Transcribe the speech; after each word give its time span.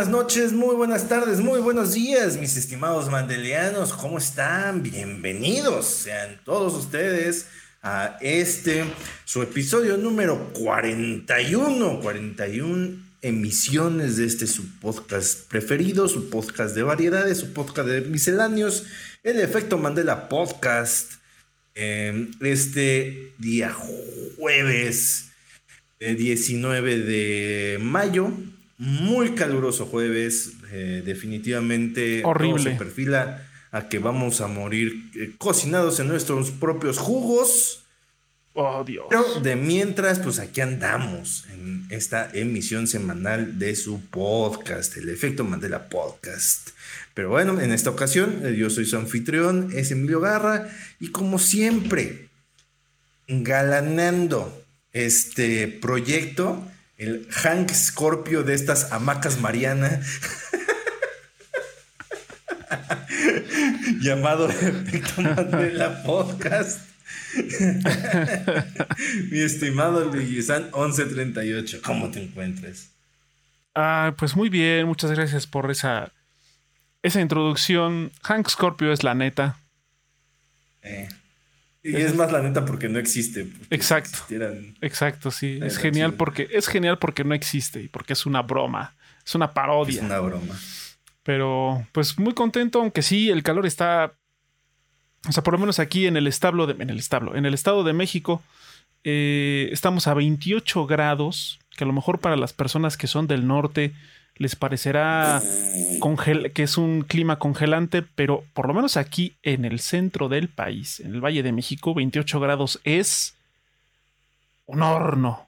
Buenas 0.00 0.16
noches, 0.16 0.52
muy 0.54 0.74
buenas 0.76 1.10
tardes, 1.10 1.40
muy 1.40 1.60
buenos 1.60 1.92
días, 1.92 2.38
mis 2.38 2.56
estimados 2.56 3.10
mandelianos. 3.10 3.92
¿Cómo 3.92 4.16
están? 4.16 4.82
Bienvenidos 4.82 5.84
sean 5.88 6.40
todos 6.42 6.72
ustedes 6.72 7.48
a 7.82 8.16
este, 8.22 8.86
su 9.26 9.42
episodio 9.42 9.98
número 9.98 10.54
41, 10.54 12.00
41 12.00 12.96
emisiones 13.20 14.16
de 14.16 14.24
este 14.24 14.46
su 14.46 14.70
podcast 14.78 15.46
preferido, 15.50 16.08
su 16.08 16.30
podcast 16.30 16.74
de 16.74 16.82
variedades, 16.82 17.36
su 17.36 17.52
podcast 17.52 17.86
de 17.86 18.00
misceláneos, 18.00 18.86
el 19.22 19.38
efecto 19.38 19.76
Mandela 19.76 20.30
Podcast. 20.30 21.12
Em, 21.74 22.30
este 22.40 23.34
día 23.36 23.70
jueves 24.38 25.26
19 25.98 26.98
de 27.00 27.78
mayo 27.82 28.32
muy 28.80 29.34
caluroso 29.34 29.84
jueves, 29.84 30.54
eh, 30.72 31.02
definitivamente 31.04 32.22
horrible. 32.24 32.62
se 32.62 32.70
perfila 32.70 33.46
a 33.72 33.88
que 33.88 33.98
vamos 33.98 34.40
a 34.40 34.46
morir 34.46 35.10
eh, 35.14 35.34
cocinados 35.36 36.00
en 36.00 36.08
nuestros 36.08 36.50
propios 36.50 36.96
jugos. 36.96 37.84
Oh, 38.54 38.82
Dios. 38.82 39.04
Pero 39.10 39.24
de 39.42 39.54
mientras, 39.54 40.18
pues 40.18 40.38
aquí 40.38 40.62
andamos 40.62 41.44
en 41.52 41.86
esta 41.90 42.30
emisión 42.32 42.86
semanal 42.86 43.58
de 43.58 43.76
su 43.76 44.00
podcast, 44.00 44.96
el 44.96 45.10
efecto 45.10 45.44
Mandela 45.44 45.90
Podcast. 45.90 46.70
Pero 47.12 47.28
bueno, 47.28 47.60
en 47.60 47.72
esta 47.72 47.90
ocasión 47.90 48.40
eh, 48.46 48.56
yo 48.56 48.70
soy 48.70 48.86
su 48.86 48.96
anfitrión, 48.96 49.68
es 49.74 49.90
Emilio 49.90 50.20
Garra, 50.20 50.70
y 50.98 51.08
como 51.08 51.38
siempre, 51.38 52.30
galanando 53.28 54.64
este 54.94 55.68
proyecto, 55.68 56.66
el 57.00 57.26
Hank 57.30 57.72
Scorpio 57.72 58.42
de 58.42 58.54
estas 58.54 58.92
hamacas 58.92 59.40
Mariana. 59.40 60.02
llamado 64.00 64.50
Efecto 64.50 65.22
Mandela 65.22 66.02
Podcast. 66.02 66.86
Mi 69.30 69.40
estimado 69.40 70.12
Luisan 70.12 70.64
1138, 70.64 71.80
¿cómo 71.82 72.10
te 72.10 72.22
encuentras? 72.22 72.90
Ah, 73.74 74.14
pues 74.18 74.36
muy 74.36 74.50
bien, 74.50 74.86
muchas 74.86 75.10
gracias 75.12 75.46
por 75.46 75.70
esa, 75.70 76.12
esa 77.02 77.22
introducción. 77.22 78.12
Hank 78.22 78.50
Scorpio 78.50 78.92
es 78.92 79.04
la 79.04 79.14
neta. 79.14 79.56
Eh. 80.82 81.08
Y 81.82 81.96
es 81.96 82.14
más 82.14 82.30
la 82.30 82.42
neta 82.42 82.64
porque 82.64 82.88
no 82.88 82.98
existe. 82.98 83.46
Exacto. 83.70 84.18
Exacto, 84.80 85.30
sí. 85.30 85.58
Es 85.62 85.78
genial 85.78 86.14
porque 86.14 86.48
es 86.52 86.68
genial 86.68 86.98
porque 86.98 87.24
no 87.24 87.34
existe 87.34 87.82
y 87.82 87.88
porque 87.88 88.12
es 88.12 88.26
una 88.26 88.42
broma, 88.42 88.94
es 89.24 89.34
una 89.34 89.52
parodia. 89.52 90.00
Es 90.00 90.02
una 90.02 90.20
broma. 90.20 90.54
Pero 91.22 91.86
pues 91.92 92.18
muy 92.18 92.34
contento, 92.34 92.80
aunque 92.80 93.02
sí 93.02 93.30
el 93.30 93.42
calor 93.42 93.66
está, 93.66 94.12
o 95.28 95.32
sea, 95.32 95.42
por 95.42 95.54
lo 95.54 95.58
menos 95.58 95.78
aquí 95.78 96.06
en 96.06 96.16
el 96.16 96.26
establo 96.26 96.66
de, 96.66 96.82
en 96.82 96.90
el 96.90 96.98
establo, 96.98 97.34
en 97.34 97.46
el 97.46 97.54
estado 97.54 97.82
de 97.84 97.92
México 97.92 98.42
eh, 99.04 99.68
estamos 99.72 100.06
a 100.06 100.14
28 100.14 100.86
grados, 100.86 101.58
que 101.76 101.84
a 101.84 101.86
lo 101.86 101.92
mejor 101.92 102.18
para 102.18 102.36
las 102.36 102.52
personas 102.52 102.96
que 102.96 103.06
son 103.06 103.26
del 103.26 103.46
norte 103.46 103.94
les 104.40 104.56
parecerá 104.56 105.42
que 106.54 106.62
es 106.62 106.78
un 106.78 107.02
clima 107.02 107.38
congelante, 107.38 108.00
pero 108.00 108.42
por 108.54 108.66
lo 108.66 108.72
menos 108.72 108.96
aquí 108.96 109.36
en 109.42 109.66
el 109.66 109.80
centro 109.80 110.30
del 110.30 110.48
país, 110.48 110.98
en 111.00 111.14
el 111.14 111.22
Valle 111.22 111.42
de 111.42 111.52
México, 111.52 111.92
28 111.92 112.40
grados 112.40 112.80
es 112.84 113.36
un 114.64 114.82
horno, 114.82 115.46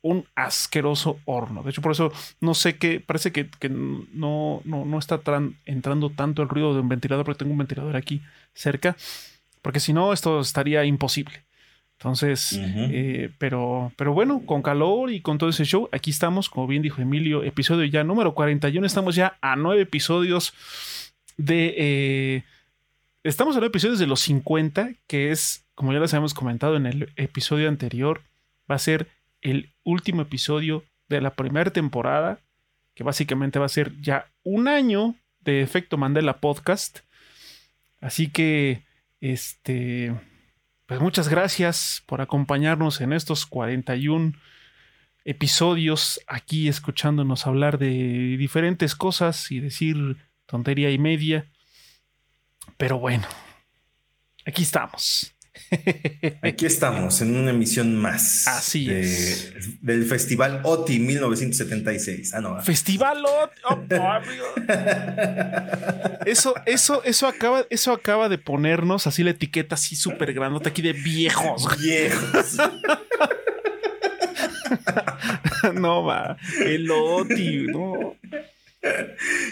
un 0.00 0.24
asqueroso 0.34 1.18
horno. 1.26 1.62
De 1.62 1.70
hecho, 1.70 1.82
por 1.82 1.92
eso 1.92 2.10
no 2.40 2.54
sé 2.54 2.78
qué, 2.78 3.00
parece 3.00 3.32
que, 3.32 3.50
no, 3.68 4.62
no, 4.64 4.86
no, 4.86 4.98
está 4.98 5.20
entrando 5.66 6.08
tanto 6.08 6.40
el 6.40 6.48
ruido 6.48 6.72
de 6.72 6.80
un 6.80 6.88
ventilador, 6.88 7.26
porque 7.26 7.40
tengo 7.40 7.52
un 7.52 7.58
ventilador 7.58 7.96
aquí 7.96 8.22
cerca, 8.54 8.96
porque 9.60 9.78
si 9.78 9.92
no, 9.92 10.10
esto 10.14 10.40
estaría 10.40 10.86
imposible. 10.86 11.44
Entonces, 12.02 12.58
eh, 12.60 13.30
pero, 13.38 13.92
pero 13.96 14.12
bueno, 14.12 14.42
con 14.44 14.60
calor 14.60 15.12
y 15.12 15.20
con 15.20 15.38
todo 15.38 15.50
ese 15.50 15.64
show, 15.64 15.88
aquí 15.92 16.10
estamos, 16.10 16.50
como 16.50 16.66
bien 16.66 16.82
dijo 16.82 17.00
Emilio, 17.00 17.44
episodio 17.44 17.84
ya 17.84 18.02
número 18.02 18.34
41, 18.34 18.84
estamos 18.84 19.14
ya 19.14 19.38
a 19.40 19.54
nueve 19.54 19.82
episodios 19.82 20.52
de... 21.36 21.74
Eh, 21.76 22.44
estamos 23.22 23.54
a 23.54 23.60
nueve 23.60 23.70
episodios 23.70 24.00
de 24.00 24.08
los 24.08 24.18
50, 24.18 24.94
que 25.06 25.30
es, 25.30 25.64
como 25.76 25.92
ya 25.92 26.00
les 26.00 26.12
habíamos 26.12 26.34
comentado 26.34 26.74
en 26.74 26.86
el 26.86 27.12
episodio 27.14 27.68
anterior, 27.68 28.22
va 28.68 28.74
a 28.74 28.80
ser 28.80 29.06
el 29.40 29.70
último 29.84 30.22
episodio 30.22 30.82
de 31.08 31.20
la 31.20 31.34
primera 31.34 31.70
temporada, 31.70 32.40
que 32.96 33.04
básicamente 33.04 33.60
va 33.60 33.66
a 33.66 33.68
ser 33.68 33.92
ya 34.00 34.26
un 34.42 34.66
año 34.66 35.14
de 35.38 35.62
Efecto 35.62 35.96
Mandela 35.98 36.38
Podcast. 36.38 36.98
Así 38.00 38.26
que, 38.26 38.82
este 39.20 40.12
pues 40.92 41.00
muchas 41.00 41.28
gracias 41.28 42.02
por 42.04 42.20
acompañarnos 42.20 43.00
en 43.00 43.14
estos 43.14 43.46
41 43.46 44.34
episodios 45.24 46.20
aquí 46.26 46.68
escuchándonos 46.68 47.46
hablar 47.46 47.78
de 47.78 48.36
diferentes 48.36 48.94
cosas 48.94 49.50
y 49.50 49.60
decir 49.60 50.18
tontería 50.44 50.90
y 50.90 50.98
media. 50.98 51.50
Pero 52.76 52.98
bueno, 52.98 53.26
aquí 54.44 54.64
estamos. 54.64 55.31
Aquí 56.42 56.66
estamos 56.66 57.20
en 57.20 57.36
una 57.36 57.50
emisión 57.50 57.94
más. 57.96 58.46
Así 58.48 58.90
es. 58.90 59.52
Del 59.82 60.04
Festival 60.04 60.60
OTI 60.64 60.98
1976. 60.98 62.34
Ah, 62.34 62.40
no. 62.40 62.60
Festival 62.62 63.24
OTI. 63.24 63.64
Oh, 63.64 64.18
eso, 66.26 66.54
eso, 66.66 67.02
eso 67.04 67.26
acaba, 67.26 67.64
eso 67.70 67.92
acaba 67.92 68.28
de 68.28 68.38
ponernos 68.38 69.06
así 69.06 69.22
la 69.22 69.30
etiqueta 69.30 69.74
así 69.74 69.96
súper 69.96 70.32
grandota 70.32 70.70
aquí 70.70 70.82
de 70.82 70.92
viejos. 70.92 71.68
Viejos. 71.78 72.56
no, 75.74 76.04
va. 76.04 76.36
El 76.64 76.90
OTI, 76.90 77.66
no. 77.66 78.16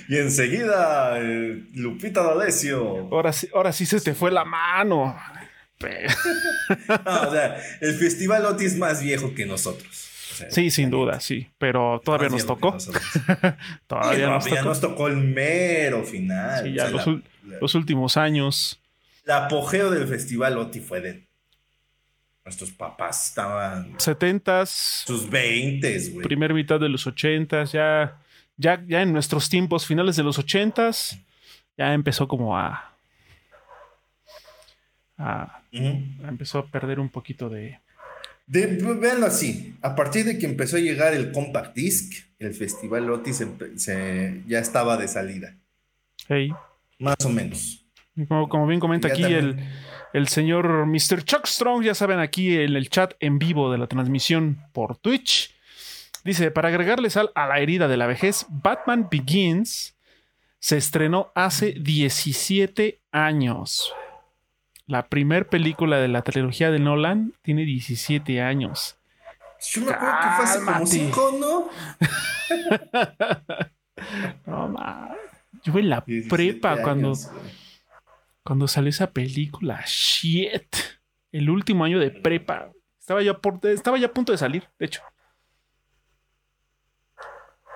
Y 0.08 0.16
enseguida, 0.16 1.20
eh, 1.20 1.62
Lupita 1.74 2.22
D'Alessio. 2.22 3.08
Ahora 3.12 3.32
sí, 3.32 3.48
ahora 3.54 3.72
sí 3.72 3.86
se 3.86 4.00
te 4.00 4.14
fue 4.14 4.30
la 4.30 4.44
mano. 4.44 5.16
o 7.06 7.32
sea, 7.32 7.56
el 7.80 7.94
Festival 7.94 8.44
OTI 8.44 8.64
es 8.66 8.76
más 8.76 9.02
viejo 9.02 9.34
que 9.34 9.46
nosotros. 9.46 9.88
sí, 10.50 10.70
sin 10.70 10.90
duda, 10.90 11.20
sí. 11.20 11.48
Pero 11.58 12.00
todavía 12.04 12.28
nos 12.28 12.46
tocó. 12.46 12.76
todavía, 13.86 14.28
nos, 14.62 14.80
tocó. 14.80 15.08
el 15.08 15.16
mero 15.16 16.04
final. 16.04 16.64
Sí, 16.64 16.74
ya 16.74 16.90
los, 16.90 17.74
últimos 17.74 18.16
años. 18.16 18.78
El 19.24 19.32
apogeo 19.32 19.90
del 19.90 20.06
Festival 20.06 20.58
OTI 20.58 20.80
fue 20.80 21.00
de 21.00 21.24
nuestros 22.44 22.70
papás. 22.72 23.28
Estaban. 23.28 23.98
70 23.98 24.66
Sus 24.66 25.30
20 25.30 26.10
güey. 26.10 26.26
Primer 26.26 26.52
mitad 26.52 26.78
de 26.78 26.90
los 26.90 27.06
80 27.06 27.64
ya, 27.64 28.20
ya, 28.56 28.82
ya 28.86 29.02
en 29.02 29.12
nuestros 29.12 29.48
tiempos, 29.48 29.86
finales 29.86 30.16
de 30.16 30.24
los 30.24 30.38
80 30.38 30.90
ya 31.78 31.94
empezó 31.94 32.28
como 32.28 32.58
a 32.58 32.86
empezó 35.72 36.58
a 36.58 36.66
perder 36.66 37.00
un 37.00 37.08
poquito 37.08 37.48
de... 37.48 37.78
de... 38.46 38.66
Véanlo 38.66 39.26
así, 39.26 39.74
a 39.82 39.94
partir 39.94 40.24
de 40.24 40.38
que 40.38 40.46
empezó 40.46 40.76
a 40.76 40.80
llegar 40.80 41.14
el 41.14 41.32
Compact 41.32 41.74
Disc, 41.74 42.12
el 42.38 42.54
Festival 42.54 43.10
Otis 43.10 43.44
se, 43.76 44.42
ya 44.46 44.58
estaba 44.58 44.96
de 44.96 45.08
salida. 45.08 45.56
Más 46.98 47.16
o 47.24 47.28
menos. 47.28 47.84
Como, 48.28 48.66
bien 48.66 48.80
comenta 48.80 49.08
aquí 49.08 49.24
el, 49.24 49.56
el, 50.12 50.28
señor 50.28 50.86
Mr. 50.86 51.22
Chuck 51.24 51.46
Strong, 51.46 51.84
ya 51.84 51.94
saben, 51.94 52.18
aquí 52.18 52.56
en 52.56 52.76
el 52.76 52.88
chat 52.90 53.14
en 53.20 53.38
vivo 53.38 53.70
de 53.72 53.78
la 53.78 53.86
transmisión 53.86 54.58
por 54.72 54.96
Twitch. 54.96 55.54
Dice, 56.24 56.50
para 56.50 56.68
agregarle 56.68 57.08
sal 57.08 57.30
a 57.34 57.46
la 57.46 57.60
herida 57.60 57.88
de 57.88 57.96
la 57.96 58.06
vejez, 58.06 58.46
Batman 58.48 59.08
Begins 59.10 59.96
se 60.58 60.76
estrenó 60.76 61.32
hace 61.34 61.72
17 61.72 63.00
años. 63.10 63.94
La 64.90 65.08
primer 65.08 65.46
película 65.46 65.98
de 65.98 66.08
la 66.08 66.22
trilogía 66.22 66.72
de 66.72 66.80
Nolan 66.80 67.32
tiene 67.42 67.64
17 67.64 68.42
años. 68.42 68.98
Yo 69.70 69.82
me 69.82 69.92
acuerdo 69.92 70.16
que 70.20 70.28
fue 70.34 70.44
hace 70.44 70.64
como 70.64 70.84
5, 70.84 71.38
¿no? 71.38 71.70
no, 74.46 74.68
ma. 74.68 75.14
Yo 75.62 75.78
en 75.78 75.90
la 75.90 76.04
prepa 76.04 76.82
cuando, 76.82 77.12
cuando 78.42 78.66
salió 78.66 78.90
esa 78.90 79.12
película. 79.12 79.80
Shit. 79.86 80.74
El 81.30 81.50
último 81.50 81.84
año 81.84 82.00
de 82.00 82.10
prepa. 82.10 82.72
Estaba 82.98 83.22
ya, 83.22 83.38
por, 83.38 83.64
estaba 83.68 83.96
ya 83.96 84.08
a 84.08 84.12
punto 84.12 84.32
de 84.32 84.38
salir, 84.38 84.68
de 84.76 84.86
hecho. 84.86 85.02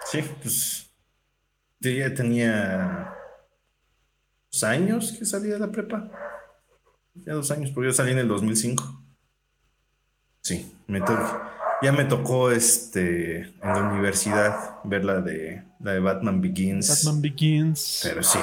Sí, 0.06 0.20
pues. 0.42 0.92
Yo 1.78 1.92
ya 1.92 2.12
tenía 2.12 3.14
años 4.64 5.12
que 5.16 5.24
salía 5.24 5.52
de 5.52 5.60
la 5.60 5.70
prepa. 5.70 6.10
Ya 7.14 7.34
dos 7.34 7.50
años, 7.50 7.70
porque 7.70 7.88
yo 7.88 7.92
salí 7.92 8.12
en 8.12 8.18
el 8.18 8.28
2005. 8.28 9.02
Sí, 10.40 10.74
me 10.86 11.00
toca. 11.00 11.52
ya 11.80 11.92
me 11.92 12.04
tocó 12.04 12.50
este 12.50 13.42
en 13.42 13.54
la 13.62 13.82
universidad 13.82 14.76
ver 14.84 15.04
la 15.04 15.20
de 15.20 15.62
la 15.80 15.92
de 15.92 16.00
Batman 16.00 16.40
Begins. 16.40 16.88
Batman 16.88 17.22
Begins. 17.22 18.00
Pero 18.02 18.22
sí, 18.22 18.38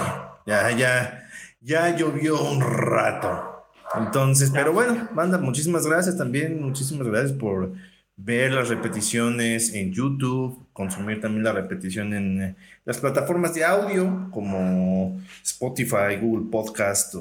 ya, 0.46 0.72
ya, 0.72 1.30
ya 1.60 1.96
llovió 1.96 2.42
un 2.42 2.62
rato. 2.62 3.66
Entonces, 3.96 4.52
pero 4.52 4.72
bueno, 4.72 5.10
banda, 5.14 5.38
muchísimas 5.38 5.86
gracias 5.86 6.18
también, 6.18 6.62
muchísimas 6.62 7.08
gracias 7.08 7.34
por 7.34 7.74
ver 8.16 8.52
las 8.54 8.70
repeticiones 8.70 9.74
en 9.74 9.92
YouTube, 9.92 10.68
consumir 10.74 11.20
también 11.20 11.44
la 11.44 11.52
repetición 11.52 12.14
en 12.14 12.42
eh, 12.42 12.56
las 12.86 13.00
plataformas 13.00 13.54
de 13.54 13.66
audio 13.66 14.30
como 14.32 15.20
Spotify, 15.44 16.18
Google 16.22 16.50
Podcast, 16.50 17.16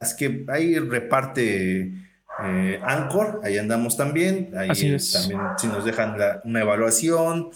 las 0.00 0.14
que 0.14 0.44
ahí 0.48 0.78
reparte 0.78 1.92
eh, 2.42 2.80
Anchor, 2.82 3.40
ahí 3.44 3.58
andamos 3.58 3.96
también. 3.96 4.50
Ahí 4.56 4.70
Así 4.70 4.92
es. 4.92 5.12
también 5.12 5.40
si 5.58 5.66
nos 5.66 5.84
dejan 5.84 6.16
una 6.44 6.60
evaluación, 6.60 7.50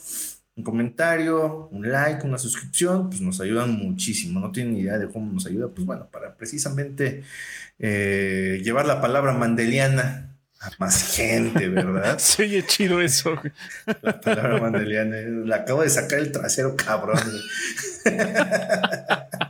un 0.57 0.65
comentario, 0.65 1.69
un 1.71 1.91
like, 1.91 2.27
una 2.27 2.39
suscripción, 2.39 3.09
pues 3.11 3.21
nos 3.21 3.41
ayudan 3.41 3.73
muchísimo. 3.73 4.41
No 4.41 4.53
tienen 4.53 4.77
idea 4.77 4.99
de 4.99 5.09
cómo 5.09 5.33
nos 5.33 5.47
ayuda, 5.47 5.69
pues 5.69 5.87
bueno, 5.87 6.09
para 6.11 6.35
precisamente 6.35 7.23
eh, 7.79 8.61
llevar 8.63 8.87
la 8.87 9.01
palabra 9.01 9.33
mandeliana 9.33 10.35
a 10.61 10.71
más 10.79 11.15
gente, 11.17 11.69
¿verdad? 11.69 12.19
Se 12.21 12.45
oye 12.45 12.65
chido 12.67 13.01
eso. 13.01 13.35
La 14.03 14.21
palabra 14.21 14.61
mandeliana. 14.61 15.17
La 15.45 15.57
acabo 15.57 15.83
de 15.83 15.91
sacar 15.91 16.19
el 16.19 16.33
trasero, 16.33 16.77
cabrón. 16.77 17.19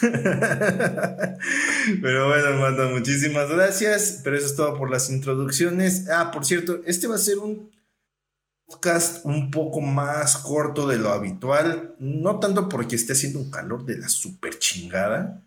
Pero 2.02 2.28
bueno, 2.28 2.60
manda 2.60 2.88
muchísimas 2.88 3.50
gracias. 3.50 4.20
Pero 4.24 4.36
eso 4.36 4.46
es 4.46 4.56
todo 4.56 4.78
por 4.78 4.90
las 4.90 5.10
introducciones. 5.10 6.08
Ah, 6.08 6.30
por 6.30 6.44
cierto, 6.44 6.80
este 6.86 7.06
va 7.06 7.16
a 7.16 7.18
ser 7.18 7.38
un 7.38 7.70
podcast 8.66 9.24
un 9.24 9.50
poco 9.50 9.80
más 9.80 10.38
corto 10.38 10.86
de 10.86 10.98
lo 10.98 11.10
habitual. 11.10 11.94
No 11.98 12.38
tanto 12.38 12.68
porque 12.68 12.96
esté 12.96 13.12
haciendo 13.12 13.40
un 13.40 13.50
calor 13.50 13.84
de 13.84 13.98
la 13.98 14.08
super 14.08 14.58
chingada, 14.58 15.42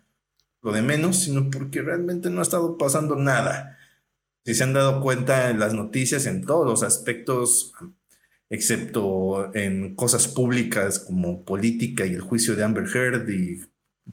lo 0.62 0.72
de 0.72 0.82
menos, 0.82 1.24
sino 1.24 1.50
porque 1.50 1.82
realmente 1.82 2.30
no 2.30 2.40
ha 2.40 2.42
estado 2.42 2.78
pasando 2.78 3.16
nada. 3.16 3.78
Si 4.44 4.54
se 4.54 4.62
han 4.62 4.74
dado 4.74 5.00
cuenta 5.00 5.50
en 5.50 5.58
las 5.58 5.74
noticias, 5.74 6.26
en 6.26 6.44
todos 6.44 6.66
los 6.66 6.82
aspectos, 6.82 7.72
excepto 8.50 9.54
en 9.54 9.94
cosas 9.94 10.28
públicas 10.28 10.98
como 10.98 11.44
política 11.44 12.06
y 12.06 12.12
el 12.12 12.20
juicio 12.20 12.54
de 12.54 12.64
Amber 12.64 12.84
Heard 12.94 13.28
y, 13.30 13.62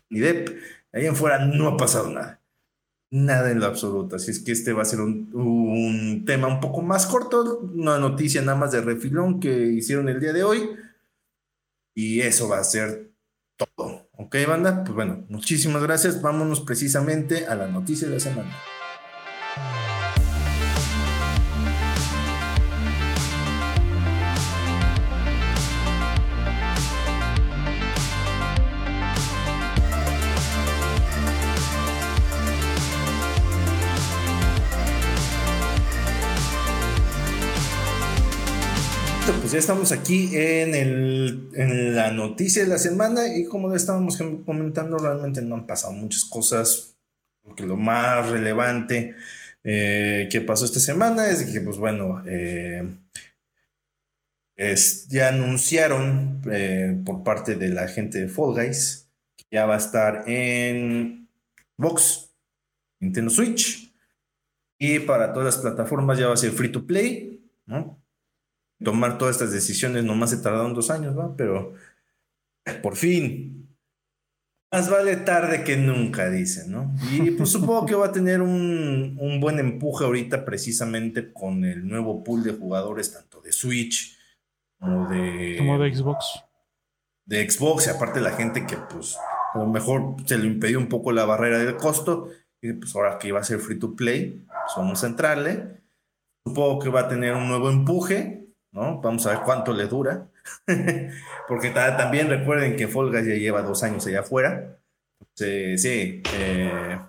y 0.10 0.20
Depp, 0.20 0.50
ahí 0.94 1.06
en 1.06 1.16
fuera 1.16 1.46
no 1.46 1.68
ha 1.68 1.78
pasado 1.78 2.10
nada. 2.10 2.42
Nada 3.12 3.52
en 3.52 3.60
lo 3.60 3.66
absoluto. 3.66 4.16
Así 4.16 4.32
es 4.32 4.40
que 4.40 4.54
este 4.54 4.72
va 4.74 4.84
a 4.84 4.86
ser 4.86 5.02
un, 5.02 5.30
un, 5.34 6.24
tema 6.26 6.48
un 6.48 6.62
poco 6.62 6.82
más 6.82 7.06
corto, 7.06 7.60
una 7.60 8.00
noticia 8.00 8.42
nada 8.42 8.58
más 8.58 8.72
de 8.72 8.82
refilón 8.82 9.40
que 9.40 9.68
hicieron 9.68 10.08
el 10.08 10.20
día 10.20 10.32
de 10.32 10.44
hoy. 10.44 10.70
Y 11.94 12.22
eso 12.22 12.48
va 12.48 12.60
a 12.60 12.64
ser 12.64 13.12
todo. 13.58 14.08
¿Ok, 14.14 14.36
banda? 14.48 14.84
Pues 14.84 14.96
bueno, 14.96 15.26
muchísimas 15.28 15.84
gracias. 15.84 16.22
Vámonos 16.22 16.62
precisamente 16.62 17.48
a 17.48 17.56
la 17.56 17.68
noticia 17.68 18.08
de 18.08 18.14
la 18.14 18.20
semana. 18.22 18.56
Ya 39.52 39.60
estamos 39.60 39.92
aquí 39.92 40.30
en, 40.34 40.74
el, 40.76 41.50
en 41.56 41.96
la 41.96 42.12
noticia 42.12 42.64
de 42.64 42.70
la 42.70 42.78
semana 42.78 43.36
y 43.36 43.46
como 43.46 43.70
ya 43.70 43.76
estábamos 43.76 44.18
comentando, 44.46 44.98
realmente 44.98 45.42
no 45.42 45.56
han 45.56 45.68
pasado 45.68 45.92
muchas 45.92 46.24
cosas, 46.24 46.96
porque 47.42 47.66
lo 47.66 47.76
más 47.76 48.30
relevante 48.30 49.16
eh, 49.64 50.30
que 50.32 50.40
pasó 50.40 50.64
esta 50.64 50.80
semana 50.80 51.30
es 51.30 51.44
que, 51.44 51.60
pues 51.60 51.78
bueno, 51.78 52.24
eh, 52.26 52.88
es, 54.56 55.08
ya 55.10 55.30
anunciaron 55.30 56.42
eh, 56.50 57.02
por 57.06 57.24
parte 57.24 57.56
de 57.56 57.70
la 57.70 57.90
gente 57.90 58.20
de 58.20 58.30
Fall 58.30 58.54
Guys 58.54 59.10
que 59.36 59.46
ya 59.52 59.66
va 59.66 59.76
a 59.76 59.80
estar 59.80 60.24
en 60.28 61.28
Box, 61.76 62.32
Nintendo 63.02 63.30
Switch 63.30 63.94
y 64.80 65.00
para 65.00 65.34
todas 65.34 65.56
las 65.56 65.62
plataformas 65.62 66.18
ya 66.18 66.28
va 66.28 66.36
a 66.36 66.38
ser 66.38 66.52
free 66.52 66.72
to 66.72 66.88
play, 66.88 67.52
¿no? 67.66 68.01
Tomar 68.84 69.18
todas 69.18 69.36
estas 69.36 69.52
decisiones 69.52 70.04
nomás 70.04 70.32
se 70.32 70.38
tardaron 70.38 70.74
dos 70.74 70.90
años, 70.90 71.16
¿no? 71.16 71.36
Pero 71.36 71.74
por 72.82 72.96
fin, 72.96 73.62
más 74.72 74.90
vale 74.90 75.18
tarde 75.18 75.64
que 75.64 75.76
nunca, 75.76 76.30
dicen, 76.30 76.72
¿no? 76.72 76.94
Y 77.12 77.32
pues 77.32 77.50
supongo 77.52 77.86
que 77.86 77.96
va 77.96 78.08
a 78.08 78.12
tener 78.12 78.42
un, 78.42 79.18
un, 79.20 79.40
buen 79.40 79.60
empuje 79.60 80.06
ahorita 80.06 80.46
precisamente 80.46 81.34
con 81.34 81.66
el 81.66 81.88
nuevo 81.88 82.24
pool 82.24 82.44
de 82.44 82.54
jugadores, 82.54 83.14
tanto 83.14 83.42
de 83.42 83.52
Switch 83.52 84.18
como 84.80 85.08
de... 85.10 85.56
Como 85.58 85.78
de 85.78 85.94
Xbox. 85.94 86.44
De 87.26 87.50
Xbox, 87.50 87.88
y 87.88 87.90
aparte 87.92 88.20
la 88.20 88.32
gente 88.32 88.66
que 88.66 88.78
pues 88.78 89.18
a 89.54 89.60
lo 89.60 89.68
mejor 89.68 90.16
se 90.26 90.38
le 90.38 90.48
impidió 90.48 90.80
un 90.80 90.88
poco 90.88 91.12
la 91.12 91.26
barrera 91.26 91.60
del 91.60 91.76
costo, 91.76 92.30
y 92.62 92.74
pues 92.74 92.96
ahora 92.96 93.18
que 93.18 93.28
iba 93.28 93.40
a 93.40 93.44
ser 93.44 93.60
free 93.60 93.78
to 93.78 93.96
play, 93.96 94.46
pues 94.48 94.74
vamos 94.78 95.04
a 95.04 95.08
entrarle. 95.08 95.82
Supongo 96.46 96.80
que 96.80 96.90
va 96.90 97.02
a 97.02 97.08
tener 97.08 97.34
un 97.36 97.48
nuevo 97.48 97.70
empuje, 97.70 98.41
¿no? 98.72 99.02
Vamos 99.02 99.26
a 99.26 99.32
ver 99.32 99.40
cuánto 99.46 99.74
le 99.74 99.88
dura. 99.88 100.30
Porque 101.48 101.70
también 101.70 102.30
recuerden 102.30 102.76
que 102.76 102.88
Folgas 102.88 103.26
ya 103.26 103.36
lleva 103.36 103.62
dos 103.62 103.84
años 103.84 104.06
allá 104.08 104.22
afuera. 104.22 104.78
Sí, 105.36 106.22
eh, 106.34 107.00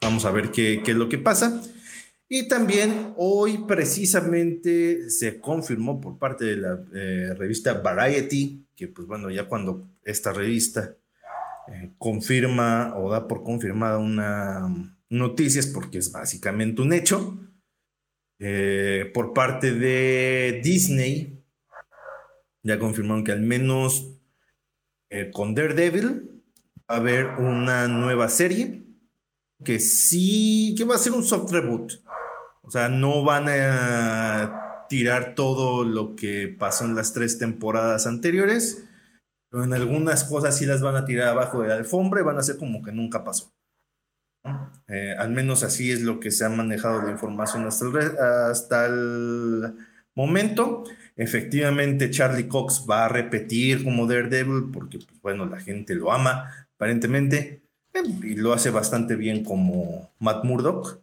vamos 0.00 0.24
a 0.24 0.30
ver 0.30 0.50
qué, 0.50 0.82
qué, 0.84 0.92
es 0.92 0.96
lo 0.96 1.08
que 1.08 1.18
pasa. 1.18 1.62
Y 2.28 2.48
también 2.48 3.14
hoy 3.16 3.64
precisamente 3.66 5.10
se 5.10 5.40
confirmó 5.40 6.00
por 6.00 6.18
parte 6.18 6.44
de 6.44 6.56
la 6.56 6.80
eh, 6.94 7.34
revista 7.36 7.74
Variety, 7.74 8.66
que 8.74 8.88
pues 8.88 9.06
bueno, 9.06 9.30
ya 9.30 9.46
cuando 9.46 9.88
esta 10.04 10.32
revista 10.32 10.96
eh, 11.68 11.92
confirma 11.98 12.94
o 12.96 13.10
da 13.10 13.28
por 13.28 13.42
confirmada 13.42 13.98
una 13.98 14.68
noticia 15.08 15.60
es 15.60 15.66
porque 15.66 15.98
es 15.98 16.12
básicamente 16.12 16.82
un 16.82 16.92
hecho, 16.92 17.38
eh, 18.46 19.10
por 19.14 19.32
parte 19.32 19.72
de 19.72 20.60
Disney, 20.62 21.42
ya 22.62 22.78
confirmaron 22.78 23.24
que 23.24 23.32
al 23.32 23.40
menos 23.40 24.18
eh, 25.08 25.30
con 25.32 25.54
Daredevil 25.54 26.42
va 26.80 26.96
a 26.96 26.98
haber 26.98 27.26
una 27.38 27.88
nueva 27.88 28.28
serie 28.28 28.84
que 29.64 29.80
sí, 29.80 30.74
que 30.76 30.84
va 30.84 30.96
a 30.96 30.98
ser 30.98 31.12
un 31.12 31.24
soft 31.24 31.50
reboot. 31.52 31.94
O 32.60 32.70
sea, 32.70 32.90
no 32.90 33.24
van 33.24 33.46
a 33.48 34.86
tirar 34.90 35.34
todo 35.34 35.82
lo 35.82 36.14
que 36.14 36.48
pasó 36.48 36.84
en 36.84 36.96
las 36.96 37.14
tres 37.14 37.38
temporadas 37.38 38.06
anteriores, 38.06 38.84
pero 39.48 39.64
en 39.64 39.72
algunas 39.72 40.24
cosas 40.24 40.58
sí 40.58 40.66
las 40.66 40.82
van 40.82 40.96
a 40.96 41.06
tirar 41.06 41.28
abajo 41.28 41.62
de 41.62 41.68
la 41.68 41.76
alfombra 41.76 42.20
y 42.20 42.24
van 42.24 42.36
a 42.36 42.40
hacer 42.40 42.58
como 42.58 42.82
que 42.82 42.92
nunca 42.92 43.24
pasó. 43.24 43.54
Eh, 44.88 45.14
al 45.18 45.30
menos 45.30 45.62
así 45.62 45.90
es 45.90 46.02
lo 46.02 46.20
que 46.20 46.30
se 46.30 46.44
ha 46.44 46.50
manejado 46.50 47.02
la 47.02 47.10
información 47.10 47.66
hasta 47.66 47.86
el, 47.86 48.18
hasta 48.18 48.86
el 48.86 49.74
momento. 50.14 50.84
Efectivamente, 51.16 52.10
Charlie 52.10 52.48
Cox 52.48 52.84
va 52.88 53.06
a 53.06 53.08
repetir 53.08 53.84
como 53.84 54.06
Daredevil 54.06 54.70
porque, 54.72 54.98
pues, 54.98 55.20
bueno, 55.22 55.46
la 55.46 55.60
gente 55.60 55.94
lo 55.94 56.12
ama, 56.12 56.50
aparentemente, 56.74 57.62
y 58.22 58.34
lo 58.34 58.52
hace 58.52 58.70
bastante 58.70 59.16
bien 59.16 59.44
como 59.44 60.12
Matt 60.18 60.44
Murdock. 60.44 61.00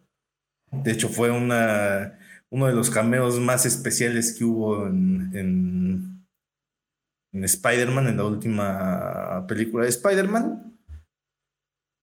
De 0.72 0.92
hecho, 0.92 1.10
fue 1.10 1.32
una, 1.32 2.20
uno 2.50 2.68
de 2.68 2.74
los 2.74 2.90
cameos 2.90 3.40
más 3.40 3.66
especiales 3.66 4.34
que 4.38 4.44
hubo 4.46 4.86
en, 4.88 5.32
en, 5.34 6.26
en 7.34 7.44
Spider-Man, 7.44 8.08
en 8.08 8.18
la 8.18 8.26
última 8.26 9.46
película 9.48 9.86
de 9.86 9.90
Spider-Man 9.90 10.71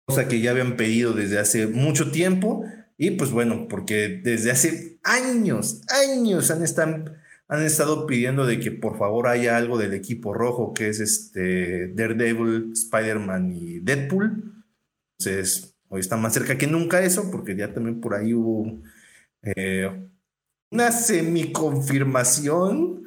cosa 0.07 0.27
que 0.27 0.39
ya 0.39 0.51
habían 0.51 0.77
pedido 0.77 1.13
desde 1.13 1.37
hace 1.37 1.67
mucho 1.67 2.11
tiempo. 2.11 2.65
Y 2.97 3.11
pues 3.11 3.31
bueno, 3.31 3.67
porque 3.69 4.21
desde 4.23 4.51
hace 4.51 4.99
años, 5.03 5.81
años 5.89 6.49
han, 6.49 6.63
están, 6.63 7.17
han 7.47 7.63
estado 7.63 8.07
pidiendo 8.07 8.45
de 8.45 8.59
que 8.59 8.71
por 8.71 8.97
favor 8.97 9.27
haya 9.27 9.57
algo 9.57 9.77
del 9.77 9.93
equipo 9.93 10.33
rojo, 10.33 10.73
que 10.73 10.87
es 10.87 11.01
este 11.01 11.89
Daredevil, 11.89 12.71
Spider-Man 12.71 13.53
y 13.53 13.79
Deadpool. 13.79 14.63
Entonces, 15.19 15.75
hoy 15.89 15.99
está 15.99 16.15
más 16.15 16.33
cerca 16.33 16.57
que 16.57 16.67
nunca 16.67 17.03
eso, 17.03 17.29
porque 17.29 17.55
ya 17.55 17.73
también 17.73 17.99
por 17.99 18.15
ahí 18.15 18.33
hubo 18.33 18.81
eh, 19.43 19.91
una 20.71 20.91
semiconfirmación 20.91 23.03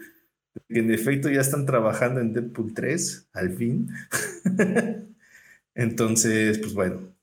que 0.68 0.80
en 0.80 0.92
efecto 0.92 1.30
ya 1.30 1.40
están 1.40 1.64
trabajando 1.64 2.20
en 2.20 2.34
Deadpool 2.34 2.74
3, 2.74 3.30
al 3.32 3.56
fin. 3.56 3.88
Entonces, 5.74 6.58
pues 6.58 6.74
bueno, 6.74 7.14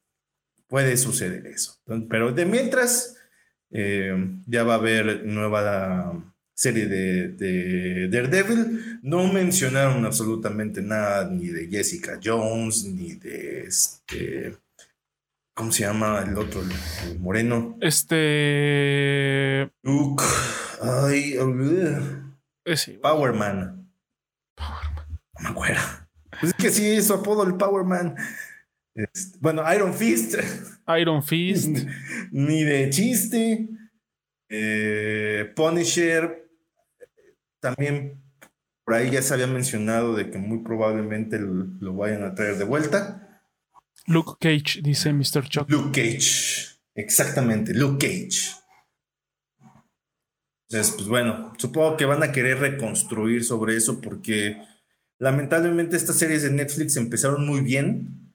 puede 0.67 0.97
suceder 0.97 1.47
eso. 1.47 1.77
Pero 2.09 2.31
de 2.31 2.45
mientras, 2.45 3.17
eh, 3.71 4.15
ya 4.45 4.63
va 4.63 4.73
a 4.73 4.77
haber 4.77 5.25
nueva 5.25 6.23
serie 6.53 6.87
de, 6.87 7.29
de, 7.29 8.07
Daredevil, 8.09 8.99
no 9.03 9.31
mencionaron 9.31 10.05
absolutamente 10.05 10.81
nada 10.81 11.29
ni 11.29 11.47
de 11.47 11.67
Jessica 11.67 12.19
Jones, 12.23 12.83
ni 12.85 13.13
de 13.13 13.61
este... 13.61 14.57
¿Cómo 15.53 15.71
se 15.71 15.83
llama 15.83 16.23
el 16.27 16.37
otro, 16.37 16.61
el, 16.61 17.19
moreno? 17.19 17.77
Este... 17.81 19.71
Luke. 19.81 20.23
Ay, 20.81 21.35
Ese. 22.63 22.93
Powerman. 22.93 23.91
Powerman. 24.55 25.19
No 25.33 25.41
me 25.41 25.49
acuerdo. 25.49 26.06
Pues 26.39 26.53
es 26.53 26.57
que 26.57 26.69
sí, 26.69 27.01
su 27.01 27.13
apodo, 27.13 27.43
el 27.43 27.55
Powerman. 27.55 28.15
Este, 28.95 29.37
bueno, 29.39 29.63
Iron 29.73 29.93
Fist. 29.93 30.35
Iron 30.99 31.23
Fist. 31.23 31.77
Ni 32.31 32.63
de 32.63 32.89
chiste. 32.89 33.67
Eh, 34.49 35.51
Punisher. 35.55 36.49
También 37.59 38.21
por 38.87 38.93
ahí 38.93 39.11
ya 39.11 39.21
se 39.21 39.33
había 39.33 39.47
mencionado 39.47 40.15
de 40.15 40.31
que 40.31 40.37
muy 40.37 40.59
probablemente 40.59 41.37
lo, 41.39 41.93
vayan 41.93 42.23
a 42.23 42.33
traer 42.35 42.57
de 42.57 42.63
vuelta. 42.63 43.43
Luke 44.05 44.37
Cage, 44.39 44.81
dice 44.81 45.11
Mr. 45.11 45.49
Chuck. 45.49 45.69
Luke 45.69 45.91
Cage. 45.91 46.79
Exactamente, 46.95 47.73
Luke 47.73 48.07
Cage. 48.07 48.55
Entonces, 50.69 50.95
pues 50.95 51.09
bueno, 51.09 51.51
supongo 51.57 51.97
que 51.97 52.05
van 52.05 52.23
a 52.23 52.31
querer 52.31 52.59
reconstruir 52.59 53.43
sobre 53.43 53.75
eso 53.75 53.99
porque 53.99 54.61
lamentablemente 55.19 55.95
estas 55.95 56.17
series 56.17 56.43
de 56.43 56.51
Netflix 56.51 56.95
empezaron 56.97 57.45
muy 57.45 57.61
bien, 57.61 58.33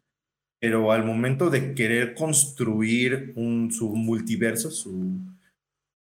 pero 0.61 0.93
al 0.93 1.05
momento 1.05 1.51
de 1.51 1.75
querer 1.75 2.15
construir 2.15 3.33
un, 3.37 3.73
su 3.73 3.91
multiverso, 3.97 4.71
su, 4.71 5.19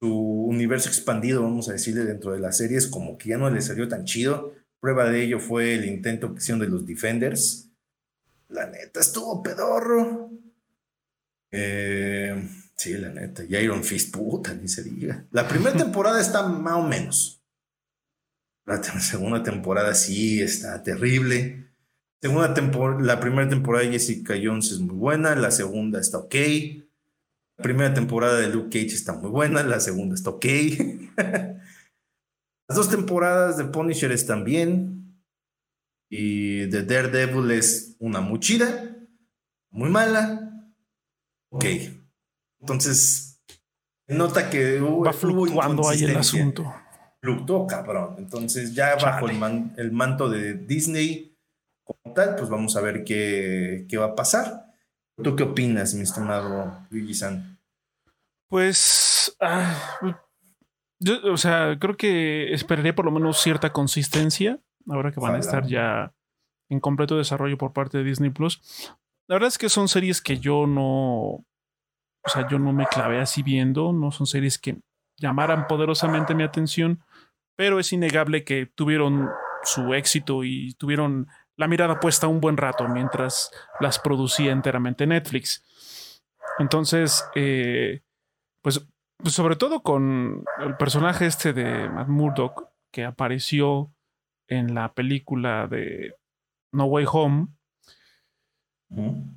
su 0.01 0.15
universo 0.15 0.89
expandido, 0.89 1.43
vamos 1.43 1.69
a 1.69 1.73
decirle, 1.73 2.05
dentro 2.05 2.33
de 2.33 2.41
las 2.41 2.59
series, 2.59 2.87
como 2.87 3.17
que 3.17 3.31
ya 3.31 3.39
no 3.39 3.51
le 3.51 3.63
salió 3.63 3.89
tan 3.89 4.05
chido. 4.05 4.55
Prueba 4.81 5.09
de 5.11 5.23
ello 5.23 5.41
fue 5.41 5.75
el 5.75 5.85
intento 5.85 6.33
que 6.33 6.41
hicieron 6.41 6.61
de 6.61 6.69
los 6.69 6.87
Defenders. 6.87 7.71
La 8.49 8.67
neta, 8.67 9.01
estuvo 9.01 9.43
pedorro. 9.43 10.31
Eh, 11.53 12.49
sí, 12.75 12.95
la 12.95 13.11
neta. 13.11 13.45
Y 13.45 13.57
Iron 13.57 13.85
Fist, 13.85 14.15
puta, 14.15 14.55
ni 14.55 14.69
se 14.69 14.83
diga. 14.83 15.27
La 15.31 15.47
primera 15.47 15.77
temporada 15.77 16.21
está 16.21 16.47
más 16.47 16.75
o 16.75 16.83
menos. 16.83 17.39
La 18.71 19.00
segunda 19.00 19.43
temporada 19.43 19.95
sí 19.95 20.41
está 20.41 20.81
terrible. 20.85 21.73
Segunda 22.23 22.55
temporada, 22.55 23.03
la 23.03 23.19
primera 23.19 23.49
temporada 23.49 23.85
de 23.85 23.93
Jessica 23.93 24.35
Jones 24.41 24.71
es 24.71 24.79
muy 24.79 24.95
buena, 24.95 25.35
la 25.35 25.50
segunda 25.50 25.99
está 25.99 26.19
ok. 26.19 26.35
La 27.57 27.62
primera 27.65 27.93
temporada 27.93 28.39
de 28.39 28.49
Luke 28.49 28.69
Cage 28.71 28.95
está 28.95 29.15
muy 29.15 29.31
buena, 29.31 29.65
la 29.65 29.81
segunda 29.81 30.15
está 30.15 30.31
ok. 30.31 30.45
Las 32.69 32.77
dos 32.77 32.89
temporadas 32.91 33.57
de 33.57 33.65
Punisher 33.65 34.12
están 34.12 34.45
bien. 34.45 35.21
Y 36.09 36.67
de 36.67 36.85
Daredevil 36.85 37.50
es 37.50 37.97
una 37.99 38.21
muy 38.21 38.39
chida, 38.39 38.97
muy 39.71 39.91
mala. 39.91 40.69
Ok. 41.50 41.65
Entonces, 42.61 43.43
nota 44.07 44.49
que 44.49 44.79
va 44.81 45.12
fluctuando 45.12 45.89
ahí 45.89 46.05
el 46.05 46.17
asunto. 46.17 46.73
Fluctuó, 47.21 47.67
cabrón. 47.67 48.17
Entonces, 48.19 48.75
ya 48.75 48.97
bajo 48.97 49.29
el, 49.29 49.93
manto 49.93 50.29
de 50.29 50.55
Disney, 50.55 51.37
como 51.85 52.15
tal, 52.15 52.37
pues 52.37 52.49
vamos 52.49 52.77
a 52.77 52.81
ver 52.81 53.05
qué, 53.05 53.87
qué 53.89 53.97
va 53.97 54.07
a 54.07 54.15
pasar. 54.15 54.67
¿Tú 55.23 55.37
qué 55.37 55.43
opinas, 55.43 55.95
mi 55.95 56.03
estimado 56.03 56.87
Luigi-san? 56.91 57.59
Pues, 58.49 59.37
ah, 59.41 59.99
yo, 60.99 61.33
o 61.33 61.37
sea, 61.37 61.79
creo 61.79 61.97
que 61.97 62.53
esperaría 62.53 62.95
por 62.95 63.05
lo 63.05 63.11
menos 63.11 63.41
cierta 63.41 63.73
consistencia 63.73 64.59
ahora 64.89 65.12
que 65.12 65.21
van 65.21 65.35
a 65.35 65.39
estar 65.39 65.67
ya 65.67 66.12
en 66.69 66.81
completo 66.81 67.17
desarrollo 67.17 67.59
por 67.59 67.73
parte 67.73 67.99
de 67.99 68.05
Disney 68.05 68.31
Plus. 68.31 68.61
La 69.27 69.37
verdad 69.37 69.49
es 69.49 69.59
que 69.59 69.69
son 69.69 69.89
series 69.89 70.21
que 70.21 70.39
yo 70.39 70.67
no, 70.67 71.45
o 72.25 72.29
sea, 72.29 72.49
yo 72.49 72.59
no 72.59 72.73
me 72.73 72.87
clavé 72.87 73.21
así 73.21 73.43
viendo, 73.43 73.93
no 73.93 74.11
son 74.11 74.27
series 74.27 74.59
que 74.59 74.79
llamaran 75.17 75.67
poderosamente 75.67 76.35
mi 76.35 76.43
atención, 76.43 77.00
pero 77.61 77.79
es 77.79 77.93
innegable 77.93 78.43
que 78.43 78.64
tuvieron 78.64 79.29
su 79.64 79.93
éxito 79.93 80.45
y 80.45 80.73
tuvieron 80.79 81.29
la 81.57 81.69
mirada 81.69 82.00
puesta 82.00 82.26
un 82.26 82.40
buen 82.40 82.57
rato 82.57 82.88
mientras 82.88 83.50
las 83.81 83.99
producía 83.99 84.50
enteramente 84.50 85.07
Netflix. 85.07 86.23
Entonces, 86.59 87.23
eh, 87.35 88.00
pues, 88.62 88.88
pues, 89.19 89.35
sobre 89.35 89.57
todo 89.57 89.83
con 89.83 90.43
el 90.61 90.75
personaje 90.79 91.26
este 91.26 91.52
de 91.52 91.87
Matt 91.90 92.09
Murdock 92.09 92.71
que 92.90 93.05
apareció 93.05 93.93
en 94.49 94.75
la 94.75 94.95
película 94.95 95.67
de 95.67 96.14
No 96.73 96.87
Way 96.87 97.05
Home, 97.12 97.49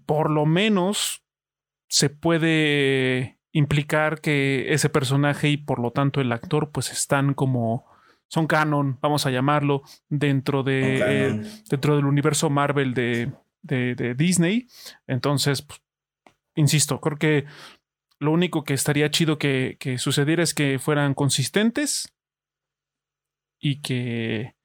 por 0.05 0.31
lo 0.31 0.45
menos 0.45 1.25
se 1.89 2.09
puede 2.09 3.41
implicar 3.51 4.21
que 4.21 4.71
ese 4.71 4.87
personaje 4.87 5.49
y 5.49 5.57
por 5.57 5.79
lo 5.79 5.91
tanto 5.91 6.21
el 6.21 6.31
actor 6.31 6.71
pues 6.71 6.89
están 6.89 7.33
como 7.33 7.91
son 8.27 8.47
canon, 8.47 8.97
vamos 9.01 9.25
a 9.25 9.31
llamarlo, 9.31 9.83
dentro 10.09 10.63
de 10.63 10.97
eh, 10.97 11.41
dentro 11.69 11.95
del 11.95 12.05
universo 12.05 12.49
Marvel 12.49 12.93
de, 12.93 13.31
de, 13.61 14.15
Disney. 14.15 14.67
Entonces, 15.07 15.61
pues, 15.61 15.81
insisto, 16.55 16.99
creo 16.99 17.17
que 17.17 17.45
lo 18.19 18.31
único 18.31 18.63
que 18.63 18.73
estaría 18.73 19.11
chido 19.11 19.37
que, 19.37 19.77
que 19.79 19.97
sucediera 19.97 20.43
es 20.43 20.53
que 20.53 20.79
fueran 20.79 21.13
consistentes 21.13 22.13
y 23.59 23.81
que 23.81 24.55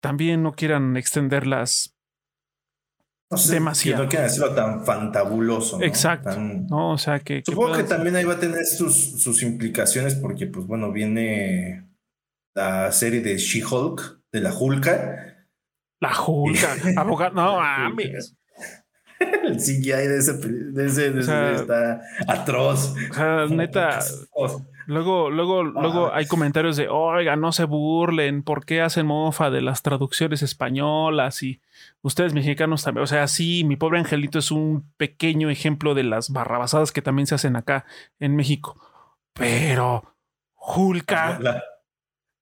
también 0.00 0.42
no 0.42 0.52
quieran 0.52 0.96
extenderlas 0.96 1.96
demasiado. 3.48 3.98
Que 3.98 4.04
no 4.04 4.08
quieran 4.08 4.26
hacerlo 4.26 4.54
tan 4.54 4.84
fantabuloso. 4.84 5.82
Exacto. 5.82 6.38
no, 6.38 6.92
o 6.92 6.98
sea 6.98 7.18
que. 7.20 7.42
Supongo 7.44 7.76
que, 7.76 7.84
también 7.84 8.16
ahí 8.16 8.24
va 8.24 8.34
a 8.34 8.40
tener 8.40 8.64
sus, 8.64 9.22
sus 9.22 9.42
implicaciones 9.42 10.14
porque, 10.14 10.46
pues 10.46 10.66
bueno, 10.66 10.92
viene 10.92 11.85
la 12.56 12.90
serie 12.90 13.20
de 13.20 13.36
She-Hulk, 13.36 14.22
de 14.32 14.40
la 14.40 14.52
Hulka. 14.52 15.46
La 16.00 16.12
Hulka, 16.18 16.74
abogado, 16.96 17.34
no 17.34 17.56
mames. 17.58 18.34
El 19.20 19.56
CGI 19.56 20.08
de 20.08 20.18
ese, 20.18 20.32
de 20.34 20.86
ese, 20.86 21.18
está 21.18 22.00
atroz. 22.26 22.94
O 23.10 23.14
sea, 23.14 23.46
neta. 23.50 24.00
Luego, 24.86 25.30
luego, 25.30 25.64
luego 25.64 26.12
hay 26.12 26.26
comentarios 26.26 26.76
de, 26.76 26.88
oiga, 26.88 27.34
no 27.34 27.50
se 27.50 27.64
burlen, 27.64 28.42
¿por 28.42 28.64
qué 28.64 28.82
hacen 28.82 29.06
mofa 29.06 29.50
de 29.50 29.62
las 29.62 29.82
traducciones 29.82 30.42
españolas? 30.42 31.42
Y 31.42 31.60
ustedes 32.02 32.34
mexicanos 32.34 32.84
también. 32.84 33.04
O 33.04 33.06
sea, 33.06 33.26
sí, 33.26 33.64
mi 33.64 33.76
pobre 33.76 33.98
angelito 33.98 34.38
es 34.38 34.50
un 34.50 34.92
pequeño 34.96 35.50
ejemplo 35.50 35.94
de 35.94 36.04
las 36.04 36.30
barrabasadas 36.30 36.92
que 36.92 37.02
también 37.02 37.26
se 37.26 37.34
hacen 37.34 37.56
acá 37.56 37.84
en 38.20 38.36
México. 38.36 38.78
Pero, 39.32 40.04
Julka, 40.54 41.38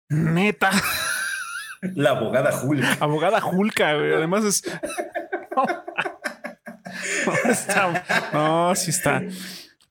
Neta. 0.08 0.70
La 1.94 2.10
abogada 2.10 2.52
Julka. 2.52 2.96
Abogada 3.00 3.40
Julka, 3.40 3.90
Además 3.90 4.44
es. 4.44 4.62
No, 8.32 8.74
sí 8.74 8.90
está. 8.90 9.22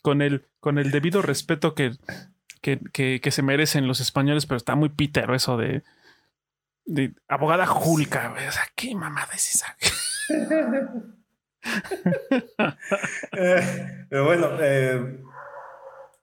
Con 0.02 0.22
el, 0.22 0.46
con 0.60 0.80
el 0.80 0.92
debido 0.92 1.22
respeto 1.22 1.76
que, 1.76 1.92
que, 2.62 3.32
se 3.32 3.42
merecen 3.42 3.88
los 3.88 4.00
españoles, 4.00 4.46
pero 4.46 4.58
está 4.58 4.76
muy 4.76 4.90
pítero 4.90 5.36
eso 5.36 5.58
de, 5.58 5.84
de 6.86 7.14
abogada 7.28 7.66
Julka. 7.66 8.34
O 8.34 8.52
sea, 8.52 8.64
qué 8.76 8.96
mamada 8.96 9.34
es 9.34 9.56
esa. 9.56 9.78
Eh, 13.32 14.06
pero 14.10 14.26
bueno, 14.26 14.50
eh, 14.60 15.24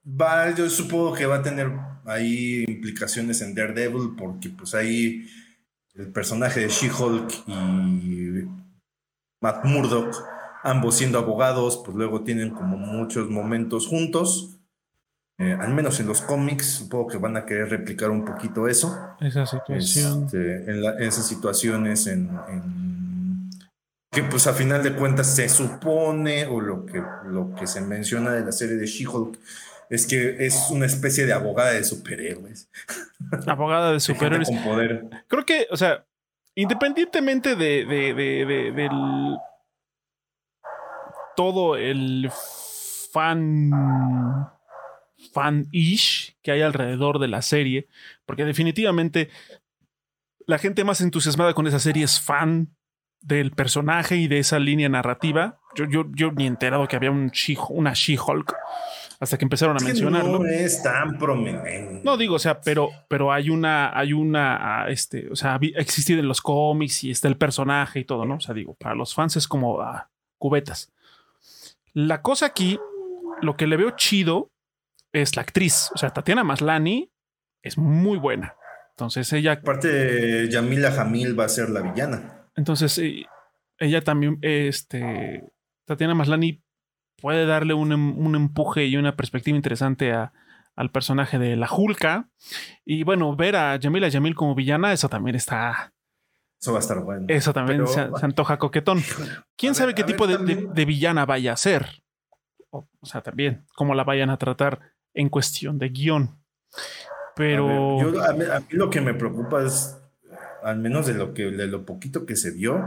va, 0.05 0.53
yo 0.55 0.69
supongo 0.69 1.13
que 1.13 1.25
va 1.25 1.37
a 1.37 1.43
tener 1.43 1.71
ahí 2.05 2.63
implicaciones 2.67 3.41
en 3.41 3.55
Daredevil, 3.55 4.15
porque 4.17 4.49
pues 4.49 4.73
ahí 4.73 5.27
el 5.95 6.11
personaje 6.11 6.61
de 6.61 6.69
She-Hulk 6.69 7.47
y 7.47 8.47
Matt 9.41 9.65
Murdock, 9.65 10.15
ambos 10.63 10.95
siendo 10.95 11.19
abogados, 11.19 11.81
pues 11.83 11.95
luego 11.97 12.23
tienen 12.23 12.51
como 12.51 12.77
muchos 12.77 13.29
momentos 13.29 13.87
juntos. 13.87 14.57
Eh, 15.37 15.57
al 15.59 15.73
menos 15.73 15.99
en 15.99 16.07
los 16.07 16.21
cómics, 16.21 16.67
supongo 16.67 17.07
que 17.07 17.17
van 17.17 17.35
a 17.35 17.45
querer 17.45 17.69
replicar 17.69 18.11
un 18.11 18.23
poquito 18.23 18.67
eso. 18.67 18.95
Esa 19.19 19.45
situación. 19.45 20.25
Este, 20.25 20.71
en, 20.71 20.83
esas 20.99 21.27
situaciones 21.27 22.05
en, 22.05 22.29
que 24.11 24.23
pues 24.23 24.45
a 24.45 24.53
final 24.53 24.83
de 24.83 24.93
cuentas 24.93 25.35
se 25.35 25.49
supone 25.49 26.45
o 26.45 26.61
lo 26.61 26.85
que, 26.85 27.01
lo 27.25 27.55
que 27.55 27.65
se 27.65 27.81
menciona 27.81 28.31
de 28.31 28.45
la 28.45 28.51
serie 28.51 28.75
de 28.75 28.85
She-Hulk 28.85 29.39
es 29.91 30.07
que 30.07 30.45
es 30.45 30.69
una 30.71 30.85
especie 30.85 31.25
de 31.25 31.33
abogada 31.33 31.73
de 31.73 31.83
superhéroes. 31.83 32.69
Abogada 33.45 33.91
de 33.91 33.99
superhéroes. 33.99 34.47
con 34.47 34.63
poder. 34.63 35.09
Creo 35.27 35.45
que, 35.45 35.67
o 35.69 35.75
sea, 35.75 36.05
independientemente 36.55 37.57
de, 37.57 37.85
de, 37.85 38.13
de, 38.13 38.71
del 38.71 39.37
todo 41.35 41.75
el 41.75 42.31
fan 43.11 43.69
fan-ish 45.33 46.37
que 46.41 46.51
hay 46.51 46.61
alrededor 46.61 47.19
de 47.19 47.27
la 47.27 47.41
serie, 47.41 47.89
porque 48.25 48.45
definitivamente 48.45 49.29
la 50.47 50.57
gente 50.57 50.85
más 50.85 51.01
entusiasmada 51.01 51.53
con 51.53 51.67
esa 51.67 51.79
serie 51.79 52.05
es 52.05 52.21
fan 52.21 52.73
del 53.19 53.51
personaje 53.51 54.15
y 54.15 54.29
de 54.29 54.39
esa 54.39 54.57
línea 54.57 54.87
narrativa. 54.87 55.59
Yo, 55.75 55.83
yo, 55.85 56.05
yo 56.13 56.31
ni 56.31 56.47
enterado 56.47 56.87
que 56.87 56.95
había 56.95 57.11
un 57.11 57.29
She, 57.31 57.57
una 57.69 57.91
She-Hulk 57.93 58.55
hasta 59.21 59.37
que 59.37 59.45
empezaron 59.45 59.77
a 59.77 59.85
mencionarlo. 59.85 60.39
No 60.39 60.45
es 60.47 60.81
tan 60.81 61.19
prominente. 61.19 62.01
No 62.03 62.17
digo, 62.17 62.35
o 62.35 62.39
sea, 62.39 62.59
pero, 62.59 62.89
pero 63.07 63.31
hay 63.31 63.51
una, 63.51 63.95
hay 63.95 64.13
una, 64.13 64.87
este, 64.89 65.29
o 65.31 65.35
sea, 65.35 65.59
ha 65.61 65.79
existido 65.79 66.19
en 66.19 66.27
los 66.27 66.41
cómics 66.41 67.03
y 67.03 67.11
está 67.11 67.27
el 67.27 67.37
personaje 67.37 67.99
y 67.99 68.03
todo, 68.03 68.25
¿no? 68.25 68.37
O 68.37 68.39
sea, 68.39 68.55
digo, 68.55 68.73
para 68.73 68.95
los 68.95 69.13
fans 69.13 69.37
es 69.37 69.47
como 69.47 69.79
ah, 69.79 70.09
cubetas. 70.39 70.91
La 71.93 72.23
cosa 72.23 72.47
aquí, 72.47 72.79
lo 73.43 73.55
que 73.55 73.67
le 73.67 73.77
veo 73.77 73.91
chido 73.91 74.49
es 75.13 75.35
la 75.35 75.43
actriz. 75.43 75.91
O 75.93 75.99
sea, 75.99 76.09
Tatiana 76.09 76.43
Maslani 76.43 77.11
es 77.61 77.77
muy 77.77 78.17
buena. 78.17 78.55
Entonces 78.89 79.31
ella. 79.33 79.53
Aparte, 79.53 80.49
Yamila 80.49 80.91
Jamil 80.91 81.39
va 81.39 81.45
a 81.45 81.49
ser 81.49 81.69
la 81.69 81.81
villana. 81.81 82.47
Entonces, 82.55 82.97
eh, 82.97 83.27
ella 83.77 84.03
también, 84.03 84.39
este. 84.41 85.43
Tatiana 85.85 86.15
Maslani 86.15 86.63
puede 87.21 87.45
darle 87.45 87.73
un, 87.73 87.93
un 87.93 88.35
empuje 88.35 88.85
y 88.85 88.97
una 88.97 89.15
perspectiva 89.15 89.55
interesante 89.55 90.11
a, 90.11 90.33
al 90.75 90.91
personaje 90.91 91.39
de 91.39 91.55
la 91.55 91.67
Julka. 91.67 92.29
Y 92.85 93.03
bueno, 93.03 93.35
ver 93.35 93.55
a 93.55 93.75
Yamila 93.75 94.07
Yamil 94.07 94.35
como 94.35 94.55
villana, 94.55 94.93
eso 94.93 95.09
también 95.09 95.35
está. 95.35 95.93
Eso 96.59 96.73
va 96.73 96.79
a 96.79 96.81
estar 96.81 96.99
bueno. 97.03 97.25
Eso 97.27 97.53
también 97.53 97.85
se, 97.87 98.07
antoja 98.21 98.57
coquetón. 98.57 98.99
¿Quién 99.57 99.75
sabe 99.75 99.95
qué 99.95 100.03
tipo 100.03 100.27
de, 100.27 100.37
de, 100.37 100.85
villana 100.85 101.25
vaya 101.25 101.53
a 101.53 101.57
ser? 101.57 102.03
O, 102.69 102.87
o, 102.99 103.05
sea, 103.05 103.21
también 103.21 103.65
cómo 103.75 103.95
la 103.95 104.03
vayan 104.03 104.29
a 104.29 104.37
tratar 104.37 104.79
en 105.13 105.29
cuestión 105.29 105.79
de 105.79 105.89
guion. 105.89 106.39
Pero. 107.35 107.67
A, 107.67 108.03
ver, 108.03 108.13
yo, 108.13 108.23
a, 108.23 108.33
mí, 108.33 108.45
a, 108.51 108.59
mí, 108.59 108.65
lo 108.71 108.89
que 108.89 109.01
me 109.01 109.13
preocupa 109.13 109.63
es, 109.63 109.97
al 110.63 110.77
menos 110.77 111.07
de 111.07 111.15
lo, 111.15 111.33
que, 111.33 111.45
de 111.51 111.67
lo 111.67 111.85
poquito 111.85 112.25
que 112.25 112.35
se 112.35 112.51
vio, 112.51 112.79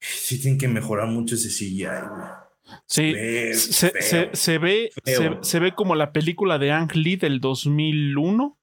sí 0.00 0.40
tienen 0.40 0.58
que 0.58 0.68
mejorar 0.68 1.08
mucho 1.08 1.34
ese 1.34 1.48
CGI, 1.48 1.84
güey. 1.84 2.45
Sí, 2.86 3.14
se, 3.54 3.90
feo, 3.90 4.02
se, 4.02 4.30
se, 4.34 4.58
ve, 4.58 4.90
se, 5.04 5.38
se, 5.40 5.58
ve 5.60 5.74
como 5.74 5.94
la 5.94 6.12
película 6.12 6.58
de 6.58 6.72
Ang 6.72 6.94
Lee 6.94 7.16
del 7.16 7.40
2001. 7.40 8.58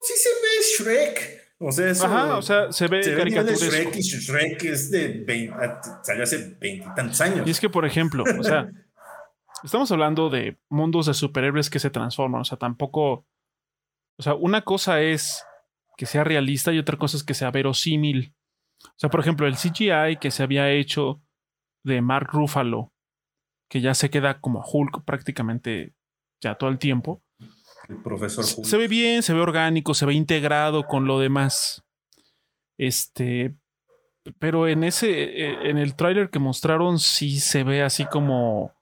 Sí, 0.00 0.12
se 0.16 0.28
ve 0.28 0.94
Shrek. 0.94 1.36
O 1.58 1.72
sea, 1.72 1.88
eso, 1.88 2.04
Ajá, 2.04 2.36
o 2.36 2.42
sea, 2.42 2.70
se 2.70 2.86
ve 2.86 3.02
se 3.02 3.16
caricaturesco. 3.16 3.64
Ve 3.64 3.70
Shrek 3.70 3.96
y 3.96 4.02
Shrek 4.02 4.64
es 4.64 4.90
de 4.90 5.24
20, 5.24 5.56
salió 6.02 6.22
hace 6.22 6.56
veintitantos 6.60 7.20
años. 7.20 7.46
Y 7.46 7.50
es 7.50 7.60
que, 7.60 7.70
por 7.70 7.86
ejemplo, 7.86 8.24
o 8.38 8.42
sea, 8.42 8.70
estamos 9.64 9.90
hablando 9.90 10.28
de 10.28 10.58
mundos 10.68 11.06
de 11.06 11.14
superhéroes 11.14 11.70
que 11.70 11.78
se 11.78 11.90
transforman. 11.90 12.42
O 12.42 12.44
sea, 12.44 12.58
tampoco. 12.58 13.26
O 14.18 14.22
sea, 14.22 14.34
una 14.34 14.62
cosa 14.62 15.00
es 15.00 15.44
que 15.96 16.06
sea 16.06 16.24
realista 16.24 16.72
y 16.72 16.78
otra 16.78 16.98
cosa 16.98 17.16
es 17.16 17.24
que 17.24 17.34
sea 17.34 17.50
verosímil. 17.50 18.34
O 18.84 18.98
sea, 18.98 19.10
por 19.10 19.20
ejemplo, 19.20 19.46
el 19.46 19.56
CGI 19.56 20.18
que 20.20 20.30
se 20.30 20.42
había 20.42 20.70
hecho 20.70 21.22
de 21.86 22.02
Mark 22.02 22.30
Ruffalo, 22.32 22.92
que 23.70 23.80
ya 23.80 23.94
se 23.94 24.10
queda 24.10 24.40
como 24.40 24.64
Hulk 24.64 25.04
prácticamente 25.04 25.94
ya 26.42 26.56
todo 26.56 26.68
el 26.68 26.78
tiempo. 26.78 27.22
El 27.88 28.02
profesor 28.02 28.44
Hulk. 28.44 28.66
Se 28.66 28.76
ve 28.76 28.88
bien, 28.88 29.22
se 29.22 29.32
ve 29.32 29.40
orgánico, 29.40 29.94
se 29.94 30.04
ve 30.04 30.14
integrado 30.14 30.86
con 30.86 31.06
lo 31.06 31.20
demás. 31.20 31.84
Este, 32.76 33.54
pero 34.40 34.66
en 34.66 34.82
ese, 34.82 35.10
eh, 35.10 35.70
en 35.70 35.78
el 35.78 35.94
tráiler 35.94 36.28
que 36.30 36.40
mostraron, 36.40 36.98
sí 36.98 37.38
se 37.38 37.62
ve 37.62 37.82
así 37.82 38.04
como, 38.06 38.72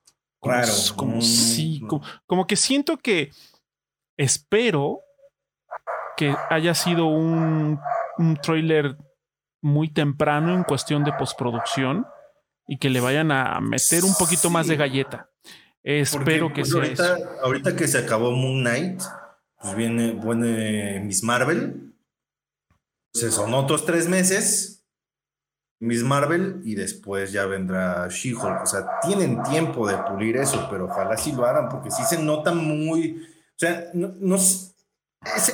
como, 0.40 0.54
Raro. 0.54 0.72
como 0.96 1.16
Mm, 1.16 1.22
sí, 1.22 1.82
como, 1.86 2.02
como 2.26 2.46
que 2.46 2.56
siento 2.56 2.96
que 2.96 3.30
espero 4.16 5.00
que 6.16 6.34
haya 6.48 6.74
sido 6.74 7.06
un, 7.06 7.78
un 8.16 8.36
tráiler 8.36 8.96
muy 9.60 9.90
temprano 9.90 10.54
en 10.54 10.64
cuestión 10.64 11.04
de 11.04 11.12
postproducción 11.12 12.06
y 12.66 12.78
que 12.78 12.90
le 12.90 13.00
vayan 13.00 13.30
a 13.32 13.60
meter 13.60 14.04
un 14.04 14.14
poquito 14.14 14.50
más 14.50 14.66
de 14.66 14.76
galleta. 14.76 15.30
Espero 15.82 16.46
Porque, 16.46 16.62
que 16.62 16.70
pues, 16.70 16.70
sea 16.70 16.80
ahorita, 16.80 17.18
eso. 17.18 17.40
ahorita 17.42 17.76
que 17.76 17.88
se 17.88 17.98
acabó 17.98 18.30
Moon 18.30 18.62
Knight, 18.62 19.02
pues 19.60 19.76
viene, 19.76 20.12
viene 20.12 21.00
Miss 21.00 21.22
Marvel. 21.22 21.94
Se 23.12 23.30
son 23.30 23.52
otros 23.54 23.84
tres 23.84 24.08
meses. 24.08 24.84
Miss 25.80 26.02
Marvel 26.02 26.62
y 26.64 26.74
después 26.74 27.32
ya 27.32 27.44
vendrá 27.44 28.08
She-Hulk. 28.08 28.62
O 28.62 28.66
sea, 28.66 28.86
tienen 29.02 29.42
tiempo 29.42 29.86
de 29.86 29.98
pulir 29.98 30.38
eso, 30.38 30.66
pero 30.70 30.86
ojalá 30.86 31.16
sí 31.18 31.32
lo 31.32 31.44
hagan 31.44 31.68
porque 31.68 31.90
sí 31.90 32.02
se 32.04 32.18
nota 32.18 32.52
muy. 32.52 33.22
O 33.22 33.58
sea, 33.58 33.90
no, 33.92 34.14
no 34.18 34.38
se 34.38 34.72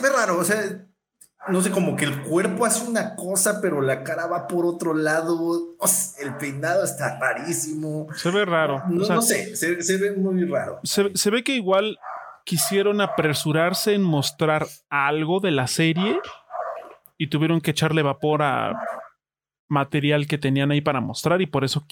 ve 0.01 0.11
raro. 0.11 0.39
O 0.39 0.45
sea, 0.45 0.87
no 1.49 1.61
sé, 1.63 1.71
como 1.71 1.97
que 1.97 2.05
el 2.05 2.23
cuerpo 2.23 2.67
hace 2.67 2.89
una 2.89 3.17
cosa, 3.17 3.61
pero 3.63 3.81
la 3.81 4.03
cara 4.05 4.27
va 4.27 4.47
por 4.47 4.67
otro 4.67 4.95
lado. 4.95 5.75
O 5.79 5.87
sea, 5.87 6.27
el 6.27 6.37
peinado 6.37 6.85
está 6.85 7.19
rarísimo. 7.19 8.07
Se 8.15 8.31
ve 8.31 8.45
raro. 8.45 8.83
No, 8.89 9.03
O 9.03 9.05
sea, 9.07 9.15
no 9.17 9.23
sé, 9.23 9.57
se, 9.57 9.83
se 9.83 9.97
ve 9.97 10.13
muy 10.17 10.45
raro. 10.45 10.81
se, 10.85 11.11
se 11.17 11.31
ve 11.31 11.43
que 11.43 11.55
igual 11.55 11.99
quisieron 12.45 13.01
apresurarse 13.01 13.95
en 13.95 14.03
mostrar 14.03 14.67
algo 14.89 15.41
de 15.41 15.51
la 15.51 15.67
serie 15.67 16.19
y 17.19 17.29
tuvieron 17.29 17.61
que 17.61 17.71
echarle 17.73 18.03
vapor 18.03 18.43
a 18.43 18.73
material 19.69 20.27
que 20.27 20.39
tenían 20.39 20.71
ahí 20.71 20.81
para 20.81 21.01
mostrar 21.01 21.41
y 21.43 21.47
por 21.47 21.65
eso 21.65 21.87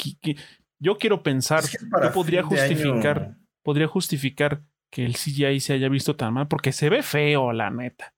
yo 0.81 0.97
quiero 0.99 1.23
pensar, 1.23 1.61
Es 1.61 1.71
que 1.71 1.79
yo 2.03 2.13
podría 2.13 2.43
justificar, 2.43 3.19
año- 3.19 3.37
podría 3.63 3.87
justificar 3.89 4.63
que 4.91 5.05
el 5.05 5.15
CGI 5.17 5.61
se 5.61 5.75
haya 5.75 5.89
visto 5.89 6.17
tan 6.17 6.35
mal 6.35 6.49
porque 6.49 6.73
se 6.73 6.89
ve 6.89 7.03
feo, 7.03 7.53
la 7.53 7.71
neta. 7.71 8.15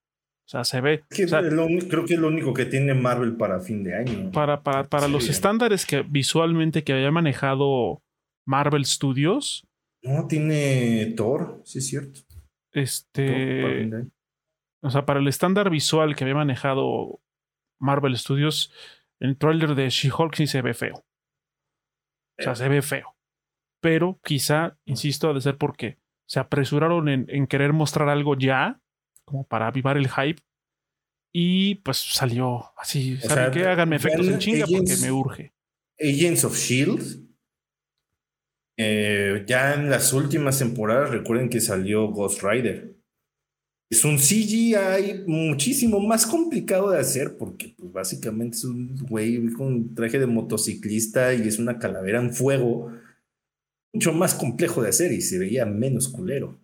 O 0.51 0.59
sea, 0.59 0.65
se 0.65 0.81
ve. 0.81 1.05
O 1.09 1.27
sea, 1.29 1.39
lo 1.39 1.65
creo 1.87 2.03
que 2.03 2.15
es 2.15 2.19
lo 2.19 2.27
único 2.27 2.53
que 2.53 2.65
tiene 2.65 2.93
Marvel 2.93 3.37
para 3.37 3.61
fin 3.61 3.85
de 3.85 3.95
año. 3.95 4.31
para, 4.31 4.61
para, 4.61 4.83
para 4.83 5.05
Sí, 5.05 5.11
los 5.13 5.29
estándares 5.29 5.85
que 5.85 6.01
visualmente 6.01 6.83
que 6.83 6.91
había 6.91 7.09
manejado 7.09 8.03
Marvel 8.45 8.83
Studios, 8.83 9.65
No, 10.03 10.27
tiene 10.27 11.13
Thor, 11.15 11.61
sí 11.63 11.77
es 11.77 11.87
cierto. 11.87 12.19
Este. 12.73 13.87
O 14.83 14.89
sea, 14.89 15.05
para 15.05 15.21
el 15.21 15.27
estándar 15.29 15.69
visual 15.69 16.17
que 16.17 16.25
había 16.25 16.35
manejado 16.35 17.21
Marvel 17.79 18.17
Studios, 18.17 18.73
el 19.21 19.37
trailer 19.37 19.73
de 19.73 19.89
She-Hulk 19.89 20.35
sí 20.35 20.47
se 20.47 20.61
ve 20.61 20.73
feo. 20.73 20.95
O 22.37 22.43
sea, 22.43 22.55
se 22.55 22.67
ve 22.67 22.81
feo. 22.81 23.15
Pero 23.79 24.19
quizá, 24.21 24.77
insisto, 24.83 25.29
ha 25.29 25.33
de 25.33 25.39
ser 25.39 25.57
porque 25.57 25.97
se 26.27 26.41
apresuraron 26.41 27.07
en, 27.07 27.25
en 27.29 27.47
querer 27.47 27.71
mostrar 27.71 28.09
algo 28.09 28.35
ya, 28.35 28.80
como 29.31 29.43
para 29.47 29.67
avivar 29.67 29.97
el 29.97 30.07
hype. 30.09 30.41
Y 31.33 31.75
pues 31.75 31.97
salió 31.97 32.65
así. 32.77 33.17
O 33.23 33.27
¿Saben 33.29 33.51
qué? 33.51 33.65
Háganme 33.65 33.95
efectos 33.95 34.27
en 34.27 34.37
chinga 34.37 34.65
porque 34.67 34.93
Agents- 34.93 35.01
me 35.01 35.11
urge. 35.11 35.53
Agents 35.99 36.43
of 36.43 36.57
Shield. 36.57 37.25
Eh, 38.77 39.43
ya 39.47 39.73
en 39.75 39.89
las 39.89 40.11
últimas 40.13 40.57
temporadas 40.59 41.09
recuerden 41.11 41.49
que 41.49 41.61
salió 41.61 42.07
Ghost 42.09 42.41
Rider. 42.43 42.95
Es 43.89 44.05
un 44.05 44.17
CGI 44.17 45.25
muchísimo 45.27 45.99
más 45.99 46.25
complicado 46.25 46.91
de 46.91 46.99
hacer 46.99 47.37
porque 47.37 47.75
pues, 47.77 47.91
básicamente 47.91 48.57
es 48.57 48.63
un 48.63 48.95
güey 49.07 49.51
con 49.53 49.93
traje 49.93 50.17
de 50.17 50.27
motociclista 50.27 51.33
y 51.33 51.47
es 51.47 51.59
una 51.59 51.77
calavera 51.77 52.19
en 52.19 52.33
fuego. 52.33 52.91
Mucho 53.93 54.13
más 54.13 54.33
complejo 54.33 54.81
de 54.81 54.89
hacer 54.89 55.11
y 55.11 55.21
se 55.21 55.37
veía 55.37 55.65
menos 55.65 56.07
culero. 56.07 56.59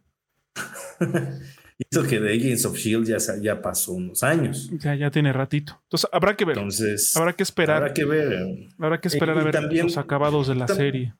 y 1.80 1.86
eso 1.92 2.04
que 2.08 2.20
de 2.20 2.34
Agents 2.34 2.66
of 2.66 2.76
Shield 2.78 3.08
ya, 3.08 3.18
ya 3.42 3.62
pasó 3.62 3.94
unos 3.94 4.24
años. 4.24 4.70
Ya, 4.80 4.96
ya 4.96 5.12
tiene 5.12 5.32
ratito. 5.34 5.80
Entonces 5.84 6.10
habrá 6.12 6.36
que 6.36 6.46
ver. 6.46 6.58
Entonces, 6.58 7.16
Habrá 7.16 7.34
que 7.34 7.44
esperar. 7.44 7.78
habrá 7.78 7.94
que 7.94 8.06
ver. 8.06 8.34
eh. 8.34 8.70
Habrá 8.80 9.00
que 9.00 9.08
esperar 9.10 9.36
Y 9.36 9.40
a 9.40 9.44
ver 9.44 9.54
también- 9.54 9.86
los 9.86 9.98
acabados 9.98 10.48
de 10.48 10.56
la 10.56 10.68
serie. 10.68 11.13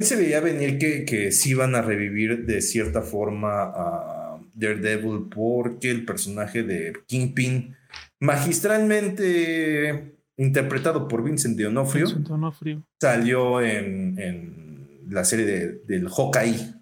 Se 0.00 0.14
veía 0.16 0.40
venir 0.40 0.78
que, 0.78 1.04
que 1.04 1.32
sí 1.32 1.54
van 1.54 1.74
a 1.74 1.82
revivir 1.82 2.46
de 2.46 2.62
cierta 2.62 3.02
forma 3.02 3.64
a 3.64 4.40
Daredevil 4.54 5.28
porque 5.28 5.90
el 5.90 6.04
personaje 6.04 6.62
de 6.62 6.92
Kingpin, 7.06 7.74
magistralmente 8.20 10.14
interpretado 10.36 11.08
por 11.08 11.24
Vincent 11.24 11.58
D'Onofrio, 11.58 12.06
Vincent 12.06 12.28
D'Onofrio. 12.28 12.84
salió 13.00 13.60
en, 13.60 14.18
en 14.20 15.00
la 15.10 15.24
serie 15.24 15.44
de- 15.46 15.72
del 15.86 16.08
Hawkeye. 16.08 16.74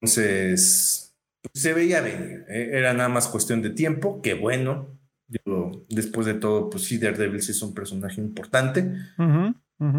Entonces, 0.00 1.03
se 1.52 1.72
veía 1.74 2.00
venir. 2.00 2.44
eh, 2.48 2.70
Era 2.72 2.94
nada 2.94 3.08
más 3.08 3.28
cuestión 3.28 3.60
de 3.62 3.70
tiempo, 3.70 4.22
que 4.22 4.34
bueno. 4.34 4.88
Digo, 5.26 5.84
después 5.88 6.26
de 6.26 6.34
todo, 6.34 6.68
pues 6.70 6.84
sí, 6.84 6.98
Daredevil 6.98 7.42
sí 7.42 7.52
es 7.52 7.62
un 7.62 7.74
personaje 7.74 8.20
importante. 8.20 8.92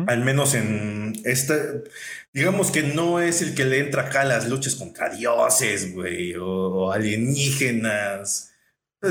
Al 0.07 0.23
menos 0.23 0.53
en 0.55 1.13
esta, 1.25 1.55
digamos 2.33 2.71
que 2.71 2.83
no 2.83 3.19
es 3.19 3.41
el 3.41 3.53
que 3.55 3.65
le 3.65 3.79
entra 3.79 4.03
acá 4.03 4.21
a 4.21 4.25
las 4.25 4.47
luchas 4.49 4.75
contra 4.75 5.09
dioses, 5.09 5.93
güey, 5.93 6.33
o, 6.35 6.47
o 6.47 6.91
alienígenas. 6.91 8.53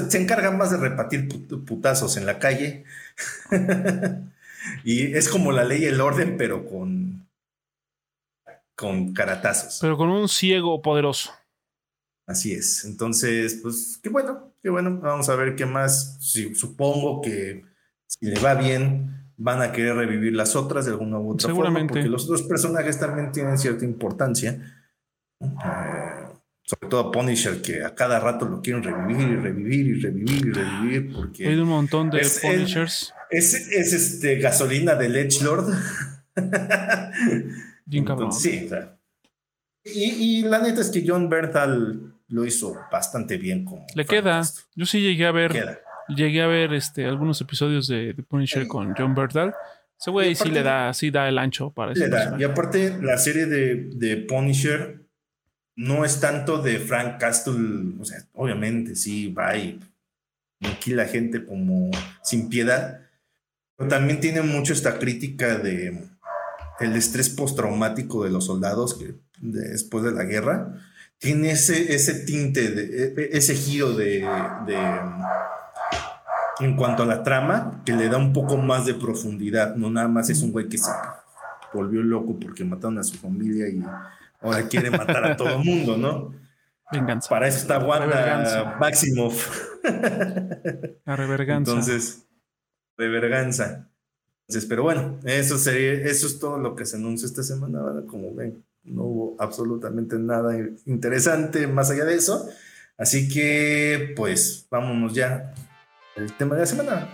Se 0.09 0.19
encarga 0.21 0.51
más 0.51 0.71
de 0.71 0.79
repartir 0.79 1.29
put- 1.29 1.65
putazos 1.65 2.17
en 2.17 2.27
la 2.27 2.39
calle. 2.39 2.85
y 4.85 5.15
es 5.15 5.29
como 5.29 5.53
la 5.53 5.65
ley 5.65 5.83
y 5.83 5.87
el 5.87 6.01
orden, 6.01 6.37
pero 6.37 6.67
con, 6.67 7.29
con 8.75 9.13
caratazos. 9.13 9.79
Pero 9.81 9.97
con 9.97 10.09
un 10.11 10.29
ciego 10.29 10.81
poderoso. 10.83 11.33
Así 12.27 12.53
es. 12.53 12.85
Entonces, 12.85 13.59
pues 13.63 13.99
qué 14.03 14.09
bueno, 14.09 14.55
qué 14.63 14.71
bueno. 14.71 14.99
Vamos 15.01 15.29
a 15.29 15.37
ver 15.37 15.57
qué 15.57 15.67
más. 15.67 16.19
supongo 16.55 17.21
que 17.21 17.65
si 18.07 18.27
le 18.27 18.41
va 18.41 18.55
bien, 18.55 19.31
van 19.37 19.61
a 19.63 19.73
querer 19.73 19.97
revivir 19.97 20.35
las 20.35 20.57
otras 20.57 20.87
de 20.87 20.93
alguna 20.93 21.19
u 21.19 21.33
otra 21.33 21.49
Seguramente. 21.49 21.89
forma. 21.89 22.01
Porque 22.03 22.09
los 22.09 22.25
otros 22.25 22.43
personajes 22.43 22.99
también 22.99 23.31
tienen 23.33 23.59
cierta 23.59 23.85
importancia. 23.85 24.59
Eh, 25.41 25.47
sobre 26.63 26.89
todo 26.89 27.11
Punisher, 27.11 27.61
que 27.61 27.85
a 27.85 27.95
cada 27.95 28.19
rato 28.21 28.47
lo 28.49 28.63
quieren 28.63 28.83
revivir 28.83 29.29
y 29.29 29.37
revivir 29.37 29.87
y 29.89 30.01
revivir 30.01 30.47
y 30.47 30.51
revivir. 30.53 31.13
Porque 31.13 31.47
Hay 31.49 31.57
un 31.57 31.69
montón 31.69 32.09
de 32.09 32.21
es- 32.21 32.39
Punishers. 32.41 33.13
es, 33.29 33.55
es 33.55 33.93
este 33.93 34.37
gasolina 34.39 34.95
del. 34.95 35.29
Bien 37.87 38.05
cabrón. 38.05 38.29
Entonces, 38.29 38.43
sí, 38.53 38.65
o 38.65 38.69
sea. 38.71 38.99
Y, 39.85 40.05
y 40.39 40.43
la 40.43 40.61
neta 40.63 40.81
es 40.81 40.89
que 40.89 41.05
John 41.07 41.29
Bernthal 41.29 42.14
lo 42.35 42.45
hizo 42.45 42.77
bastante 42.91 43.37
bien 43.39 43.65
como 43.65 43.87
Le 43.95 44.05
queda. 44.05 44.43
Yo 44.75 44.87
sí 44.87 45.01
llegué 45.01 45.27
a 45.27 45.33
ver. 45.33 45.53
Queda. 45.53 45.79
Llegué 46.09 46.43
a 46.43 46.47
ver 46.47 46.75
este, 46.75 47.07
algunos 47.07 47.41
episodios 47.41 47.87
de, 47.87 48.13
de 48.13 48.23
Punisher 48.23 48.67
con 48.67 48.93
John 48.95 49.15
Bertal. 49.15 49.55
Ese 49.99 50.11
güey 50.11 50.35
sí 50.35 50.51
le 50.51 50.63
da, 50.63 50.93
sí 50.93 51.11
da 51.11 51.29
el 51.29 51.39
ancho 51.39 51.71
para 51.71 51.93
ese 51.93 52.01
Le 52.01 52.09
da. 52.09 52.17
personaje. 52.17 52.43
Y 52.43 52.45
aparte, 52.45 52.99
la 53.01 53.17
serie 53.17 53.47
de, 53.47 53.89
de 53.95 54.17
Punisher 54.19 55.01
no 55.77 56.05
es 56.05 56.21
tanto 56.21 56.59
de 56.61 56.79
Frank 56.79 57.19
Castle. 57.19 57.95
O 58.01 58.05
sea, 58.05 58.19
obviamente 58.35 58.97
sí 58.97 59.33
va 59.33 59.57
y 59.57 59.81
la 60.87 61.07
gente 61.07 61.47
como 61.47 61.91
sin 62.23 62.49
piedad. 62.49 63.01
Pero 63.77 63.89
también 63.89 64.21
tiene 64.21 64.43
mucho 64.43 64.73
esta 64.73 64.99
crítica 64.99 65.57
de 65.57 66.05
el 66.81 66.97
estrés 66.97 67.31
postraumático 67.31 68.25
de 68.25 68.31
los 68.31 68.47
soldados 68.47 68.95
que 68.95 69.15
después 69.41 70.03
de 70.05 70.13
la 70.13 70.25
guerra 70.25 70.75
tiene 71.19 71.53
ese, 71.53 71.95
ese 71.95 72.25
tinte, 72.25 72.71
de, 72.71 73.07
e- 73.17 73.37
ese 73.37 73.55
giro 73.55 73.93
de, 73.95 74.21
de, 74.67 74.79
en 76.61 76.77
cuanto 76.77 77.03
a 77.03 77.07
la 77.07 77.23
trama 77.23 77.83
que 77.85 77.93
le 77.93 78.09
da 78.09 78.19
un 78.19 78.33
poco 78.33 78.57
más 78.57 78.87
de 78.87 78.95
profundidad. 78.95 79.75
No 79.77 79.91
nada 79.91 80.09
más 80.09 80.31
es 80.31 80.43
un 80.43 80.53
güey 80.53 80.69
que 80.69 80.79
se 80.79 80.91
volvió 81.73 82.03
loco 82.03 82.39
porque 82.39 82.65
mataron 82.65 82.99
a 82.99 83.03
su 83.05 83.17
familia 83.17 83.69
y 83.69 83.83
ahora 84.41 84.69
quiere 84.69 84.91
matar 84.91 85.25
a 85.25 85.37
todo 85.37 85.59
mundo, 85.59 85.97
¿no? 85.97 86.35
Venganza. 86.93 87.29
Para 87.29 87.49
eso 87.49 87.59
está 87.59 87.79
Wanda 87.79 88.07
Reverganza. 88.07 88.77
Maximoff. 88.79 89.61
La 91.05 91.17
reverganza. 91.17 91.71
Entonces, 91.73 92.27
de 92.99 93.09
verganza. 93.09 93.89
Entonces, 94.47 94.69
pero 94.69 94.83
bueno, 94.83 95.19
eso 95.25 95.57
sería, 95.59 95.93
eso 95.93 96.27
es 96.27 96.39
todo 96.39 96.59
lo 96.59 96.77
que 96.77 96.85
se 96.87 96.97
anunció 96.97 97.27
esta 97.27 97.43
semana. 97.43 97.83
¿verdad? 97.83 98.05
Como 98.07 98.35
ven, 98.35 98.63
no 98.85 99.03
hubo 99.05 99.37
absolutamente 99.39 100.19
nada 100.19 100.57
interesante 100.87 101.67
más 101.67 101.91
allá 101.91 102.05
de 102.05 102.15
eso. 102.15 102.49
Así 102.97 103.29
que, 103.29 104.13
pues, 104.17 104.67
vámonos 104.71 105.15
ya 105.15 105.53
al 106.17 106.37
tema 106.37 106.55
de 106.55 106.61
la 106.61 106.67
semana. 106.67 107.09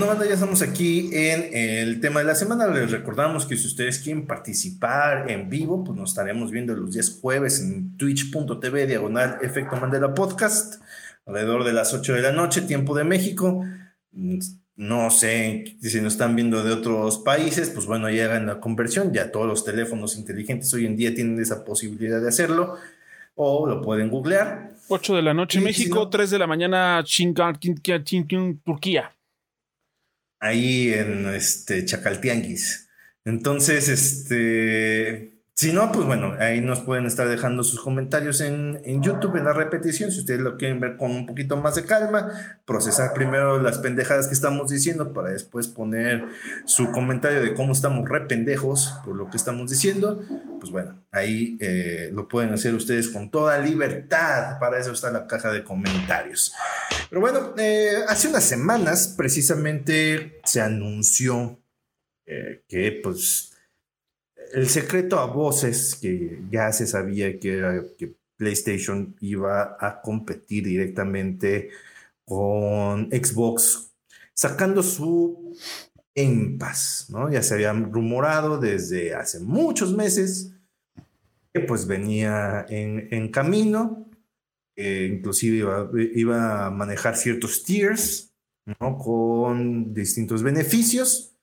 Bueno, 0.00 0.14
banda, 0.14 0.26
ya 0.26 0.32
estamos 0.32 0.62
aquí 0.62 1.10
en 1.12 1.50
el 1.52 2.00
tema 2.00 2.20
de 2.20 2.26
la 2.26 2.34
semana. 2.34 2.66
Les 2.68 2.90
recordamos 2.90 3.44
que 3.44 3.54
si 3.58 3.66
ustedes 3.66 3.98
quieren 3.98 4.26
participar 4.26 5.30
en 5.30 5.50
vivo, 5.50 5.84
pues 5.84 5.94
nos 5.94 6.12
estaremos 6.12 6.50
viendo 6.50 6.74
los 6.74 6.94
días 6.94 7.18
jueves 7.20 7.60
en 7.60 7.98
twitch.tv 7.98 8.86
diagonal 8.86 9.36
efecto 9.42 9.76
Mandela 9.76 10.14
podcast, 10.14 10.82
alrededor 11.26 11.64
de 11.64 11.74
las 11.74 11.92
8 11.92 12.14
de 12.14 12.22
la 12.22 12.32
noche, 12.32 12.62
tiempo 12.62 12.96
de 12.96 13.04
México. 13.04 13.62
No 14.76 15.10
sé 15.10 15.76
si 15.82 16.00
nos 16.00 16.14
están 16.14 16.34
viendo 16.34 16.64
de 16.64 16.72
otros 16.72 17.18
países, 17.18 17.68
pues 17.68 17.84
bueno, 17.84 18.08
ya 18.08 18.24
hagan 18.24 18.46
la 18.46 18.58
conversión. 18.58 19.12
Ya 19.12 19.30
todos 19.30 19.46
los 19.46 19.66
teléfonos 19.66 20.16
inteligentes 20.16 20.72
hoy 20.72 20.86
en 20.86 20.96
día 20.96 21.14
tienen 21.14 21.38
esa 21.38 21.62
posibilidad 21.62 22.22
de 22.22 22.28
hacerlo, 22.28 22.76
o 23.34 23.66
lo 23.66 23.82
pueden 23.82 24.08
googlear. 24.08 24.70
8 24.88 25.16
de 25.16 25.22
la 25.22 25.34
noche 25.34 25.58
Sí, 25.58 25.64
México, 25.64 25.96
no. 25.96 26.08
3 26.08 26.30
de 26.30 26.38
la 26.38 26.46
mañana 26.46 27.04
Turquía. 28.64 29.12
Ahí 30.40 30.92
en 30.92 31.28
este 31.28 31.84
Chacaltianguis. 31.84 32.88
Entonces, 33.24 33.88
este, 33.88 35.39
si 35.54 35.72
no, 35.72 35.92
pues 35.92 36.06
bueno, 36.06 36.36
ahí 36.38 36.60
nos 36.62 36.80
pueden 36.80 37.04
estar 37.04 37.28
dejando 37.28 37.62
sus 37.62 37.80
comentarios 37.80 38.40
en, 38.40 38.80
en 38.84 39.02
YouTube, 39.02 39.36
en 39.36 39.44
la 39.44 39.52
repetición, 39.52 40.10
si 40.10 40.20
ustedes 40.20 40.40
lo 40.40 40.56
quieren 40.56 40.80
ver 40.80 40.96
con 40.96 41.10
un 41.10 41.26
poquito 41.26 41.56
más 41.58 41.74
de 41.74 41.84
calma, 41.84 42.60
procesar 42.64 43.12
primero 43.12 43.60
las 43.60 43.78
pendejadas 43.78 44.26
que 44.28 44.34
estamos 44.34 44.70
diciendo 44.70 45.12
para 45.12 45.30
después 45.30 45.68
poner 45.68 46.24
su 46.64 46.90
comentario 46.90 47.42
de 47.42 47.52
cómo 47.52 47.72
estamos 47.72 48.08
re 48.08 48.22
pendejos 48.22 48.94
por 49.04 49.16
lo 49.16 49.28
que 49.28 49.36
estamos 49.36 49.70
diciendo, 49.70 50.24
pues 50.58 50.72
bueno, 50.72 51.04
ahí 51.12 51.58
eh, 51.60 52.10
lo 52.12 52.26
pueden 52.26 52.54
hacer 52.54 52.74
ustedes 52.74 53.08
con 53.08 53.30
toda 53.30 53.58
libertad, 53.58 54.58
para 54.58 54.78
eso 54.78 54.92
está 54.92 55.10
la 55.10 55.26
caja 55.26 55.52
de 55.52 55.62
comentarios. 55.62 56.54
Pero 57.10 57.20
bueno, 57.20 57.54
eh, 57.58 57.96
hace 58.08 58.28
unas 58.28 58.44
semanas 58.44 59.14
precisamente 59.16 60.40
se 60.44 60.60
anunció 60.60 61.60
eh, 62.24 62.62
que 62.68 63.00
pues 63.02 63.49
el 64.52 64.68
secreto 64.68 65.18
a 65.18 65.26
voces 65.26 65.96
que 66.00 66.40
ya 66.50 66.72
se 66.72 66.86
sabía 66.86 67.38
que 67.38 68.14
PlayStation 68.36 69.14
iba 69.20 69.76
a 69.78 70.00
competir 70.00 70.64
directamente 70.64 71.70
con 72.24 73.10
Xbox 73.10 73.92
sacando 74.32 74.82
su 74.82 75.54
Pass, 76.58 77.06
¿no? 77.08 77.30
Ya 77.30 77.42
se 77.42 77.54
había 77.54 77.72
rumorado 77.72 78.58
desde 78.58 79.14
hace 79.14 79.40
muchos 79.40 79.94
meses 79.94 80.52
que 81.52 81.60
pues 81.60 81.86
venía 81.86 82.66
en, 82.68 83.08
en 83.10 83.30
camino, 83.30 84.06
inclusive 84.76 85.58
iba, 85.58 85.90
iba 86.14 86.66
a 86.66 86.70
manejar 86.70 87.16
ciertos 87.16 87.64
tiers, 87.64 88.34
¿no? 88.80 88.98
Con 88.98 89.94
distintos 89.94 90.42
beneficios. 90.42 91.34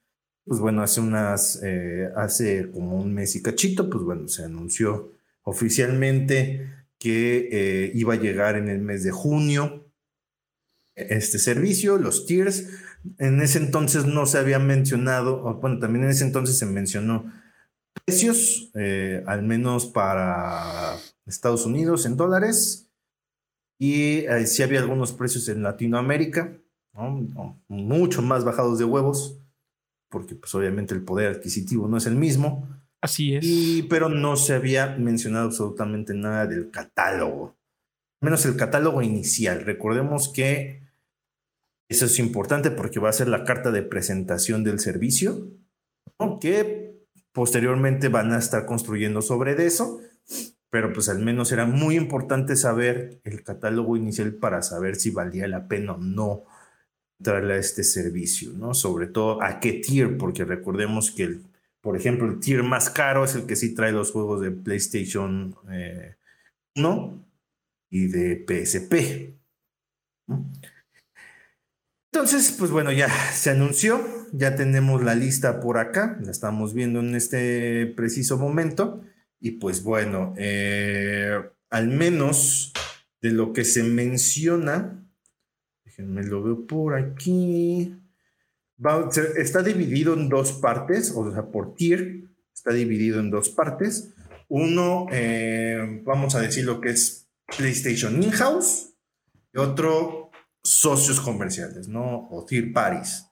Pues 0.48 0.60
bueno, 0.60 0.82
hace 0.82 1.02
unas, 1.02 1.62
eh, 1.64 2.10
hace 2.16 2.72
como 2.72 2.98
un 2.98 3.14
mes 3.14 3.36
y 3.36 3.42
cachito, 3.42 3.90
pues 3.90 4.04
bueno, 4.04 4.28
se 4.28 4.46
anunció 4.46 5.12
oficialmente 5.44 6.72
que 6.98 7.50
eh, 7.52 7.92
iba 7.94 8.14
a 8.14 8.18
llegar 8.18 8.56
en 8.56 8.70
el 8.70 8.80
mes 8.80 9.04
de 9.04 9.12
junio 9.12 9.92
este 10.96 11.38
servicio, 11.38 11.98
los 11.98 12.26
tiers. 12.26 12.70
En 13.20 13.42
ese 13.42 13.60
entonces 13.60 14.06
no 14.06 14.26
se 14.26 14.38
había 14.40 14.60
mencionado, 14.60 15.42
bueno, 15.62 15.80
también 15.80 16.06
en 16.06 16.12
ese 16.12 16.26
entonces 16.26 16.58
se 16.58 16.66
mencionó 16.66 17.32
precios, 18.06 18.72
eh, 18.74 19.24
al 19.28 19.44
menos 19.44 19.86
para 19.86 20.98
Estados 21.26 21.66
Unidos 21.66 22.06
en 22.06 22.18
dólares, 22.18 22.90
y 23.80 24.26
eh, 24.26 24.48
sí 24.48 24.64
había 24.64 24.80
algunos 24.80 25.14
precios 25.14 25.48
en 25.50 25.62
Latinoamérica, 25.62 26.58
¿no? 26.94 27.22
No, 27.22 27.62
mucho 27.68 28.22
más 28.22 28.44
bajados 28.44 28.80
de 28.80 28.86
huevos, 28.86 29.40
porque 30.10 30.36
pues 30.36 30.54
obviamente 30.56 30.94
el 30.94 31.04
poder 31.04 31.36
adquisitivo 31.36 31.88
no 31.88 31.98
es 31.98 32.06
el 32.06 32.16
mismo, 32.16 32.68
Así 33.02 33.36
es. 33.36 33.46
y, 33.46 33.84
pero 33.84 34.10
no 34.10 34.36
se 34.36 34.54
había 34.54 34.96
mencionado 34.98 35.48
absolutamente 35.48 36.14
nada 36.14 36.46
del 36.46 36.72
catálogo, 36.72 37.56
menos 38.22 38.46
el 38.46 38.56
catálogo 38.56 39.02
inicial. 39.02 39.64
Recordemos 39.66 40.30
que 40.30 40.88
eso 41.90 42.06
es 42.06 42.20
importante 42.20 42.72
porque 42.72 43.00
va 43.00 43.10
a 43.10 43.14
ser 43.14 43.28
la 43.28 43.44
carta 43.44 43.72
de 43.72 43.84
presentación 43.84 44.64
del 44.64 44.80
servicio, 44.80 45.48
¿no? 46.20 46.40
que 46.40 47.06
posteriormente 47.32 48.10
van 48.10 48.34
a 48.34 48.40
estar 48.40 48.66
construyendo 48.66 49.22
sobre 49.22 49.64
eso, 49.66 50.02
pero 50.70 50.92
pues 50.92 51.08
al 51.08 51.20
menos 51.20 51.52
era 51.52 51.66
muy 51.66 51.96
importante 51.96 52.56
saber 52.56 53.22
el 53.24 53.44
catálogo 53.44 53.96
inicial 53.96 54.34
para 54.34 54.62
saber 54.62 54.96
si 54.96 55.12
valía 55.12 55.48
la 55.48 55.68
pena 55.68 55.94
o 55.94 55.98
no 55.98 56.44
entrarle 57.20 57.56
a 57.56 57.58
este 57.58 57.84
servicio, 57.84 58.52
¿no? 58.54 58.74
Sobre 58.74 59.08
todo 59.08 59.42
a 59.42 59.60
qué 59.60 59.74
tier, 59.74 60.18
porque 60.18 60.46
recordemos 60.46 61.12
que, 61.12 61.24
el, 61.24 61.42
por 61.82 61.96
ejemplo, 61.98 62.28
el 62.28 62.40
tier 62.40 62.64
más 62.64 62.90
caro 62.90 63.26
es 63.26 63.36
el 63.36 63.46
que 63.46 63.56
sí 63.56 63.74
trae 63.74 63.92
los 63.92 64.12
juegos 64.12 64.42
de 64.42 64.52
PlayStation 64.52 65.56
eh, 65.72 66.16
1 66.76 67.26
y 67.90 68.08
de 68.08 68.46
PSP. 68.46 69.38
Entonces, 72.12 72.56
pues 72.58 72.72
bueno, 72.72 72.92
ya 72.92 73.10
se 73.32 73.52
anunció, 73.52 74.04
ya 74.32 74.56
tenemos 74.56 75.04
la 75.04 75.16
lista 75.16 75.60
por 75.60 75.78
acá, 75.78 76.18
la 76.24 76.32
estamos 76.32 76.74
viendo 76.74 77.00
en 77.00 77.16
este 77.16 77.86
preciso 77.96 78.38
momento. 78.38 79.02
Y 79.40 79.52
pues 79.52 79.84
bueno, 79.84 80.34
eh, 80.38 81.40
al 81.70 81.88
menos 81.90 82.74
de 83.22 83.32
lo 83.32 83.54
que 83.54 83.66
se 83.66 83.84
menciona, 83.84 85.07
déjenme 85.98 86.24
lo 86.24 86.44
veo 86.44 86.68
por 86.68 86.96
aquí. 86.96 87.96
está 89.36 89.64
dividido 89.64 90.14
en 90.14 90.30
dos 90.30 90.54
partes, 90.54 91.12
o 91.16 91.32
sea, 91.32 91.48
por 91.48 91.74
tier, 91.76 92.30
está 92.54 92.72
dividido 92.72 93.20
en 93.20 93.32
dos 93.32 93.50
partes. 93.50 94.14
Uno, 94.48 95.08
eh, 95.12 96.02
vamos 96.06 96.36
a 96.36 96.40
decir 96.40 96.64
lo 96.64 96.80
que 96.80 96.90
es 96.90 97.28
PlayStation 97.58 98.22
in-house, 98.22 98.94
y 99.54 99.58
otro, 99.58 100.32
socios 100.64 101.20
comerciales, 101.20 101.88
¿no? 101.88 102.28
O 102.30 102.46
tier 102.46 102.72
parties 102.74 103.26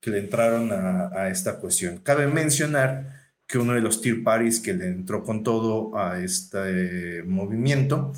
que 0.00 0.10
le 0.10 0.18
entraron 0.18 0.70
a, 0.72 1.28
esta 1.28 1.58
cuestión. 1.58 1.98
Cabe 1.98 2.26
mencionar 2.26 3.32
que 3.46 3.58
uno 3.58 3.72
de 3.72 3.80
los 3.80 4.00
tier 4.00 4.22
parties 4.22 4.60
que 4.60 4.74
le 4.74 4.86
entró 4.86 5.24
con 5.24 5.42
todo 5.42 5.96
a 5.98 6.20
este 6.20 7.22
movimiento 7.24 8.12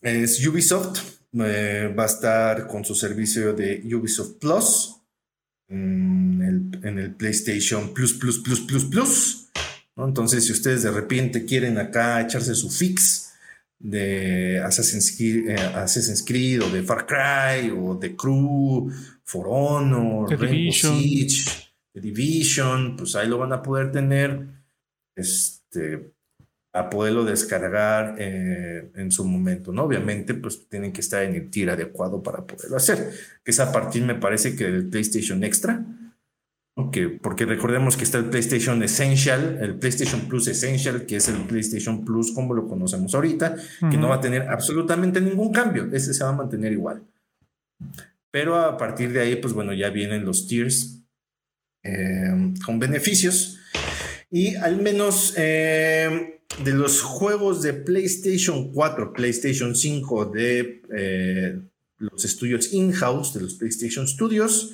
es 0.00 0.44
Ubisoft. 0.46 1.17
Eh, 1.34 1.94
va 1.96 2.04
a 2.04 2.06
estar 2.06 2.66
con 2.66 2.84
su 2.84 2.94
servicio 2.94 3.52
de 3.52 3.82
Ubisoft 3.94 4.38
Plus 4.38 4.94
en 5.68 6.40
el, 6.82 7.14
PlayStation 7.14 7.92
Plus, 7.92 8.14
Plus, 8.14 8.38
Plus, 8.38 8.60
Plus, 8.60 8.84
Plus. 8.86 9.50
Entonces, 9.96 10.46
si 10.46 10.52
ustedes 10.52 10.84
de 10.84 10.90
repente 10.90 11.44
quieren 11.44 11.76
acá 11.76 12.20
echarse 12.20 12.54
su 12.54 12.70
fix 12.70 13.34
de 13.78 14.60
Assassin's 14.60 15.16
Creed, 15.16 15.50
eh, 15.50 15.56
Assassin's 15.56 16.22
Creed 16.22 16.62
o 16.62 16.70
de 16.70 16.82
Far 16.82 17.06
Cry 17.06 17.70
o 17.70 17.94
de 17.94 18.16
Crew 18.16 18.90
For 19.24 19.46
Honor, 19.48 20.28
The 20.28 20.36
Division. 20.36 20.98
Siege, 20.98 21.50
The 21.92 22.00
Division, 22.00 22.96
pues 22.96 23.14
ahí 23.14 23.28
lo 23.28 23.38
van 23.38 23.52
a 23.52 23.62
poder 23.62 23.92
tener, 23.92 24.46
este, 25.14 26.12
a 26.72 26.90
poderlo 26.90 27.24
descargar 27.24 28.16
eh, 28.18 28.90
en 28.94 29.10
su 29.10 29.24
momento, 29.24 29.72
¿no? 29.72 29.84
Obviamente, 29.84 30.34
pues 30.34 30.68
tienen 30.68 30.92
que 30.92 31.00
estar 31.00 31.22
en 31.22 31.34
el 31.34 31.50
tier 31.50 31.70
adecuado 31.70 32.22
para 32.22 32.46
poderlo 32.46 32.76
hacer, 32.76 33.10
que 33.42 33.50
es 33.50 33.60
a 33.60 33.72
partir, 33.72 34.04
me 34.04 34.14
parece, 34.14 34.54
que 34.54 34.64
del 34.64 34.88
PlayStation 34.88 35.42
Extra, 35.44 35.84
porque 37.22 37.44
recordemos 37.44 37.96
que 37.96 38.04
está 38.04 38.18
el 38.18 38.26
PlayStation 38.26 38.80
Essential, 38.84 39.58
el 39.60 39.78
PlayStation 39.78 40.28
Plus 40.28 40.46
Essential, 40.46 41.06
que 41.06 41.16
es 41.16 41.28
el 41.28 41.42
PlayStation 41.42 42.04
Plus 42.04 42.32
como 42.32 42.54
lo 42.54 42.68
conocemos 42.68 43.14
ahorita, 43.16 43.56
que 43.90 43.96
no 43.96 44.08
va 44.08 44.16
a 44.16 44.20
tener 44.20 44.42
absolutamente 44.42 45.20
ningún 45.20 45.52
cambio, 45.52 45.88
ese 45.92 46.14
se 46.14 46.22
va 46.22 46.30
a 46.30 46.34
mantener 46.34 46.72
igual. 46.72 47.02
Pero 48.30 48.56
a 48.56 48.76
partir 48.76 49.12
de 49.12 49.20
ahí, 49.20 49.36
pues 49.36 49.54
bueno, 49.54 49.72
ya 49.72 49.90
vienen 49.90 50.24
los 50.24 50.46
tiers 50.46 51.02
eh, 51.82 52.54
con 52.64 52.78
beneficios. 52.78 53.58
Y 54.30 54.54
al 54.54 54.80
menos 54.80 55.34
eh, 55.36 56.37
de 56.64 56.72
los 56.72 57.02
juegos 57.02 57.62
de 57.62 57.72
PlayStation 57.72 58.72
4, 58.72 59.12
PlayStation 59.12 59.76
5, 59.76 60.26
de 60.26 60.82
eh, 60.96 61.60
los 61.98 62.24
estudios 62.24 62.72
in-house, 62.72 63.34
de 63.34 63.42
los 63.42 63.54
PlayStation 63.54 64.08
Studios, 64.08 64.72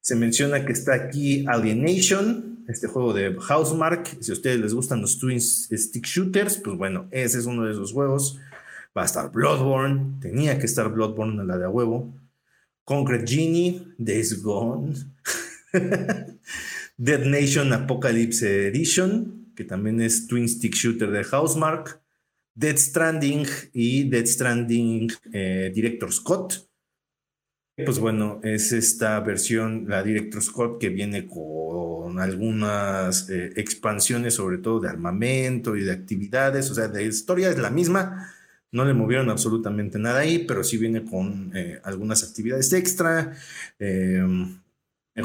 se 0.00 0.16
menciona 0.16 0.64
que 0.64 0.72
está 0.72 0.94
aquí 0.94 1.44
Alienation, 1.46 2.64
este 2.68 2.86
juego 2.86 3.12
de 3.12 3.34
Housemark. 3.34 4.18
Si 4.20 4.30
a 4.30 4.34
ustedes 4.34 4.60
les 4.60 4.74
gustan 4.74 5.00
los 5.00 5.18
Twin 5.18 5.40
Stick 5.40 6.06
Shooters, 6.06 6.58
pues 6.58 6.76
bueno, 6.76 7.08
ese 7.10 7.38
es 7.38 7.46
uno 7.46 7.64
de 7.64 7.72
esos 7.72 7.92
juegos. 7.92 8.38
Va 8.96 9.02
a 9.02 9.06
estar 9.06 9.30
Bloodborne, 9.30 10.18
tenía 10.20 10.58
que 10.58 10.66
estar 10.66 10.90
Bloodborne 10.90 11.42
en 11.42 11.48
la 11.48 11.58
de 11.58 11.66
a 11.66 11.68
huevo. 11.68 12.14
Concrete 12.84 13.26
Genie, 13.26 13.86
Days 13.98 14.42
Gone, 14.42 14.94
Dead 16.96 17.24
Nation 17.26 17.72
Apocalypse 17.74 18.68
Edition, 18.68 19.37
que 19.58 19.64
también 19.64 20.00
es 20.00 20.28
Twin 20.28 20.48
Stick 20.48 20.72
Shooter 20.72 21.10
de 21.10 21.24
Housemark, 21.24 22.00
Dead 22.54 22.76
Stranding 22.76 23.44
y 23.72 24.08
Dead 24.08 24.24
Stranding 24.24 25.10
eh, 25.32 25.72
Director 25.74 26.12
Scott. 26.12 26.70
Pues 27.74 27.98
bueno, 27.98 28.40
es 28.44 28.70
esta 28.70 29.18
versión, 29.18 29.86
la 29.88 30.04
Director 30.04 30.40
Scott, 30.42 30.80
que 30.80 30.90
viene 30.90 31.26
con 31.26 32.20
algunas 32.20 33.28
eh, 33.30 33.52
expansiones, 33.56 34.34
sobre 34.34 34.58
todo 34.58 34.78
de 34.78 34.90
armamento 34.90 35.74
y 35.76 35.82
de 35.82 35.90
actividades, 35.90 36.70
o 36.70 36.74
sea, 36.74 36.86
de 36.86 37.04
historia 37.04 37.50
es 37.50 37.58
la 37.58 37.70
misma, 37.70 38.32
no 38.70 38.84
le 38.84 38.94
movieron 38.94 39.28
absolutamente 39.28 39.98
nada 39.98 40.20
ahí, 40.20 40.44
pero 40.46 40.62
sí 40.62 40.76
viene 40.76 41.04
con 41.04 41.50
eh, 41.56 41.80
algunas 41.82 42.22
actividades 42.22 42.72
extra, 42.72 43.36
em, 43.80 44.60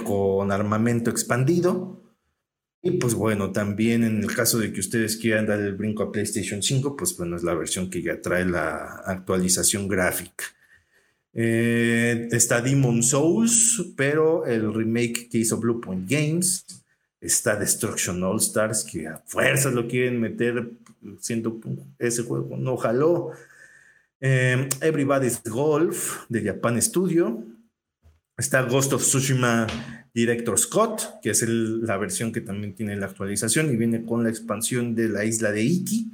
con 0.04 0.52
armamento 0.52 1.12
expandido. 1.12 2.03
Y 2.86 2.91
pues 2.91 3.13
bueno, 3.13 3.54
también 3.54 4.04
en 4.04 4.22
el 4.22 4.36
caso 4.36 4.60
de 4.60 4.74
que 4.74 4.82
ustedes 4.82 5.15
quieran 5.15 5.48
dar 5.48 5.60
el 5.62 5.74
brinco 5.74 6.04
a 6.04 6.12
PlayStation 6.12 6.62
5, 6.62 6.98
pues 6.98 7.15
bueno, 7.17 7.38
es 7.38 7.43
la 7.43 7.54
versión 7.54 7.89
que 7.89 8.02
ya 8.02 8.19
trae 8.19 8.43
la 8.46 9.02
actualización 9.06 9.88
gráfica. 9.88 10.43
Eh, 11.34 12.28
está 12.32 12.62
Demon 12.62 13.02
Souls, 13.02 13.93
pero 13.96 14.46
el 14.46 14.74
remake 14.74 15.30
que 15.30 15.39
hizo 15.39 15.58
Bluepoint 15.58 16.10
Games. 16.10 16.65
Está 17.22 17.56
Destruction 17.56 18.22
All 18.22 18.39
Stars, 18.39 18.84
que 18.84 19.08
a 19.08 19.24
fuerzas 19.26 19.74
lo 19.74 19.88
quieren 19.88 20.19
meter 20.19 20.74
siento 21.19 21.60
ese 22.00 22.24
juego 22.24 22.58
no 22.58 22.78
jaló. 22.78 23.32
Eh, 24.19 24.69
Everybody's 24.82 25.41
Golf 25.43 26.26
de 26.30 26.43
Japan 26.43 26.82
Studio. 26.82 27.43
Está 28.38 28.63
Ghost 28.63 28.93
of 28.93 29.04
Tsushima 29.04 29.67
Director 30.13 30.58
Scott, 30.60 31.19
que 31.21 31.32
es 31.32 31.41
la 31.47 31.97
versión 31.97 32.32
que 32.32 32.41
también 32.41 32.76
tiene 32.76 32.95
la 32.95 33.08
actualización 33.08 33.73
y 33.73 33.78
viene 33.78 34.06
con 34.06 34.23
la 34.23 34.30
expansión 34.30 34.93
de 34.93 35.10
la 35.10 35.26
isla 35.26 35.52
de 35.52 35.63
Iki. 35.63 36.12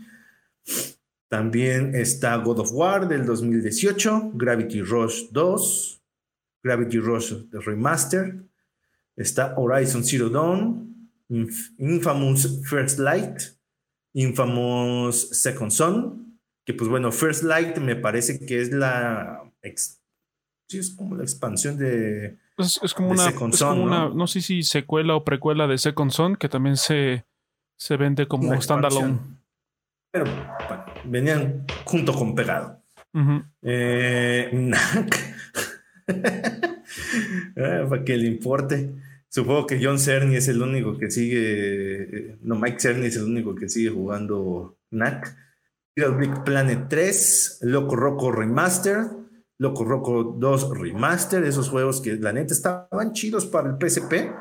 También 1.28 1.94
está 1.94 2.36
God 2.38 2.60
of 2.60 2.72
War 2.72 3.08
del 3.08 3.26
2018, 3.26 4.32
Gravity 4.34 4.82
Rush 4.82 5.30
2, 5.32 6.02
Gravity 6.64 7.00
Rush 7.00 7.34
Remaster. 7.52 8.44
Está 9.16 9.54
Horizon 9.58 10.04
Zero 10.04 10.30
Dawn, 10.30 11.12
Infamous 11.78 12.62
First 12.66 13.00
Light, 13.00 13.42
Infamous 14.14 15.30
Second 15.42 15.72
Son, 15.72 16.40
que 16.66 16.74
pues 16.74 16.90
bueno, 16.90 17.12
First 17.12 17.44
Light 17.44 17.78
me 17.80 17.96
parece 17.96 18.40
que 18.46 18.62
es 18.62 18.72
la... 18.72 19.44
sí, 20.68 20.80
es 20.80 20.92
como 20.92 21.16
la 21.16 21.24
expansión 21.24 21.78
de... 21.78 22.38
Es, 22.60 22.94
como, 22.94 23.12
una, 23.12 24.10
¿no? 24.10 24.28
sé 24.28 24.42
si 24.42 24.64
secuela 24.64 25.16
o 25.16 25.24
precuela 25.24 25.66
de 25.66 25.78
Second 25.78 26.12
Son, 26.12 26.36
que 26.36 26.50
también 26.50 26.76
se, 26.76 27.26
se 27.78 27.96
vende 27.96 28.28
como 28.28 28.60
standalone. 28.62 29.18
Pero 30.12 30.26
bueno, 30.26 30.56
venían 31.06 31.66
junto 31.86 32.14
con 32.14 32.36
pegado. 32.36 32.82
Eh, 33.62 34.72
ah, 37.58 37.86
para 37.90 38.04
que 38.04 38.18
le 38.18 38.28
importe. 38.28 38.92
Supongo 39.30 39.68
que 39.68 39.80
John 39.82 40.00
Cerny 40.00 40.36
es 40.36 40.48
el 40.48 40.62
único 40.62 40.98
que 40.98 41.12
sigue, 41.12 42.38
no, 42.42 42.56
Mike 42.56 42.80
Cerny 42.80 43.06
es 43.06 43.16
el 43.16 43.26
único 43.26 43.56
que 43.56 43.70
sigue 43.70 43.92
jugando 43.92 44.78
NAC. 44.92 45.36
Little 45.96 46.18
Big 46.18 46.44
Planet 46.44 46.88
3, 46.90 47.60
Loco 47.64 47.96
Roco 47.96 48.32
Remaster, 48.32 49.06
Loco 49.60 49.84
Roco 49.84 50.24
2 50.38 50.78
Remaster, 50.78 51.44
esos 51.44 51.70
juegos 51.70 52.00
que 52.00 52.16
la 52.16 52.32
neta 52.32 52.54
estaban 52.54 53.12
chidos 53.12 53.46
para 53.46 53.70
el 53.70 53.76
PSP, 53.76 54.34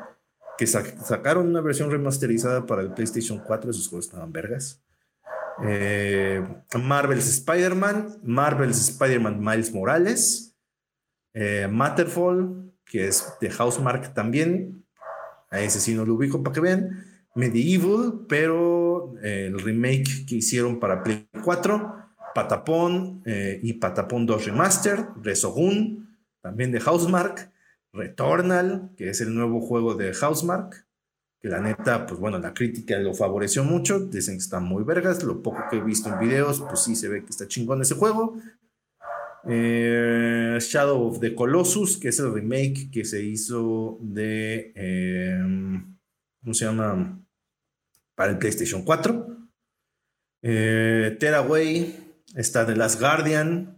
que 0.57 0.65
sacaron 0.65 1.47
una 1.47 1.59
versión 1.59 1.91
remasterizada 1.91 2.65
para 2.65 2.81
el 2.81 2.93
PlayStation 2.93 3.39
4, 3.45 3.69
esos 3.71 3.89
juegos 3.89 4.05
estaban 4.05 4.31
vergas. 4.31 4.81
Eh, 5.61 6.41
Marvel's 6.81 7.27
Spider-Man, 7.27 8.19
Marvel's 8.23 8.89
Spider-Man 8.89 9.41
Miles 9.41 9.73
Morales, 9.73 10.55
eh, 11.33 11.67
Matterfall, 11.69 12.71
que 12.85 13.07
es 13.07 13.33
de 13.41 13.49
Housemark 13.51 14.13
también. 14.13 14.85
A 15.51 15.59
ese 15.59 15.81
sí 15.81 15.95
no 15.95 16.05
lo 16.05 16.13
ubico 16.13 16.41
para 16.41 16.53
que 16.53 16.61
vean. 16.61 17.05
Medieval, 17.35 18.25
pero 18.27 19.15
eh, 19.21 19.47
el 19.47 19.59
remake 19.59 20.25
que 20.25 20.35
hicieron 20.35 20.79
para 20.79 21.03
Play 21.03 21.27
4, 21.43 22.08
Patapón 22.33 23.21
eh, 23.25 23.59
y 23.61 23.73
Patapón 23.73 24.25
2 24.25 24.45
Remaster, 24.45 25.05
Resogun, 25.21 26.17
también 26.41 26.71
de 26.71 26.79
Housemark, 26.79 27.51
Returnal, 27.93 28.91
que 28.97 29.09
es 29.09 29.21
el 29.21 29.33
nuevo 29.33 29.61
juego 29.61 29.95
de 29.95 30.13
Housemark, 30.13 30.85
que 31.41 31.47
la 31.47 31.59
neta, 31.59 32.05
pues 32.05 32.19
bueno, 32.19 32.37
la 32.37 32.53
crítica 32.53 32.99
lo 32.99 33.13
favoreció 33.13 33.63
mucho, 33.63 33.99
dicen 33.99 34.35
que 34.35 34.43
está 34.43 34.59
muy 34.59 34.83
vergas, 34.83 35.23
lo 35.23 35.41
poco 35.41 35.63
que 35.69 35.77
he 35.77 35.81
visto 35.81 36.09
en 36.09 36.19
videos, 36.19 36.61
pues 36.61 36.83
sí 36.83 36.95
se 36.95 37.07
ve 37.07 37.23
que 37.23 37.29
está 37.29 37.47
chingón 37.47 37.81
ese 37.81 37.95
juego, 37.95 38.37
eh, 39.47 40.57
Shadow 40.59 41.07
of 41.07 41.19
the 41.19 41.33
Colossus, 41.33 41.97
que 41.97 42.09
es 42.09 42.19
el 42.19 42.33
remake 42.33 42.89
que 42.91 43.05
se 43.05 43.23
hizo 43.23 43.97
de. 44.01 44.71
Em, 44.75 45.97
¿Cómo 46.41 46.53
se 46.53 46.65
llama? 46.65 47.19
Para 48.15 48.31
el 48.31 48.37
PlayStation 48.37 48.83
4. 48.83 49.37
Eh, 50.41 51.17
Tearaway. 51.19 52.08
Está 52.35 52.65
The 52.65 52.75
Last 52.75 52.99
Guardian. 52.99 53.77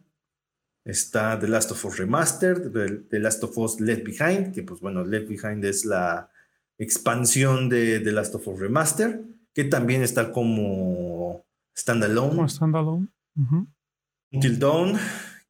Está 0.84 1.40
The 1.40 1.48
Last 1.48 1.72
of 1.72 1.86
Us 1.86 1.98
Remastered. 1.98 3.08
The, 3.10 3.20
Last 3.20 3.44
of 3.44 3.58
Us 3.58 3.80
Left 3.80 4.04
Behind. 4.04 4.54
Que, 4.54 4.64
pues 4.64 4.80
bueno, 4.82 5.04
Left 5.04 5.28
Behind 5.28 5.64
es 5.66 5.86
la 5.86 6.30
expansión 6.78 7.70
de 7.70 8.00
The 8.00 8.12
Last 8.12 8.36
of 8.36 8.48
Us 8.48 8.60
Remastered. 8.60 9.22
Que 9.54 9.66
también 9.66 10.02
está 10.02 10.32
como 10.32 11.46
standalone. 11.78 12.36
Como 12.36 12.50
standalone. 12.50 13.08
Until 14.32 14.60
Dawn 14.60 14.98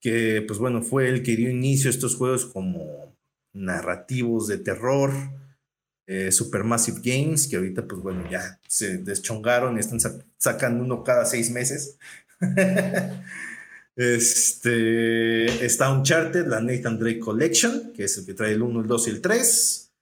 que 0.01 0.43
pues 0.45 0.59
bueno, 0.59 0.81
fue 0.81 1.07
el 1.07 1.23
que 1.23 1.35
dio 1.35 1.49
inicio 1.49 1.87
a 1.89 1.93
estos 1.93 2.15
juegos 2.15 2.45
como 2.47 3.15
narrativos 3.53 4.47
de 4.47 4.57
terror. 4.57 5.11
Eh, 6.07 6.31
Supermassive 6.31 6.99
Games, 7.01 7.47
que 7.47 7.55
ahorita, 7.55 7.87
pues 7.87 8.01
bueno, 8.01 8.29
ya 8.29 8.59
se 8.67 8.97
deschongaron 8.97 9.77
y 9.77 9.79
están 9.79 9.99
sacando 10.37 10.83
uno 10.83 11.03
cada 11.03 11.23
seis 11.25 11.51
meses. 11.51 11.97
este 13.95 15.65
está 15.65 15.91
Uncharted, 15.91 16.47
la 16.47 16.59
Nathan 16.59 16.97
Drake 16.97 17.19
Collection, 17.19 17.93
que 17.93 18.05
es 18.05 18.17
el 18.17 18.25
que 18.25 18.33
trae 18.33 18.53
el 18.53 18.61
1, 18.61 18.81
el 18.81 18.87
2 18.87 19.07
y 19.07 19.09
el 19.11 19.21
3. 19.21 19.93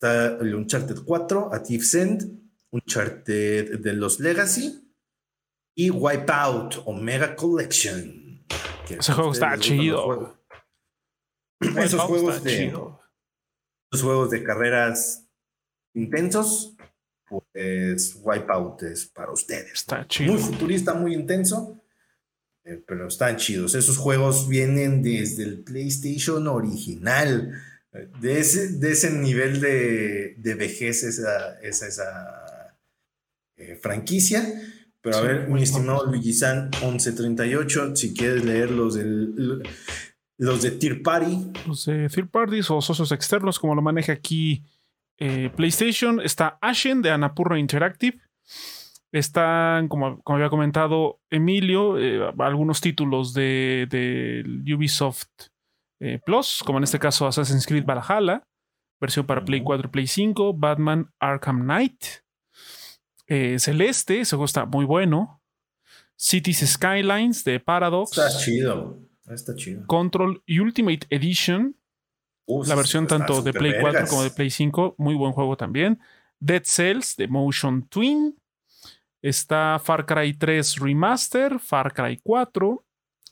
Está 0.00 0.38
el 0.38 0.54
Uncharted 0.54 0.98
4, 1.04 1.50
A 1.52 1.62
Thief's 1.62 1.94
End, 1.94 2.40
Uncharted 2.70 3.80
de 3.80 3.92
los 3.94 4.20
Legacy 4.20 4.88
y 5.76 5.90
Wipeout 5.90 6.82
Omega 6.86 7.34
Collection. 7.34 8.44
Ese 8.88 9.12
juego 9.12 9.32
está 9.32 9.58
chido. 9.58 10.38
Esos 11.60 12.00
juegos 12.02 12.42
de, 12.44 12.66
esos 13.92 14.02
juegos 14.02 14.30
de 14.30 14.44
carreras 14.44 15.28
intensos, 15.94 16.77
pues 17.28 18.18
Wipeout 18.22 18.82
es 18.82 19.06
para 19.06 19.32
ustedes. 19.32 19.72
Está 19.72 20.06
chido. 20.06 20.32
Muy 20.32 20.42
futurista, 20.42 20.94
muy 20.94 21.14
intenso, 21.14 21.82
eh, 22.64 22.82
pero 22.86 23.08
están 23.08 23.36
chidos. 23.36 23.74
Esos 23.74 23.96
juegos 23.96 24.48
vienen 24.48 25.02
desde 25.02 25.44
el 25.44 25.62
PlayStation 25.62 26.46
original. 26.48 27.52
De 28.20 28.38
ese, 28.38 28.74
de 28.74 28.92
ese 28.92 29.10
nivel 29.10 29.60
de, 29.60 30.34
de 30.36 30.54
vejez 30.54 31.02
esa, 31.02 31.58
esa, 31.60 31.88
esa 31.88 32.76
eh, 33.56 33.76
franquicia. 33.76 34.44
Pero 35.00 35.16
a 35.16 35.20
ver, 35.22 35.48
mi 35.48 35.62
estimado 35.62 36.06
Luigi 36.06 36.32
San 36.32 36.70
1138, 36.82 37.96
si 37.96 38.14
quieres 38.14 38.44
leer 38.44 38.70
los 38.70 38.94
del 38.94 39.62
los 40.38 40.62
de 40.62 40.70
Tier 40.70 41.02
Party. 41.02 41.50
Los 41.66 41.84
de 41.84 42.08
Third 42.08 42.30
Parties 42.30 42.70
o 42.70 42.80
socios 42.80 43.10
externos, 43.12 43.58
como 43.58 43.74
lo 43.74 43.82
maneja 43.82 44.12
aquí 44.12 44.62
eh, 45.18 45.50
PlayStation. 45.54 46.20
Está 46.20 46.58
Ashen 46.60 47.02
de 47.02 47.10
Anapurna 47.10 47.58
Interactive. 47.58 48.20
Están, 49.10 49.88
como, 49.88 50.22
como 50.22 50.36
había 50.36 50.50
comentado 50.50 51.20
Emilio, 51.30 51.98
eh, 51.98 52.30
algunos 52.38 52.80
títulos 52.80 53.32
de, 53.32 54.44
Ubisoft 54.74 55.28
eh, 56.00 56.20
Plus, 56.24 56.62
como 56.64 56.78
en 56.78 56.84
este 56.84 56.98
caso 56.98 57.26
Assassin's 57.26 57.66
Creed 57.66 57.86
Valhalla, 57.86 58.42
versión 59.00 59.26
para 59.26 59.44
Play 59.44 59.62
4 59.62 59.88
y 59.88 59.90
Play 59.90 60.06
5, 60.06 60.54
Batman 60.54 61.10
Arkham 61.18 61.62
Knight, 61.62 62.04
Celeste, 63.26 64.20
ese 64.20 64.36
juego 64.36 64.44
está 64.44 64.66
muy 64.66 64.84
bueno, 64.84 65.42
Cities 66.18 66.66
Skylines 66.66 67.44
de 67.44 67.60
Paradox. 67.60 68.16
Está 68.16 68.38
chido. 68.38 68.98
Está 69.26 69.54
chido. 69.54 69.86
Control 69.86 70.42
Ultimate 70.48 71.06
Edition. 71.10 71.76
La 72.66 72.74
versión 72.74 73.06
tanto 73.06 73.42
de 73.42 73.52
Play 73.52 73.74
4 73.80 74.06
como 74.08 74.22
de 74.22 74.30
Play 74.30 74.50
5. 74.50 74.94
Muy 74.98 75.14
buen 75.14 75.32
juego 75.32 75.56
también. 75.56 76.00
Dead 76.40 76.62
Cells 76.64 77.16
de 77.16 77.28
Motion 77.28 77.88
Twin. 77.88 78.36
Está 79.20 79.80
Far 79.82 80.06
Cry 80.06 80.34
3 80.34 80.76
Remaster, 80.78 81.58
Far 81.58 81.92
Cry 81.92 82.20
4, 82.22 82.84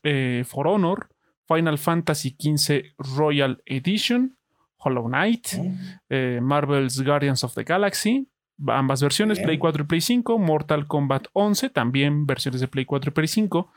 eh, 0.02 0.44
For 0.44 0.66
Honor, 0.66 1.09
Final 1.46 1.79
Fantasy 1.79 2.37
XV 2.38 2.94
Royal 2.98 3.62
Edition, 3.66 4.37
Hollow 4.79 5.07
Knight, 5.07 5.55
mm. 5.55 5.79
eh, 6.11 6.40
Marvel's 6.42 7.00
Guardians 7.02 7.44
of 7.44 7.55
the 7.55 7.62
Galaxy, 7.62 8.29
ambas 8.66 9.02
versiones, 9.02 9.38
Play 9.38 9.59
4 9.59 9.85
y 9.85 9.87
Play 9.87 10.00
5, 10.00 10.38
Mortal 10.38 10.87
Kombat 10.87 11.26
11, 11.33 11.70
también 11.70 12.26
versiones 12.26 12.61
de 12.61 12.68
Play 12.68 12.85
4 12.85 13.11
y 13.11 13.12
Play 13.12 13.29
5, 13.29 13.70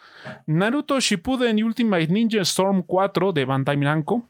Naruto 0.48 1.00
Shippuden 1.00 1.64
Ultimate 1.64 2.08
Ninja 2.08 2.42
Storm 2.42 2.84
4 2.84 3.34
de 3.34 3.46
Bandai 3.46 3.78
Namco, 3.78 4.29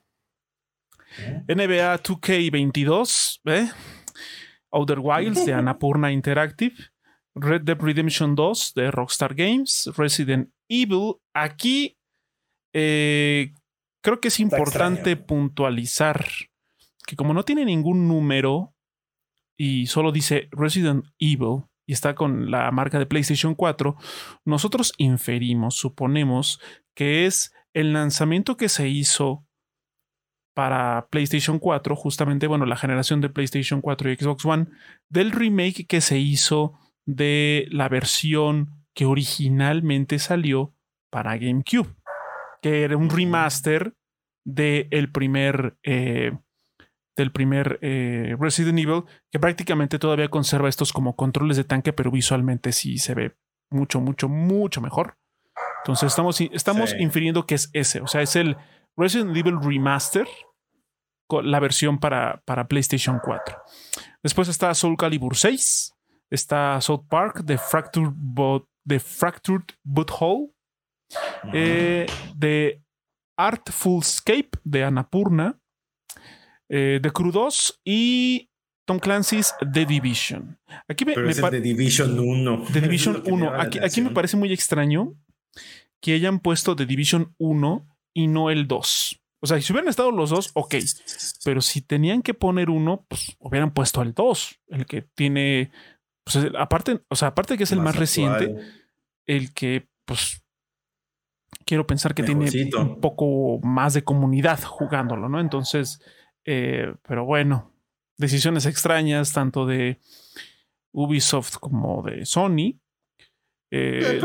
NBA 1.47 2.01
2K22, 2.03 3.41
¿eh? 3.45 3.69
Outer 4.71 4.99
Wilds 4.99 5.45
de 5.45 5.53
Annapurna 5.53 6.11
Interactive, 6.11 6.75
Red 7.35 7.61
Dead 7.61 7.77
Redemption 7.79 8.35
2 8.35 8.73
de 8.75 8.91
Rockstar 8.91 9.33
Games, 9.33 9.89
Resident 9.97 10.49
Evil. 10.67 11.15
Aquí 11.33 11.97
eh, 12.73 13.53
creo 14.01 14.19
que 14.19 14.27
es 14.27 14.39
importante 14.39 15.15
puntualizar 15.15 16.25
que 17.09 17.15
como 17.15 17.33
no 17.33 17.43
tiene 17.43 17.65
ningún 17.65 18.07
número, 18.07 18.75
y 19.57 19.87
solo 19.87 20.11
dice 20.11 20.47
Resident 20.51 21.05
Evil 21.17 21.63
y 21.85 21.93
está 21.93 22.13
con 22.13 22.51
la 22.51 22.69
marca 22.69 22.99
de 22.99 23.07
PlayStation 23.07 23.55
4, 23.55 23.97
nosotros 24.45 24.93
inferimos, 24.97 25.75
suponemos 25.75 26.61
que 26.93 27.25
es 27.25 27.51
el 27.73 27.93
lanzamiento 27.93 28.57
que 28.57 28.69
se 28.69 28.87
hizo 28.87 29.47
para 30.53 31.07
PlayStation 31.09 31.59
4, 31.59 31.95
justamente, 31.95 32.47
bueno, 32.47 32.65
la 32.65 32.75
generación 32.77 33.21
de 33.21 33.29
PlayStation 33.29 33.81
4 33.81 34.11
y 34.11 34.15
Xbox 34.15 34.45
One, 34.45 34.67
del 35.09 35.31
remake 35.31 35.85
que 35.87 36.01
se 36.01 36.17
hizo 36.19 36.73
de 37.05 37.67
la 37.71 37.89
versión 37.89 38.85
que 38.93 39.05
originalmente 39.05 40.19
salió 40.19 40.73
para 41.09 41.37
GameCube, 41.37 41.95
que 42.61 42.83
era 42.83 42.97
un 42.97 43.09
remaster 43.09 43.93
del 44.45 44.87
el 44.91 45.11
primer 45.11 45.77
eh, 45.83 46.31
del 47.15 47.31
primer 47.31 47.79
eh, 47.81 48.35
Resident 48.39 48.79
Evil, 48.79 49.03
que 49.31 49.39
prácticamente 49.39 49.99
todavía 49.99 50.29
conserva 50.29 50.69
estos 50.69 50.93
como 50.93 51.15
controles 51.15 51.57
de 51.57 51.65
tanque, 51.65 51.93
pero 51.93 52.11
visualmente 52.11 52.71
sí 52.71 52.97
se 52.97 53.13
ve 53.13 53.35
mucho, 53.69 53.99
mucho, 53.99 54.29
mucho 54.29 54.81
mejor. 54.81 55.17
Entonces 55.83 56.07
estamos, 56.07 56.39
estamos 56.41 56.95
infiriendo 56.97 57.45
que 57.45 57.55
es 57.55 57.69
ese, 57.73 58.01
o 58.01 58.07
sea, 58.07 58.21
es 58.21 58.35
el 58.35 58.57
Resident 58.99 59.35
Evil 59.35 59.57
Remaster, 59.61 60.27
la 61.43 61.59
versión 61.59 61.99
para, 61.99 62.41
para 62.45 62.67
PlayStation 62.67 63.19
4. 63.23 63.55
Después 64.21 64.49
está 64.49 64.73
Soul 64.73 64.97
Calibur 64.97 65.37
6, 65.37 65.93
está 66.29 66.81
South 66.81 67.05
Park, 67.09 67.43
The 67.45 67.57
Fractured, 67.57 68.11
The 68.85 68.99
Fractured 68.99 69.63
Butthole, 69.83 70.49
eh, 71.53 72.07
de 72.35 72.83
Artful 73.37 74.01
Escape 74.01 74.49
de 74.63 74.83
Annapurna, 74.83 75.57
eh, 76.67 76.99
The 77.01 77.11
Crew 77.11 77.31
2 77.31 77.81
y 77.85 78.49
Tom 78.85 78.99
Clancy's 78.99 79.55
The 79.71 79.85
Division. 79.85 80.59
Aquí 80.87 81.05
me, 81.05 81.13
Pero 81.13 81.49
The 81.49 81.61
Division 81.61 82.19
1. 82.19 82.65
The 82.73 82.81
Division 82.81 83.23
1. 83.31 83.53
Aquí, 83.61 83.79
aquí, 83.79 84.01
me 84.01 84.09
parece 84.09 84.35
muy 84.35 84.51
extraño 84.51 85.13
que 86.01 86.15
hayan 86.15 86.39
puesto 86.39 86.75
The 86.75 86.85
Division 86.85 87.33
1 87.37 87.87
y 88.19 88.27
no 88.27 88.49
el 88.49 88.67
2. 88.67 89.21
O 89.39 89.47
sea, 89.47 89.61
si 89.61 89.71
hubieran 89.71 89.87
estado 89.87 90.11
los 90.11 90.31
dos, 90.31 90.51
ok. 90.53 90.75
Pero 91.45 91.61
si 91.61 91.81
tenían 91.81 92.21
que 92.21 92.33
poner 92.33 92.69
uno, 92.69 93.05
pues 93.07 93.37
hubieran 93.39 93.71
puesto 93.71 94.01
el 94.01 94.13
2, 94.13 94.59
el 94.67 94.85
que 94.85 95.03
tiene. 95.03 95.71
Pues, 96.25 96.45
aparte, 96.57 97.01
o 97.07 97.15
sea, 97.15 97.29
aparte 97.29 97.57
que 97.57 97.63
es 97.63 97.71
el 97.71 97.79
más, 97.79 97.95
reciente, 97.95 98.57
el 99.25 99.53
que, 99.53 99.87
pues, 100.03 100.43
quiero 101.65 101.87
pensar 101.87 102.13
que 102.13 102.23
tiene 102.23 102.49
un 102.77 102.99
poco 102.99 103.59
más 103.63 103.93
de 103.93 104.03
comunidad 104.03 104.61
jugándolo, 104.61 105.29
¿no? 105.29 105.39
Entonces, 105.39 106.01
eh, 106.43 106.93
pero 107.07 107.23
bueno, 107.23 107.71
decisiones 108.17 108.65
extrañas 108.65 109.31
tanto 109.31 109.65
de 109.65 110.01
Ubisoft 110.91 111.57
como 111.59 112.03
de 112.03 112.25
Sony. 112.25 112.78
Eh, 113.71 114.19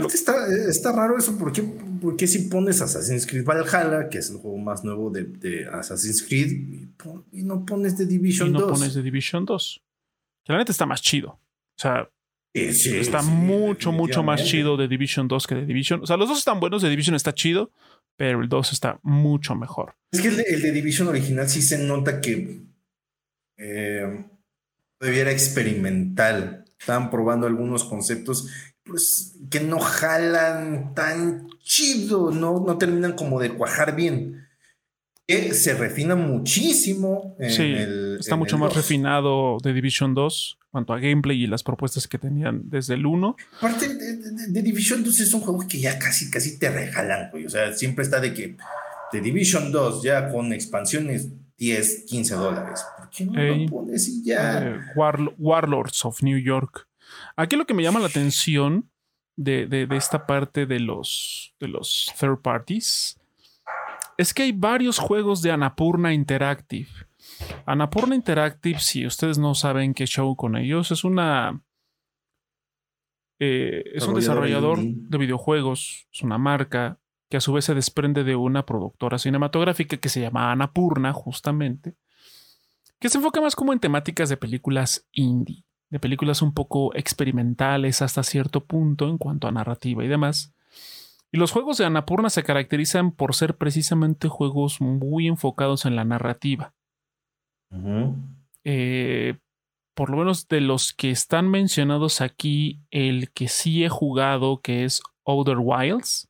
está, 0.69 0.93
raro 0.93 1.19
eso, 1.19 1.37
¿por 1.37 1.53
qué, 1.53 2.27
si 2.27 2.49
pones 2.49 2.81
Assassin's 2.81 3.27
Creed 3.27 3.45
Valhalla, 3.45 4.09
que 4.09 4.19
es 4.19 4.31
el 4.31 4.39
juego 4.39 4.57
más 4.57 4.85
nuevo 4.85 5.11
de, 5.11 5.69
Assassin's 5.71 6.23
Creed, 6.23 6.53
y, 7.31 7.43
no 7.43 7.67
pones 7.67 7.97
The 7.97 8.07
Division 8.07 8.49
y 8.49 8.53
no 8.53 8.69
pones 8.69 8.95
The 8.95 9.03
Division 9.03 9.45
2? 9.45 9.83
Que 10.45 10.53
la 10.53 10.59
neta 10.61 10.73
está 10.73 10.87
más 10.87 11.03
chido. 11.03 11.29
O 11.29 11.79
sea, 11.79 12.09
está 12.55 13.21
mucho, 13.21 13.93
mucho 13.93 14.23
más 14.23 14.45
chido 14.45 14.77
de 14.79 14.89
Division 14.89 15.29
2 15.29 15.47
que 15.47 15.55
de 15.57 15.67
Division. 15.67 16.03
O 16.03 16.07
sea, 16.07 16.17
los 16.17 16.29
dos 16.29 16.39
están 16.39 16.61
buenos, 16.61 16.81
de 16.81 16.89
Division 16.89 17.15
está 17.15 17.35
chido, 17.35 17.71
pero 18.17 18.41
el 18.41 18.49
2 18.49 18.73
está 18.73 18.99
mucho 19.03 19.55
mejor. 19.55 19.95
Es 20.11 20.23
que 20.23 20.29
el 20.29 20.63
de, 20.63 20.73
Division 20.73 21.09
original 21.09 21.49
sí 21.49 21.61
se 21.61 21.79
nota 21.79 22.21
que 22.21 22.63
eh, 23.59 24.25
todavía 24.99 25.23
era 25.23 25.33
experimental. 25.33 26.65
Estaban 26.79 27.11
probando 27.11 27.47
algunos 27.47 27.85
conceptos 27.85 28.49
pues, 28.85 29.37
que 29.51 29.61
no 29.61 29.79
jalan 29.79 30.95
tan 30.95 31.49
chido, 31.63 32.31
no, 32.31 32.63
no 32.65 32.79
terminan 32.79 33.13
como 33.13 33.41
de 33.41 33.51
cuajar 33.51 33.97
bien. 33.97 34.47
Que 35.27 35.55
se 35.55 35.73
refina 35.75 36.15
muchísimo. 36.15 37.35
En 37.39 37.51
sí, 37.51 37.75
está 38.21 38.37
mucho 38.37 38.59
más 38.59 38.75
refinado 38.75 39.57
de 39.63 39.73
Division 39.73 40.15
2 40.15 40.59
cuanto 40.71 40.93
a 40.93 40.99
gameplay 40.99 41.45
y 41.45 41.47
las 41.47 41.63
propuestas 41.63 42.09
que 42.09 42.19
tenían 42.19 42.69
desde 42.69 42.95
el 42.95 43.07
1. 43.07 43.37
Aparte 43.59 43.89
de, 43.89 44.63
Division 44.63 45.03
2 45.03 45.21
es 45.21 45.33
un 45.33 45.41
juego 45.41 45.65
que 45.67 45.79
ya 45.79 45.99
casi, 45.99 46.31
casi 46.31 46.59
te 46.59 46.69
regalan, 46.69 47.31
güey. 47.31 47.47
O 47.47 47.51
sea, 47.51 47.73
siempre 47.73 48.05
está 48.05 48.21
de 48.21 48.35
que 48.35 48.57
de 49.13 49.21
Division 49.21 49.71
2 49.71 50.03
ya 50.03 50.29
con 50.31 50.53
expansiones 50.53 51.29
10, 51.57 52.05
15 52.07 52.35
dólares. 52.35 52.85
¿Por 52.99 53.09
qué 53.09 53.25
no 53.25 53.41
lo 53.41 53.67
pones 53.67 54.09
y 54.09 54.25
ya? 54.25 54.63
Eh, 54.63 54.81
Warlords 55.39 56.05
of 56.05 56.23
New 56.23 56.39
York. 56.39 56.89
Aquí 57.37 57.57
lo 57.57 57.67
que 57.67 57.75
me 57.75 57.83
llama 57.83 58.01
la 58.01 58.07
atención 58.07 58.91
de, 59.37 59.89
esta 59.93 60.27
parte 60.27 60.67
de 60.67 60.81
los, 60.81 61.55
de 61.59 61.69
los 61.69 62.13
third 62.19 62.41
parties 62.41 63.21
es 64.17 64.33
que 64.33 64.45
hay 64.45 64.53
varios 64.53 64.99
juegos 64.99 65.43
de 65.43 65.51
Anapurna 65.51 66.13
Interactive. 66.13 66.89
Anapurna 67.67 68.15
Interactive, 68.15 68.79
si 68.79 69.07
ustedes 69.07 69.39
no 69.39 69.55
saben 69.55 69.95
qué 69.95 70.07
show 70.07 70.37
con 70.37 70.57
ellos, 70.57 70.91
es 70.93 71.05
una. 71.05 71.61
Eh, 73.41 73.83
es 73.95 74.07
un 74.07 74.15
desarrollador 74.15 74.79
de 74.81 75.19
videojuegos, 75.19 76.07
es 76.13 76.23
una 76.23 76.39
marca 76.39 77.01
que 77.29 77.39
a 77.39 77.41
su 77.41 77.53
vez 77.53 77.65
se 77.65 77.75
desprende 77.75 78.23
de 78.23 78.37
una 78.37 78.65
productora 78.65 79.19
cinematográfica 79.19 79.97
que 79.97 80.09
se 80.09 80.21
llama 80.21 80.53
Anapurna, 80.53 81.13
justamente, 81.13 81.97
que 83.01 83.09
se 83.09 83.19
enfoca 83.19 83.41
más 83.41 83.57
como 83.57 83.73
en 83.73 83.81
temáticas 83.81 84.29
de 84.29 84.37
películas 84.37 85.09
indie, 85.11 85.65
de 85.95 86.01
películas 86.01 86.43
un 86.43 86.53
poco 86.53 86.93
experimentales 86.97 88.03
hasta 88.03 88.25
cierto 88.25 88.65
punto 88.65 89.09
en 89.09 89.17
cuanto 89.17 89.47
a 89.47 89.53
narrativa 89.53 90.05
y 90.05 90.09
demás. 90.09 90.53
Y 91.31 91.37
los 91.39 91.53
juegos 91.53 91.79
de 91.79 91.85
Anapurna 91.85 92.31
se 92.31 92.43
caracterizan 92.43 93.13
por 93.13 93.33
ser 93.37 93.57
precisamente 93.57 94.27
juegos 94.27 94.81
muy 94.81 95.29
enfocados 95.29 95.87
en 95.87 95.95
la 95.95 96.05
narrativa. 96.05 96.75
Eh, 98.65 99.39
por 99.95 100.11
lo 100.11 100.17
menos 100.17 100.49
de 100.49 100.63
los 100.63 100.93
que 100.93 101.13
están 101.13 101.49
mencionados 101.49 102.21
aquí, 102.21 102.81
el 102.91 103.31
que 103.31 103.47
sí 103.47 103.85
he 103.85 103.89
jugado, 103.89 104.63
que 104.63 104.85
es 104.85 105.01
Outer 105.25 105.59
Wilds. 105.61 106.29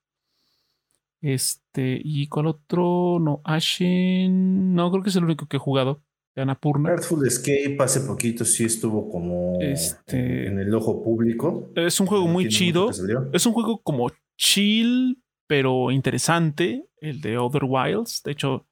Este, 1.22 2.02
¿y 2.04 2.26
cuál 2.26 2.48
otro? 2.48 3.18
No, 3.18 3.40
Ashen. 3.44 4.74
No, 4.74 4.90
creo 4.90 5.02
que 5.02 5.08
es 5.08 5.16
el 5.16 5.24
único 5.24 5.46
que 5.46 5.56
he 5.56 5.60
jugado 5.60 6.03
de 6.34 6.42
Anapurna. 6.42 6.90
Earthful 6.90 7.26
Escape 7.26 7.76
hace 7.80 8.00
poquito 8.00 8.44
sí 8.44 8.64
estuvo 8.64 9.08
como 9.08 9.58
este, 9.60 10.48
en 10.48 10.58
el 10.58 10.74
ojo 10.74 11.02
público. 11.02 11.70
Es 11.76 12.00
un 12.00 12.06
juego 12.06 12.26
muy 12.26 12.48
chido. 12.48 12.90
Es 13.32 13.46
un 13.46 13.52
juego 13.52 13.80
como 13.82 14.10
chill, 14.36 15.22
pero 15.46 15.90
interesante, 15.90 16.86
el 17.00 17.20
de 17.20 17.38
Other 17.38 17.64
Wilds. 17.64 18.22
De 18.24 18.32
hecho, 18.32 18.66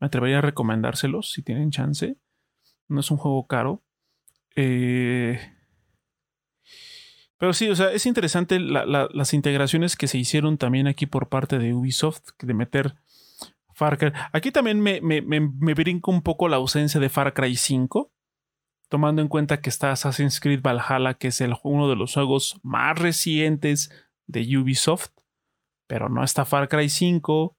me 0.00 0.06
atrevería 0.06 0.38
a 0.38 0.42
recomendárselos 0.42 1.30
si 1.30 1.42
tienen 1.42 1.70
chance. 1.70 2.16
No 2.88 3.00
es 3.00 3.10
un 3.10 3.16
juego 3.16 3.46
caro. 3.46 3.82
Eh, 4.56 5.38
pero 7.38 7.52
sí, 7.52 7.68
o 7.68 7.76
sea, 7.76 7.92
es 7.92 8.06
interesante 8.06 8.58
las 8.58 9.34
integraciones 9.34 9.96
que 9.96 10.08
se 10.08 10.18
hicieron 10.18 10.56
también 10.56 10.86
aquí 10.86 11.06
por 11.06 11.28
parte 11.28 11.58
de 11.58 11.74
Ubisoft, 11.74 12.30
de 12.40 12.54
meter 12.54 12.94
Far 13.74 13.98
Cry. 13.98 14.12
Aquí 14.32 14.50
también 14.50 14.80
me, 14.80 15.00
me, 15.00 15.20
me, 15.20 15.74
brinco 15.74 16.10
un 16.10 16.22
poco 16.22 16.48
la 16.48 16.56
ausencia 16.56 17.00
de 17.00 17.08
Far 17.08 17.34
Cry 17.34 17.56
5, 17.56 18.12
tomando 18.88 19.20
en 19.20 19.28
cuenta 19.28 19.60
que 19.60 19.68
está 19.68 19.90
Assassin's 19.90 20.40
Creed 20.40 20.62
Valhalla, 20.62 21.14
que 21.14 21.28
es 21.28 21.40
el, 21.40 21.54
uno 21.62 21.88
de 21.88 21.96
los 21.96 22.14
juegos 22.14 22.58
más 22.62 22.98
recientes 22.98 23.90
de 24.26 24.56
Ubisoft, 24.56 25.08
pero 25.88 26.08
no 26.08 26.22
está 26.22 26.44
Far 26.44 26.68
Cry 26.68 26.88
5, 26.88 27.56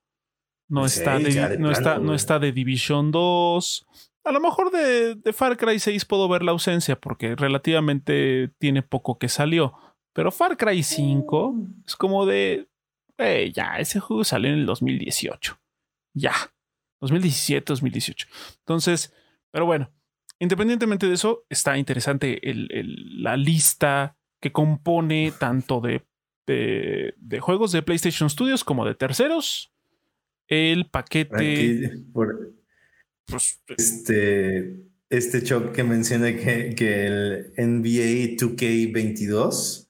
no, 0.70 0.86
está, 0.86 1.20
de, 1.20 1.58
no, 1.60 1.72
está, 1.72 2.00
no 2.00 2.16
está 2.16 2.40
de 2.40 2.52
Division 2.52 3.12
2. 3.12 3.86
A 4.24 4.32
lo 4.32 4.40
mejor 4.40 4.72
de, 4.72 5.16
de, 5.16 5.34
Far 5.34 5.58
Cry 5.58 5.78
6 5.78 6.06
puedo 6.06 6.28
ver 6.28 6.42
la 6.42 6.52
ausencia 6.52 7.00
porque 7.00 7.36
relativamente 7.36 8.52
tiene 8.58 8.82
poco 8.82 9.20
que 9.20 9.30
salió. 9.30 9.74
Pero 10.14 10.32
Far 10.32 10.58
Cry 10.58 10.82
5 10.82 11.52
mm. 11.54 11.84
es 11.86 11.96
como 11.96 12.26
de... 12.26 12.68
ya, 13.54 13.78
ese 13.78 14.00
juego 14.00 14.24
salió 14.24 14.52
en 14.52 14.60
el 14.60 14.66
2018. 14.66 15.60
Ya. 16.16 16.34
2017, 17.02 17.66
2018. 17.68 18.28
Entonces, 18.60 19.14
pero 19.52 19.68
bueno, 19.68 19.92
independientemente 20.40 21.06
de 21.06 21.14
eso, 21.14 21.46
está 21.50 21.78
interesante 21.78 22.42
la 22.44 23.38
lista 23.38 24.18
que 24.40 24.52
compone 24.52 25.32
tanto 25.38 25.80
de 25.82 26.04
de, 26.48 27.40
juegos 27.40 27.72
de 27.72 27.82
PlayStation 27.82 28.30
Studios 28.30 28.64
como 28.64 28.86
de 28.86 28.96
terceros. 28.96 29.72
El 30.48 30.88
paquete. 30.90 32.04
pues, 33.26 33.62
este, 33.78 34.78
este 35.10 35.42
shock 35.42 35.72
que 35.72 35.84
menciona 35.84 36.36
que, 36.36 36.76
que 36.76 37.08
el 37.08 37.54
NBA 37.58 38.38
2K22 38.38 39.88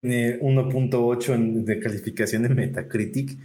tiene 0.00 0.40
1.8 0.40 1.64
de 1.64 1.80
calificación 1.80 2.44
de 2.44 2.50
Metacritic. 2.50 3.38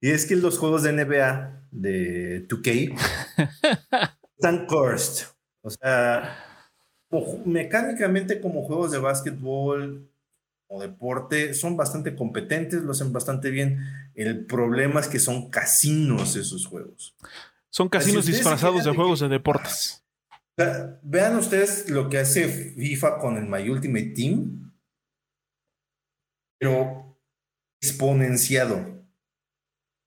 Y 0.00 0.10
es 0.10 0.26
que 0.26 0.36
los 0.36 0.58
juegos 0.58 0.82
de 0.82 0.92
NBA 0.92 1.66
de 1.70 2.46
2K 2.48 2.96
están 4.36 4.66
cursed. 4.66 5.26
O 5.62 5.70
sea, 5.70 6.38
mecánicamente 7.44 8.40
como 8.40 8.62
juegos 8.64 8.92
de 8.92 8.98
básquetbol 8.98 10.10
o 10.66 10.80
deporte 10.80 11.54
son 11.54 11.76
bastante 11.76 12.14
competentes, 12.14 12.82
lo 12.82 12.92
hacen 12.92 13.12
bastante 13.12 13.50
bien. 13.50 13.80
El 14.14 14.46
problema 14.46 15.00
es 15.00 15.08
que 15.08 15.18
son 15.18 15.50
casinos 15.50 16.36
esos 16.36 16.66
juegos. 16.66 17.14
Son 17.70 17.88
casinos 17.88 18.26
disfrazados 18.26 18.84
de 18.84 18.94
juegos 18.94 19.20
de 19.20 19.28
deportes. 19.28 20.04
vean 21.02 21.36
ustedes 21.36 21.90
lo 21.90 22.08
que 22.08 22.18
hace 22.18 22.48
FIFA 22.48 23.18
con 23.18 23.36
el 23.36 23.46
My 23.46 23.68
Ultimate 23.68 24.12
Team, 24.14 24.72
pero 26.58 27.18
exponenciado 27.80 28.93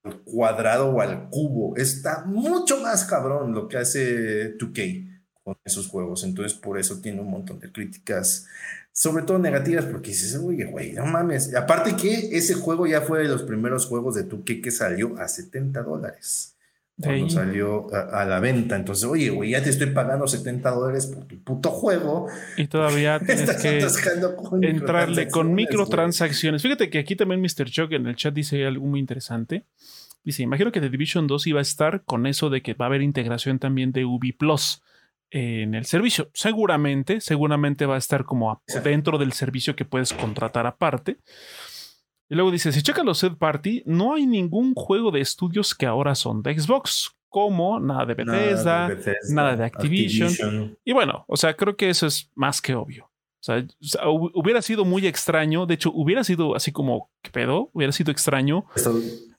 al 0.04 0.22
cuadrado 0.22 0.90
o 0.90 1.00
al 1.00 1.28
cubo. 1.30 1.76
Está 1.76 2.24
mucho 2.24 2.80
más 2.80 3.04
cabrón 3.04 3.52
lo 3.54 3.68
que 3.68 3.78
hace 3.78 4.56
2K 4.56 5.22
con 5.42 5.56
esos 5.64 5.88
juegos. 5.88 6.24
Entonces, 6.24 6.58
por 6.58 6.78
eso 6.78 7.00
tiene 7.00 7.20
un 7.20 7.30
montón 7.30 7.58
de 7.58 7.72
críticas 7.72 8.46
sobre 8.98 9.22
todo 9.22 9.38
negativas, 9.38 9.84
porque 9.84 10.10
dices, 10.10 10.34
oye, 10.42 10.64
güey, 10.64 10.92
no 10.92 11.06
mames. 11.06 11.54
Aparte 11.54 11.94
que 11.94 12.36
ese 12.36 12.54
juego 12.54 12.84
ya 12.84 13.00
fue 13.00 13.20
de 13.20 13.28
los 13.28 13.44
primeros 13.44 13.86
juegos 13.86 14.16
de 14.16 14.24
tu 14.24 14.42
que 14.42 14.72
salió 14.72 15.16
a 15.20 15.28
70 15.28 15.84
dólares. 15.84 16.57
Cuando 17.00 17.30
salió 17.30 17.86
a, 17.92 18.24
la 18.24 18.40
venta. 18.40 18.74
Entonces, 18.74 19.04
oye, 19.04 19.30
güey, 19.30 19.50
ya 19.50 19.62
te 19.62 19.70
estoy 19.70 19.88
pagando 19.90 20.26
70 20.26 20.70
dólares 20.70 21.06
por 21.06 21.26
tu 21.26 21.42
puto 21.42 21.70
juego. 21.70 22.26
Y 22.56 22.66
todavía 22.66 23.20
tienes 23.26 23.56
que 23.56 23.86
entrarle 24.62 25.28
con 25.28 25.54
microtransacciones. 25.54 26.62
Fíjate 26.62 26.90
que 26.90 26.98
aquí 26.98 27.14
también 27.14 27.40
Mr. 27.40 27.70
Chuck 27.70 27.92
en 27.92 28.06
el 28.06 28.16
chat 28.16 28.34
dice 28.34 28.66
algo 28.66 28.84
muy 28.86 28.98
interesante. 28.98 29.64
Dice, 30.24 30.42
imagino 30.42 30.72
que 30.72 30.80
The 30.80 30.90
Division 30.90 31.26
2 31.26 31.46
iba 31.46 31.60
a 31.60 31.62
estar 31.62 32.02
con 32.04 32.26
eso 32.26 32.50
de 32.50 32.62
que 32.62 32.74
va 32.74 32.86
a 32.86 32.88
haber 32.88 33.02
integración 33.02 33.58
también 33.58 33.92
de 33.92 34.04
Ubi 34.04 34.32
Plus 34.32 34.82
en 35.30 35.74
el 35.74 35.84
servicio. 35.84 36.30
Seguramente, 36.34 37.20
seguramente 37.20 37.86
va 37.86 37.94
a 37.94 37.98
estar 37.98 38.24
como 38.24 38.62
dentro 38.82 39.18
del 39.18 39.32
servicio 39.32 39.76
que 39.76 39.84
puedes 39.84 40.12
contratar 40.12 40.66
aparte. 40.66 41.18
Y 42.28 42.34
luego 42.34 42.50
dice, 42.50 42.72
si 42.72 42.82
checa 42.82 43.02
los 43.02 43.20
third 43.20 43.38
party, 43.38 43.82
no 43.86 44.14
hay 44.14 44.26
ningún 44.26 44.74
juego 44.74 45.10
de 45.10 45.20
estudios 45.20 45.74
que 45.74 45.86
ahora 45.86 46.14
son 46.14 46.42
de 46.42 46.58
Xbox, 46.58 47.16
como 47.28 47.78
nada 47.80 48.04
de 48.06 48.14
Bethesda, 48.14 48.90
nada 49.30 49.56
de, 49.56 49.64
Activision. 49.64 50.76
Y 50.84 50.92
bueno, 50.92 51.24
o 51.26 51.36
sea, 51.36 51.54
creo 51.54 51.76
que 51.76 51.90
eso 51.90 52.06
es 52.06 52.30
más 52.34 52.60
que 52.60 52.74
obvio. 52.74 53.10
O 53.40 53.44
sea, 53.48 53.64
hubiera 54.08 54.60
sido 54.62 54.84
muy 54.84 55.06
extraño, 55.06 55.64
de 55.64 55.74
hecho, 55.74 55.92
hubiera 55.94 56.24
sido 56.24 56.56
así 56.56 56.72
como, 56.72 57.10
¿qué 57.22 57.30
pedo? 57.30 57.70
Hubiera 57.72 57.92
sido 57.92 58.10
extraño 58.10 58.66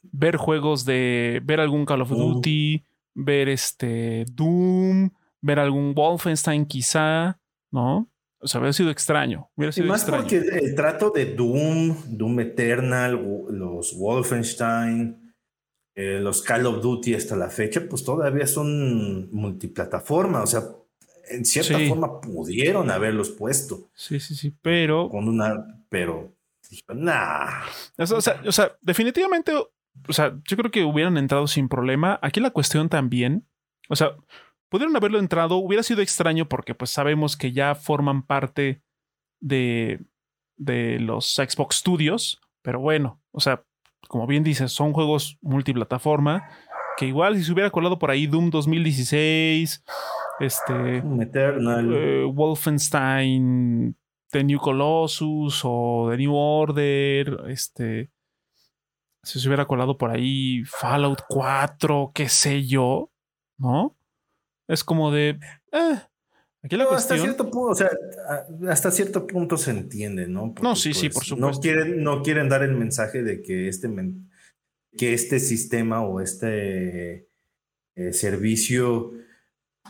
ver 0.01 0.37
juegos 0.37 0.85
de, 0.85 1.41
ver 1.43 1.59
algún 1.59 1.85
Call 1.85 2.01
of 2.01 2.09
Duty, 2.09 2.83
ver 3.13 3.49
este 3.49 4.25
Doom, 4.31 5.11
ver 5.41 5.59
algún 5.59 5.93
Wolfenstein 5.93 6.65
quizá, 6.65 7.39
¿no? 7.71 8.09
O 8.41 8.47
sea, 8.47 8.59
hubiera 8.59 8.73
sido 8.73 8.89
extraño. 8.89 9.49
Hubiera 9.55 9.71
sido 9.71 9.87
y 9.87 9.89
más 9.89 10.05
porque 10.05 10.37
el 10.37 10.75
trato 10.75 11.11
de 11.11 11.33
Doom, 11.35 12.17
Doom 12.17 12.39
Eternal, 12.39 13.19
los 13.49 13.97
Wolfenstein, 13.97 15.33
eh, 15.95 16.19
los 16.21 16.41
Call 16.41 16.65
of 16.65 16.81
Duty 16.81 17.15
hasta 17.15 17.35
la 17.35 17.49
fecha, 17.49 17.81
pues 17.89 18.03
todavía 18.03 18.47
son 18.47 19.29
multiplataforma. 19.31 20.41
O 20.41 20.47
sea, 20.47 20.63
en 21.29 21.43
cierta 21.43 21.77
forma 21.87 22.21
pudieron 22.21 22.89
haberlos 22.89 23.29
puesto. 23.31 23.89
Sí, 23.93 24.19
sí, 24.19 24.35
sí, 24.35 24.55
pero. 24.61 25.09
Con 25.09 25.27
una. 25.27 25.83
Pero. 25.89 26.33
Nah. 26.93 27.63
O 27.97 28.21
sea, 28.21 28.41
o 28.45 28.51
sea, 28.51 28.77
definitivamente. 28.81 29.51
O 29.53 30.13
sea, 30.13 30.39
yo 30.47 30.55
creo 30.55 30.71
que 30.71 30.85
hubieran 30.85 31.17
entrado 31.17 31.47
sin 31.47 31.67
problema. 31.67 32.19
Aquí 32.21 32.39
la 32.39 32.51
cuestión 32.51 32.87
también. 32.87 33.45
O 33.89 33.95
sea, 33.95 34.15
pudieron 34.69 34.95
haberlo 34.95 35.19
entrado, 35.19 35.57
hubiera 35.57 35.83
sido 35.83 36.01
extraño 36.01 36.47
porque 36.47 36.75
pues 36.75 36.91
sabemos 36.91 37.35
que 37.35 37.51
ya 37.51 37.75
forman 37.75 38.23
parte 38.23 38.81
de, 39.39 40.05
de 40.57 40.99
los 40.99 41.35
Xbox 41.35 41.77
Studios, 41.77 42.41
pero 42.61 42.79
bueno, 42.79 43.21
o 43.31 43.39
sea, 43.39 43.63
como 44.07 44.27
bien 44.27 44.43
dices, 44.43 44.71
son 44.71 44.93
juegos 44.93 45.37
multiplataforma 45.41 46.49
que 46.97 47.05
igual 47.05 47.37
si 47.37 47.43
se 47.43 47.53
hubiera 47.53 47.69
colado 47.69 47.97
por 47.97 48.11
ahí 48.11 48.27
Doom 48.27 48.49
2016, 48.49 49.85
este 50.41 50.97
Eternal. 50.97 51.93
Eh, 51.93 52.25
Wolfenstein, 52.25 53.95
The 54.31 54.43
New 54.43 54.59
Colossus 54.59 55.61
o 55.63 56.07
The 56.11 56.17
New 56.17 56.35
Order, 56.35 57.45
este 57.47 58.11
si 59.23 59.39
se 59.39 59.47
hubiera 59.47 59.65
colado 59.65 59.97
por 59.97 60.11
ahí 60.11 60.63
Fallout 60.65 61.21
4, 61.27 62.11
qué 62.13 62.27
sé 62.27 62.65
yo, 62.65 63.11
¿no? 63.57 63.95
Es 64.69 64.83
como 64.83 65.11
de. 65.11 65.39
Eh, 65.71 65.99
aquí 66.61 66.77
la 66.77 66.85
cuestión... 66.85 67.17
Hasta 67.17 67.17
cierto 67.17 67.43
punto, 67.49 67.71
o 67.71 67.75
sea, 67.75 67.89
hasta 68.69 68.91
cierto 68.91 69.25
punto 69.25 69.57
se 69.57 69.71
entiende, 69.71 70.27
¿no? 70.27 70.53
no, 70.61 70.75
sí, 70.75 70.93
sí, 70.93 71.09
por 71.09 71.25
supuesto. 71.25 71.57
No 71.57 71.59
quieren, 71.59 72.03
no 72.03 72.21
quieren 72.21 72.49
dar 72.49 72.61
el 72.61 72.75
mensaje 72.75 73.23
de 73.23 73.41
que 73.41 73.67
este 73.67 73.89
que 74.95 75.13
este 75.13 75.39
sistema 75.39 76.03
o 76.03 76.21
este 76.21 77.27
eh, 77.95 78.13
servicio 78.13 79.11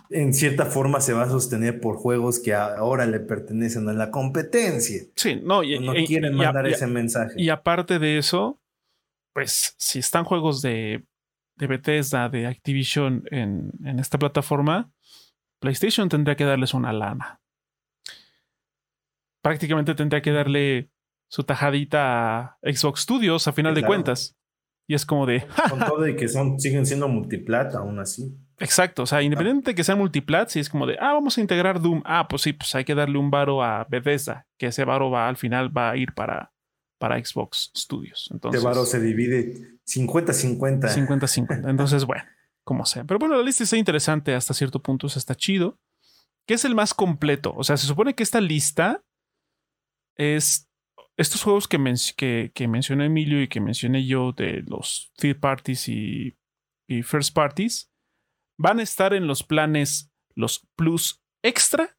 en 0.09 0.34
cierta 0.34 0.65
forma 0.65 1.01
se 1.01 1.13
va 1.13 1.23
a 1.23 1.30
sostener 1.30 1.82
por 1.82 1.97
juegos 1.97 2.39
que 2.39 2.53
ahora 2.53 3.05
le 3.05 3.19
pertenecen 3.19 3.89
a 3.89 3.93
la 3.93 4.11
competencia. 4.11 5.03
Sí, 5.15 5.41
no, 5.43 5.61
y, 5.61 5.77
no 5.80 5.93
quieren 6.07 6.36
mandar 6.36 6.67
ese 6.67 6.88
mensaje. 6.88 7.34
Y 7.38 7.49
aparte 7.49 7.99
de 7.99 8.17
eso, 8.17 8.61
pues 9.34 9.75
si 9.77 9.99
están 9.99 10.23
juegos 10.23 10.61
de, 10.61 11.03
de 11.60 11.68
Bethesda, 11.68 12.30
de 12.30 12.47
Activision 12.47 13.24
en, 13.30 13.72
en 13.84 13.99
esta 13.99 14.18
plataforma, 14.18 14.91
PlayStation 15.60 16.10
tendría 16.10 16.36
que 16.36 16.45
darles 16.45 16.74
una 16.74 16.93
lana. 16.93 17.41
Prácticamente 19.43 19.93
tendría 19.93 20.22
que 20.22 20.32
darle 20.32 20.89
su 21.30 21.43
tajadita 21.43 22.39
a 22.39 22.57
Xbox 22.64 23.01
Studios 23.01 23.47
a 23.47 23.53
final 23.53 23.76
de 23.76 23.84
cuentas. 23.84 24.38
Y 24.88 24.95
es 24.95 25.05
como 25.05 25.26
de. 25.26 25.45
Con 25.70 25.80
todo 25.80 26.07
y 26.07 26.16
que 26.16 26.28
son, 26.28 26.60
siguen 26.60 26.86
siendo 26.86 27.07
multiplata 27.07 27.80
aún 27.80 27.99
así. 27.99 28.36
Exacto. 28.57 29.03
O 29.03 29.05
sea, 29.05 29.22
independiente 29.22 29.72
de 29.72 29.76
que 29.76 29.84
sean 29.84 29.99
multiplat, 29.99 30.49
si 30.49 30.60
es 30.60 30.70
como 30.70 30.88
de, 30.88 30.97
ah, 30.99 31.14
vamos 31.14 31.38
a 31.38 31.41
integrar 31.41 31.80
Doom. 31.80 32.01
Ah, 32.05 32.28
pues 32.28 32.41
sí, 32.41 32.53
pues 32.53 32.74
hay 32.76 32.84
que 32.84 32.95
darle 32.95 33.18
un 33.18 33.30
varo 33.30 33.62
a 33.64 33.86
Bethesda, 33.89 34.47
que 34.57 34.68
ese 34.68 34.84
varo 34.86 35.12
va 35.12 35.30
al 35.30 35.38
final 35.38 35.76
va 35.76 35.91
a 35.91 35.97
ir 35.97 36.14
para, 36.14 36.51
para 36.97 37.24
Xbox 37.24 37.72
Studios. 37.78 38.30
Entonces, 38.34 38.60
ese 38.60 38.68
varo 38.68 38.86
se 38.86 38.99
divide 38.99 39.78
50-50. 39.89 40.89
50-50. 41.07 41.69
Entonces, 41.69 42.05
bueno, 42.05 42.23
como 42.63 42.85
sea. 42.85 43.03
Pero 43.03 43.19
bueno, 43.19 43.35
la 43.35 43.43
lista 43.43 43.63
está 43.63 43.77
interesante 43.77 44.35
hasta 44.35 44.53
cierto 44.53 44.81
punto, 44.81 45.07
o 45.07 45.09
está 45.09 45.35
chido. 45.35 45.79
¿Qué 46.47 46.53
es 46.53 46.65
el 46.65 46.75
más 46.75 46.93
completo? 46.93 47.53
O 47.55 47.63
sea, 47.63 47.77
se 47.77 47.87
supone 47.87 48.13
que 48.15 48.23
esta 48.23 48.41
lista 48.41 49.03
es 50.15 50.69
estos 51.19 51.43
juegos 51.43 51.67
que, 51.67 52.51
que, 52.53 52.67
mencionó 52.69 53.03
Emilio 53.03 53.41
y 53.41 53.49
que 53.49 53.59
mencioné 53.59 54.05
yo 54.05 54.31
de 54.31 54.63
los 54.65 55.11
third 55.17 55.39
parties 55.39 55.89
y, 55.89 56.37
first 57.03 57.35
parties 57.35 57.91
van 58.57 58.79
a 58.79 58.83
estar 58.83 59.13
en 59.13 59.27
los 59.27 59.43
planes 59.43 60.11
los 60.33 60.65
Plus 60.75 61.21
Extra 61.43 61.97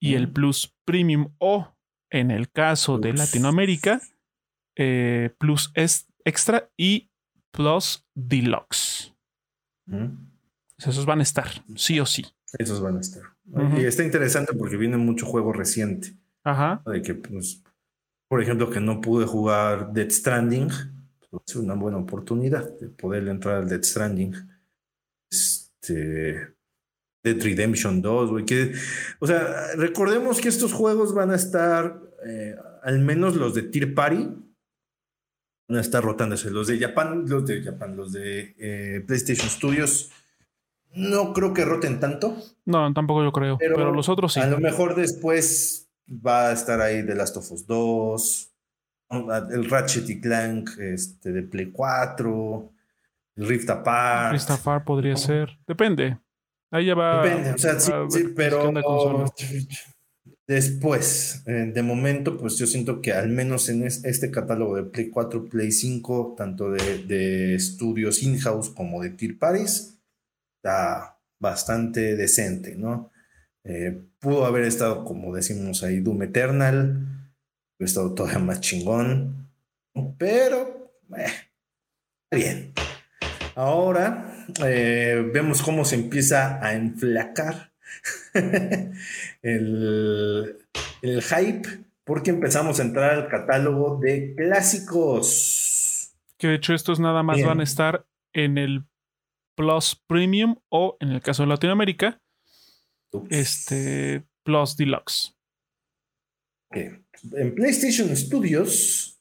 y 0.00 0.14
el 0.14 0.32
Plus 0.32 0.74
Premium 0.84 1.34
o 1.38 1.76
en 2.10 2.30
el 2.30 2.50
caso 2.50 2.98
de 2.98 3.12
Latinoamérica 3.12 4.00
eh, 4.76 5.30
Plus 5.38 5.70
Extra 6.26 6.68
y 6.76 7.08
Plus 7.52 8.04
Deluxe. 8.14 9.14
Esos 10.76 11.06
van 11.06 11.20
a 11.20 11.22
estar, 11.22 11.46
sí 11.76 12.00
o 12.00 12.04
sí. 12.04 12.26
Esos 12.58 12.80
van 12.80 12.96
a 12.96 13.00
estar. 13.00 13.22
Y 13.78 13.84
está 13.84 14.02
interesante 14.02 14.52
porque 14.52 14.76
viene 14.76 14.96
mucho 14.96 15.24
juego 15.24 15.52
reciente. 15.52 16.16
Ajá. 16.42 16.82
De 16.84 17.00
que 17.00 17.14
pues, 17.14 17.62
por 18.28 18.42
ejemplo, 18.42 18.68
que 18.70 18.80
no 18.80 19.00
pude 19.00 19.24
jugar 19.24 19.92
Dead 19.92 20.10
Stranding, 20.10 20.68
pues 21.30 21.42
es 21.46 21.56
una 21.56 21.74
buena 21.74 21.98
oportunidad 21.98 22.76
de 22.76 22.88
poder 22.88 23.28
entrar 23.28 23.58
al 23.58 23.68
Dead 23.68 23.82
Stranding. 23.84 24.34
Este, 25.30 26.56
Dead 27.22 27.40
Redemption 27.40 28.02
2, 28.02 28.30
güey. 28.30 28.44
Que, 28.44 28.72
o 29.20 29.28
sea, 29.28 29.74
recordemos 29.76 30.40
que 30.40 30.48
estos 30.48 30.72
juegos 30.72 31.14
van 31.14 31.30
a 31.30 31.36
estar, 31.36 32.02
eh, 32.26 32.56
al 32.82 32.98
menos 32.98 33.36
los 33.36 33.54
de 33.54 33.62
Tier 33.62 33.94
Party, 33.94 34.28
a 35.68 35.80
estar 35.80 36.02
rotándose. 36.02 36.50
Los 36.50 36.68
de 36.68 36.78
Japan, 36.78 37.24
los 37.28 37.44
de 37.46 37.62
Japan, 37.62 37.96
los 37.96 38.12
de 38.12 38.54
eh, 38.58 39.04
PlayStation 39.06 39.48
Studios, 39.48 40.10
no 40.94 41.32
creo 41.32 41.52
que 41.52 41.64
roten 41.64 42.00
tanto. 42.00 42.36
No, 42.64 42.92
tampoco 42.92 43.22
yo 43.22 43.32
creo. 43.32 43.58
pero 43.58 43.92
los 43.92 44.08
otros 44.08 44.32
sí. 44.32 44.40
A 44.40 44.46
lo 44.46 44.58
mejor 44.58 44.94
después 44.94 45.88
va 46.08 46.48
a 46.48 46.52
estar 46.52 46.80
ahí 46.80 47.04
The 47.04 47.14
Last 47.14 47.36
of 47.36 47.50
Us 47.50 47.66
2, 47.66 48.52
el 49.50 49.70
Ratchet 49.70 50.08
y 50.08 50.20
Clank 50.20 50.70
este, 50.78 51.32
de 51.32 51.42
Play 51.42 51.70
4, 51.70 52.72
el 53.36 53.48
Rift 53.48 53.70
Apart. 53.70 54.32
Rift 54.32 54.50
Apart 54.50 54.84
podría 54.84 55.16
ser. 55.16 55.58
Depende. 55.66 56.18
Ahí 56.70 56.86
ya 56.86 56.94
va. 56.94 57.22
Depende, 57.22 57.52
o 57.52 57.58
sea, 57.58 57.78
sí, 57.78 57.92
sí 58.10 58.24
pero 58.34 58.72
después, 60.46 61.42
eh, 61.46 61.70
de 61.74 61.82
momento, 61.82 62.36
pues 62.38 62.56
yo 62.58 62.66
siento 62.66 63.00
que 63.00 63.12
al 63.12 63.28
menos 63.28 63.68
en 63.68 63.84
este 63.84 64.30
catálogo 64.30 64.76
de 64.76 64.84
Play 64.84 65.10
4, 65.10 65.48
Play 65.48 65.72
5, 65.72 66.34
tanto 66.36 66.70
de, 66.70 67.54
estudios 67.54 68.22
in-house 68.22 68.70
como 68.70 69.02
de 69.02 69.10
Tier 69.10 69.38
Paris, 69.38 69.98
está 70.56 71.18
bastante 71.38 72.16
decente, 72.16 72.76
¿no? 72.76 73.10
Eh, 73.64 74.00
pudo 74.20 74.46
haber 74.46 74.64
estado, 74.64 75.04
como 75.04 75.34
decimos 75.34 75.82
ahí, 75.82 76.00
Doom 76.00 76.22
Eternal, 76.22 77.16
hubiera 77.78 77.88
estado 77.88 78.14
todavía 78.14 78.38
más 78.38 78.60
chingón, 78.60 79.50
pero 80.18 80.92
eh, 81.16 81.32
bien. 82.30 82.72
Ahora 83.54 84.46
eh, 84.64 85.30
vemos 85.32 85.62
cómo 85.62 85.84
se 85.84 85.94
empieza 85.94 86.64
a 86.64 86.74
enflacar 86.74 87.72
el, 89.42 90.58
el 91.02 91.22
hype, 91.22 91.68
porque 92.04 92.30
empezamos 92.30 92.80
a 92.80 92.82
entrar 92.82 93.10
al 93.10 93.28
catálogo 93.28 93.98
de 94.00 94.34
clásicos. 94.34 96.14
Que 96.38 96.48
de 96.48 96.54
hecho 96.56 96.74
estos 96.74 97.00
nada 97.00 97.22
más 97.22 97.42
van 97.42 97.60
a 97.60 97.64
estar 97.64 98.06
en 98.32 98.58
el 98.58 98.84
Plus 99.56 100.00
Premium 100.06 100.56
o 100.68 100.96
en 101.00 101.10
el 101.10 101.22
caso 101.22 101.42
de 101.42 101.48
Latinoamérica 101.48 102.20
este, 103.30 104.24
Plus 104.44 104.76
Deluxe. 104.76 105.34
En 106.70 107.54
PlayStation 107.54 108.14
Studios, 108.14 109.20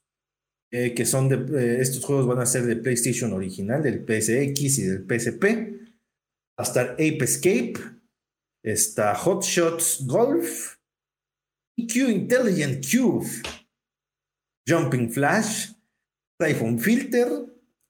eh, 0.72 0.94
que 0.94 1.06
son 1.06 1.30
de 1.30 1.36
eh, 1.58 1.82
estos 1.82 2.04
juegos 2.04 2.28
van 2.28 2.40
a 2.40 2.46
ser 2.46 2.64
de 2.64 2.76
PlayStation 2.76 3.32
original, 3.34 3.82
del 3.82 4.00
PSX 4.00 4.80
y 4.80 4.84
del 4.84 5.06
PSP. 5.06 5.44
Va 6.58 6.64
a 6.64 6.64
estar 6.64 6.92
Ape 6.94 7.24
Escape, 7.24 7.74
está 8.66 9.14
Hot 9.14 9.44
Shots 9.44 10.06
Golf, 10.08 10.78
EQ 11.78 12.10
Intelligent 12.10 12.84
Cube, 12.84 13.28
Jumping 14.68 15.12
Flash, 15.12 15.72
iPhone 16.40 16.80
Filter 16.80 17.28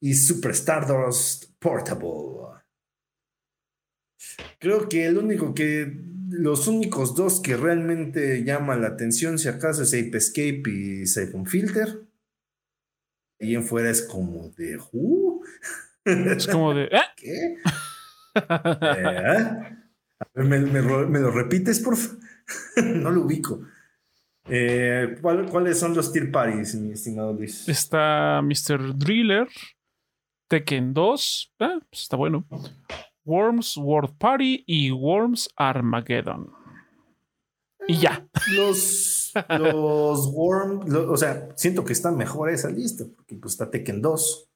y 0.01 0.13
Super 0.13 0.51
Stardust 0.51 1.45
Portable. 1.59 2.61
Creo 4.59 4.89
que 4.89 5.05
el 5.05 5.17
único 5.17 5.53
que, 5.53 5.89
los 6.29 6.67
únicos 6.67 7.15
dos 7.15 7.39
que 7.39 7.55
realmente 7.55 8.43
llaman 8.43 8.81
la 8.81 8.87
atención, 8.87 9.39
si 9.39 9.47
acaso, 9.47 9.83
es 9.83 9.93
Ape 9.93 10.17
Escape 10.17 10.63
y 10.69 11.07
Siphon 11.07 11.45
Filter. 11.45 12.01
Ahí 13.39 13.55
en 13.55 13.63
fuera 13.63 13.89
es 13.89 14.01
como 14.01 14.49
de, 14.49 14.77
uh. 14.91 15.41
Es 16.03 16.47
como 16.47 16.73
de, 16.73 16.85
¿eh? 16.85 17.01
¿Qué? 17.15 17.57
¿Eh? 18.35 19.84
¿Me, 20.33 20.59
lo 20.59 21.31
repites, 21.31 21.79
por 21.79 21.97
favor? 21.97 22.19
no 22.83 23.11
lo 23.11 23.21
ubico. 23.21 23.61
Eh, 24.47 25.17
¿Cuáles 25.21 25.79
son 25.79 25.95
los 25.95 26.11
tier 26.11 26.31
parties, 26.31 26.75
mi 26.75 26.91
estimado 26.91 27.33
Luis? 27.33 27.67
Está 27.67 28.41
Mr. 28.43 28.95
Driller, 28.95 29.47
Tekken 30.47 30.93
2, 30.93 31.53
ah, 31.59 31.79
pues 31.89 32.03
está 32.03 32.15
bueno. 32.15 32.45
Worms 33.25 33.75
World 33.77 34.17
Party 34.17 34.63
y 34.67 34.91
Worms 34.91 35.49
Armageddon. 35.55 36.51
Y 37.87 37.97
ya. 37.97 38.27
Los, 38.55 39.33
los 39.49 40.31
Worms, 40.33 40.93
o 40.93 41.17
sea, 41.17 41.49
siento 41.55 41.83
que 41.83 41.93
está 41.93 42.11
mejor 42.11 42.49
esa 42.49 42.69
lista, 42.69 43.03
porque 43.15 43.35
pues 43.35 43.53
está 43.53 43.69
Tekken 43.69 44.01
2. 44.01 44.49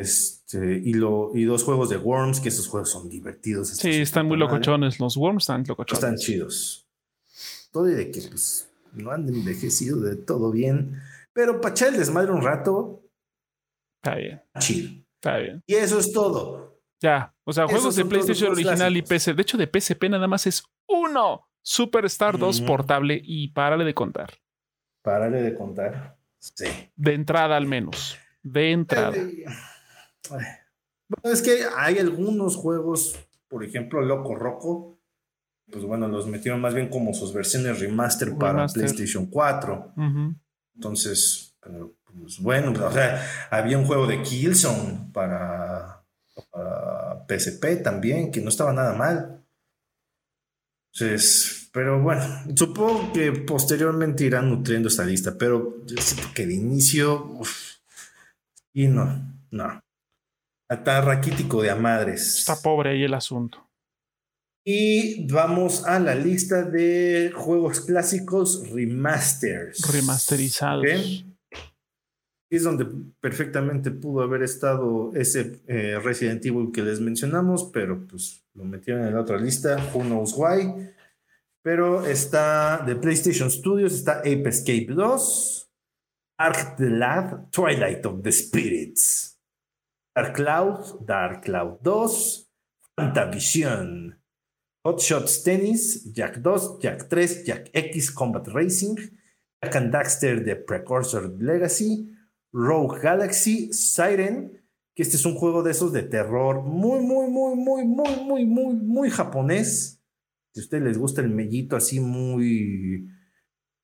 Este, 0.00 0.80
y, 0.82 0.94
lo, 0.94 1.30
y 1.34 1.44
dos 1.44 1.62
juegos 1.62 1.90
de 1.90 1.98
Worms, 1.98 2.40
que 2.40 2.48
esos 2.48 2.66
juegos 2.68 2.90
son 2.90 3.10
divertidos. 3.10 3.68
Sí, 3.68 4.00
están 4.00 4.26
muy 4.26 4.38
locochones. 4.38 4.98
Los 4.98 5.16
Worms 5.16 5.42
están 5.42 5.64
locochones. 5.66 6.02
Están 6.02 6.16
chidos. 6.16 6.88
Todo 7.70 7.88
y 7.90 7.94
de 7.94 8.10
que 8.10 8.22
pues 8.22 8.72
no 8.94 9.10
han 9.10 9.28
envejecido 9.28 10.00
de 10.00 10.16
todo 10.16 10.50
bien. 10.50 10.98
Pero 11.34 11.60
para 11.60 11.74
echar 11.74 11.88
el 11.88 11.98
desmadre 11.98 12.32
un 12.32 12.42
rato. 12.42 13.02
Está 14.02 14.16
bien. 14.16 14.42
Chido. 14.58 14.90
Está 15.16 15.36
bien. 15.36 15.62
Y 15.66 15.74
eso 15.74 15.98
es 15.98 16.12
todo. 16.12 16.80
Ya, 17.02 17.34
o 17.44 17.52
sea, 17.52 17.66
juegos 17.66 17.96
de 17.96 18.04
PlayStation 18.06 18.52
original 18.52 18.96
y 18.96 19.02
PC. 19.02 19.34
De 19.34 19.42
hecho, 19.42 19.58
de 19.58 19.66
PSP 19.66 20.04
nada 20.08 20.26
más 20.26 20.46
es 20.46 20.64
uno. 20.88 21.46
Superstar 21.62 22.38
2 22.38 22.62
portable 22.62 23.20
y 23.22 23.48
párale 23.48 23.84
de 23.84 23.92
contar. 23.92 24.32
Párale 25.02 25.42
de 25.42 25.54
contar. 25.54 26.16
Sí. 26.38 26.64
De 26.96 27.12
entrada 27.12 27.58
al 27.58 27.66
menos. 27.66 28.18
De 28.42 28.72
entrada. 28.72 29.14
Es 31.24 31.42
que 31.42 31.64
hay 31.76 31.98
algunos 31.98 32.56
juegos, 32.56 33.18
por 33.48 33.64
ejemplo, 33.64 34.00
Loco 34.00 34.34
Roco, 34.34 34.98
pues 35.70 35.84
bueno, 35.84 36.08
los 36.08 36.26
metieron 36.26 36.60
más 36.60 36.74
bien 36.74 36.88
como 36.88 37.14
sus 37.14 37.32
versiones 37.32 37.80
remaster, 37.80 38.36
para 38.36 38.66
PlayStation 38.66 39.26
4. 39.26 39.94
Entonces, 40.74 41.56
pues 41.60 42.40
bueno, 42.40 42.72
o 42.72 42.92
sea, 42.92 43.24
había 43.50 43.78
un 43.78 43.86
juego 43.86 44.06
de 44.06 44.22
Killzone 44.22 45.10
para 45.12 46.04
PSP 47.28 47.82
también, 47.82 48.30
que 48.30 48.40
no 48.40 48.48
estaba 48.48 48.72
nada 48.72 48.94
mal. 48.94 49.44
Entonces, 50.92 51.70
pero 51.72 52.02
bueno, 52.02 52.22
supongo 52.56 53.12
que 53.12 53.30
posteriormente 53.30 54.24
irán 54.24 54.50
nutriendo 54.50 54.88
esta 54.88 55.04
lista, 55.04 55.36
pero 55.38 55.84
yo 55.86 55.96
siento 56.02 56.28
que 56.34 56.46
de 56.46 56.54
inicio 56.54 57.40
Y 58.72 58.86
no, 58.86 59.34
no. 59.50 59.80
Está 60.70 61.00
raquítico 61.00 61.60
de 61.62 61.70
amadres. 61.70 62.38
Está 62.38 62.54
pobre 62.54 62.90
ahí 62.90 63.02
el 63.02 63.14
asunto. 63.14 63.68
Y 64.64 65.26
vamos 65.26 65.84
a 65.84 65.98
la 65.98 66.14
lista 66.14 66.62
de 66.62 67.32
juegos 67.34 67.80
clásicos 67.80 68.70
remasters. 68.70 69.80
Remasterizados. 69.92 71.24
Es 72.52 72.62
donde 72.62 72.86
perfectamente 73.20 73.90
pudo 73.90 74.22
haber 74.22 74.44
estado 74.44 75.12
ese 75.14 75.60
eh, 75.66 75.98
Resident 75.98 76.44
Evil 76.46 76.70
que 76.72 76.82
les 76.82 77.00
mencionamos, 77.00 77.70
pero 77.72 78.06
pues 78.06 78.44
lo 78.54 78.64
metieron 78.64 79.06
en 79.06 79.14
la 79.14 79.22
otra 79.22 79.38
lista. 79.38 79.76
Who 79.92 80.04
knows 80.04 80.34
why. 80.36 80.92
Pero 81.62 82.06
está 82.06 82.84
de 82.86 82.94
PlayStation 82.94 83.50
Studios, 83.50 83.92
está 83.92 84.20
Ape 84.20 84.48
Escape 84.48 84.86
2, 84.88 85.70
Ark 86.38 86.76
the 86.76 86.90
Lab, 86.90 87.50
Twilight 87.50 88.06
of 88.06 88.22
the 88.22 88.32
Spirits, 88.32 89.39
Dark 90.14 90.34
Cloud, 90.34 91.06
Dark 91.06 91.44
Cloud 91.44 91.78
2, 91.82 92.50
Fantavision, 92.96 94.18
Hot 94.84 95.00
Shots 95.00 95.42
Tennis, 95.42 96.12
Jack 96.12 96.42
2, 96.42 96.80
Jack 96.80 97.08
3, 97.08 97.44
Jack 97.44 97.70
X 97.72 98.10
Combat 98.10 98.46
Racing, 98.48 98.96
Jack 99.62 99.76
and 99.76 99.92
Daxter 99.92 100.44
The 100.44 100.56
Precursor 100.56 101.30
Legacy, 101.38 102.08
Rogue 102.52 103.00
Galaxy, 103.00 103.72
Siren, 103.72 104.60
que 104.94 105.02
este 105.02 105.16
es 105.16 105.24
un 105.24 105.36
juego 105.36 105.62
de 105.62 105.70
esos 105.70 105.92
de 105.92 106.02
terror 106.02 106.62
muy, 106.62 107.00
muy, 107.00 107.28
muy, 107.28 107.54
muy, 107.54 107.84
muy, 107.84 108.16
muy, 108.16 108.46
muy, 108.46 108.74
muy 108.74 109.10
japonés. 109.10 110.02
Si 110.52 110.60
a 110.60 110.64
ustedes 110.64 110.82
les 110.82 110.98
gusta 110.98 111.20
el 111.20 111.30
mellito 111.30 111.76
así 111.76 112.00
muy 112.00 113.08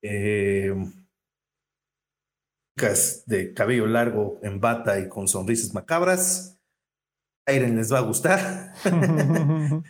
eh, 0.03 0.75
de 2.77 3.55
cabello 3.55 3.87
largo 3.87 4.39
en 4.43 4.61
bata 4.61 5.01
y 5.01 5.09
con 5.09 5.29
sonrisas 5.29 5.73
macabras, 5.73 6.61
Iron 7.49 7.77
les 7.77 7.91
va 7.91 7.99
a 7.99 8.03
gustar. 8.03 8.75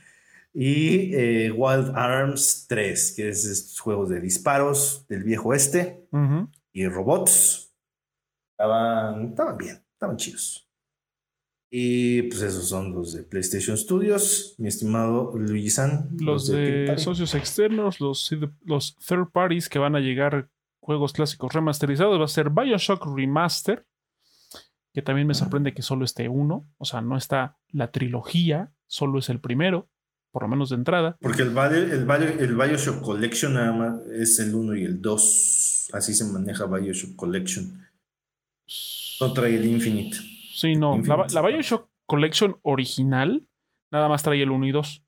y 0.54 1.14
eh, 1.14 1.50
Wild 1.50 1.90
Arms 1.96 2.66
3, 2.68 3.14
que 3.16 3.28
es 3.30 3.44
estos 3.44 3.80
juegos 3.80 4.08
de 4.08 4.20
disparos 4.20 5.04
del 5.08 5.24
viejo 5.24 5.52
este 5.52 6.06
y 6.72 6.86
robots. 6.86 7.74
Estaban, 8.52 9.30
estaban 9.30 9.58
bien, 9.58 9.82
estaban 9.92 10.16
chidos. 10.16 10.62
Y 11.68 12.22
pues 12.22 12.42
esos 12.42 12.68
son 12.68 12.94
los 12.94 13.14
de 13.14 13.24
PlayStation 13.24 13.76
Studios, 13.76 14.54
mi 14.58 14.68
estimado 14.68 15.36
Luigi 15.36 15.70
San. 15.70 16.10
Los, 16.20 16.46
de, 16.46 16.94
socios 16.98 17.34
externos, 17.34 18.00
los, 18.00 18.30
los 18.64 18.96
third 18.98 19.30
parties 19.32 19.68
que 19.68 19.80
van 19.80 19.96
a 19.96 20.00
llegar 20.00 20.48
juegos 20.86 21.12
clásicos 21.12 21.52
remasterizados, 21.52 22.20
va 22.20 22.26
a 22.26 22.28
ser 22.28 22.50
Bioshock 22.50 23.04
Remaster, 23.12 23.84
que 24.94 25.02
también 25.02 25.26
me 25.26 25.34
sorprende 25.34 25.74
que 25.74 25.82
solo 25.82 26.04
esté 26.04 26.28
uno, 26.28 26.70
o 26.78 26.84
sea, 26.84 27.00
no 27.00 27.16
está 27.16 27.58
la 27.72 27.90
trilogía, 27.90 28.72
solo 28.86 29.18
es 29.18 29.28
el 29.28 29.40
primero, 29.40 29.90
por 30.30 30.42
lo 30.42 30.48
menos 30.48 30.70
de 30.70 30.76
entrada. 30.76 31.16
Porque 31.20 31.42
el, 31.42 31.58
el, 31.58 32.08
el 32.38 32.54
Bioshock 32.54 33.02
Collection 33.02 33.54
nada 33.54 33.72
más 33.72 34.06
es 34.06 34.38
el 34.38 34.54
1 34.54 34.76
y 34.76 34.84
el 34.84 35.02
2, 35.02 35.90
así 35.92 36.14
se 36.14 36.24
maneja 36.32 36.66
Bioshock 36.66 37.16
Collection. 37.16 37.84
No 39.20 39.32
trae 39.32 39.56
el 39.56 39.66
Infinite. 39.66 40.16
Sí, 40.54 40.76
no. 40.76 41.00
La, 41.02 41.42
Bioshock 41.42 41.90
Collection 42.06 42.58
original 42.62 43.44
nada 43.90 44.08
más 44.08 44.22
trae 44.22 44.40
el 44.40 44.52
1 44.52 44.66
y 44.66 44.70
2. 44.70 45.02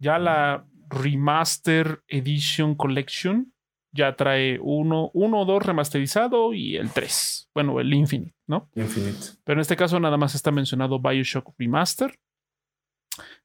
Ya 0.00 0.18
la 0.18 0.66
Remaster 0.90 2.02
Edition 2.08 2.74
Collection 2.74 3.54
ya 3.98 4.16
trae 4.16 4.58
1, 4.62 5.10
1, 5.12 5.44
2 5.44 5.62
remasterizado 5.62 6.54
y 6.54 6.76
el 6.76 6.90
3. 6.90 7.50
Bueno, 7.52 7.80
el 7.80 7.92
Infinite, 7.92 8.34
¿no? 8.46 8.70
Infinite. 8.74 9.18
Pero 9.44 9.58
en 9.58 9.60
este 9.60 9.76
caso 9.76 9.98
nada 9.98 10.16
más 10.16 10.34
está 10.34 10.50
mencionado 10.50 11.00
Bioshock 11.00 11.54
Remaster. 11.58 12.18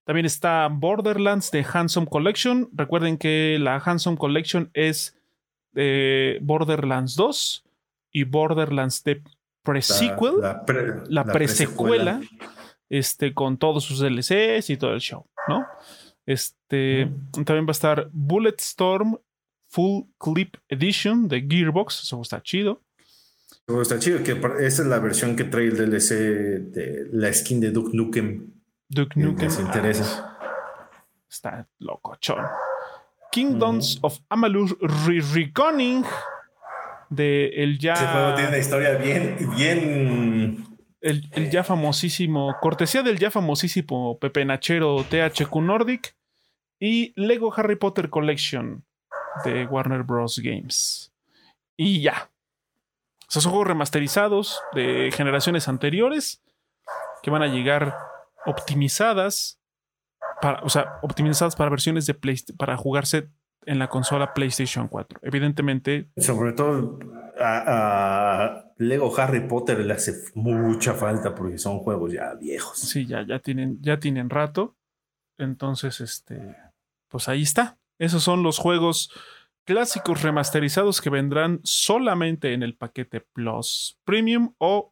También 0.06 0.26
está 0.26 0.70
Borderlands 0.72 1.50
de 1.52 1.66
Handsome 1.66 2.08
Collection. 2.08 2.70
Recuerden 2.74 3.18
que 3.18 3.58
la 3.60 3.82
Handsome 3.84 4.18
Collection 4.18 4.70
es 4.74 5.18
de 5.72 6.38
Borderlands 6.42 7.16
2 7.16 7.66
y 8.12 8.24
Borderlands 8.26 9.04
de 9.04 9.24
pre-sequel, 9.64 10.36
la, 11.10 11.26
pre-secuela, 11.26 12.22
este, 12.90 13.34
con 13.34 13.58
todos 13.58 13.84
sus 13.84 14.00
DLCs 14.00 14.70
y 14.70 14.78
todo 14.78 14.94
el 14.94 15.00
show, 15.00 15.26
¿no? 15.48 15.66
Este, 16.26 17.12
también 17.32 17.66
va 17.66 17.70
a 17.70 17.72
estar 17.72 18.10
Bulletstorm 18.12 19.18
Full 19.74 20.04
Clip 20.20 20.56
Edition 20.70 21.28
de 21.28 21.42
Gearbox, 21.50 22.04
eso 22.04 22.22
está 22.22 22.44
chido. 22.44 22.84
está 23.82 23.98
chido, 23.98 24.24
que 24.24 24.34
esa 24.64 24.84
es 24.84 24.88
la 24.88 25.00
versión 25.00 25.36
que 25.36 25.46
trae 25.46 25.66
el 25.66 25.78
DLC 25.78 26.14
de 26.72 27.08
la 27.12 27.34
skin 27.34 27.60
de 27.60 27.72
Duke 27.72 27.90
Nukem. 27.98 28.54
Duke 28.88 29.20
Nukem. 29.20 29.50
Se 29.50 29.64
interesa. 29.64 30.38
Está 31.28 31.68
locochón. 31.80 32.46
Kingdoms 33.32 33.98
of 34.04 34.20
Amalur 34.30 34.78
Re-Reconning 35.08 36.06
de 37.10 37.48
el 37.48 37.80
ya. 37.80 37.94
Ese 37.94 38.06
juego 38.06 38.36
tiene 38.36 38.50
una 38.50 38.58
historia 38.60 38.96
bien, 38.98 39.38
bien. 39.56 40.68
El, 41.02 41.50
ya 41.50 41.64
famosísimo, 41.64 42.56
cortesía 42.62 43.02
del 43.02 43.18
ya 43.18 43.32
famosísimo 43.32 44.20
Pepe 44.20 44.46
Nachero 44.46 45.04
THQ 45.04 45.56
Nordic 45.56 46.16
y 46.80 47.12
Lego 47.16 47.52
Harry 47.58 47.76
Potter 47.76 48.12
Collection 48.12 48.86
de 49.44 49.66
Warner 49.66 50.04
Bros. 50.04 50.40
Games. 50.40 51.12
Y 51.78 52.02
ya. 52.02 52.30
Esos 53.28 53.44
son 53.44 53.52
juegos 53.52 53.68
remasterizados 53.68 54.62
de 54.74 55.12
generaciones 55.12 55.68
anteriores 55.68 56.42
que 57.24 57.32
van 57.32 57.42
a 57.42 57.48
llegar 57.48 57.98
optimizadas 58.46 59.60
para, 60.42 60.62
o 60.64 60.70
sea, 60.70 61.00
optimizadas 61.02 61.56
para 61.56 61.70
versiones 61.70 62.06
de 62.06 62.14
PlayStation, 62.14 62.58
para 62.58 62.78
jugarse 62.78 63.30
en 63.66 63.80
la 63.80 63.88
consola 63.88 64.34
PlayStation 64.34 64.88
4. 64.88 65.20
Evidentemente. 65.24 66.10
Sobre 66.18 66.54
todo 66.54 67.00
a, 67.40 68.66
Lego 68.78 69.18
Harry 69.18 69.48
Potter 69.48 69.80
le 69.80 69.94
hace 69.94 70.14
mucha 70.36 70.94
falta 70.94 71.34
porque 71.34 71.58
son 71.58 71.80
juegos 71.80 72.12
ya 72.12 72.34
viejos. 72.36 72.80
Sí, 72.80 73.06
ya, 73.06 73.26
ya 73.26 73.40
tienen, 73.40 73.82
ya 73.82 74.00
tienen 74.00 74.30
rato. 74.30 74.76
Entonces, 75.38 76.02
este, 76.02 76.56
pues 77.08 77.28
ahí 77.28 77.44
está. 77.44 77.78
Esos 78.00 78.24
son 78.24 78.44
los 78.44 78.58
juegos 78.58 79.12
clásicos 79.66 80.22
remasterizados 80.22 81.02
que 81.02 81.10
vendrán 81.10 81.60
solamente 81.64 82.54
en 82.54 82.64
el 82.64 82.76
paquete 82.76 83.22
Plus 83.22 84.00
Premium 84.04 84.54
o, 84.58 84.92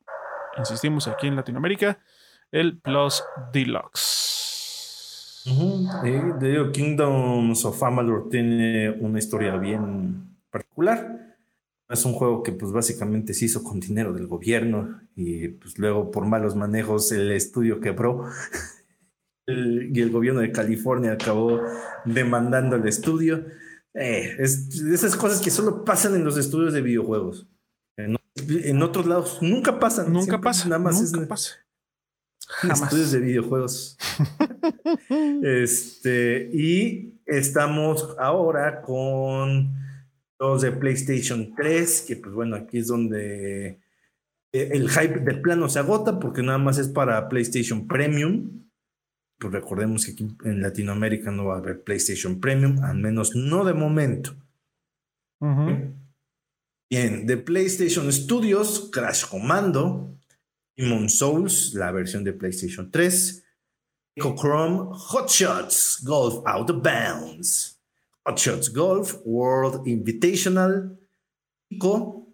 insistimos 0.58 1.08
aquí 1.08 1.28
en 1.28 1.36
Latinoamérica, 1.36 2.00
el 2.52 2.80
Plus 2.80 3.24
Deluxe. 3.52 5.44
Uh 5.46 6.72
Kingdoms 6.72 7.66
of 7.66 7.82
Amalur 7.82 8.30
tiene 8.30 8.92
una 8.92 9.18
historia 9.20 9.58
bien 9.58 10.38
particular. 10.52 11.36
Es 11.90 12.06
un 12.06 12.14
juego 12.14 12.44
que 12.44 12.52
pues 12.52 12.72
básicamente 12.72 13.34
se 13.34 13.46
hizo 13.46 13.64
con 13.64 13.80
dinero 13.80 14.14
del 14.14 14.28
gobierno 14.28 15.02
y 15.16 15.50
pues 15.50 15.78
luego 15.78 16.12
por 16.12 16.26
malos 16.26 16.56
manejos 16.56 17.12
el 17.12 17.32
estudio 17.32 17.82
quebró 17.82 18.26
y 19.48 20.00
el 20.02 20.12
gobierno 20.12 20.42
de 20.42 20.52
California 20.52 21.14
acabó 21.14 21.62
demandando 22.06 22.76
el 22.76 22.88
estudio. 22.88 23.46
Eh, 23.94 24.36
es 24.40 24.80
esas 24.82 25.16
cosas 25.16 25.42
que 25.42 25.52
solo 25.52 25.84
pasan 25.84 26.16
en 26.16 26.24
los 26.24 26.38
estudios 26.38 26.74
de 26.74 26.82
videojuegos. 26.82 27.48
En, 27.98 28.82
otros 28.82 29.06
lados 29.06 29.40
nunca 29.42 29.80
pasan. 29.80 30.12
Nunca 30.12 30.40
pasa. 30.40 30.68
Nada 30.68 30.80
más 30.80 31.12
nunca 31.12 31.28
pasa. 31.28 31.56
Estudios 32.64 33.12
de 33.12 33.20
videojuegos. 33.20 33.98
este, 35.44 36.50
y 36.54 37.20
estamos 37.26 38.16
ahora 38.20 38.82
con 38.82 39.74
los 40.40 40.62
de 40.62 40.72
PlayStation 40.72 41.54
3, 41.56 42.06
que 42.08 42.16
pues 42.16 42.34
bueno, 42.34 42.56
aquí 42.56 42.80
es 42.80 42.88
donde 42.88 43.80
eh, 44.54 44.70
el 44.72 44.90
hype 44.90 45.20
del 45.20 45.42
plano 45.42 45.70
se 45.70 45.80
agota 45.80 46.20
porque 46.20 46.42
nada 46.42 46.58
más 46.58 46.78
es 46.78 46.88
para 46.88 47.30
PlayStation 47.30 47.88
Premium. 47.88 48.62
Pues 49.42 49.54
recordemos 49.54 50.06
que 50.06 50.12
aquí 50.12 50.28
en 50.44 50.62
Latinoamérica 50.62 51.32
no 51.32 51.46
va 51.46 51.56
a 51.56 51.58
haber 51.58 51.84
PlayStation 51.84 52.40
Premium, 52.40 52.84
al 52.84 52.98
menos 52.98 53.36
no 53.36 53.66
de 53.66 53.74
momento. 53.74 54.36
Bien, 56.88 57.26
de 57.26 57.38
PlayStation 57.38 58.12
Studios, 58.12 58.92
Crash 58.92 59.26
Commando, 59.26 60.16
Demon 60.78 61.10
Souls, 61.10 61.74
la 61.74 61.92
versión 61.92 62.24
de 62.24 62.34
PlayStation 62.34 62.92
3, 62.92 63.44
Echo 64.16 64.36
Chrome, 64.36 64.90
Hot 64.92 65.28
Shots, 65.28 66.04
Golf 66.04 66.46
Out 66.46 66.70
of 66.70 66.84
Bounds, 66.84 67.82
Hot 68.24 68.38
Shots 68.38 68.72
Golf, 68.72 69.16
World 69.26 69.88
Invitational, 69.88 71.00
Echo, 71.68 72.28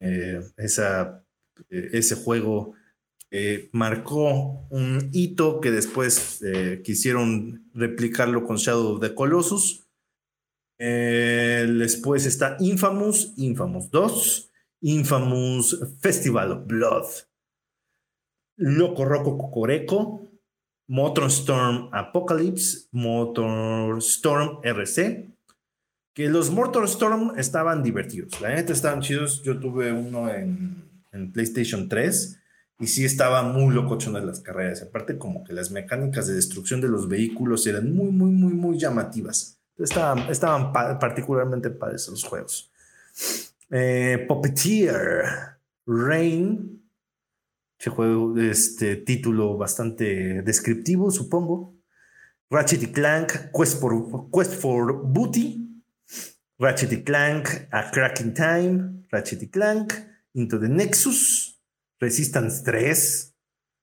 eh, 0.00 0.40
esa, 0.56 1.24
eh, 1.68 1.90
ese 1.92 2.16
juego 2.16 2.74
marcó 3.72 4.66
un 4.70 5.10
hito 5.12 5.60
que 5.60 5.70
después 5.70 6.42
eh, 6.42 6.82
quisieron 6.84 7.70
replicarlo 7.74 8.44
con 8.44 8.56
Shadow 8.56 8.94
of 8.94 9.00
the 9.00 9.14
Colossus. 9.14 9.86
después 10.78 12.26
está 12.26 12.56
Infamous, 12.58 13.32
Infamous 13.36 13.90
2, 13.90 14.50
Infamous 14.80 15.78
Festival 16.00 16.52
of 16.52 16.66
Blood, 16.66 17.06
Loco 18.56 19.04
Roco 19.04 19.38
Cocoreco, 19.38 20.26
Motor 20.88 21.26
Storm 21.26 21.88
Apocalypse, 21.92 22.88
Motor 22.90 23.98
Storm 23.98 24.58
RC. 24.64 25.30
Que 26.12 26.28
los 26.28 26.50
Motor 26.50 26.84
Storm 26.86 27.38
estaban 27.38 27.84
divertidos. 27.84 28.40
La 28.40 28.48
neta 28.48 28.72
estaban 28.72 29.00
chidos. 29.00 29.40
Yo 29.44 29.60
tuve 29.60 29.92
uno 29.92 30.28
en 30.28 31.32
PlayStation 31.32 31.88
3 31.88 32.39
y 32.80 32.86
sí 32.86 33.04
estaba 33.04 33.42
muy 33.42 33.74
locochona 33.74 34.20
las 34.20 34.40
carreras. 34.40 34.82
Aparte, 34.82 35.18
como 35.18 35.44
que 35.44 35.52
las 35.52 35.70
mecánicas 35.70 36.26
de 36.26 36.34
destrucción 36.34 36.80
de 36.80 36.88
los 36.88 37.08
vehículos 37.08 37.66
eran 37.66 37.94
muy, 37.94 38.10
muy, 38.10 38.30
muy, 38.30 38.54
muy 38.54 38.78
llamativas. 38.78 39.60
Estaban, 39.76 40.30
estaban 40.30 40.72
particularmente 40.72 41.70
para 41.70 41.94
esos 41.94 42.24
juegos. 42.24 42.72
Eh, 43.70 44.24
Puppeteer, 44.26 45.24
Rain, 45.86 46.82
que 47.78 47.90
juego, 47.90 48.38
este 48.38 48.96
título 48.96 49.56
bastante 49.56 50.42
descriptivo, 50.42 51.10
supongo. 51.10 51.74
Ratchet 52.50 52.82
y 52.82 52.86
Clank, 52.88 53.52
Quest 53.56 53.80
for, 53.80 54.28
Quest 54.32 54.54
for 54.54 55.02
Booty, 55.04 55.82
Ratchet 56.58 56.92
y 56.92 57.04
Clank, 57.04 57.48
A 57.70 57.90
Cracking 57.90 58.34
Time, 58.34 59.04
Ratchet 59.10 59.42
y 59.42 59.48
Clank, 59.48 59.94
Into 60.34 60.58
the 60.58 60.68
Nexus, 60.68 61.49
Resistance 62.00 62.62
3. 62.64 63.36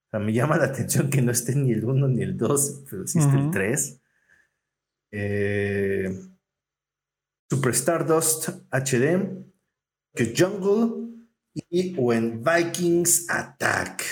O 0.07 0.09
sea, 0.09 0.19
me 0.19 0.33
llama 0.33 0.57
la 0.57 0.65
atención 0.65 1.09
que 1.09 1.21
no 1.21 1.31
esté 1.31 1.55
ni 1.55 1.71
el 1.71 1.85
1 1.85 2.07
ni 2.07 2.23
el 2.23 2.35
2, 2.35 2.83
pero 2.89 3.03
está 3.03 3.39
el 3.39 3.51
3. 3.51 4.01
Eh, 5.11 6.19
Super 7.49 7.73
Stardust 7.73 8.49
HD, 8.71 9.45
que 10.13 10.33
Jungle 10.35 11.07
y 11.69 11.95
When 11.95 12.43
Vikings 12.43 13.29
Attack. 13.29 14.03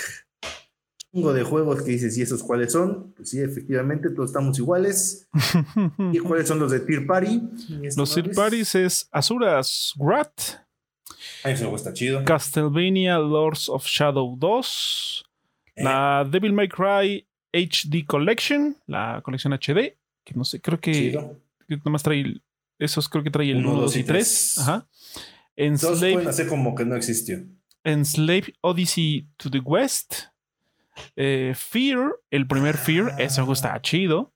Chingo 1.12 1.32
de 1.32 1.42
juegos 1.42 1.82
que 1.82 1.92
dices, 1.92 2.16
¿y 2.16 2.22
esos 2.22 2.42
cuáles 2.42 2.72
son? 2.72 3.12
Pues 3.14 3.30
sí, 3.30 3.40
efectivamente, 3.40 4.10
todos 4.10 4.30
estamos 4.30 4.58
iguales. 4.58 5.28
¿Y 6.12 6.18
cuáles 6.18 6.48
son 6.48 6.58
los 6.58 6.70
de 6.70 6.80
Tier 6.80 7.06
Party? 7.06 7.42
Los 7.96 8.14
Tier 8.14 8.30
Parties 8.32 8.74
es 8.74 9.08
Azuras 9.10 9.92
Grat. 9.96 10.65
Ese 11.50 11.62
juego 11.62 11.76
está 11.76 11.92
chido. 11.92 12.24
Castlevania 12.24 13.18
Lords 13.18 13.68
of 13.68 13.86
Shadow 13.86 14.36
2. 14.36 15.24
Eh. 15.76 15.84
La 15.84 16.26
Devil 16.28 16.52
May 16.52 16.68
Cry 16.68 17.26
HD 17.52 18.04
Collection, 18.06 18.76
la 18.86 19.20
colección 19.22 19.52
HD, 19.52 19.96
que 20.24 20.34
no 20.34 20.44
sé, 20.44 20.60
creo 20.60 20.80
que, 20.80 21.18
que 21.68 21.80
nomás 21.84 22.02
trae 22.02 22.40
esos, 22.78 23.08
creo 23.08 23.24
que 23.24 23.30
trae 23.30 23.50
el 23.50 23.64
1, 23.64 23.80
2 23.80 23.96
y 23.96 24.04
3. 24.04 24.58
Ajá. 24.58 24.86
Enslave, 25.56 26.12
pueden 26.12 26.28
hacer 26.28 26.48
como 26.48 26.74
que 26.74 26.84
no 26.84 26.96
existió. 26.96 27.42
Enslave 27.82 28.54
Odyssey 28.60 29.26
to 29.36 29.50
the 29.50 29.60
West. 29.60 30.24
Eh, 31.14 31.54
Fear, 31.56 32.16
el 32.30 32.46
primer 32.46 32.76
Fear, 32.76 33.12
ah. 33.12 33.22
ese 33.22 33.36
juego 33.36 33.54
está 33.54 33.80
chido. 33.80 34.32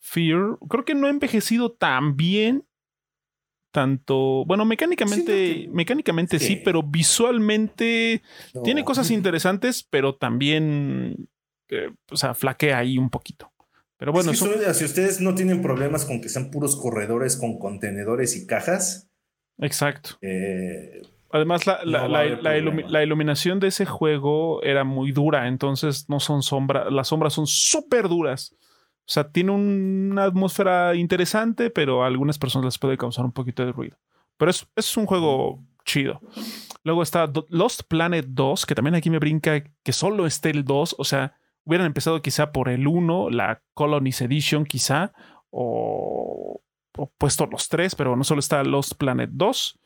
Fear, 0.00 0.58
creo 0.68 0.84
que 0.84 0.94
no 0.94 1.06
ha 1.06 1.10
envejecido 1.10 1.72
tan 1.72 2.16
bien. 2.16 2.64
Tanto, 3.76 4.46
bueno, 4.46 4.64
mecánicamente, 4.64 5.68
mecánicamente 5.70 6.38
sí. 6.38 6.62
pero 6.64 6.82
visualmente 6.82 8.22
tiene 8.64 8.84
cosas 8.84 9.10
interesantes, 9.10 9.86
pero 9.90 10.14
también, 10.14 11.28
eh, 11.68 11.90
o 12.10 12.16
sea, 12.16 12.32
flaquea 12.32 12.78
ahí 12.78 12.96
un 12.96 13.10
poquito. 13.10 13.52
Pero 13.98 14.12
bueno, 14.12 14.32
si 14.32 14.84
ustedes 14.84 15.20
no 15.20 15.34
tienen 15.34 15.60
problemas 15.60 16.06
con 16.06 16.22
que 16.22 16.30
sean 16.30 16.50
puros 16.50 16.74
corredores 16.76 17.36
con 17.36 17.58
contenedores 17.58 18.34
y 18.38 18.46
cajas, 18.46 19.10
Exacto. 19.58 20.16
Eh, 20.22 21.02
Además, 21.30 21.66
la, 21.66 21.84
la, 21.84 23.02
iluminación 23.02 23.60
de 23.60 23.68
ese 23.68 23.84
juego 23.84 24.62
era 24.62 24.84
muy 24.84 25.12
dura, 25.12 25.48
entonces 25.48 26.08
no 26.08 26.18
son 26.18 26.42
sombras, 26.42 26.90
las 26.90 27.08
sombras 27.08 27.34
son 27.34 27.46
súper 27.46 28.08
duras. 28.08 28.56
O 29.06 29.08
sea, 29.08 29.30
tiene 29.30 29.52
una 29.52 30.24
atmósfera 30.24 30.96
interesante, 30.96 31.70
pero 31.70 32.02
a 32.02 32.08
algunas 32.08 32.38
personas 32.38 32.64
les 32.64 32.78
puede 32.78 32.98
causar 32.98 33.24
un 33.24 33.30
poquito 33.30 33.64
de 33.64 33.70
ruido. 33.70 33.96
Pero 34.36 34.50
es, 34.50 34.66
es 34.74 34.96
un 34.96 35.06
juego 35.06 35.62
chido. 35.84 36.20
Luego 36.82 37.02
está 37.02 37.30
Lost 37.48 37.82
Planet 37.88 38.26
2, 38.28 38.66
que 38.66 38.74
también 38.74 38.96
aquí 38.96 39.08
me 39.08 39.20
brinca 39.20 39.62
que 39.82 39.92
solo 39.92 40.26
esté 40.26 40.50
el 40.50 40.64
2. 40.64 40.96
O 40.98 41.04
sea, 41.04 41.38
hubieran 41.64 41.86
empezado 41.86 42.20
quizá 42.20 42.52
por 42.52 42.68
el 42.68 42.86
1, 42.86 43.30
la 43.30 43.62
Colonies 43.74 44.20
Edition 44.20 44.64
quizá, 44.64 45.12
o, 45.50 46.60
puesto 47.18 47.46
los 47.46 47.68
tres, 47.68 47.94
pero 47.94 48.16
no 48.16 48.24
solo 48.24 48.40
está 48.40 48.62
Lost 48.64 48.94
Planet 48.94 49.30
2. 49.32 49.78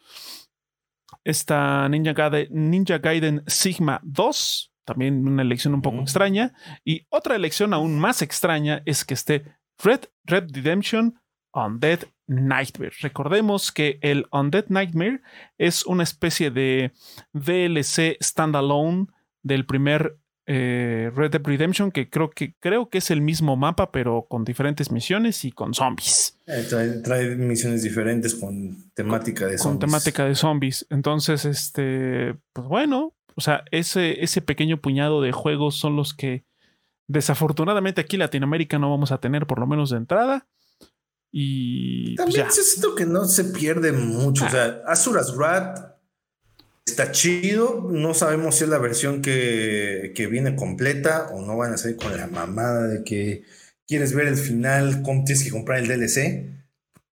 Está 1.24 1.88
Ninja 1.88 2.12
Gaiden, 2.12 2.48
Ninja 2.70 2.98
Gaiden 2.98 3.42
Sigma 3.46 4.00
2, 4.02 4.69
también 4.91 5.24
una 5.24 5.43
elección 5.43 5.74
un 5.74 5.82
poco 5.82 5.99
mm. 5.99 6.03
extraña. 6.03 6.53
Y 6.84 7.07
otra 7.11 7.36
elección 7.36 7.72
aún 7.72 8.01
más 8.01 8.22
extraña 8.22 8.82
es 8.86 9.05
que 9.05 9.14
esté 9.14 9.45
Red 9.82 10.07
Red 10.24 10.51
Redemption 10.53 11.14
Undead 11.55 12.01
Nightmare. 12.26 12.93
Recordemos 13.01 13.70
que 13.70 14.01
el 14.03 14.26
Undead 14.32 14.66
Nightmare 14.68 15.20
es 15.59 15.86
una 15.86 16.03
especie 16.03 16.51
de 16.51 16.93
DLC 17.32 18.16
standalone 18.20 19.07
del 19.43 19.64
primer 19.64 20.18
eh, 20.47 21.12
Red 21.14 21.30
Dead 21.30 21.43
Redemption, 21.45 21.93
que 21.93 22.11
creo, 22.11 22.30
que 22.30 22.57
creo 22.59 22.88
que 22.88 22.99
es 22.99 23.12
el 23.12 23.20
mismo 23.20 23.57
mapa, 23.57 23.93
pero 23.93 24.26
con 24.28 24.45
diferentes 24.45 24.91
misiones 24.91 25.45
y 25.45 25.53
con 25.53 25.74
zombies. 25.74 26.36
Eh, 26.49 26.66
trae, 27.05 27.36
misiones 27.36 27.84
diferentes 27.84 28.34
con 28.34 28.91
temática 28.95 29.47
de 29.47 29.59
zombies. 29.59 29.62
Con 29.62 29.78
temática 29.78 30.24
de 30.24 30.34
zombies. 30.34 30.86
Entonces, 30.91 31.45
este, 31.45 32.34
pues 32.53 32.66
bueno, 32.66 33.14
o 33.34 33.40
sea, 33.40 33.64
ese, 33.70 34.22
ese 34.22 34.42
pequeño 34.42 34.80
puñado 34.80 35.22
de 35.22 35.32
juegos 35.32 35.76
son 35.76 35.96
los 35.96 36.14
que 36.14 36.44
desafortunadamente 37.08 38.00
aquí 38.00 38.16
en 38.16 38.20
Latinoamérica 38.20 38.78
no 38.78 38.90
vamos 38.90 39.12
a 39.12 39.18
tener, 39.18 39.46
por 39.46 39.58
lo 39.58 39.66
menos 39.66 39.90
de 39.90 39.96
entrada. 39.96 40.46
Y 41.32 42.16
pues, 42.16 42.26
también 42.26 42.50
siento 42.50 42.94
que 42.94 43.06
no 43.06 43.24
se 43.24 43.44
pierde 43.44 43.92
mucho. 43.92 44.44
O 44.44 44.46
ah. 44.48 44.50
sea, 44.50 44.82
Asuras 44.86 45.36
Wrath 45.36 45.90
Está 46.90 47.12
chido, 47.12 47.88
no 47.88 48.14
sabemos 48.14 48.56
si 48.56 48.64
es 48.64 48.70
la 48.70 48.78
versión 48.78 49.22
que, 49.22 50.12
viene 50.28 50.56
completa 50.56 51.28
o 51.32 51.40
no 51.40 51.56
van 51.56 51.72
a 51.72 51.76
salir 51.76 51.96
con 51.96 52.16
la 52.16 52.26
mamada 52.26 52.88
de 52.88 53.04
que 53.04 53.44
quieres 53.86 54.12
ver 54.12 54.26
el 54.26 54.36
final, 54.36 55.02
tienes 55.24 55.44
que 55.44 55.50
comprar 55.50 55.78
el 55.78 55.86
DLC. 55.86 56.50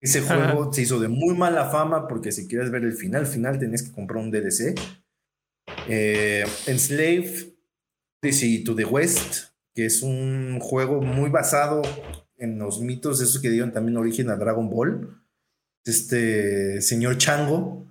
Ese 0.01 0.21
juego 0.21 0.71
se 0.73 0.81
hizo 0.81 0.99
de 0.99 1.07
muy 1.07 1.33
mala 1.35 1.69
fama 1.69 2.07
porque 2.07 2.33
si 2.33 2.47
quieres 2.47 2.71
ver 2.71 2.83
el 2.83 2.93
final, 2.93 3.25
final 3.25 3.57
tenés 3.57 3.83
que 3.83 3.93
comprar 3.93 4.21
un 4.21 4.31
DLC. 4.31 4.75
Eh, 5.87 6.45
Enslave, 6.67 7.55
Odyssey 8.21 8.63
to 8.63 8.75
the 8.75 8.85
West, 8.85 9.49
que 9.73 9.85
es 9.85 10.01
un 10.01 10.59
juego 10.59 11.01
muy 11.01 11.29
basado 11.29 11.81
en 12.37 12.57
los 12.57 12.81
mitos, 12.81 13.21
esos 13.21 13.41
que 13.41 13.49
dieron 13.49 13.71
también 13.71 13.97
origen 13.97 14.29
a 14.29 14.35
Dragon 14.35 14.69
Ball. 14.69 15.21
Este 15.85 16.81
señor 16.81 17.17
Chango, 17.17 17.89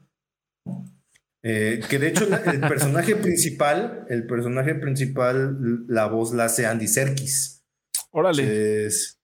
eh, 1.43 1.81
que 1.89 1.99
de 1.99 2.09
hecho 2.09 2.25
el 2.25 2.61
personaje 2.61 3.17
principal, 3.17 4.07
el 4.09 4.27
personaje 4.27 4.75
principal, 4.75 5.87
la 5.87 6.07
voz 6.07 6.35
la 6.35 6.47
hace 6.47 6.67
Andy 6.67 6.89
Serkis. 6.89 7.65
Órale. 8.11 8.87
Es, 8.87 9.21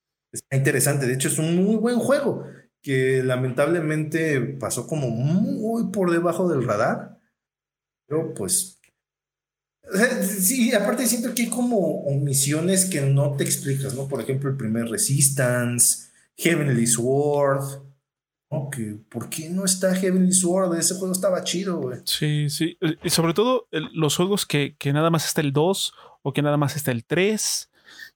interesante. 0.50 1.06
De 1.06 1.14
hecho, 1.14 1.28
es 1.28 1.38
un 1.38 1.56
muy 1.56 1.76
buen 1.76 1.98
juego 1.98 2.44
que 2.82 3.22
lamentablemente 3.22 4.40
pasó 4.40 4.86
como 4.86 5.08
muy 5.08 5.90
por 5.90 6.10
debajo 6.10 6.48
del 6.48 6.66
radar. 6.66 7.18
Pero 8.06 8.34
pues. 8.34 8.80
Sí, 10.40 10.72
aparte 10.72 11.06
siento 11.06 11.34
que 11.34 11.42
hay 11.42 11.50
como 11.50 12.04
omisiones 12.04 12.86
que 12.86 13.02
no 13.02 13.36
te 13.36 13.44
explicas, 13.44 13.94
¿no? 13.94 14.08
Por 14.08 14.20
ejemplo, 14.20 14.48
el 14.48 14.56
primer 14.56 14.86
Resistance, 14.88 16.08
Heavenly 16.36 16.86
Sword. 16.86 17.82
¿Por 19.08 19.28
qué 19.30 19.50
no 19.50 19.64
está 19.64 19.94
Heavenly 19.94 20.32
Sword? 20.32 20.78
Ese 20.78 20.94
juego 20.94 21.12
estaba 21.12 21.42
chido, 21.42 21.78
güey. 21.78 21.98
Sí, 22.04 22.48
sí. 22.48 22.78
Y 23.02 23.10
sobre 23.10 23.34
todo 23.34 23.68
los 23.92 24.16
juegos 24.16 24.46
que, 24.46 24.76
nada 24.92 25.10
más 25.10 25.26
está 25.26 25.40
el 25.40 25.52
2 25.52 25.92
o 26.22 26.32
que 26.32 26.40
nada 26.40 26.56
más 26.56 26.76
está 26.76 26.92
el 26.92 27.04
3. 27.04 27.70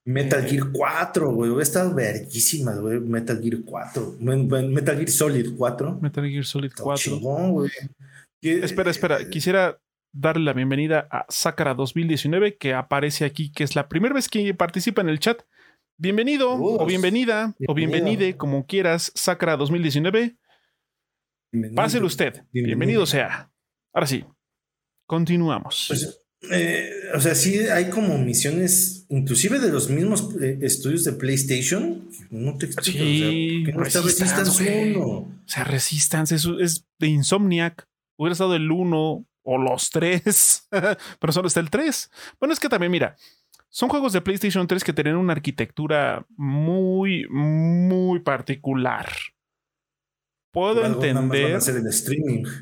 Metal 0.05 0.43
Gear 0.43 0.71
4, 0.71 1.33
güey. 1.33 1.61
Están 1.61 1.93
verguísimas, 1.93 2.79
güey. 2.79 2.99
Metal 3.01 3.39
Gear 3.41 3.57
4. 3.65 4.15
Metal 4.19 4.95
Gear 4.95 5.09
Solid 5.09 5.55
4. 5.57 5.99
Metal 6.01 6.27
Gear 6.27 6.45
Solid 6.45 6.71
4. 6.75 7.19
güey. 7.19 7.69
Espera, 8.41 8.89
espera. 8.89 9.29
Quisiera 9.29 9.81
darle 10.13 10.45
la 10.45 10.53
bienvenida 10.53 11.07
a 11.11 11.25
Sakara 11.29 11.73
2019, 11.73 12.57
que 12.57 12.73
aparece 12.73 13.25
aquí, 13.25 13.51
que 13.51 13.63
es 13.63 13.75
la 13.75 13.89
primera 13.89 14.15
vez 14.15 14.29
que 14.29 14.53
participa 14.53 15.01
en 15.01 15.09
el 15.09 15.19
chat. 15.19 15.41
Bienvenido 15.97 16.53
o 16.53 16.85
bienvenida 16.85 17.53
o 17.67 17.73
bienvenide, 17.73 18.37
como 18.37 18.65
quieras, 18.65 19.11
Sacra 19.15 19.57
2019. 19.57 20.37
Páselo 21.75 22.07
usted. 22.07 22.43
Bienvenido. 22.53 23.05
sea. 23.05 23.51
Ahora 23.93 24.07
sí, 24.07 24.23
continuamos. 25.05 25.85
Pues, 25.89 26.21
eh, 26.51 26.89
o 27.13 27.19
sea, 27.19 27.35
sí 27.35 27.57
hay 27.67 27.89
como 27.89 28.17
misiones, 28.17 29.05
inclusive 29.09 29.59
de 29.59 29.69
los 29.69 29.89
mismos 29.89 30.29
eh, 30.41 30.59
estudios 30.61 31.03
de 31.03 31.11
PlayStation. 31.13 32.09
No 32.29 32.57
te 32.57 32.67
explico. 32.67 32.99
Sí, 32.99 33.65
o 33.75 33.85
sea, 33.85 34.01
Resistance 34.01 34.93
1. 34.95 35.05
O 35.05 35.29
sea, 35.45 35.65
Resistance 35.65 36.35
es, 36.35 36.47
es 36.61 36.85
de 36.97 37.07
Insomniac. 37.07 37.88
Hubiera 38.19 38.33
estado 38.33 38.53
el 38.53 38.69
1 38.69 39.25
o 39.43 39.57
los 39.57 39.89
3, 39.91 40.67
pero 41.19 41.31
solo 41.31 41.47
está 41.47 41.61
el 41.61 41.69
3. 41.69 42.11
Bueno, 42.37 42.51
es 42.51 42.59
que 42.59 42.67
también, 42.67 42.91
mira, 42.91 43.15
son 43.69 43.87
juegos 43.87 44.11
de 44.11 44.19
PlayStation 44.19 44.67
3 44.67 44.83
que 44.83 44.91
tienen 44.91 45.15
una 45.15 45.31
arquitectura 45.31 46.25
muy, 46.35 47.25
muy 47.29 48.19
particular. 48.19 49.07
Puedo 50.51 50.85
entender. 50.85 51.59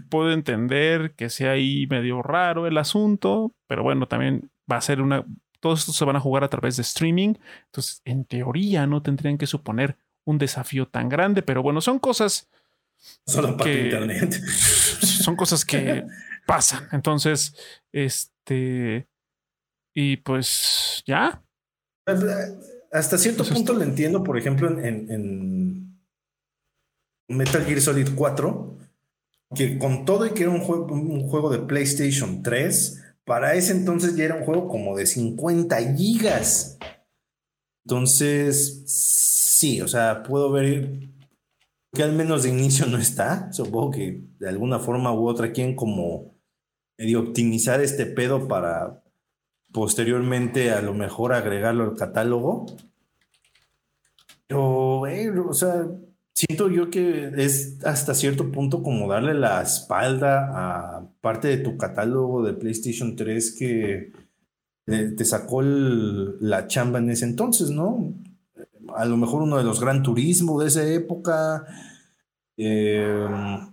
Puedo 0.10 0.32
entender 0.32 1.16
que 1.16 1.32
sea 1.32 1.54
ahí 1.54 1.88
medio 1.88 2.22
raro 2.22 2.68
el 2.68 2.78
asunto, 2.78 3.56
pero 3.66 3.82
bueno, 3.82 4.08
también 4.08 4.52
va 4.72 4.78
a 4.78 4.82
ser 4.82 5.02
una. 5.02 5.26
Todos 5.60 5.80
estos 5.80 5.96
se 5.96 6.06
van 6.06 6.18
a 6.18 6.20
jugar 6.20 6.44
a 6.44 6.50
través 6.50 6.76
de 6.76 6.84
streaming. 6.84 7.34
Entonces, 7.66 8.04
en 8.06 8.26
teoría, 8.26 8.86
no 8.86 9.02
tendrían 9.02 9.40
que 9.40 9.48
suponer 9.48 9.98
un 10.24 10.38
desafío 10.38 10.88
tan 10.88 11.10
grande, 11.10 11.42
pero 11.42 11.64
bueno, 11.64 11.82
son 11.82 11.98
cosas. 11.98 12.48
Solo 13.26 13.58
para 13.58 13.72
internet. 13.72 14.34
Son 14.44 15.36
cosas 15.36 15.66
que 15.66 16.06
pasan. 16.48 16.88
Entonces, 16.92 17.54
este. 17.92 19.08
Y 19.94 20.18
pues 20.18 21.04
ya. 21.06 21.44
Hasta 22.92 23.18
cierto 23.18 23.44
punto 23.44 23.74
lo 23.74 23.84
entiendo, 23.84 24.24
por 24.24 24.38
ejemplo, 24.38 24.70
en 24.80 25.88
Metal 27.28 27.66
Gear 27.66 27.82
Solid 27.82 28.10
4, 28.16 28.78
que 29.56 29.78
con 29.78 30.06
todo 30.06 30.26
y 30.26 30.32
que 30.32 30.44
era 30.44 30.52
un 30.52 30.62
juego, 30.62 30.86
un 30.86 31.28
juego 31.28 31.50
de 31.50 31.60
PlayStation 31.60 32.42
3, 32.42 33.04
para 33.26 33.56
ese 33.56 33.74
entonces 33.74 34.16
ya 34.16 34.26
era 34.26 34.36
un 34.36 34.46
juego 34.46 34.68
como 34.68 34.96
de 34.96 35.06
50 35.06 35.96
gigas. 35.96 36.78
Entonces, 37.86 38.84
sí, 38.88 39.82
o 39.82 39.88
sea, 39.88 40.24
puedo 40.24 40.52
ver 40.52 41.10
que 41.94 42.04
al 42.04 42.14
menos 42.14 42.44
de 42.44 42.50
inicio 42.50 42.86
no 42.86 42.98
está. 42.98 43.52
Supongo 43.52 43.92
que 43.92 44.24
de 44.40 44.50
alguna 44.50 44.80
forma 44.80 45.14
u 45.14 45.28
otra 45.28 45.52
quieren 45.52 45.76
como 45.76 46.36
medio 46.98 47.20
optimizar 47.22 47.82
este 47.82 48.06
pedo 48.06 48.48
para 48.48 49.04
posteriormente 49.72 50.72
a 50.72 50.82
lo 50.82 50.94
mejor 50.94 51.34
agregarlo 51.34 51.84
al 51.84 51.96
catálogo. 51.96 52.66
Pero, 54.48 55.50
o 55.50 55.54
sea, 55.54 55.88
siento 56.34 56.70
yo 56.70 56.90
que 56.90 57.32
es 57.36 57.80
hasta 57.84 58.14
cierto 58.14 58.52
punto 58.52 58.82
como 58.84 59.08
darle 59.08 59.34
la 59.34 59.62
espalda 59.62 60.50
a 60.54 61.10
parte 61.22 61.48
de 61.48 61.58
tu 61.58 61.78
catálogo 61.78 62.44
de 62.44 62.54
PlayStation 62.54 63.16
3 63.16 63.56
que 63.58 64.12
te 64.86 65.26
sacó 65.26 65.62
la 65.62 66.68
chamba 66.68 67.00
en 67.00 67.10
ese 67.10 67.26
entonces, 67.26 67.72
¿no? 67.72 68.14
A 68.96 69.06
lo 69.06 69.18
mejor 69.18 69.42
uno 69.42 69.58
de 69.58 69.64
los 69.64 69.80
Gran 69.80 70.04
Turismo 70.04 70.60
de 70.62 70.68
esa 70.68 70.84
época. 70.84 71.66
Em, 72.58 73.72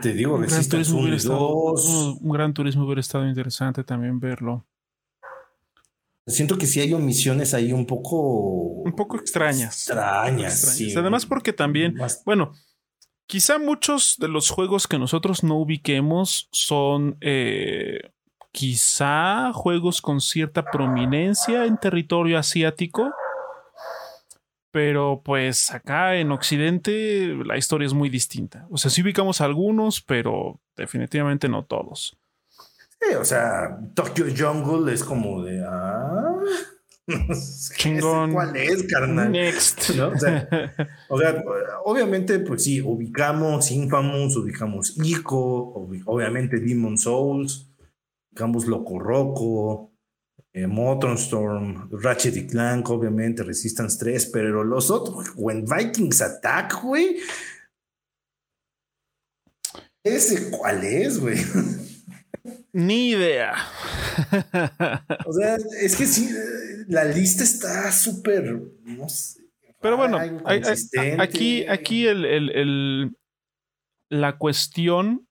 te 0.00 0.12
digo, 0.12 0.36
un 0.36 0.42
gran, 0.42 0.68
turismo 0.68 1.00
un 1.00 2.32
gran 2.32 2.54
turismo 2.54 2.84
hubiera 2.84 3.00
estado 3.00 3.28
interesante 3.28 3.84
también 3.84 4.18
verlo. 4.20 4.64
Siento 6.26 6.58
que 6.58 6.66
sí 6.66 6.80
hay 6.80 6.92
omisiones 6.92 7.54
ahí 7.54 7.72
un 7.72 7.86
poco. 7.86 8.18
Un 8.18 8.96
poco 8.96 9.16
extrañas. 9.16 9.88
Extrañas. 9.88 10.60
Sí. 10.60 10.92
Además, 10.96 11.24
porque 11.24 11.52
también. 11.52 11.96
Bueno, 12.24 12.52
quizá 13.26 13.58
muchos 13.58 14.16
de 14.18 14.28
los 14.28 14.50
juegos 14.50 14.88
que 14.88 14.98
nosotros 14.98 15.44
no 15.44 15.56
ubiquemos 15.56 16.48
son. 16.50 17.16
Eh, 17.20 18.10
quizá 18.50 19.52
juegos 19.52 20.00
con 20.00 20.20
cierta 20.20 20.64
prominencia 20.64 21.66
en 21.66 21.78
territorio 21.78 22.38
asiático. 22.38 23.12
Pero 24.76 25.22
pues 25.24 25.72
acá 25.72 26.16
en 26.16 26.30
Occidente 26.32 27.34
la 27.46 27.56
historia 27.56 27.86
es 27.86 27.94
muy 27.94 28.10
distinta. 28.10 28.66
O 28.70 28.76
sea, 28.76 28.90
sí 28.90 29.00
ubicamos 29.00 29.40
algunos, 29.40 30.02
pero 30.02 30.60
definitivamente 30.76 31.48
no 31.48 31.64
todos 31.64 32.18
o 33.14 33.24
sea, 33.24 33.78
Tokyo 33.94 34.26
Jungle 34.36 34.92
es 34.92 35.04
como 35.04 35.42
de. 35.42 35.64
Ah, 35.64 36.34
Chingón. 37.76 38.32
¿Cuál 38.32 38.56
es, 38.56 38.82
carnal? 38.84 39.30
Next. 39.30 39.90
O, 41.08 41.18
sea, 41.18 41.42
obviamente, 41.84 42.40
pues 42.40 42.64
sí, 42.64 42.80
ubicamos 42.80 43.70
Infamous, 43.70 44.36
ubicamos 44.36 44.96
Ico, 45.02 45.88
obviamente 46.06 46.58
Demon 46.58 46.98
Souls, 46.98 47.70
ubicamos 48.32 48.66
Loco 48.66 48.98
Roco, 48.98 49.92
eh, 50.56 51.14
Storm, 51.16 51.90
Ratchet 51.92 52.34
y 52.34 52.46
Clank, 52.46 52.88
obviamente 52.88 53.42
Resistance 53.42 53.98
3, 53.98 54.30
pero 54.32 54.64
los 54.64 54.90
otros, 54.90 55.32
When 55.36 55.66
Vikings 55.66 56.22
Attack, 56.22 56.82
güey. 56.82 57.18
¿Ese 60.02 60.50
cuál 60.50 60.82
es, 60.82 61.18
güey? 61.18 61.36
Ni 62.72 63.10
idea. 63.10 63.54
o 65.26 65.32
sea, 65.32 65.56
es 65.80 65.94
que 65.94 66.06
sí, 66.06 66.30
la 66.88 67.04
lista 67.04 67.44
está 67.44 67.92
súper, 67.92 68.62
Pero 69.80 69.96
bueno, 69.96 70.18
aquí, 71.18 71.66
aquí 71.66 72.06
el, 72.06 73.14
la 74.08 74.38
cuestión 74.38 75.25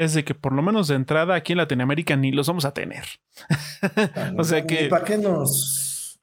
es 0.00 0.14
de 0.14 0.24
que 0.24 0.34
por 0.34 0.52
lo 0.52 0.62
menos 0.62 0.88
de 0.88 0.94
entrada 0.94 1.34
aquí 1.34 1.52
en 1.52 1.58
Latinoamérica 1.58 2.16
ni 2.16 2.32
los 2.32 2.46
vamos 2.46 2.64
a 2.64 2.72
tener. 2.72 3.04
o 4.38 4.44
sea 4.44 4.66
que... 4.66 4.88
¿Para 4.88 5.04
qué 5.04 5.18
nos...? 5.18 6.18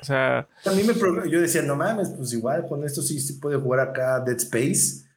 O 0.00 0.04
sea... 0.04 0.48
A 0.64 0.70
mí 0.70 0.82
me... 0.84 0.94
Yo 1.30 1.40
decía, 1.40 1.62
no 1.62 1.76
mames, 1.76 2.10
pues 2.16 2.32
igual 2.32 2.66
con 2.68 2.84
esto 2.84 3.02
sí 3.02 3.20
se 3.20 3.34
puede 3.34 3.58
jugar 3.58 3.80
acá 3.80 4.20
Dead 4.20 4.36
Space 4.36 5.10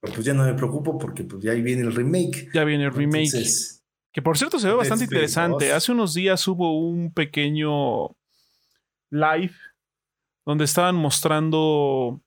pues 0.00 0.24
ya 0.24 0.34
no 0.34 0.44
me 0.44 0.54
preocupo 0.54 0.98
porque 0.98 1.24
pues 1.24 1.42
ya 1.42 1.52
ahí 1.52 1.62
viene 1.62 1.82
el 1.82 1.94
remake. 1.94 2.50
Ya 2.54 2.64
viene 2.64 2.84
el 2.84 2.92
remake. 2.92 3.30
que 4.12 4.22
por 4.22 4.38
cierto 4.38 4.58
se 4.58 4.68
ve 4.68 4.74
bastante 4.74 5.04
interesante. 5.04 5.72
Hace 5.72 5.92
unos 5.92 6.14
días 6.14 6.46
hubo 6.46 6.78
un 6.78 7.12
pequeño 7.12 8.16
live 9.10 9.54
donde 10.46 10.64
estaban 10.64 10.94
mostrando 10.94 12.20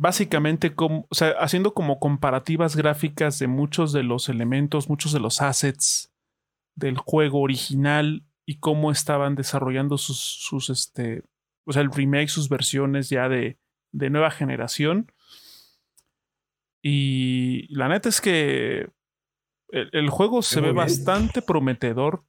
básicamente 0.00 0.74
como, 0.74 1.06
o 1.10 1.14
sea, 1.14 1.32
haciendo 1.40 1.74
como 1.74 2.00
comparativas 2.00 2.74
gráficas 2.74 3.38
de 3.38 3.48
muchos 3.48 3.92
de 3.92 4.02
los 4.02 4.30
elementos, 4.30 4.88
muchos 4.88 5.12
de 5.12 5.20
los 5.20 5.42
assets 5.42 6.10
del 6.74 6.96
juego 6.96 7.42
original 7.42 8.24
y 8.46 8.60
cómo 8.60 8.90
estaban 8.90 9.34
desarrollando 9.34 9.98
sus, 9.98 10.18
sus 10.18 10.70
este, 10.70 11.22
o 11.66 11.74
sea, 11.74 11.82
el 11.82 11.92
remake, 11.92 12.28
sus 12.28 12.48
versiones 12.48 13.10
ya 13.10 13.28
de, 13.28 13.58
de 13.92 14.08
nueva 14.08 14.30
generación. 14.30 15.12
Y 16.82 17.66
la 17.68 17.88
neta 17.88 18.08
es 18.08 18.22
que 18.22 18.88
el, 19.68 20.08
juego 20.08 20.40
se 20.40 20.62
ve 20.62 20.72
bastante 20.72 21.42
prometedor, 21.42 22.24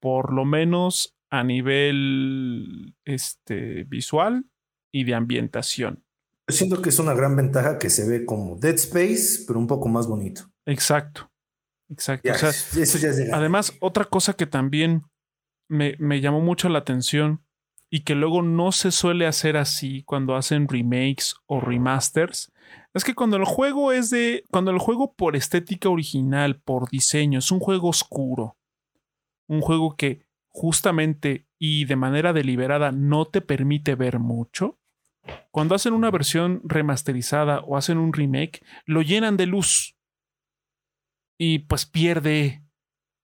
por 0.00 0.32
lo 0.32 0.46
menos 0.46 1.14
a 1.28 1.44
nivel 1.44 2.96
este, 3.04 3.84
visual 3.84 4.46
y 4.90 5.04
de 5.04 5.14
ambientación. 5.14 6.05
Yo 6.48 6.56
siento 6.56 6.80
que 6.80 6.90
es 6.90 6.98
una 6.98 7.14
gran 7.14 7.34
ventaja 7.36 7.78
que 7.78 7.90
se 7.90 8.08
ve 8.08 8.24
como 8.24 8.56
Dead 8.56 8.74
Space, 8.74 9.44
pero 9.46 9.58
un 9.58 9.66
poco 9.66 9.88
más 9.88 10.06
bonito. 10.06 10.42
Exacto. 10.64 11.30
Exacto. 11.88 12.28
eso 12.28 12.98
ya 12.98 13.10
es 13.10 13.32
además, 13.32 13.72
otra 13.80 14.04
cosa 14.04 14.32
que 14.32 14.46
también 14.46 15.04
me, 15.68 15.94
me 16.00 16.20
llamó 16.20 16.40
mucho 16.40 16.68
la 16.68 16.80
atención 16.80 17.44
y 17.90 18.02
que 18.02 18.16
luego 18.16 18.42
no 18.42 18.72
se 18.72 18.90
suele 18.90 19.26
hacer 19.26 19.56
así 19.56 20.02
cuando 20.02 20.34
hacen 20.34 20.66
remakes 20.66 21.36
o 21.46 21.60
remasters 21.60 22.52
es 22.96 23.04
que 23.04 23.14
cuando 23.14 23.36
el 23.36 23.44
juego 23.44 23.92
es 23.92 24.08
de. 24.08 24.44
Cuando 24.50 24.70
el 24.70 24.78
juego 24.78 25.14
por 25.14 25.36
estética 25.36 25.90
original, 25.90 26.60
por 26.60 26.88
diseño, 26.88 27.40
es 27.40 27.50
un 27.52 27.60
juego 27.60 27.88
oscuro. 27.88 28.56
Un 29.48 29.60
juego 29.60 29.96
que 29.96 30.24
justamente 30.48 31.46
y 31.58 31.84
de 31.84 31.96
manera 31.96 32.32
deliberada 32.32 32.92
no 32.92 33.26
te 33.26 33.42
permite 33.42 33.96
ver 33.96 34.18
mucho. 34.18 34.78
Cuando 35.50 35.74
hacen 35.74 35.92
una 35.92 36.10
versión 36.10 36.60
remasterizada 36.64 37.60
o 37.60 37.76
hacen 37.76 37.98
un 37.98 38.12
remake, 38.12 38.62
lo 38.84 39.02
llenan 39.02 39.36
de 39.36 39.46
luz. 39.46 39.96
Y 41.38 41.60
pues 41.60 41.86
pierde 41.86 42.64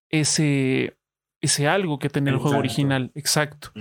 ese. 0.09 0.97
ese 1.41 1.67
algo 1.67 1.99
que 1.99 2.09
tenía 2.09 2.33
el 2.33 2.39
juego 2.39 2.57
original. 2.57 3.11
Exacto. 3.15 3.71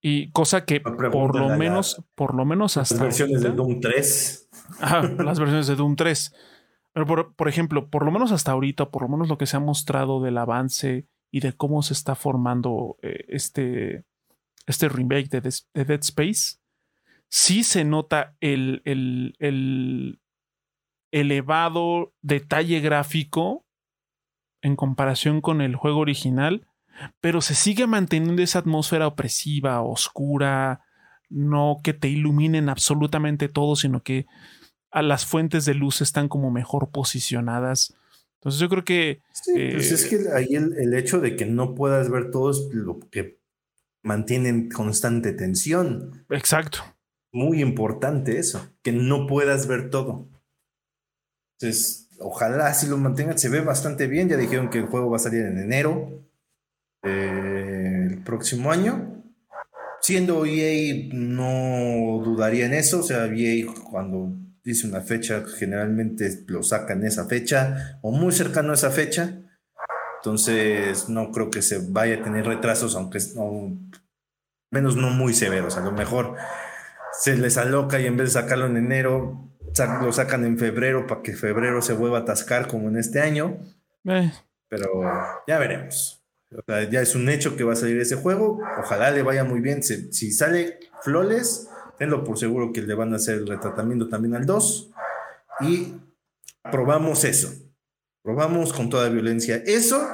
Y 0.00 0.30
cosa 0.30 0.64
que 0.64 0.80
por 0.80 1.36
lo 1.36 1.56
menos, 1.56 2.04
por 2.14 2.34
lo 2.34 2.44
menos 2.44 2.76
hasta. 2.76 2.94
Las 3.04 3.04
versiones 3.04 3.42
de 3.42 3.50
Doom 3.50 3.80
3 3.80 4.48
las 5.18 5.38
versiones 5.38 5.66
de 5.66 5.76
Doom 5.76 5.96
3. 5.96 6.34
Pero 6.92 7.34
por, 7.34 7.48
ejemplo, 7.48 7.90
por 7.90 8.04
lo 8.04 8.10
menos 8.10 8.32
hasta 8.32 8.52
ahorita, 8.52 8.90
por 8.90 9.02
lo 9.02 9.08
menos 9.08 9.28
lo 9.28 9.38
que 9.38 9.46
se 9.46 9.56
ha 9.56 9.60
mostrado 9.60 10.20
del 10.20 10.38
avance 10.38 11.06
y 11.30 11.40
de 11.40 11.52
cómo 11.52 11.82
se 11.82 11.92
está 11.92 12.14
formando 12.14 12.96
eh, 13.02 13.24
este, 13.28 14.04
este 14.66 14.88
remake 14.88 15.28
de, 15.28 15.40
Dead 15.74 16.00
Space, 16.00 16.57
sí 17.28 17.64
se 17.64 17.84
nota 17.84 18.36
el, 18.40 18.82
el, 18.84 19.34
el 19.38 20.20
elevado 21.10 22.12
detalle 22.22 22.80
gráfico 22.80 23.66
en 24.62 24.76
comparación 24.76 25.40
con 25.40 25.60
el 25.60 25.76
juego 25.76 26.00
original, 26.00 26.66
pero 27.20 27.40
se 27.40 27.54
sigue 27.54 27.86
manteniendo 27.86 28.42
esa 28.42 28.60
atmósfera 28.60 29.06
opresiva, 29.06 29.80
oscura, 29.82 30.82
no 31.28 31.80
que 31.82 31.94
te 31.94 32.08
iluminen 32.08 32.68
absolutamente 32.68 33.48
todo, 33.48 33.76
sino 33.76 34.02
que 34.02 34.26
a 34.90 35.02
las 35.02 35.26
fuentes 35.26 35.64
de 35.64 35.74
luz 35.74 36.00
están 36.00 36.28
como 36.28 36.50
mejor 36.50 36.90
posicionadas. 36.90 37.94
Entonces 38.34 38.60
yo 38.60 38.68
creo 38.68 38.84
que... 38.84 39.20
Sí, 39.32 39.52
pues 39.72 39.92
es 39.92 40.06
que 40.06 40.32
ahí 40.34 40.54
el, 40.54 40.94
hecho 40.94 41.20
de 41.20 41.36
que 41.36 41.44
no 41.44 41.74
puedas 41.74 42.10
ver 42.10 42.30
todo 42.30 42.50
es 42.50 42.68
lo 42.72 42.98
que 43.10 43.38
mantiene 44.02 44.48
en 44.48 44.70
constante 44.70 45.32
tensión. 45.32 46.24
Exacto. 46.30 46.82
Muy 47.32 47.60
importante 47.60 48.38
eso, 48.38 48.74
que 48.82 48.92
no 48.92 49.26
puedas 49.26 49.66
ver 49.66 49.90
todo. 49.90 50.28
Entonces, 51.60 52.08
ojalá 52.20 52.68
así 52.68 52.86
lo 52.86 52.96
mantengan. 52.96 53.38
Se 53.38 53.48
ve 53.48 53.60
bastante 53.60 54.06
bien. 54.06 54.28
Ya 54.28 54.36
dijeron 54.36 54.70
que 54.70 54.78
el 54.78 54.86
juego 54.86 55.10
va 55.10 55.16
a 55.16 55.20
salir 55.20 55.44
en 55.44 55.58
enero 55.58 56.24
del 57.02 58.22
próximo 58.24 58.70
año. 58.70 59.24
Siendo 60.00 60.46
EA, 60.46 61.08
no 61.12 62.22
dudaría 62.24 62.66
en 62.66 62.74
eso. 62.74 63.00
O 63.00 63.02
sea, 63.02 63.26
EA 63.26 63.66
cuando 63.90 64.32
dice 64.62 64.86
una 64.86 65.00
fecha, 65.00 65.44
generalmente 65.58 66.44
lo 66.46 66.62
sacan 66.62 67.04
esa 67.04 67.26
fecha 67.26 67.98
o 68.02 68.10
muy 68.10 68.32
cercano 68.32 68.70
a 68.70 68.74
esa 68.74 68.90
fecha. 68.90 69.42
Entonces, 70.18 71.08
no 71.08 71.30
creo 71.30 71.50
que 71.50 71.62
se 71.62 71.78
vaya 71.78 72.16
a 72.16 72.22
tener 72.22 72.44
retrasos, 72.44 72.96
aunque 72.96 73.18
no, 73.34 73.78
menos 74.70 74.96
no 74.96 75.10
muy 75.10 75.34
severos. 75.34 75.76
A 75.76 75.80
lo 75.80 75.92
mejor 75.92 76.36
se 77.18 77.36
les 77.36 77.56
aloca 77.56 78.00
y 78.00 78.06
en 78.06 78.16
vez 78.16 78.28
de 78.32 78.40
sacarlo 78.40 78.66
en 78.66 78.76
enero, 78.76 79.48
lo 80.00 80.12
sacan 80.12 80.44
en 80.44 80.58
febrero 80.58 81.06
para 81.06 81.22
que 81.22 81.34
febrero 81.34 81.82
se 81.82 81.92
vuelva 81.92 82.18
a 82.18 82.20
atascar 82.22 82.68
como 82.68 82.88
en 82.88 82.96
este 82.96 83.20
año. 83.20 83.58
Eh. 84.04 84.32
Pero 84.68 85.02
ya 85.46 85.58
veremos. 85.58 86.22
ya 86.66 87.00
es 87.00 87.14
un 87.14 87.28
hecho 87.28 87.56
que 87.56 87.64
va 87.64 87.72
a 87.72 87.76
salir 87.76 88.00
ese 88.00 88.16
juego. 88.16 88.60
Ojalá 88.78 89.10
le 89.10 89.22
vaya 89.22 89.44
muy 89.44 89.60
bien. 89.60 89.82
Si, 89.82 90.32
sale 90.32 90.78
Flores, 91.02 91.68
tenlo 91.98 92.24
por 92.24 92.38
seguro 92.38 92.72
que 92.72 92.82
le 92.82 92.94
van 92.94 93.12
a 93.12 93.16
hacer 93.16 93.36
el 93.36 93.46
retratamiento 93.46 94.08
también 94.08 94.34
al 94.34 94.46
2. 94.46 94.90
Y 95.60 95.94
probamos 96.70 97.24
eso. 97.24 97.52
Probamos 98.22 98.72
con 98.72 98.90
toda 98.90 99.08
violencia 99.08 99.56
eso. 99.66 100.06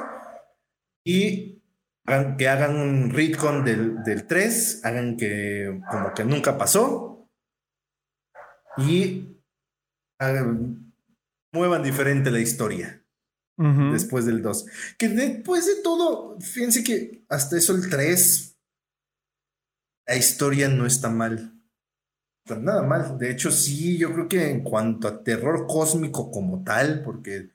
Y 1.03 1.54
que 2.37 2.47
hagan 2.47 2.75
un 2.75 3.09
retcon 3.09 3.65
del, 3.65 4.03
del 4.03 4.25
3. 4.25 4.85
Hagan 4.85 5.17
que 5.17 5.81
como 5.89 6.13
que 6.13 6.23
nunca 6.23 6.57
pasó. 6.57 7.29
Y 8.77 9.39
muevan 11.51 11.83
diferente 11.83 12.31
la 12.31 12.39
historia. 12.39 13.01
Después 13.57 14.25
del 14.25 14.41
2. 14.41 14.65
Que 14.97 15.07
después 15.07 15.65
de 15.65 15.81
todo, 15.81 16.37
fíjense 16.41 16.83
que 16.83 17.25
hasta 17.29 17.57
eso 17.57 17.73
el 17.73 17.89
3, 17.89 18.57
la 20.07 20.15
historia 20.17 20.67
no 20.67 20.85
está 20.85 21.09
mal. 21.09 21.53
Nada 22.47 22.83
mal. 22.83 23.17
De 23.17 23.31
hecho, 23.31 23.49
sí, 23.51 23.97
yo 23.97 24.13
creo 24.13 24.27
que 24.27 24.51
en 24.51 24.63
cuanto 24.63 25.07
a 25.07 25.23
terror 25.23 25.65
cósmico 25.67 26.29
como 26.31 26.63
tal, 26.63 27.01
porque 27.01 27.49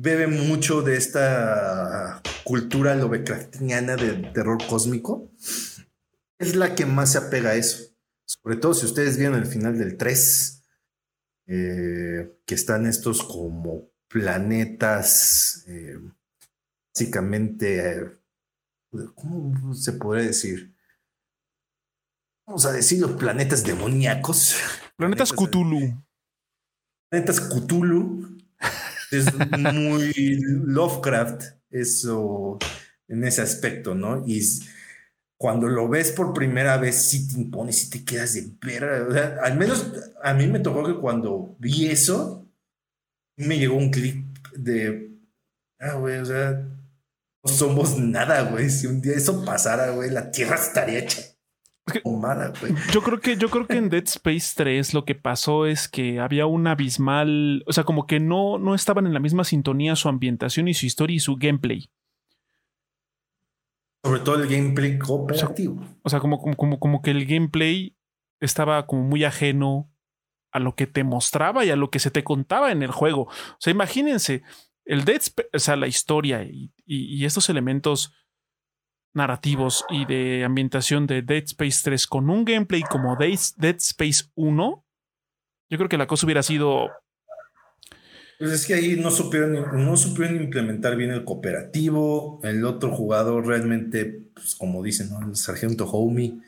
bebe 0.00 0.28
mucho 0.28 0.82
de 0.82 0.96
esta 0.96 2.22
cultura 2.44 2.94
lovecraftiana 2.94 3.96
del 3.96 4.32
terror 4.32 4.58
cósmico, 4.68 5.32
es 6.38 6.54
la 6.54 6.76
que 6.76 6.86
más 6.86 7.12
se 7.12 7.18
apega 7.18 7.50
a 7.50 7.54
eso. 7.56 7.96
Sobre 8.24 8.56
todo 8.56 8.74
si 8.74 8.86
ustedes 8.86 9.16
vieron 9.16 9.36
el 9.36 9.46
final 9.46 9.76
del 9.76 9.96
3 9.96 10.62
eh, 11.46 12.38
que 12.46 12.54
están 12.54 12.86
estos 12.86 13.24
como 13.24 13.90
planetas, 14.06 15.64
eh, 15.66 15.98
básicamente, 16.94 17.90
eh, 17.90 18.10
¿cómo 19.16 19.74
se 19.74 19.94
podría 19.94 20.26
decir? 20.26 20.76
Vamos 22.46 22.64
a 22.66 22.72
decir 22.72 23.00
los 23.00 23.12
planetas 23.12 23.64
demoníacos. 23.64 24.56
Planetas 24.96 25.32
Cthulhu. 25.32 26.00
Planetas 27.10 27.40
Cthulhu. 27.40 28.37
Es 29.10 29.32
muy 29.34 30.38
Lovecraft, 30.40 31.42
eso, 31.70 32.58
en 33.08 33.24
ese 33.24 33.42
aspecto, 33.42 33.94
¿no? 33.94 34.24
Y 34.26 34.40
cuando 35.38 35.68
lo 35.68 35.88
ves 35.88 36.12
por 36.12 36.34
primera 36.34 36.76
vez, 36.78 36.96
sí 36.96 37.28
te 37.28 37.40
impones 37.40 37.84
y 37.84 37.90
te 37.90 38.04
quedas 38.04 38.34
de 38.34 38.52
ver. 38.60 38.84
O 38.84 39.12
sea, 39.12 39.38
al 39.42 39.56
menos 39.56 39.92
a 40.22 40.34
mí 40.34 40.46
me 40.46 40.60
tocó 40.60 40.84
que 40.84 41.00
cuando 41.00 41.56
vi 41.58 41.86
eso, 41.86 42.46
me 43.36 43.58
llegó 43.58 43.76
un 43.76 43.90
clic 43.90 44.24
de, 44.56 45.16
ah, 45.80 45.94
güey, 45.94 46.18
o 46.18 46.24
sea, 46.24 46.52
no 47.44 47.50
somos 47.52 47.98
nada, 47.98 48.50
güey. 48.50 48.68
Si 48.70 48.86
un 48.86 49.00
día 49.00 49.14
eso 49.14 49.44
pasara, 49.44 49.90
güey, 49.92 50.10
la 50.10 50.30
tierra 50.30 50.56
estaría 50.56 51.00
hecha. 51.00 51.22
Yo 52.92 53.02
creo 53.02 53.20
que 53.20 53.36
yo 53.36 53.48
creo 53.48 53.66
que 53.66 53.76
en 53.76 53.88
Dead 53.88 54.04
Space 54.04 54.52
3 54.56 54.94
lo 54.94 55.04
que 55.04 55.14
pasó 55.14 55.66
es 55.66 55.88
que 55.88 56.20
había 56.20 56.46
un 56.46 56.66
abismal, 56.66 57.62
o 57.66 57.72
sea, 57.72 57.84
como 57.84 58.06
que 58.06 58.20
no, 58.20 58.58
no 58.58 58.74
estaban 58.74 59.06
en 59.06 59.14
la 59.14 59.20
misma 59.20 59.44
sintonía 59.44 59.96
su 59.96 60.08
ambientación 60.08 60.68
y 60.68 60.74
su 60.74 60.86
historia 60.86 61.16
y 61.16 61.20
su 61.20 61.36
gameplay. 61.36 61.90
Sobre 64.04 64.20
todo 64.20 64.42
el 64.42 64.48
gameplay 64.48 64.98
cooperativo. 64.98 65.84
O 66.02 66.08
sea, 66.08 66.20
como, 66.20 66.40
como, 66.40 66.78
como, 66.78 67.02
que 67.02 67.10
el 67.10 67.26
gameplay 67.26 67.96
estaba 68.40 68.86
como 68.86 69.02
muy 69.02 69.24
ajeno 69.24 69.92
a 70.52 70.60
lo 70.60 70.74
que 70.74 70.86
te 70.86 71.04
mostraba 71.04 71.64
y 71.64 71.70
a 71.70 71.76
lo 71.76 71.90
que 71.90 71.98
se 71.98 72.10
te 72.10 72.24
contaba 72.24 72.72
en 72.72 72.82
el 72.82 72.90
juego. 72.90 73.22
O 73.22 73.58
sea, 73.58 73.72
imagínense, 73.72 74.42
el 74.84 75.04
Dead 75.04 75.20
Space, 75.20 75.48
o 75.52 75.58
sea, 75.58 75.76
la 75.76 75.86
historia 75.86 76.42
y, 76.44 76.72
y, 76.86 77.24
estos 77.24 77.50
elementos 77.50 78.14
narrativos 79.14 79.84
y 79.90 80.04
de 80.06 80.44
ambientación 80.44 81.06
de 81.06 81.22
Dead 81.22 81.44
Space 81.44 81.80
3 81.82 82.06
con 82.06 82.30
un 82.30 82.44
gameplay 82.44 82.82
como 82.82 83.16
Dead 83.16 83.76
Space 83.76 84.24
1, 84.34 84.84
yo 85.70 85.78
creo 85.78 85.88
que 85.88 85.98
la 85.98 86.06
cosa 86.06 86.26
hubiera 86.26 86.42
sido 86.42 86.88
pues 88.38 88.52
es 88.52 88.66
que 88.66 88.74
ahí 88.74 88.96
no 88.96 89.10
supieron, 89.10 89.84
no 89.84 89.96
supieron 89.96 90.36
implementar 90.36 90.96
bien 90.96 91.10
el 91.10 91.24
cooperativo. 91.24 92.40
El 92.44 92.64
otro 92.64 92.92
jugador 92.92 93.44
realmente, 93.44 94.28
pues 94.32 94.54
como 94.54 94.80
dicen, 94.82 95.10
¿no? 95.10 95.28
el 95.28 95.34
sargento 95.34 95.90
Homie. 95.90 96.38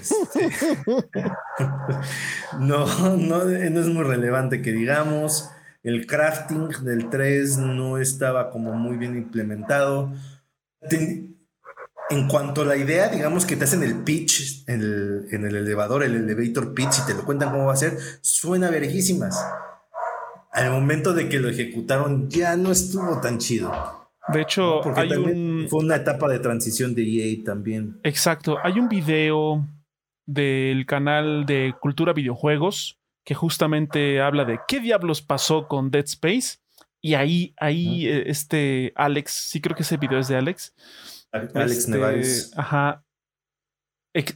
Este, 0.00 0.78
no, 2.60 2.86
no, 3.16 3.44
no 3.44 3.80
es 3.80 3.86
muy 3.88 4.04
relevante 4.04 4.62
que 4.62 4.70
digamos. 4.70 5.50
El 5.82 6.06
crafting 6.06 6.68
del 6.84 7.10
3 7.10 7.58
no 7.58 7.98
estaba 7.98 8.50
como 8.50 8.72
muy 8.74 8.96
bien 8.96 9.16
implementado. 9.16 10.12
En 12.10 12.28
cuanto 12.28 12.62
a 12.62 12.64
la 12.64 12.76
idea, 12.76 13.08
digamos 13.08 13.46
que 13.46 13.56
te 13.56 13.64
hacen 13.64 13.82
el 13.82 14.02
pitch 14.02 14.64
en 14.68 14.80
el, 14.80 15.26
en 15.30 15.46
el 15.46 15.56
elevador, 15.56 16.02
el 16.02 16.16
elevator 16.16 16.74
pitch, 16.74 17.00
y 17.02 17.06
te 17.06 17.14
lo 17.14 17.24
cuentan 17.24 17.50
cómo 17.50 17.66
va 17.66 17.72
a 17.72 17.76
ser, 17.76 17.96
suena 18.20 18.70
verjísimas 18.70 19.42
al 20.52 20.70
momento 20.70 21.14
de 21.14 21.28
que 21.28 21.40
lo 21.40 21.48
ejecutaron 21.48 22.28
ya 22.28 22.56
no 22.56 22.70
estuvo 22.70 23.20
tan 23.20 23.38
chido. 23.38 23.72
De 24.28 24.42
hecho, 24.42 24.82
hay 24.96 25.10
un... 25.12 25.66
fue 25.68 25.80
una 25.80 25.96
etapa 25.96 26.28
de 26.28 26.38
transición 26.38 26.94
de 26.94 27.02
EA 27.02 27.44
también. 27.44 27.98
Exacto. 28.04 28.58
Hay 28.62 28.78
un 28.78 28.88
video 28.88 29.66
del 30.26 30.86
canal 30.86 31.44
de 31.46 31.74
Cultura 31.80 32.12
Videojuegos 32.12 33.00
que 33.24 33.34
justamente 33.34 34.20
habla 34.20 34.44
de 34.44 34.60
qué 34.68 34.80
diablos 34.80 35.22
pasó 35.22 35.66
con 35.66 35.90
Dead 35.90 36.04
Space. 36.04 36.58
Y 37.00 37.14
ahí, 37.14 37.54
ahí, 37.56 38.06
eh, 38.06 38.24
este 38.26 38.92
Alex, 38.94 39.32
sí 39.32 39.60
creo 39.60 39.74
que 39.74 39.82
ese 39.82 39.96
video 39.96 40.20
es 40.20 40.28
de 40.28 40.36
Alex. 40.36 40.72
Alex 41.32 41.88
este, 41.88 42.60
Ajá 42.60 43.04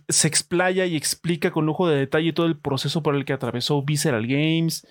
se 0.09 0.29
explaya 0.29 0.87
y 0.87 0.97
explica 0.97 1.51
con 1.51 1.67
lujo 1.67 1.89
de 1.89 1.99
detalle 1.99 2.33
todo 2.33 2.47
el 2.47 2.59
proceso 2.59 3.03
por 3.03 3.15
el 3.15 3.25
que 3.25 3.35
atravesó 3.35 3.83
Visceral 3.83 4.27
Games, 4.27 4.87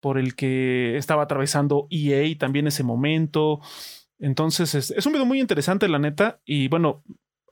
por 0.00 0.18
el 0.18 0.36
que 0.36 0.96
estaba 0.96 1.24
atravesando 1.24 1.88
EA 1.90 2.36
también 2.38 2.66
ese 2.68 2.84
momento. 2.84 3.60
Entonces 4.18 4.74
es, 4.74 5.06
un 5.06 5.12
video 5.12 5.26
muy 5.26 5.40
interesante, 5.40 5.88
la 5.88 5.98
neta. 5.98 6.40
Y 6.44 6.68
bueno, 6.68 7.02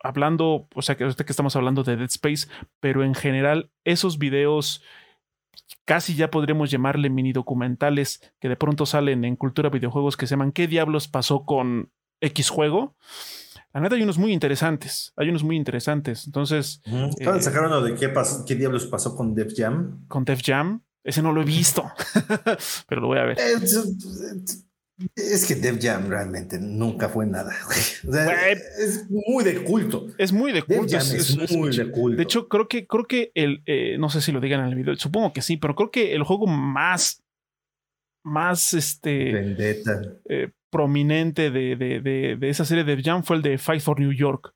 hablando, 0.00 0.68
o 0.74 0.82
sea, 0.82 0.96
que 0.96 1.08
que 1.12 1.32
estamos 1.32 1.56
hablando 1.56 1.82
de 1.82 1.96
Dead 1.96 2.08
Space, 2.08 2.46
pero 2.78 3.02
en 3.02 3.14
general, 3.14 3.70
esos 3.84 4.18
videos 4.18 4.82
casi 5.84 6.14
ya 6.14 6.30
podríamos 6.30 6.70
llamarle 6.70 7.10
mini 7.10 7.32
documentales 7.32 8.20
que 8.40 8.48
de 8.48 8.56
pronto 8.56 8.86
salen 8.86 9.24
en 9.24 9.36
cultura 9.36 9.70
videojuegos 9.70 10.16
que 10.16 10.26
se 10.26 10.32
llaman 10.34 10.52
¿Qué 10.52 10.68
diablos 10.68 11.08
pasó 11.08 11.44
con 11.44 11.90
X 12.20 12.50
juego? 12.50 12.94
La 13.76 13.82
neta 13.82 13.94
hay 13.94 14.02
unos 14.02 14.16
muy 14.16 14.32
interesantes. 14.32 15.12
Hay 15.18 15.28
unos 15.28 15.44
muy 15.44 15.54
interesantes. 15.54 16.24
Entonces. 16.24 16.80
Uh 16.90 17.10
sacar 17.42 17.66
uno 17.66 17.82
de 17.82 17.94
qué, 17.94 18.10
qué 18.46 18.54
diablos 18.54 18.86
pasó 18.86 19.14
con 19.14 19.34
Def 19.34 19.52
Jam. 19.54 20.06
Con 20.08 20.24
Def 20.24 20.40
Jam. 20.42 20.82
Ese 21.04 21.20
no 21.20 21.30
lo 21.30 21.42
he 21.42 21.44
visto. 21.44 21.84
pero 22.88 23.02
lo 23.02 23.08
voy 23.08 23.18
a 23.18 23.24
ver. 23.24 23.36
Es, 25.14 25.44
que 25.46 25.56
Def 25.56 25.76
Jam 25.78 26.08
realmente 26.08 26.58
nunca 26.58 27.10
fue 27.10 27.26
nada. 27.26 27.54
es 28.78 29.10
muy 29.10 29.44
de 29.44 29.62
culto. 29.62 30.06
Es 30.16 30.32
muy 30.32 30.52
de 30.52 30.62
culto. 30.62 30.96
es, 30.96 31.52
muy 31.52 31.76
de 31.76 31.90
culto. 31.90 32.16
De 32.16 32.22
hecho, 32.22 32.48
creo 32.48 32.68
que, 32.68 32.86
creo 32.86 33.04
que 33.04 33.30
el. 33.34 33.62
Eh, 33.66 33.98
no 33.98 34.08
sé 34.08 34.22
si 34.22 34.32
lo 34.32 34.40
digan 34.40 34.60
en 34.60 34.68
el 34.68 34.74
video. 34.74 34.96
Supongo 34.96 35.34
que 35.34 35.42
sí, 35.42 35.58
pero 35.58 35.74
creo 35.74 35.90
que 35.90 36.14
el 36.14 36.22
juego 36.22 36.46
más. 36.46 37.22
Más 38.24 38.72
este. 38.72 39.34
Vendetta. 39.34 40.00
Eh, 40.30 40.50
prominente 40.76 41.50
de, 41.50 41.74
de, 41.74 42.00
de, 42.36 42.48
esa 42.50 42.66
serie 42.66 42.84
de 42.84 43.02
Jam 43.02 43.24
fue 43.24 43.36
el 43.36 43.42
de 43.42 43.56
Fight 43.56 43.80
for 43.80 43.98
New 43.98 44.12
York. 44.12 44.54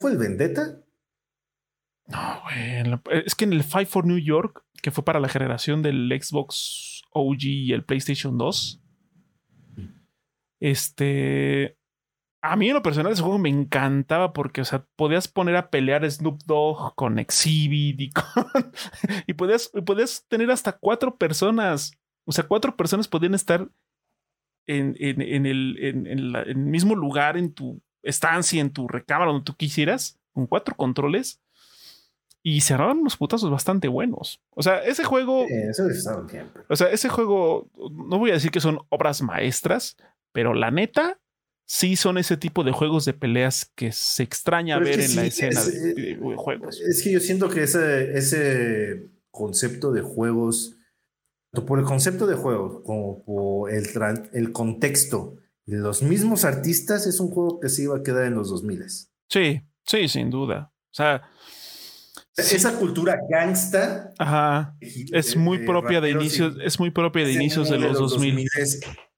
¿Fue 0.00 0.10
el 0.10 0.18
Vendetta? 0.18 0.82
No, 2.08 2.42
güey. 2.42 3.22
Es 3.24 3.36
que 3.36 3.44
en 3.44 3.52
el 3.52 3.62
Fight 3.62 3.88
for 3.88 4.04
New 4.04 4.18
York, 4.18 4.64
que 4.82 4.90
fue 4.90 5.04
para 5.04 5.20
la 5.20 5.28
generación 5.28 5.82
del 5.82 6.08
Xbox 6.20 7.02
OG 7.12 7.44
y 7.44 7.72
el 7.74 7.84
PlayStation 7.84 8.36
2, 8.36 8.82
Este. 10.58 11.78
A 12.42 12.56
mí 12.56 12.66
en 12.66 12.74
lo 12.74 12.82
personal 12.82 13.12
ese 13.12 13.22
juego 13.22 13.38
me 13.38 13.48
encantaba 13.48 14.32
porque, 14.32 14.62
o 14.62 14.64
sea, 14.64 14.84
podías 14.96 15.28
poner 15.28 15.54
a 15.54 15.70
pelear 15.70 16.08
Snoop 16.10 16.42
Dogg 16.44 16.96
con 16.96 17.20
Exhibit 17.20 18.00
y, 18.00 18.10
con, 18.10 18.72
y 19.28 19.32
podías, 19.34 19.70
podías 19.84 20.26
tener 20.26 20.50
hasta 20.50 20.72
cuatro 20.72 21.16
personas. 21.16 21.92
O 22.24 22.32
sea, 22.32 22.48
cuatro 22.48 22.76
personas 22.76 23.06
podían 23.06 23.34
estar 23.34 23.68
en, 24.66 24.96
en, 24.98 25.20
en 25.22 25.46
el, 25.46 25.76
en, 25.80 26.06
el 26.06 26.56
mismo 26.56 26.94
lugar, 26.94 27.36
en 27.36 27.52
tu 27.52 27.80
estancia, 28.02 28.60
en 28.60 28.70
tu 28.70 28.88
recámara, 28.88 29.30
donde 29.30 29.44
tú 29.44 29.54
quisieras, 29.54 30.18
con 30.32 30.46
cuatro 30.46 30.74
controles. 30.76 31.40
Y 32.42 32.60
armaban 32.72 32.98
unos 32.98 33.16
putazos 33.16 33.50
bastante 33.50 33.88
buenos. 33.88 34.40
O 34.50 34.62
sea, 34.62 34.78
ese 34.84 35.02
juego. 35.02 35.46
eso 35.48 35.84
o 36.68 36.76
sea, 36.76 36.90
ese 36.90 37.08
juego, 37.08 37.68
no 37.90 38.18
voy 38.20 38.30
a 38.30 38.34
decir 38.34 38.52
que 38.52 38.60
son 38.60 38.78
obras 38.88 39.20
maestras, 39.20 39.96
pero 40.30 40.54
la 40.54 40.70
neta, 40.70 41.18
sí 41.66 41.96
son 41.96 42.18
ese 42.18 42.36
tipo 42.36 42.62
de 42.62 42.72
juegos 42.72 43.04
de 43.04 43.12
peleas 43.12 43.70
que 43.74 43.90
se 43.90 44.22
extraña 44.22 44.78
ver 44.78 45.00
en 45.00 45.16
la 45.16 45.26
escena 45.26 45.60
de, 45.64 46.16
juegos. 46.36 46.80
Es 46.80 47.02
que 47.02 47.10
yo 47.10 47.20
siento 47.20 47.48
que 47.50 47.64
ese, 47.64 48.16
ese 48.16 49.08
concepto 49.30 49.92
de 49.92 50.02
juegos, 50.02 50.75
por 51.64 51.78
el 51.78 51.84
concepto 51.84 52.26
de 52.26 52.34
juego, 52.34 52.82
como 52.82 53.24
por 53.24 53.72
el, 53.72 53.88
el 54.32 54.52
contexto 54.52 55.36
de 55.64 55.78
los 55.78 56.02
mismos 56.02 56.44
artistas, 56.44 57.06
es 57.06 57.20
un 57.20 57.30
juego 57.30 57.60
que 57.60 57.68
se 57.68 57.84
iba 57.84 57.96
a 57.96 58.02
quedar 58.02 58.24
en 58.24 58.34
los 58.34 58.50
2000. 58.50 58.84
Sí, 59.28 59.62
sí, 59.84 60.08
sin 60.08 60.30
duda. 60.30 60.72
O 60.90 60.94
sea, 60.96 61.22
esa 62.36 62.78
cultura 62.78 63.18
gangsta 63.30 64.12
es 65.12 65.36
muy 65.36 65.64
propia 65.64 66.00
de 66.00 66.10
inicios, 66.10 66.56
es 66.62 66.78
muy 66.78 66.90
propia 66.90 67.24
de 67.24 67.32
inicios 67.32 67.70
de 67.70 67.78
los, 67.78 67.98
2000. 67.98 68.46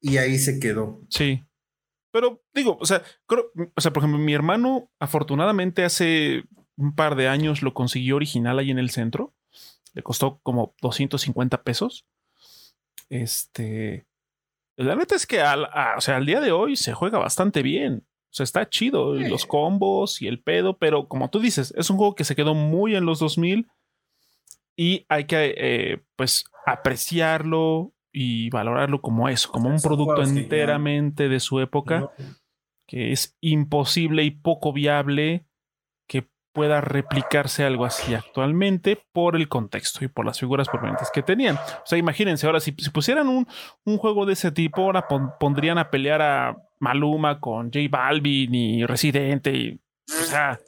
y 0.00 0.16
ahí 0.18 0.38
se 0.38 0.60
quedó. 0.60 1.00
Sí. 1.08 1.44
Pero 2.12 2.42
digo, 2.54 2.78
o 2.80 2.86
sea, 2.86 3.02
o 3.74 3.80
sea, 3.80 3.92
por 3.92 4.02
ejemplo, 4.02 4.18
mi 4.18 4.34
hermano 4.34 4.90
afortunadamente 4.98 5.84
hace 5.84 6.44
un 6.76 6.94
par 6.94 7.16
de 7.16 7.28
años 7.28 7.62
lo 7.62 7.74
consiguió 7.74 8.16
original 8.16 8.58
ahí 8.58 8.70
en 8.70 8.78
el 8.78 8.90
centro. 8.90 9.34
Le 9.94 10.02
costó 10.02 10.40
como 10.42 10.74
250 10.80 11.62
pesos. 11.64 12.06
Este, 13.10 14.06
la 14.76 14.94
neta 14.94 15.16
es 15.16 15.26
que 15.26 15.40
al, 15.40 15.64
o 15.96 16.00
sea, 16.00 16.16
al 16.16 16.26
día 16.26 16.40
de 16.40 16.52
hoy 16.52 16.76
se 16.76 16.92
juega 16.92 17.18
bastante 17.18 17.62
bien. 17.62 18.06
O 18.30 18.34
sea, 18.38 18.44
está 18.44 18.68
chido 18.68 19.14
los 19.14 19.46
combos 19.46 20.20
y 20.20 20.28
el 20.28 20.42
pedo, 20.42 20.76
pero 20.78 21.08
como 21.08 21.30
tú 21.30 21.40
dices, 21.40 21.72
es 21.76 21.88
un 21.88 21.96
juego 21.96 22.14
que 22.14 22.24
se 22.24 22.36
quedó 22.36 22.54
muy 22.54 22.94
en 22.94 23.06
los 23.06 23.18
2000 23.18 23.66
y 24.76 25.06
hay 25.08 25.24
que, 25.24 25.54
eh, 25.56 26.04
pues, 26.14 26.44
apreciarlo 26.66 27.94
y 28.12 28.50
valorarlo 28.50 29.00
como 29.00 29.28
eso, 29.28 29.50
como 29.50 29.70
un 29.70 29.80
producto 29.80 30.22
enteramente 30.22 31.28
de 31.28 31.40
su 31.40 31.58
época, 31.60 32.12
que 32.86 33.12
es 33.12 33.36
imposible 33.40 34.24
y 34.24 34.30
poco 34.30 34.72
viable 34.72 35.47
pueda 36.58 36.80
replicarse 36.80 37.62
algo 37.62 37.84
así 37.84 38.14
actualmente 38.14 39.00
por 39.12 39.36
el 39.36 39.48
contexto 39.48 40.04
y 40.04 40.08
por 40.08 40.26
las 40.26 40.40
figuras 40.40 40.68
prominentes 40.68 41.08
que 41.14 41.22
tenían. 41.22 41.54
O 41.54 41.86
sea, 41.86 41.98
imagínense, 41.98 42.46
ahora 42.46 42.58
si, 42.58 42.72
pusieran 42.72 43.28
un, 43.28 43.46
un, 43.84 43.96
juego 43.96 44.26
de 44.26 44.32
ese 44.32 44.50
tipo, 44.50 44.82
ahora 44.82 45.06
pondrían 45.38 45.78
a 45.78 45.88
pelear 45.88 46.20
a 46.20 46.56
Maluma 46.80 47.38
con 47.38 47.66
J 47.66 47.78
Balvin 47.88 48.52
y 48.52 48.84
Residente 48.84 49.52
y, 49.52 49.80
o 50.08 50.24
sea, 50.24 50.58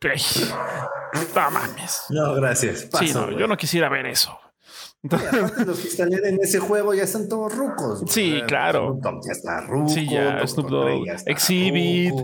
no 0.00 1.50
mames. 1.50 2.06
No, 2.08 2.32
gracias. 2.32 2.88
sí, 2.98 3.12
no, 3.12 3.30
yo 3.30 3.46
no 3.46 3.58
quisiera 3.58 3.90
ver 3.90 4.06
eso. 4.06 4.40
Entonces, 5.02 5.66
los 5.66 5.80
que 5.80 5.88
están 5.88 6.12
en 6.12 6.38
ese 6.40 6.60
juego 6.60 6.94
ya 6.94 7.02
están 7.02 7.28
todos 7.28 7.54
rucos. 7.54 8.04
Sí, 8.06 8.40
claro. 8.46 9.00
ya 9.02 9.32
está 9.32 9.60
ruco. 9.62 9.88
Sí, 9.88 10.08
ya, 10.08 10.46
Snoop 10.46 10.70
Dogg. 10.70 11.08
Exhibit. 11.26 12.14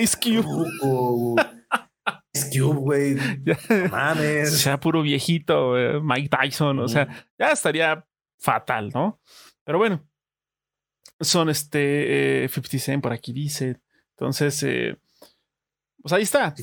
Ice 0.00 0.16
Cube. 0.18 0.66
Ice 2.32 2.58
Cube, 2.58 2.78
güey. 2.78 3.16
Mames. 3.90 4.54
O 4.54 4.56
sea, 4.56 4.80
puro 4.80 5.02
viejito, 5.02 5.74
Mike 6.02 6.30
Tyson. 6.30 6.78
O 6.78 6.88
sea, 6.88 7.08
ya 7.38 7.48
estaría 7.48 8.06
fatal, 8.38 8.90
¿no? 8.94 9.20
Pero 9.64 9.78
bueno, 9.78 10.02
son 11.20 11.48
este 11.48 12.48
50 12.48 12.76
eh, 12.76 12.80
Cent 12.80 13.02
por 13.02 13.12
aquí 13.12 13.32
dice. 13.32 13.80
Entonces, 14.16 14.62
eh, 14.62 14.96
pues 16.02 16.12
ahí 16.12 16.22
está. 16.22 16.54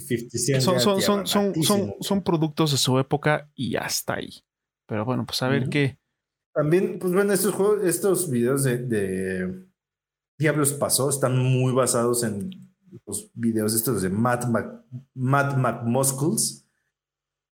Son, 0.59 0.79
son, 0.79 1.01
son, 1.01 1.27
son, 1.27 1.95
son, 1.99 2.23
productos 2.23 2.71
de 2.71 2.77
su 2.77 2.97
época 2.99 3.49
y 3.55 3.75
hasta 3.75 4.15
ahí. 4.15 4.43
Pero 4.91 5.05
bueno, 5.05 5.25
pues 5.25 5.41
a 5.41 5.47
ver 5.47 5.69
qué. 5.69 5.97
También, 6.53 6.99
pues 6.99 7.13
bueno, 7.13 7.31
estos 7.31 7.53
juegos, 7.53 7.85
estos 7.85 8.29
videos 8.29 8.65
de, 8.65 9.65
Diablos 10.37 10.73
Pasó 10.73 11.09
están 11.09 11.37
muy 11.37 11.71
basados 11.71 12.25
en 12.25 12.49
los 13.05 13.31
videos 13.33 13.73
estos 13.73 14.01
de 14.01 14.09
Matt, 14.09 14.49
Mac, 14.49 14.83
Matt 15.13 15.55
McMuscles. 15.55 16.67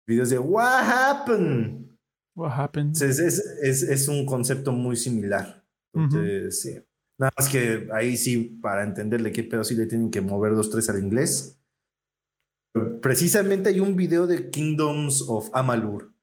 Videos 0.05 0.31
de 0.31 0.37
What 0.37 0.83
Happened. 0.83 1.97
What 2.35 2.59
Happened. 2.59 3.01
Es, 3.01 3.19
es, 3.19 3.83
es, 3.83 4.07
un 4.09 4.25
concepto 4.25 4.73
muy 4.73 4.97
similar. 4.97 5.65
Entonces, 5.93 6.59
sí. 6.59 6.71
Nada 7.17 7.31
más 7.37 7.47
que 7.47 7.87
ahí 7.93 8.17
sí, 8.17 8.59
para 8.61 8.83
entenderle 8.83 9.31
qué 9.31 9.45
pedo, 9.45 9.63
sí 9.63 9.75
le 9.75 9.85
tienen 9.85 10.11
que 10.11 10.19
mover 10.19 10.55
dos, 10.55 10.69
tres 10.69 10.89
al 10.89 11.01
inglés. 11.01 11.57
Precisamente 13.01 13.69
hay 13.69 13.79
un 13.79 13.95
video 13.95 14.27
de 14.27 14.49
Kingdoms 14.49 15.21
of 15.21 15.49
Amalur 15.53 16.18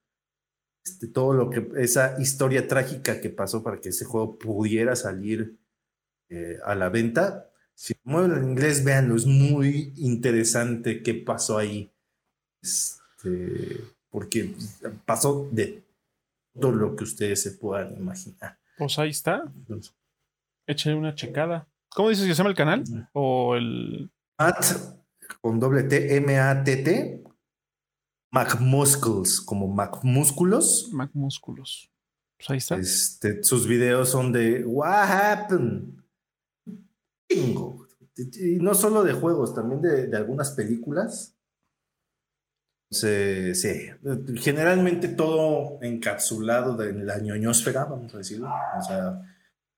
este, 0.87 1.07
todo 1.07 1.33
lo 1.33 1.49
que, 1.49 1.67
esa 1.77 2.19
historia 2.21 2.67
trágica 2.67 3.19
que 3.19 3.29
pasó 3.29 3.61
para 3.61 3.81
que 3.81 3.89
ese 3.89 4.05
juego 4.05 4.37
pudiera 4.37 4.95
salir 4.95 5.57
eh, 6.29 6.59
a 6.63 6.75
la 6.75 6.89
venta. 6.89 7.49
Si 7.75 7.93
mueven 8.03 8.37
en 8.37 8.49
inglés, 8.51 8.83
véanlo, 8.83 9.15
es 9.15 9.25
muy 9.25 9.93
interesante 9.97 11.03
qué 11.03 11.13
pasó 11.13 11.57
ahí. 11.57 11.91
Este, 12.61 13.81
porque 14.09 14.55
pasó 15.05 15.47
de 15.51 15.83
todo 16.59 16.71
lo 16.71 16.95
que 16.95 17.03
ustedes 17.03 17.41
se 17.41 17.51
puedan 17.51 17.95
imaginar. 17.95 18.57
Pues 18.77 18.97
ahí 18.97 19.09
está. 19.09 19.43
Eche 20.65 20.93
una 20.93 21.13
checada. 21.15 21.67
¿Cómo 21.89 22.09
dices 22.09 22.25
que 22.25 22.33
se 22.33 22.37
llama 22.37 22.51
el 22.51 22.55
canal? 22.55 22.83
O 23.13 23.55
el. 23.55 24.09
Matt 24.39 24.65
con 25.41 25.59
doble 25.59 25.83
T, 25.83 26.15
M-A-T-T, 26.17 27.23
MacMuscles, 28.37 29.41
como 29.41 29.67
MacMúsculos. 29.67 30.89
MacMúsculos. 30.93 31.91
Pues 32.37 32.49
ahí 32.51 32.57
está. 32.57 32.75
Este, 32.75 33.43
sus 33.43 33.67
videos 33.67 34.09
son 34.09 34.31
de 34.31 34.63
What 34.63 35.09
happened? 35.09 35.95
Y 37.29 38.57
no 38.59 38.75
solo 38.75 39.03
de 39.03 39.13
juegos, 39.13 39.55
también 39.55 39.81
de, 39.81 40.15
algunas 40.15 40.51
películas. 40.51 41.35
Sí, 42.91 43.55
sí, 43.55 43.89
generalmente 44.35 45.07
todo 45.09 45.79
encapsulado 45.81 46.81
en 46.83 47.05
la 47.05 47.17
ñoñosfera, 47.17 47.85
vamos 47.85 48.13
a 48.13 48.19
decirlo. 48.19 48.49
O 48.77 48.83
sea, 48.83 49.21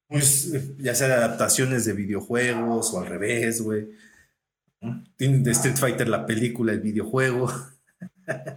pues, 0.07 0.51
ya 0.77 0.93
sea 0.93 1.07
de 1.07 1.13
adaptaciones 1.13 1.85
de 1.85 1.93
videojuegos 1.93 2.93
o 2.93 2.99
al 2.99 3.07
revés, 3.07 3.61
güey. 3.61 3.89
De 5.17 5.51
Street 5.51 5.77
Fighter 5.77 6.09
la 6.09 6.25
película, 6.25 6.73
el 6.73 6.81
videojuego. 6.81 7.49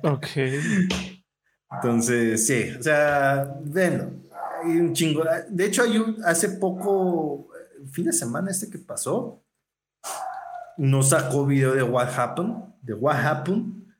Ok. 0.02 0.26
Entonces, 1.70 2.46
sí, 2.46 2.70
o 2.78 2.82
sea, 2.82 3.56
ven, 3.62 4.28
hay 4.62 4.78
un 4.78 4.92
chingo. 4.92 5.24
De 5.48 5.64
hecho, 5.64 5.82
hay 5.82 5.98
un, 5.98 6.22
hace 6.24 6.50
poco, 6.50 7.48
fin 7.90 8.06
de 8.06 8.12
semana 8.12 8.50
este 8.50 8.68
que 8.68 8.78
pasó, 8.78 9.42
no 10.76 11.02
sacó 11.02 11.46
video 11.46 11.74
de 11.74 11.82
What 11.82 12.18
Happened, 12.18 12.56
de 12.82 12.94
What 12.94 13.24
Happened, 13.24 13.94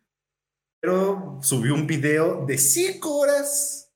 pero 0.81 1.39
subió 1.41 1.75
un 1.75 1.87
video 1.87 2.45
de 2.45 2.59
cinco 2.59 3.19
horas 3.19 3.91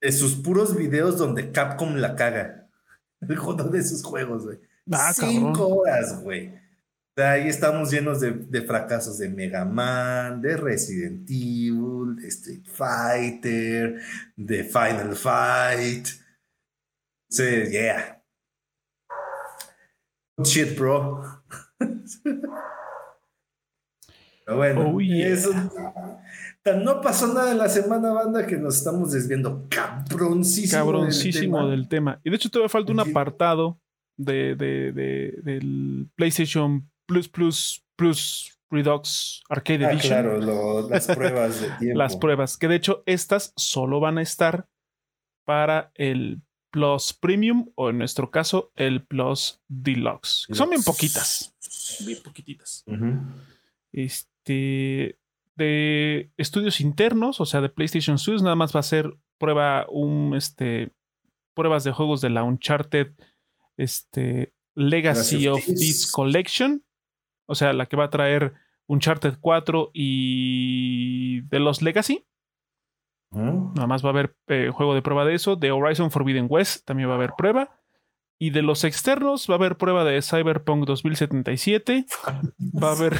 de 0.00 0.12
sus 0.12 0.36
puros 0.36 0.76
videos 0.76 1.18
donde 1.18 1.52
Capcom 1.52 1.96
la 1.96 2.14
caga. 2.14 2.68
El 3.20 3.36
juego 3.36 3.64
de 3.64 3.82
sus 3.82 4.02
juegos, 4.02 4.44
güey. 4.44 4.60
Ah, 4.92 5.12
cinco 5.12 5.66
horas, 5.68 6.22
güey 6.22 6.65
ahí 7.24 7.48
estamos 7.48 7.90
llenos 7.90 8.20
de, 8.20 8.62
fracasos 8.62 9.18
de 9.18 9.28
Mega 9.28 9.64
Man, 9.64 10.42
de 10.42 10.56
Resident 10.56 11.28
Evil, 11.30 12.16
de 12.16 12.28
Street 12.28 12.66
Fighter, 12.66 14.00
de 14.36 14.64
Final 14.64 15.16
Fight. 15.16 16.08
Sí, 17.30 17.70
yeah. 17.70 18.22
Shit, 20.42 20.76
bro. 20.76 21.22
Pero 24.44 24.58
bueno, 24.58 24.92
oh, 24.94 25.00
eso, 25.00 25.50
no 26.84 27.00
pasó 27.00 27.32
nada 27.34 27.50
en 27.50 27.58
la 27.58 27.68
semana, 27.68 28.12
banda, 28.12 28.46
que 28.46 28.56
nos 28.56 28.76
estamos 28.76 29.10
desviando 29.10 29.66
cabroncísimo. 29.68 30.84
Cabroncísimo 30.84 31.68
del 31.68 31.88
tema. 31.88 32.20
Y 32.22 32.30
de 32.30 32.36
hecho, 32.36 32.48
todavía 32.48 32.68
falta 32.68 32.92
un 32.92 33.00
apartado 33.00 33.80
de, 34.16 34.54
de, 34.54 34.92
del 35.42 36.08
PlayStation 36.14 36.88
Plus 37.06 37.28
Plus 37.28 37.84
Plus 37.96 38.58
Redux 38.70 39.42
Arcade 39.48 39.84
ah, 39.84 39.92
Edition. 39.92 40.10
Claro, 40.10 40.88
las 40.88 41.06
pruebas 41.14 41.60
de 41.60 41.70
tiempo. 41.78 41.98
las 41.98 42.16
pruebas, 42.16 42.56
que 42.56 42.68
de 42.68 42.76
hecho 42.76 43.02
estas 43.06 43.52
solo 43.56 44.00
van 44.00 44.18
a 44.18 44.22
estar 44.22 44.68
para 45.44 45.92
el 45.94 46.42
Plus 46.70 47.14
Premium 47.14 47.70
o 47.74 47.90
en 47.90 47.98
nuestro 47.98 48.30
caso 48.30 48.72
el 48.74 49.04
Plus 49.04 49.62
Deluxe. 49.68 50.46
Son 50.50 50.68
bien 50.68 50.82
poquitas. 50.82 51.54
Bien 52.04 52.18
poquititas. 52.22 52.84
Este 53.92 55.18
de 55.54 56.30
estudios 56.36 56.82
internos, 56.82 57.40
o 57.40 57.46
sea, 57.46 57.62
de 57.62 57.70
PlayStation 57.70 58.18
Studios, 58.18 58.42
nada 58.42 58.56
más 58.56 58.76
va 58.76 58.80
a 58.80 58.82
ser 58.82 59.16
prueba 59.38 59.86
un 59.88 60.34
este 60.36 60.92
pruebas 61.54 61.84
de 61.84 61.92
juegos 61.92 62.20
de 62.20 62.30
la 62.30 62.44
Uncharted 62.44 63.12
este 63.76 64.52
Legacy 64.74 65.48
of 65.48 65.64
This 65.64 66.10
Collection, 66.10 66.84
o 67.46 67.54
sea, 67.54 67.72
la 67.72 67.86
que 67.86 67.96
va 67.96 68.04
a 68.04 68.10
traer 68.10 68.54
Uncharted 68.88 69.34
4 69.40 69.90
y 69.92 71.40
de 71.42 71.60
los 71.60 71.82
Legacy. 71.82 72.26
Nada 73.30 73.86
más 73.86 74.04
va 74.04 74.08
a 74.08 74.12
haber 74.12 74.36
eh, 74.46 74.70
juego 74.72 74.94
de 74.94 75.02
prueba 75.02 75.24
de 75.24 75.34
eso. 75.34 75.56
De 75.56 75.70
Horizon 75.70 76.10
Forbidden 76.10 76.46
West 76.48 76.86
también 76.86 77.08
va 77.08 77.14
a 77.14 77.16
haber 77.16 77.32
prueba. 77.36 77.70
Y 78.38 78.50
de 78.50 78.62
los 78.62 78.84
externos 78.84 79.46
va 79.48 79.54
a 79.54 79.58
haber 79.58 79.76
prueba 79.76 80.04
de 80.04 80.20
Cyberpunk 80.22 80.84
2077. 80.86 82.06
Va 82.82 82.88
a 82.88 82.92
haber, 82.92 83.14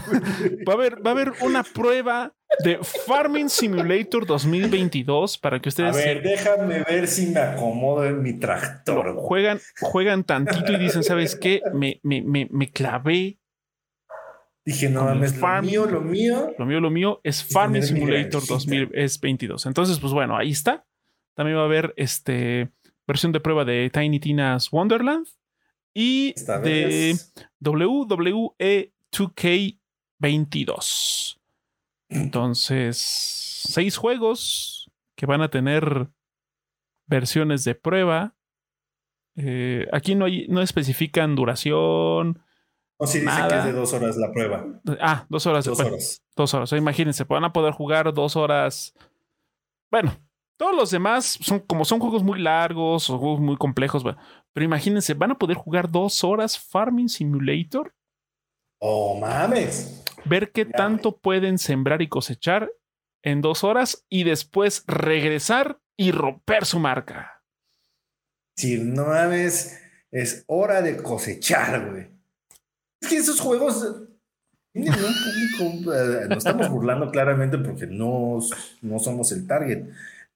va 0.69 0.73
a 0.73 0.77
haber, 0.77 1.05
va 1.05 1.11
a 1.11 1.15
haber 1.15 1.33
una 1.41 1.63
prueba 1.63 2.35
de 2.63 2.79
Farming 2.83 3.49
Simulator 3.49 4.27
2022 4.27 5.39
para 5.39 5.61
que 5.61 5.71
ustedes. 5.71 5.95
A 5.95 5.99
ver, 5.99 6.23
déjame 6.23 6.83
ver 6.85 7.09
si 7.09 7.29
me 7.29 7.41
acomodo 7.41 8.05
en 8.05 8.23
mi 8.23 8.39
tractor. 8.39 9.17
Juegan, 9.17 9.59
juegan 9.81 10.25
tantito 10.25 10.73
y 10.73 10.77
dicen, 10.79 11.03
¿sabes 11.03 11.35
qué? 11.35 11.63
Me, 11.73 11.99
me, 12.03 12.23
me, 12.23 12.49
me 12.51 12.71
clavé. 12.71 13.39
Dije, 14.67 14.91
no 14.91 15.05
mames, 15.05 15.39
lo 15.39 15.63
mío, 15.63 15.87
lo 15.87 16.01
mío. 16.01 16.53
Lo 16.59 16.67
mío, 16.67 16.81
lo 16.81 16.91
mío 16.91 17.21
es 17.23 17.45
Farming 17.45 17.85
Simulator 17.85 18.45
2022. 18.45 19.65
Entonces, 19.65 20.01
pues 20.01 20.13
bueno, 20.13 20.37
ahí 20.37 20.51
está. 20.51 20.85
También 21.35 21.57
va 21.57 21.63
a 21.63 21.67
haber 21.67 21.95
este 21.97 22.73
versión 23.07 23.31
de 23.31 23.39
prueba 23.39 23.65
de 23.65 23.89
Tiny 23.91 24.19
Tina's 24.19 24.73
Wonderland 24.73 25.29
y 25.95 26.35
de 26.65 27.17
WWE 27.61 28.93
2K22. 29.13 31.39
Entonces, 32.09 32.99
seis 32.99 33.97
juegos 33.97 34.91
que 35.15 35.27
van 35.27 35.43
a 35.43 35.49
tener 35.49 36.09
versiones 37.07 37.63
de 37.63 37.77
prueba. 37.77 38.35
Eh, 39.37 39.87
aquí 39.93 40.17
no, 40.17 40.25
hay, 40.25 40.49
no 40.49 40.61
especifican 40.61 41.37
duración. 41.37 42.43
O 42.99 43.07
si 43.07 43.21
dice 43.21 43.37
que 43.49 43.59
es 43.59 43.65
de 43.65 43.73
dos 43.73 43.93
horas 43.93 44.17
la 44.17 44.33
prueba. 44.33 44.67
Ah, 45.01 45.27
dos 45.29 45.47
horas. 45.47 45.65
Dos 45.67 45.81
horas. 45.81 46.23
Dos 46.35 46.55
horas. 46.55 46.73
imagínense, 46.73 47.25
van 47.25 47.45
a 47.45 47.53
poder 47.53 47.73
jugar 47.73 48.13
dos 48.15 48.37
horas. 48.37 48.95
Bueno, 49.91 50.17
todos 50.59 50.75
los 50.75 50.91
demás 50.91 51.39
son 51.43 51.61
como 51.61 51.85
son 51.85 52.01
juegos 52.01 52.23
muy 52.23 52.41
largos 52.41 53.11
o 53.11 53.19
juegos 53.19 53.41
muy 53.41 53.57
complejos, 53.57 54.03
pero 54.53 54.65
imagínense, 54.65 55.15
van 55.15 55.33
a 55.33 55.39
poder 55.39 55.57
jugar 55.57 55.91
dos 55.91 56.25
horas 56.25 56.59
Farming 56.59 57.09
Simulator. 57.09 57.95
Oh, 58.81 59.19
mames. 59.19 60.03
Ver 60.25 60.51
qué 60.53 60.65
tanto 60.65 61.19
pueden 61.19 61.59
sembrar 61.59 62.03
y 62.03 62.09
cosechar 62.09 62.71
en 63.23 63.43
dos 63.43 63.65
horas 63.65 64.07
y 64.09 64.25
después 64.25 64.85
regresar 64.87 65.81
y 65.97 66.13
romper 66.13 66.65
su 66.65 66.79
marca. 66.79 67.43
Si 68.57 68.79
no 68.79 69.07
mames, 69.07 69.79
es 70.11 70.45
hora 70.47 70.81
de 70.81 71.03
cosechar, 71.03 71.91
güey. 71.91 72.16
Es 73.07 73.11
que 73.11 73.17
esos 73.19 73.41
juegos 73.41 74.03
tienen 74.73 74.93
un 74.93 74.99
público, 74.99 75.95
eh, 75.95 76.27
nos 76.29 76.39
estamos 76.39 76.69
burlando 76.69 77.11
claramente 77.11 77.57
porque 77.59 77.87
no, 77.87 78.39
no 78.83 78.99
somos 78.99 79.33
el 79.33 79.47
target 79.47 79.87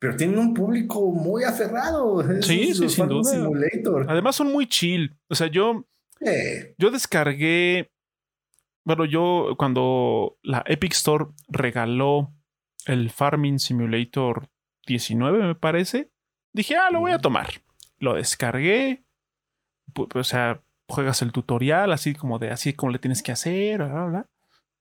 pero 0.00 0.16
tienen 0.16 0.38
un 0.38 0.54
público 0.54 1.12
muy 1.12 1.44
aferrado. 1.44 2.24
Sí, 2.42 2.74
sí, 2.74 2.88
sin 2.88 3.06
duda. 3.06 3.30
Simulator. 3.30 4.06
Además 4.08 4.34
son 4.34 4.50
muy 4.50 4.66
chill. 4.66 5.14
O 5.28 5.34
sea, 5.34 5.46
yo, 5.48 5.86
yo 6.78 6.90
descargué, 6.90 7.92
bueno, 8.82 9.04
yo 9.04 9.54
cuando 9.58 10.38
la 10.42 10.64
Epic 10.66 10.92
Store 10.94 11.26
regaló 11.48 12.32
el 12.86 13.10
Farming 13.10 13.58
Simulator 13.58 14.48
19, 14.86 15.46
me 15.46 15.54
parece, 15.54 16.10
dije, 16.54 16.76
ah, 16.76 16.90
lo 16.90 17.00
voy 17.00 17.12
a 17.12 17.18
tomar. 17.18 17.60
Lo 17.98 18.14
descargué, 18.14 19.04
o 20.14 20.24
sea, 20.24 20.62
juegas 20.90 21.22
el 21.22 21.32
tutorial, 21.32 21.92
así 21.92 22.14
como 22.14 22.38
de, 22.38 22.50
así 22.50 22.72
como 22.74 22.92
le 22.92 22.98
tienes 22.98 23.22
que 23.22 23.32
hacer, 23.32 23.78
bla, 23.78 23.88
bla, 23.88 24.04
bla. 24.04 24.26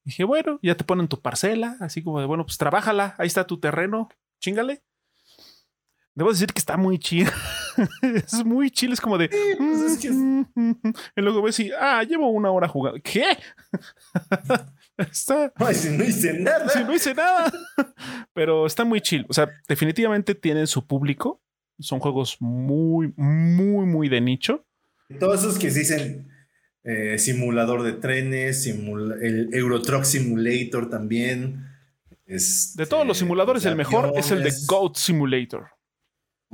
Dije, 0.04 0.24
bueno, 0.24 0.60
ya 0.62 0.76
te 0.76 0.84
ponen 0.84 1.08
tu 1.08 1.22
parcela, 1.22 1.78
así 1.80 2.04
como 2.04 2.20
de, 2.20 2.26
bueno, 2.26 2.46
pues 2.46 2.58
trabájala, 2.58 3.16
ahí 3.18 3.28
está 3.28 3.46
tu 3.46 3.60
terreno, 3.60 4.10
chingale. 4.40 4.84
Debo 6.20 6.32
decir 6.32 6.52
que 6.52 6.60
está 6.60 6.76
muy 6.76 7.00
chido. 7.00 7.32
es 8.02 8.44
muy 8.44 8.70
chill, 8.72 8.92
es 8.92 9.00
como 9.00 9.18
de. 9.18 9.30
Pues 9.30 10.04
y 10.04 11.22
luego 11.22 11.42
ves 11.42 11.60
y. 11.62 11.72
Ah, 11.72 12.04
llevo 12.04 12.30
una 12.30 12.52
hora 12.52 12.68
jugando. 12.68 13.00
¿Qué? 13.02 13.26
está. 14.98 15.54
Ay, 15.56 15.76
si 15.76 15.96
no 15.98 16.04
hice 16.04 16.34
nada. 16.40 16.68
Si 16.70 16.84
no 16.84 16.94
hice 16.94 17.14
nada. 17.14 17.52
Pero 18.34 18.66
está 18.66 18.84
muy 18.84 19.00
chill. 19.00 19.26
O 19.30 19.34
sea, 19.34 19.50
definitivamente 19.68 20.36
tienen 20.36 20.68
su 20.68 20.86
público. 20.86 21.42
Son 21.80 22.00
juegos 22.00 22.36
muy, 22.42 23.14
muy, 23.16 23.86
muy 23.86 24.10
de 24.10 24.20
nicho. 24.20 24.66
Todos 25.18 25.40
esos 25.40 25.58
que 25.58 25.72
se 25.72 25.80
dicen 25.80 26.30
eh, 26.84 27.18
simulador 27.18 27.84
de 27.84 27.94
trenes, 27.94 28.66
el 28.68 29.50
Eurotruck 29.54 30.04
Simulator 30.04 30.90
también. 30.90 31.66
Es, 32.26 32.76
de 32.76 32.86
todos 32.86 33.08
los 33.08 33.18
simuladores, 33.18 33.66
el 33.66 33.76
mejor 33.76 34.14
es 34.16 34.30
el 34.32 34.44
de 34.44 34.54
Goat 34.68 34.96
Simulator. 34.96 35.68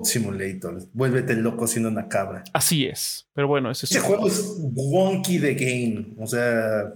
Simulator. 0.03 0.81
Vuélvete 0.93 1.35
loco 1.35 1.67
siendo 1.67 1.89
una 1.89 2.07
cabra. 2.07 2.43
Así 2.53 2.85
es. 2.85 3.27
Pero 3.33 3.47
bueno, 3.47 3.71
ese, 3.71 3.85
ese 3.85 3.99
juego 3.99 4.27
es 4.27 4.57
wonky 4.59 5.37
de 5.37 5.55
game. 5.55 6.15
O 6.17 6.27
sea, 6.27 6.93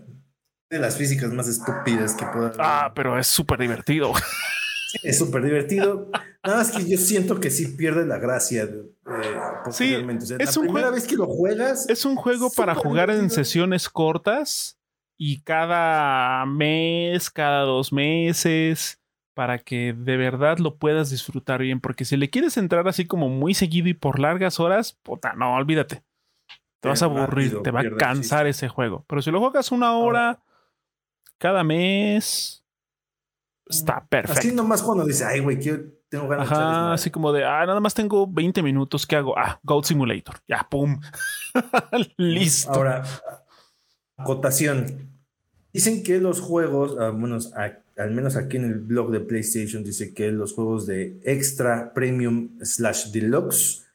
de 0.69 0.79
las 0.79 0.97
físicas 0.97 1.31
más 1.31 1.47
estúpidas 1.47 2.13
que 2.13 2.25
pueda 2.25 2.51
Ah, 2.59 2.91
pero 2.93 3.17
es 3.17 3.27
súper 3.27 3.59
divertido. 3.59 4.13
es 5.03 5.17
súper 5.17 5.43
divertido. 5.43 6.09
Nada 6.43 6.57
más 6.59 6.71
que 6.71 6.87
yo 6.87 6.97
siento 6.97 7.39
que 7.39 7.49
sí 7.51 7.67
pierde 7.67 8.05
la 8.05 8.17
gracia. 8.17 8.69
Eh, 9.11 9.71
sí, 9.71 9.95
es 10.39 10.55
la 10.55 10.61
un 10.61 10.67
primera 10.67 10.89
vez 10.91 11.07
que 11.07 11.15
lo 11.15 11.25
juegas. 11.25 11.89
Es 11.89 12.05
un 12.05 12.15
juego 12.15 12.51
para 12.55 12.75
jugar 12.75 13.09
en 13.09 13.29
sesiones 13.29 13.89
cortas 13.89 14.79
y 15.17 15.41
cada 15.41 16.45
mes, 16.45 17.29
cada 17.29 17.61
dos 17.61 17.91
meses 17.91 18.99
para 19.39 19.57
que 19.57 19.93
de 19.97 20.17
verdad 20.17 20.57
lo 20.57 20.75
puedas 20.75 21.11
disfrutar 21.11 21.61
bien. 21.61 21.79
Porque 21.79 22.03
si 22.03 22.17
le 22.17 22.29
quieres 22.29 22.57
entrar 22.57 22.87
así 22.89 23.07
como 23.07 23.29
muy 23.29 23.53
seguido 23.53 23.87
y 23.87 23.93
por 23.93 24.19
largas 24.19 24.59
horas, 24.59 24.99
puta, 25.01 25.31
no, 25.31 25.55
olvídate. 25.55 26.03
Te 26.81 26.89
vas 26.89 27.01
a 27.01 27.05
aburrir, 27.05 27.61
te 27.61 27.71
va 27.71 27.79
a 27.79 27.95
cansar 27.97 28.47
ese 28.47 28.67
juego. 28.67 29.05
Pero 29.07 29.21
si 29.21 29.31
lo 29.31 29.39
juegas 29.39 29.71
una 29.71 29.93
hora 29.93 30.43
cada 31.37 31.63
mes, 31.63 32.65
está 33.65 34.05
perfecto. 34.05 34.39
Así 34.39 34.51
nomás 34.53 34.81
cuando 34.81 35.05
dice, 35.05 35.23
ay, 35.23 35.39
güey, 35.39 35.57
tengo 36.09 36.27
ganas 36.27 36.51
Ajá, 36.51 36.93
así 36.93 37.11
como 37.11 37.31
de, 37.31 37.45
ah, 37.45 37.65
nada 37.65 37.79
más 37.79 37.93
tengo 37.93 38.27
20 38.27 38.61
minutos, 38.63 39.05
¿qué 39.05 39.15
hago? 39.15 39.37
Ah, 39.37 39.59
Gold 39.63 39.85
Simulator. 39.85 40.37
Ya, 40.47 40.67
pum. 40.69 40.99
Listo. 42.17 42.71
Ahora, 42.71 43.03
acotación. 44.17 45.09
Dicen 45.71 46.03
que 46.03 46.19
los 46.19 46.41
juegos, 46.41 46.97
al 46.97 47.13
menos 47.13 47.53
al 47.99 48.11
menos 48.11 48.37
aquí 48.37 48.57
en 48.57 48.65
el 48.65 48.79
blog 48.79 49.11
de 49.11 49.19
PlayStation, 49.19 49.83
dice 49.83 50.13
que 50.13 50.31
los 50.31 50.53
juegos 50.53 50.87
de 50.87 51.19
Extra, 51.23 51.93
Premium, 51.93 52.57
slash 52.61 53.11
Deluxe, 53.11 53.85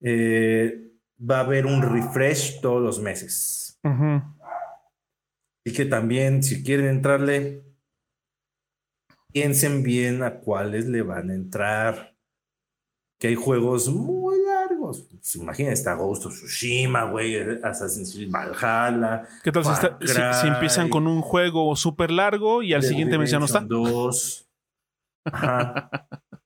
eh, 0.00 0.92
va 1.18 1.38
a 1.38 1.40
haber 1.40 1.66
un 1.66 1.82
refresh 1.82 2.60
todos 2.60 2.82
los 2.82 3.00
meses. 3.00 3.78
Y 5.64 5.72
que 5.72 5.84
también, 5.84 6.42
si 6.42 6.62
quieren 6.62 6.86
entrarle, 6.86 7.65
piensen 9.36 9.82
bien 9.82 10.22
a 10.22 10.38
cuáles 10.40 10.86
le 10.86 11.02
van 11.02 11.28
a 11.28 11.34
entrar. 11.34 12.16
Que 13.18 13.28
hay 13.28 13.34
juegos 13.34 13.86
muy 13.90 14.38
largos. 14.46 15.06
Pues 15.10 15.36
imagina, 15.36 15.72
está 15.72 15.92
Ghost 15.92 16.24
of 16.24 16.32
Tsushima, 16.32 17.04
güey, 17.04 17.36
Assassin's 17.62 18.14
Creed 18.14 18.30
Valhalla. 18.30 19.28
¿Qué 19.44 19.52
tal 19.52 19.62
si, 19.62 20.46
empiezan 20.46 20.88
con 20.88 21.06
un 21.06 21.20
juego 21.20 21.76
súper 21.76 22.10
largo 22.10 22.62
y 22.62 22.72
al 22.72 22.82
siguiente 22.82 23.18
mes 23.18 23.30
ya 23.30 23.38
no 23.38 23.44
está? 23.44 23.60
Dos. 23.60 24.48
Ajá. 25.24 25.90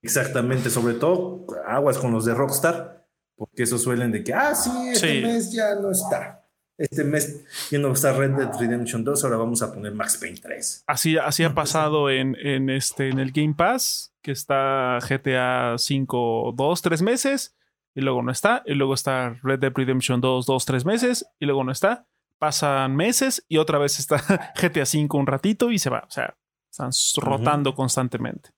Exactamente, 0.02 0.68
sobre 0.68 0.94
todo 0.94 1.46
aguas 1.68 1.96
con 1.96 2.10
los 2.10 2.24
de 2.24 2.34
Rockstar, 2.34 3.06
porque 3.36 3.64
esos 3.64 3.82
suelen 3.82 4.10
de 4.10 4.24
que, 4.24 4.34
ah, 4.34 4.54
sí, 4.54 4.70
este 4.92 5.20
mes 5.20 5.52
ya 5.52 5.76
no 5.76 5.92
está. 5.92 6.39
Este 6.80 7.04
mes 7.04 7.44
ya 7.70 7.78
no 7.78 7.92
está 7.92 8.14
Red 8.14 8.30
Dead 8.30 8.50
Redemption 8.58 9.04
2, 9.04 9.24
ahora 9.24 9.36
vamos 9.36 9.60
a 9.60 9.70
poner 9.70 9.92
Max 9.92 10.16
Payne 10.16 10.40
3. 10.40 10.84
Así, 10.86 11.18
así 11.18 11.44
ha 11.44 11.54
pasado 11.54 12.08
en, 12.08 12.34
en, 12.36 12.70
este, 12.70 13.10
en 13.10 13.18
el 13.18 13.32
Game 13.32 13.52
Pass, 13.54 14.14
que 14.22 14.32
está 14.32 14.98
GTA 15.06 15.76
5 15.76 16.54
dos, 16.56 16.80
tres 16.80 17.02
meses 17.02 17.54
y 17.94 18.00
luego 18.00 18.22
no 18.22 18.32
está, 18.32 18.62
y 18.64 18.74
luego 18.74 18.94
está 18.94 19.38
Red 19.42 19.58
Dead 19.58 19.72
Redemption 19.74 20.22
2, 20.22 20.46
dos, 20.46 20.64
tres 20.64 20.86
meses, 20.86 21.26
y 21.38 21.44
luego 21.44 21.64
no 21.64 21.72
está. 21.72 22.06
Pasan 22.38 22.96
meses 22.96 23.44
y 23.46 23.58
otra 23.58 23.78
vez 23.78 23.98
está 23.98 24.16
GTA 24.60 24.86
5 24.86 25.18
un 25.18 25.26
ratito 25.26 25.70
y 25.70 25.78
se 25.78 25.90
va. 25.90 26.04
O 26.08 26.10
sea, 26.10 26.34
están 26.70 26.90
rotando 27.18 27.74
constantemente. 27.74 28.50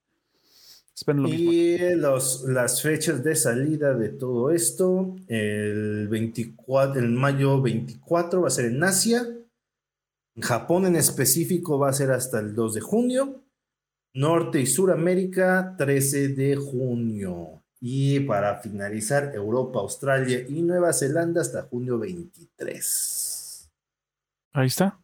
Lo. 1.06 1.28
Y 1.28 1.78
los, 1.96 2.44
las 2.44 2.82
fechas 2.82 3.24
de 3.24 3.34
salida 3.34 3.94
de 3.94 4.10
todo 4.10 4.50
esto, 4.50 5.16
el 5.26 6.08
24, 6.08 7.00
el 7.00 7.10
mayo 7.10 7.60
24 7.60 8.42
va 8.42 8.48
a 8.48 8.50
ser 8.50 8.66
en 8.66 8.84
Asia, 8.84 9.26
en 10.34 10.42
Japón 10.42 10.86
en 10.86 10.96
específico 10.96 11.78
va 11.78 11.90
a 11.90 11.94
ser 11.94 12.10
hasta 12.10 12.40
el 12.40 12.54
2 12.54 12.74
de 12.74 12.80
junio, 12.80 13.42
Norte 14.14 14.60
y 14.60 14.66
Suramérica 14.66 15.74
13 15.78 16.28
de 16.28 16.56
junio. 16.56 17.62
Y 17.80 18.20
para 18.20 18.60
finalizar, 18.60 19.34
Europa, 19.34 19.80
Australia 19.80 20.46
y 20.48 20.62
Nueva 20.62 20.92
Zelanda 20.92 21.40
hasta 21.40 21.62
junio 21.62 21.98
23. 21.98 23.70
Ahí 24.52 24.66
está. 24.66 25.00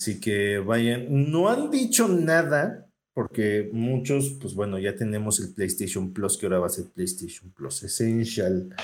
Así 0.00 0.18
que 0.18 0.58
vayan, 0.58 1.30
no 1.30 1.48
han 1.48 1.70
dicho 1.70 2.08
nada, 2.08 2.90
porque 3.14 3.68
muchos, 3.72 4.36
pues 4.40 4.54
bueno, 4.54 4.78
ya 4.78 4.94
tenemos 4.94 5.38
el 5.40 5.52
PlayStation 5.54 6.12
Plus, 6.12 6.38
que 6.38 6.46
ahora 6.46 6.60
va 6.60 6.66
a 6.66 6.70
ser 6.70 6.86
PlayStation 6.90 7.50
Plus 7.50 7.82
Essential. 7.82 8.74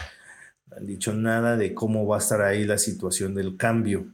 No 0.67 0.77
han 0.77 0.87
dicho 0.87 1.15
nada 1.15 1.57
de 1.57 1.75
cómo 1.75 2.07
va 2.07 2.17
a 2.17 2.19
estar 2.21 2.43
ahí 2.43 2.65
la 2.65 2.79
situación 2.79 3.35
del 3.35 3.57
cambio. 3.57 4.07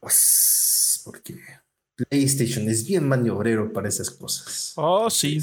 Pues, 0.00 1.02
porque 1.04 1.36
PlayStation 1.96 2.68
es 2.68 2.86
bien 2.86 3.08
maniobrero 3.08 3.72
para 3.72 3.88
esas 3.88 4.10
cosas. 4.10 4.72
Oh, 4.76 5.08
sí. 5.10 5.38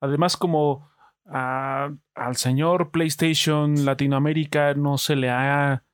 Además, 0.00 0.36
como 0.36 0.90
a- 1.26 1.94
al 2.14 2.36
señor 2.36 2.90
PlayStation 2.90 3.84
Latinoamérica 3.84 4.74
no 4.74 4.98
se 4.98 5.16
le 5.16 5.30
ha 5.30 5.84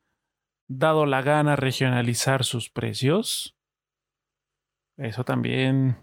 dado 0.68 1.06
la 1.06 1.22
gana 1.22 1.56
regionalizar 1.56 2.44
sus 2.44 2.70
precios. 2.70 3.57
Eso 4.98 5.24
también. 5.24 5.96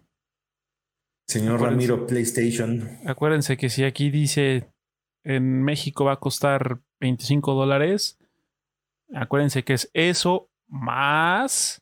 Señor 1.28 1.56
Acuérdense. 1.56 1.88
Ramiro 1.88 2.08
PlayStation. 2.08 3.00
Acuérdense 3.06 3.58
que 3.58 3.70
si 3.70 3.84
aquí 3.84 4.10
dice 4.10 4.72
en 5.24 5.64
México 5.64 6.06
va 6.06 6.14
a 6.14 6.20
costar 6.20 6.82
25 7.02 7.54
dólares, 7.54 8.18
acuérdense 9.14 9.64
que 9.64 9.74
es 9.74 9.90
eso 9.94 10.50
más 10.68 11.82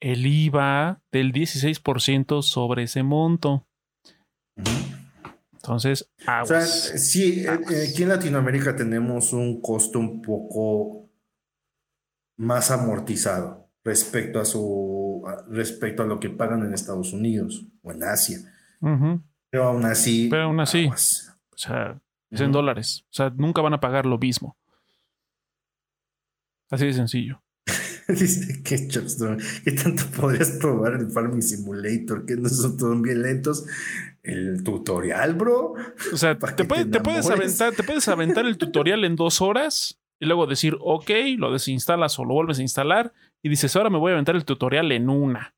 el 0.00 0.24
IVA 0.26 1.02
del 1.12 1.32
16% 1.32 2.42
sobre 2.42 2.84
ese 2.84 3.02
monto. 3.02 3.66
Entonces, 5.52 6.10
O 6.20 6.22
sea, 6.24 6.40
aguas. 6.40 6.92
sí, 6.96 7.44
eh, 7.44 7.60
eh, 7.70 7.88
aquí 7.90 8.02
en 8.04 8.08
Latinoamérica 8.08 8.74
tenemos 8.74 9.34
un 9.34 9.60
costo 9.60 9.98
un 9.98 10.22
poco 10.22 11.10
más 12.38 12.70
amortizado 12.70 13.70
respecto 13.84 14.40
a 14.40 14.44
su 14.46 14.60
respecto 15.48 16.02
a 16.02 16.06
lo 16.06 16.20
que 16.20 16.30
pagan 16.30 16.62
en 16.64 16.72
Estados 16.74 17.12
Unidos 17.12 17.66
o 17.82 17.92
en 17.92 18.02
Asia. 18.02 18.38
Pero 19.50 19.64
aún 19.64 19.84
así. 19.84 20.28
Pero 20.30 20.44
aún 20.44 20.60
así. 20.60 20.84
aguas. 20.84 21.36
O 21.52 21.58
sea, 21.58 22.00
es 22.30 22.40
en 22.40 22.52
dólares. 22.52 23.04
O 23.06 23.12
sea, 23.12 23.30
nunca 23.30 23.60
van 23.62 23.74
a 23.74 23.80
pagar 23.80 24.06
lo 24.06 24.18
mismo. 24.18 24.56
Así 26.70 26.86
de 26.86 26.92
sencillo. 26.92 27.42
Dice 28.08 28.62
que 28.62 28.88
¿qué 28.88 29.72
tanto 29.72 30.04
podrías 30.16 30.50
probar 30.52 30.94
el 30.94 31.10
Farming 31.10 31.42
Simulator? 31.42 32.24
Que 32.26 32.36
no 32.36 32.48
son 32.48 33.02
bien 33.02 33.22
lentos. 33.22 33.66
El 34.22 34.62
tutorial, 34.64 35.34
bro. 35.34 35.74
O 36.12 36.16
sea, 36.16 36.38
te, 36.56 36.64
puede- 36.64 36.84
te 36.84 36.90
te 36.92 37.00
puedes 37.00 37.28
aventar, 37.28 37.72
te 37.74 37.82
puedes 37.82 38.06
aventar 38.08 38.46
el 38.46 38.58
tutorial 38.58 39.04
en 39.04 39.16
dos 39.16 39.40
horas 39.40 39.98
y 40.18 40.26
luego 40.26 40.46
decir, 40.46 40.76
ok, 40.80 41.10
lo 41.38 41.52
desinstalas 41.52 42.18
o 42.18 42.24
lo 42.24 42.34
vuelves 42.34 42.58
a 42.58 42.62
instalar 42.62 43.12
y 43.42 43.48
dices, 43.48 43.74
ahora 43.76 43.90
me 43.90 43.98
voy 43.98 44.10
a 44.10 44.14
aventar 44.14 44.36
el 44.36 44.44
tutorial 44.44 44.92
en 44.92 45.08
una. 45.08 45.54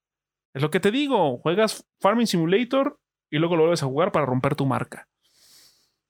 Es 0.54 0.62
lo 0.62 0.70
que 0.70 0.80
te 0.80 0.90
digo, 0.90 1.38
juegas 1.38 1.84
Farming 2.00 2.26
Simulator 2.26 2.98
y 3.30 3.38
luego 3.38 3.56
lo 3.56 3.62
vuelves 3.62 3.82
a 3.82 3.86
jugar 3.86 4.12
para 4.12 4.26
romper 4.26 4.54
tu 4.54 4.66
marca. 4.66 5.08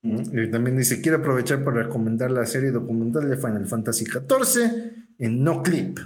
Y 0.02 0.50
también 0.50 0.76
dice, 0.76 1.00
quiero 1.00 1.18
aprovechar 1.18 1.62
para 1.62 1.84
recomendar 1.84 2.32
la 2.32 2.44
serie 2.44 2.72
documental 2.72 3.28
de 3.28 3.36
Final 3.36 3.66
Fantasy 3.66 4.04
XIV 4.04 4.72
en 5.18 5.44
No 5.44 5.62
Clip. 5.62 5.96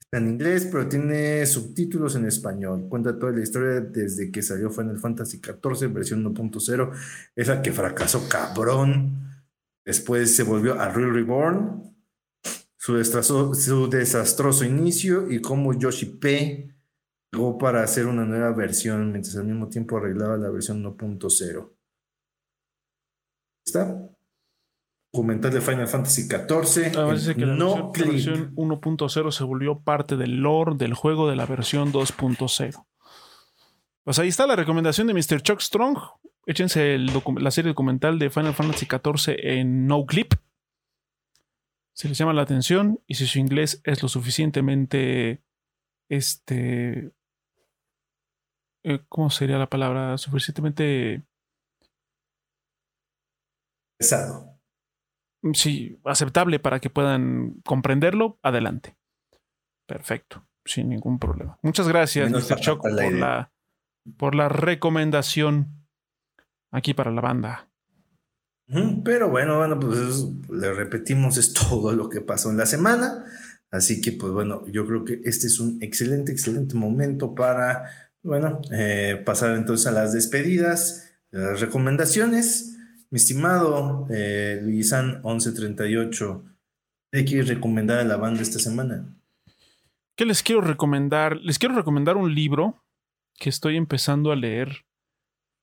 Está 0.00 0.16
en 0.16 0.28
inglés, 0.28 0.66
pero 0.72 0.88
tiene 0.88 1.44
subtítulos 1.44 2.16
en 2.16 2.24
español. 2.24 2.86
Cuenta 2.88 3.18
toda 3.18 3.32
la 3.32 3.42
historia 3.42 3.80
desde 3.82 4.30
que 4.32 4.40
salió 4.40 4.70
Final 4.70 4.98
Fantasy 4.98 5.42
XIV, 5.42 5.92
versión 5.92 6.24
1.0, 6.24 6.90
esa 7.36 7.60
que 7.60 7.72
fracasó 7.72 8.26
cabrón. 8.30 9.44
Después 9.84 10.34
se 10.34 10.44
volvió 10.44 10.80
a 10.80 10.88
Real 10.88 11.12
Reborn, 11.12 11.93
su, 12.84 13.88
desastroso 13.90 14.64
inicio 14.64 15.30
y 15.30 15.40
cómo 15.40 15.72
Yoshi 15.72 16.06
P 16.06 16.68
llegó 17.32 17.58
para 17.58 17.82
hacer 17.82 18.06
una 18.06 18.24
nueva 18.24 18.52
versión, 18.52 19.10
mientras 19.10 19.36
al 19.36 19.44
mismo 19.44 19.68
tiempo 19.68 19.96
arreglaba 19.96 20.36
la 20.36 20.50
versión 20.50 20.82
1.0 20.82 21.74
está. 23.64 24.10
Documental 25.12 25.52
de 25.52 25.60
Final 25.60 25.86
Fantasy 25.86 26.22
XIV. 26.22 26.98
Ah, 26.98 27.14
que 27.36 27.46
la 27.46 27.54
no 27.54 27.66
versión, 27.66 27.86
la 27.86 27.92
clip. 27.92 28.08
versión 28.08 28.54
1.0 28.56 29.30
se 29.30 29.44
volvió 29.44 29.78
parte 29.78 30.16
del 30.16 30.38
lore 30.38 30.74
del 30.76 30.94
juego 30.94 31.28
de 31.28 31.36
la 31.36 31.46
versión 31.46 31.92
2.0. 31.92 32.84
Pues 34.02 34.18
ahí 34.18 34.28
está 34.28 34.46
la 34.46 34.56
recomendación 34.56 35.06
de 35.06 35.14
Mr. 35.14 35.40
Chuck 35.42 35.60
Strong. 35.60 35.98
Échense 36.46 36.94
el 36.94 37.10
la 37.38 37.50
serie 37.50 37.70
documental 37.70 38.18
de 38.18 38.28
Final 38.28 38.54
Fantasy 38.54 38.86
XIV 38.86 39.36
en 39.38 39.86
no 39.86 40.04
clip. 40.04 40.34
Si 41.94 42.08
les 42.08 42.18
llama 42.18 42.32
la 42.32 42.42
atención 42.42 43.00
y 43.06 43.14
si 43.14 43.26
su 43.26 43.38
inglés 43.38 43.80
es 43.84 44.02
lo 44.02 44.08
suficientemente. 44.08 45.42
Este. 46.10 47.12
eh, 48.82 49.00
¿Cómo 49.08 49.30
sería 49.30 49.58
la 49.58 49.70
palabra? 49.70 50.18
Suficientemente. 50.18 51.22
Pesado. 53.96 54.58
sí, 55.52 56.00
aceptable 56.04 56.58
para 56.58 56.80
que 56.80 56.90
puedan 56.90 57.60
comprenderlo, 57.64 58.38
adelante. 58.42 58.96
Perfecto, 59.86 60.48
sin 60.64 60.88
ningún 60.88 61.18
problema. 61.20 61.58
Muchas 61.62 61.86
gracias, 61.86 62.26
Menos 62.26 62.50
Mr. 62.50 62.60
Choc, 62.60 62.82
patata 62.82 63.04
al 63.04 63.10
por 63.10 63.18
la, 63.18 63.52
por 64.18 64.34
la 64.34 64.48
recomendación 64.48 65.86
aquí 66.72 66.92
para 66.92 67.12
la 67.12 67.20
banda. 67.20 67.70
Pero 69.04 69.28
bueno, 69.30 69.58
bueno, 69.58 69.78
pues 69.78 69.98
es- 69.98 70.26
le 70.50 70.72
repetimos, 70.72 71.36
es 71.36 71.52
todo 71.70 71.92
lo 71.92 72.08
que 72.08 72.20
pasó 72.20 72.50
en 72.50 72.56
la 72.56 72.66
semana. 72.66 73.24
Así 73.70 74.00
que, 74.00 74.12
pues 74.12 74.32
bueno, 74.32 74.64
yo 74.68 74.86
creo 74.86 75.04
que 75.04 75.20
este 75.24 75.48
es 75.48 75.58
un 75.58 75.82
excelente, 75.82 76.30
excelente 76.32 76.76
momento 76.76 77.34
para, 77.34 77.90
bueno, 78.22 78.60
eh, 78.72 79.20
pasar 79.26 79.56
entonces 79.56 79.86
a 79.88 79.90
las 79.92 80.12
despedidas, 80.12 81.12
las 81.30 81.60
recomendaciones. 81.60 82.78
Mi 83.10 83.16
estimado 83.18 84.06
eh, 84.10 84.60
Luisan 84.62 85.20
1138, 85.24 86.44
¿qué 87.12 87.24
quieres 87.24 87.48
recomendar 87.48 87.98
a 87.98 88.04
la 88.04 88.16
banda 88.16 88.42
esta 88.42 88.58
semana? 88.60 89.16
¿Qué 90.16 90.24
les 90.24 90.42
quiero 90.44 90.60
recomendar? 90.60 91.36
Les 91.38 91.58
quiero 91.58 91.74
recomendar 91.74 92.16
un 92.16 92.32
libro 92.32 92.84
que 93.38 93.50
estoy 93.50 93.76
empezando 93.76 94.30
a 94.30 94.36
leer, 94.36 94.84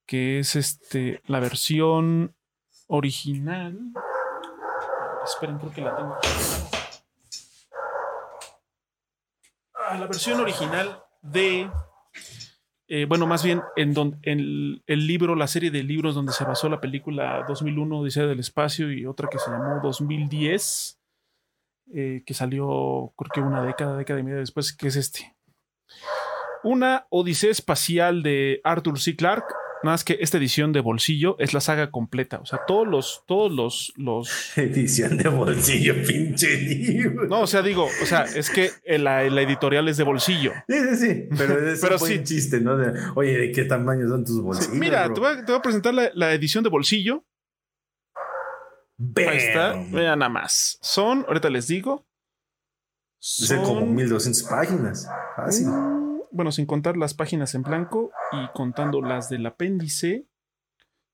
que 0.05 0.39
es 0.39 0.57
este 0.57 1.21
la 1.25 1.39
versión 1.39 2.35
original. 2.95 3.77
Esperen, 5.23 5.57
creo 5.57 5.71
que 5.71 5.81
la 5.81 5.95
tengo. 5.95 6.17
Ah, 9.73 9.97
la 9.97 10.07
versión 10.07 10.39
original 10.39 11.01
de. 11.21 11.69
eh, 12.87 13.05
bueno, 13.05 13.25
más 13.27 13.43
bien 13.43 13.61
en, 13.75 13.93
don- 13.93 14.19
en 14.23 14.39
el, 14.39 14.83
el 14.87 15.07
libro, 15.07 15.35
la 15.35 15.47
serie 15.47 15.71
de 15.71 15.83
libros 15.83 16.15
donde 16.15 16.33
se 16.33 16.43
basó 16.43 16.69
la 16.69 16.81
película 16.81 17.43
2001, 17.47 17.99
Odisea 17.99 18.25
del 18.25 18.39
Espacio, 18.39 18.91
y 18.91 19.05
otra 19.05 19.27
que 19.29 19.39
se 19.39 19.49
llamó 19.49 19.79
2010, 19.81 20.99
eh, 21.93 22.23
que 22.25 22.33
salió 22.33 23.13
creo 23.17 23.29
que 23.33 23.41
una 23.41 23.63
década, 23.63 23.95
década 23.97 24.19
y 24.19 24.23
media 24.23 24.39
después, 24.39 24.75
que 24.75 24.87
es 24.87 24.95
este. 24.95 25.35
Una 26.63 27.07
Odisea 27.09 27.49
Espacial 27.51 28.21
de 28.21 28.61
Arthur 28.63 28.99
C. 28.99 29.15
Clarke. 29.15 29.53
Nada 29.83 29.93
más 29.93 30.03
que 30.03 30.17
esta 30.21 30.37
edición 30.37 30.73
de 30.73 30.79
bolsillo 30.79 31.35
es 31.39 31.53
la 31.53 31.59
saga 31.61 31.89
completa. 31.89 32.39
O 32.39 32.45
sea, 32.45 32.59
todos 32.67 32.87
los, 32.87 33.23
todos 33.25 33.51
los, 33.51 33.93
los. 33.95 34.51
Edición 34.57 35.17
de 35.17 35.27
bolsillo, 35.29 35.95
pinche 36.05 36.55
libro. 36.57 37.27
No, 37.27 37.41
o 37.41 37.47
sea, 37.47 37.61
digo, 37.63 37.85
o 37.85 38.05
sea, 38.05 38.25
es 38.25 38.49
que 38.51 38.69
la, 38.99 39.23
la 39.23 39.41
editorial 39.41 39.87
es 39.89 39.97
de 39.97 40.03
bolsillo. 40.03 40.53
Sí, 40.67 40.75
sí, 40.77 40.95
sí. 40.97 41.27
Pero 41.37 41.67
es 41.67 41.81
Pero 41.81 41.95
un 41.99 42.07
sí. 42.07 42.23
chiste, 42.23 42.61
¿no? 42.61 42.77
De, 42.77 42.93
Oye, 43.15 43.37
¿de 43.37 43.51
qué 43.51 43.63
tamaño 43.65 44.07
son 44.07 44.23
tus 44.23 44.39
bolsillos? 44.41 44.73
Mira, 44.75 45.05
bro? 45.05 45.13
te 45.15 45.19
voy, 45.19 45.29
a, 45.31 45.35
te 45.45 45.51
voy 45.51 45.59
a 45.59 45.61
presentar 45.63 45.93
la, 45.95 46.11
la 46.13 46.31
edición 46.33 46.63
de 46.63 46.69
bolsillo. 46.69 47.23
Ahí 49.15 49.37
está. 49.37 49.71
Bam. 49.73 49.91
Vean 49.91 50.19
nada 50.19 50.29
más. 50.29 50.77
Son, 50.81 51.25
ahorita 51.27 51.49
les 51.49 51.67
digo. 51.67 52.05
Dice 53.19 53.55
como 53.57 53.79
son- 53.81 53.95
1200 53.95 54.43
páginas. 54.43 55.09
Fácil. 55.35 55.67
Mm, 55.67 56.10
Bueno, 56.31 56.51
sin 56.51 56.65
contar 56.65 56.97
las 56.97 57.13
páginas 57.13 57.53
en 57.55 57.63
blanco 57.63 58.11
y 58.31 58.47
contando 58.53 59.01
las 59.01 59.29
del 59.29 59.45
apéndice, 59.45 60.27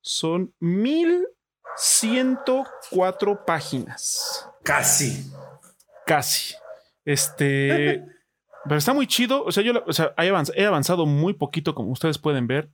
son 0.02 0.54
1104 0.60 3.46
páginas. 3.46 4.50
Casi. 4.64 5.32
Casi. 6.06 6.56
Este. 7.04 8.06
Pero 8.64 8.78
está 8.78 8.94
muy 8.94 9.08
chido. 9.08 9.44
O 9.44 9.52
sea, 9.52 9.64
yo 9.64 9.84
o 9.86 9.94
sea, 9.94 10.14
he, 10.18 10.30
avanzado, 10.30 10.60
he 10.60 10.66
avanzado 10.66 11.06
muy 11.06 11.34
poquito, 11.34 11.74
como 11.74 11.92
ustedes 11.92 12.18
pueden 12.18 12.48
ver. 12.48 12.70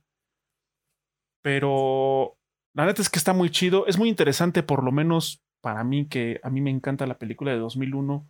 Pero 1.42 2.36
la 2.72 2.86
neta 2.86 3.02
es 3.02 3.10
que 3.10 3.18
está 3.18 3.32
muy 3.32 3.50
chido. 3.50 3.86
Es 3.86 3.98
muy 3.98 4.08
interesante, 4.08 4.62
por 4.62 4.82
lo 4.82 4.92
menos 4.92 5.42
para 5.60 5.84
mí, 5.84 6.08
que 6.08 6.40
a 6.42 6.50
mí 6.50 6.60
me 6.60 6.70
encanta 6.70 7.06
la 7.06 7.18
película 7.18 7.52
de 7.52 7.58
2001. 7.58 8.28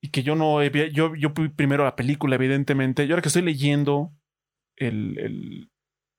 Y 0.00 0.10
que 0.10 0.22
yo 0.22 0.36
no 0.36 0.62
he, 0.62 0.70
yo, 0.92 1.14
yo 1.14 1.34
primero 1.34 1.84
la 1.84 1.96
película, 1.96 2.36
evidentemente. 2.36 3.04
Y 3.04 3.10
ahora 3.10 3.22
que 3.22 3.28
estoy 3.28 3.42
leyendo 3.42 4.12
el, 4.76 5.18
el, 5.18 5.70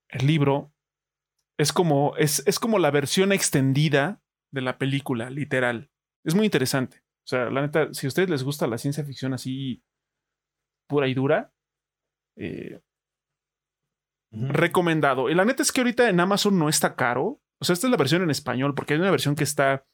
el 0.09 0.27
libro, 0.27 0.73
es 1.57 1.73
como, 1.73 2.15
es, 2.17 2.43
es 2.45 2.59
como 2.59 2.79
la 2.79 2.91
versión 2.91 3.31
extendida 3.31 4.21
de 4.51 4.61
la 4.61 4.77
película, 4.77 5.29
literal. 5.29 5.89
Es 6.25 6.35
muy 6.35 6.45
interesante. 6.45 7.03
O 7.25 7.29
sea, 7.29 7.49
la 7.49 7.61
neta, 7.61 7.93
si 7.93 8.07
a 8.07 8.09
ustedes 8.09 8.29
les 8.29 8.43
gusta 8.43 8.67
la 8.67 8.77
ciencia 8.77 9.03
ficción 9.03 9.33
así 9.33 9.83
pura 10.89 11.07
y 11.07 11.13
dura, 11.13 11.53
eh, 12.35 12.81
recomendado. 14.31 15.29
Y 15.29 15.35
la 15.35 15.45
neta 15.45 15.61
es 15.63 15.71
que 15.71 15.81
ahorita 15.81 16.09
en 16.09 16.19
Amazon 16.19 16.57
no 16.57 16.69
está 16.69 16.95
caro. 16.95 17.41
O 17.61 17.65
sea, 17.65 17.73
esta 17.73 17.87
es 17.87 17.91
la 17.91 17.97
versión 17.97 18.23
en 18.23 18.29
español, 18.29 18.73
porque 18.73 18.93
hay 18.93 18.99
una 18.99 19.11
versión 19.11 19.35
que 19.35 19.43
está 19.43 19.85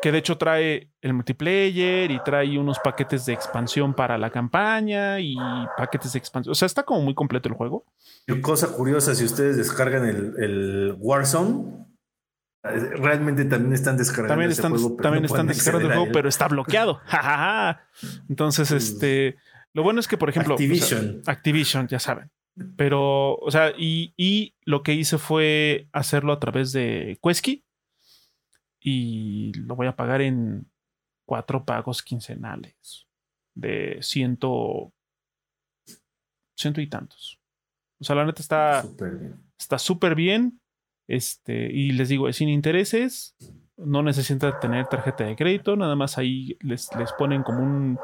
que 0.06 0.12
de 0.12 0.18
hecho 0.18 0.38
trae 0.38 0.92
el 1.00 1.14
multiplayer 1.14 2.12
y 2.12 2.22
trae 2.22 2.56
unos 2.60 2.78
paquetes 2.78 3.26
de 3.26 3.32
expansión 3.32 3.92
para 3.92 4.16
la 4.16 4.30
campaña 4.30 5.18
y 5.18 5.34
paquetes 5.76 6.12
de 6.12 6.20
expansión. 6.20 6.52
O 6.52 6.54
sea, 6.54 6.66
está 6.66 6.84
como 6.84 7.00
muy 7.00 7.12
completo 7.12 7.48
el 7.48 7.56
juego. 7.56 7.84
Y 8.28 8.40
cosa 8.40 8.68
curiosa, 8.68 9.16
si 9.16 9.24
ustedes 9.24 9.56
descargan 9.56 10.06
el, 10.06 10.94
Warzone, 11.00 11.88
realmente 12.62 13.46
también 13.46 13.72
están 13.72 13.96
descargando 13.96 14.30
también 14.34 14.52
están, 14.52 14.70
juego, 14.70 14.94
también 14.94 15.24
están 15.24 15.48
descargando 15.48 15.88
el 15.88 15.94
juego, 15.96 16.12
pero 16.12 16.28
está 16.28 16.46
bloqueado. 16.46 17.00
Entonces, 18.28 18.70
este, 18.70 19.34
lo 19.72 19.82
bueno 19.82 19.98
es 19.98 20.06
que, 20.06 20.16
por 20.16 20.28
ejemplo, 20.28 20.54
Activision, 20.54 21.22
Activision, 21.26 21.88
ya 21.88 21.98
saben. 21.98 22.30
Pero, 22.76 23.34
o 23.34 23.50
sea, 23.50 23.72
y, 23.76 24.14
y, 24.16 24.54
lo 24.64 24.84
que 24.84 24.94
hice 24.94 25.18
fue 25.18 25.88
hacerlo 25.90 26.32
a 26.32 26.38
través 26.38 26.70
de 26.70 27.18
Quesky 27.20 27.65
y 28.88 29.52
lo 29.54 29.74
voy 29.74 29.88
a 29.88 29.96
pagar 29.96 30.20
en 30.20 30.70
cuatro 31.26 31.64
pagos 31.64 32.04
quincenales 32.04 33.08
de 33.52 33.98
ciento, 34.00 34.92
ciento 36.56 36.80
y 36.80 36.86
tantos. 36.86 37.40
O 38.00 38.04
sea, 38.04 38.14
la 38.14 38.24
neta 38.24 38.40
está 38.40 38.82
súper 38.82 39.18
bien. 39.18 39.44
Está 39.58 39.78
súper 39.80 40.14
bien. 40.14 40.60
Este, 41.08 41.72
y 41.72 41.90
les 41.92 42.10
digo, 42.10 42.28
es 42.28 42.36
sin 42.36 42.48
intereses. 42.48 43.34
No 43.76 44.04
necesita 44.04 44.60
tener 44.60 44.86
tarjeta 44.86 45.24
de 45.24 45.34
crédito. 45.34 45.74
Nada 45.74 45.96
más 45.96 46.16
ahí 46.16 46.56
les, 46.60 46.94
les 46.94 47.12
ponen 47.14 47.42
como 47.42 47.64
un, 47.64 47.98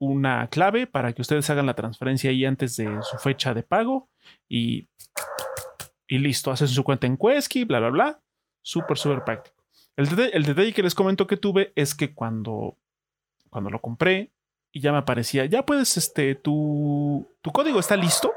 una 0.00 0.46
clave 0.46 0.86
para 0.86 1.12
que 1.12 1.22
ustedes 1.22 1.50
hagan 1.50 1.66
la 1.66 1.74
transferencia 1.74 2.30
ahí 2.30 2.44
antes 2.44 2.76
de 2.76 3.02
su 3.02 3.18
fecha 3.18 3.52
de 3.52 3.64
pago. 3.64 4.08
Y, 4.48 4.88
y 6.06 6.18
listo. 6.18 6.52
Hacen 6.52 6.68
su 6.68 6.84
cuenta 6.84 7.08
en 7.08 7.16
Quesky, 7.16 7.64
bla, 7.64 7.80
bla, 7.80 7.90
bla. 7.90 8.22
Súper, 8.62 8.96
súper 8.96 9.24
práctico. 9.24 9.63
El, 9.96 10.08
detalle, 10.44 10.72
que 10.72 10.82
les 10.82 10.94
comento 10.94 11.26
que 11.26 11.36
tuve 11.36 11.72
es 11.76 11.94
que 11.94 12.14
cuando, 12.14 12.76
cuando 13.50 13.70
lo 13.70 13.80
compré 13.80 14.32
y 14.72 14.80
ya 14.80 14.90
me 14.90 14.98
aparecía, 14.98 15.44
ya 15.44 15.64
puedes, 15.64 15.96
este, 15.96 16.34
tu, 16.34 17.30
tu 17.42 17.52
código 17.52 17.78
está 17.78 17.96
listo. 17.96 18.32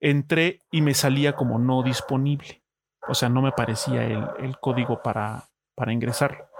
Entré 0.00 0.62
y 0.70 0.82
me 0.82 0.94
salía 0.94 1.34
como 1.34 1.58
no 1.58 1.82
disponible. 1.82 2.62
O 3.08 3.14
sea, 3.14 3.28
no 3.28 3.40
me 3.40 3.48
aparecía 3.48 4.04
el, 4.04 4.58
código 4.58 5.00
para, 5.00 5.44
para 5.76 5.92
ingresar. 5.92 6.50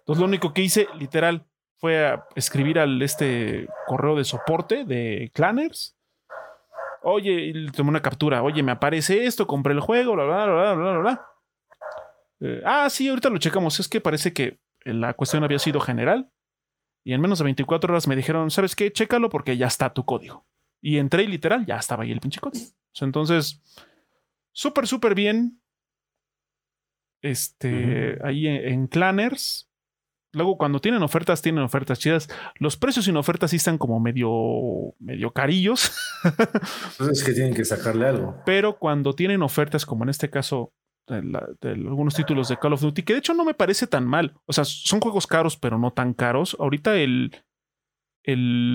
Entonces, 0.00 0.20
lo 0.20 0.26
único 0.26 0.52
que 0.52 0.62
hice, 0.62 0.86
literal, 0.98 1.46
fue 1.78 2.18
escribir 2.34 2.78
al 2.78 3.00
este 3.00 3.68
correo 3.86 4.16
de 4.16 4.24
soporte 4.24 4.84
de 4.84 5.30
Clanners. 5.34 5.96
Oye, 7.02 7.54
tomé 7.74 7.88
una 7.88 8.02
captura. 8.02 8.42
Oye, 8.42 8.62
me 8.62 8.72
aparece 8.72 9.24
esto, 9.24 9.46
compré 9.46 9.72
el 9.72 9.80
juego, 9.80 10.12
bla, 10.12 10.24
bla, 10.24 10.46
bla, 10.46 10.74
bla, 10.74 10.74
bla, 10.74 10.98
bla. 10.98 11.33
Eh, 12.44 12.60
ah, 12.66 12.90
sí, 12.90 13.08
ahorita 13.08 13.30
lo 13.30 13.38
checamos. 13.38 13.80
Es 13.80 13.88
que 13.88 14.02
parece 14.02 14.34
que 14.34 14.60
la 14.84 15.14
cuestión 15.14 15.44
había 15.44 15.58
sido 15.58 15.80
general. 15.80 16.30
Y 17.02 17.14
en 17.14 17.20
menos 17.20 17.38
de 17.38 17.44
24 17.44 17.92
horas 17.92 18.06
me 18.06 18.16
dijeron, 18.16 18.50
¿sabes 18.50 18.76
qué? 18.76 18.92
Chécalo 18.92 19.30
porque 19.30 19.56
ya 19.56 19.66
está 19.66 19.92
tu 19.92 20.04
código. 20.04 20.46
Y 20.82 20.98
entré 20.98 21.22
y 21.22 21.26
literal, 21.26 21.64
ya 21.64 21.76
estaba 21.76 22.04
ahí 22.04 22.12
el 22.12 22.20
pinche 22.20 22.40
código. 22.40 22.66
entonces, 23.00 23.62
súper, 24.52 24.86
súper 24.86 25.14
bien. 25.14 25.60
Este, 27.22 28.18
ahí 28.22 28.46
en, 28.46 28.86
Clanners. 28.88 29.70
Luego, 30.32 30.58
cuando 30.58 30.80
tienen 30.80 31.02
ofertas, 31.02 31.40
tienen 31.40 31.62
ofertas 31.62 31.98
chidas. 31.98 32.28
Los 32.58 32.76
precios 32.76 33.06
sin 33.06 33.16
ofertas 33.16 33.52
sí 33.52 33.56
están 33.56 33.78
como 33.78 34.00
medio, 34.00 34.94
medio 34.98 35.32
carillos. 35.32 35.96
Entonces 36.24 37.18
es 37.18 37.24
que 37.24 37.32
tienen 37.32 37.54
que 37.54 37.64
sacarle 37.64 38.06
algo. 38.06 38.42
Pero 38.44 38.78
cuando 38.78 39.14
tienen 39.14 39.42
ofertas, 39.42 39.86
como 39.86 40.02
en 40.04 40.10
este 40.10 40.28
caso, 40.28 40.74
de, 41.06 41.70
algunos 41.70 42.14
títulos 42.14 42.48
de 42.48 42.56
Call 42.56 42.72
of 42.72 42.80
Duty, 42.80 43.02
que 43.02 43.12
de 43.12 43.18
hecho 43.18 43.34
no 43.34 43.44
me 43.44 43.54
parece 43.54 43.86
tan 43.86 44.06
mal. 44.06 44.34
O 44.46 44.52
sea, 44.52 44.64
son 44.64 45.00
juegos 45.00 45.26
caros, 45.26 45.56
pero 45.56 45.78
no 45.78 45.92
tan 45.92 46.14
caros. 46.14 46.56
Ahorita 46.58 46.96
el, 46.96 47.36
el 48.22 48.74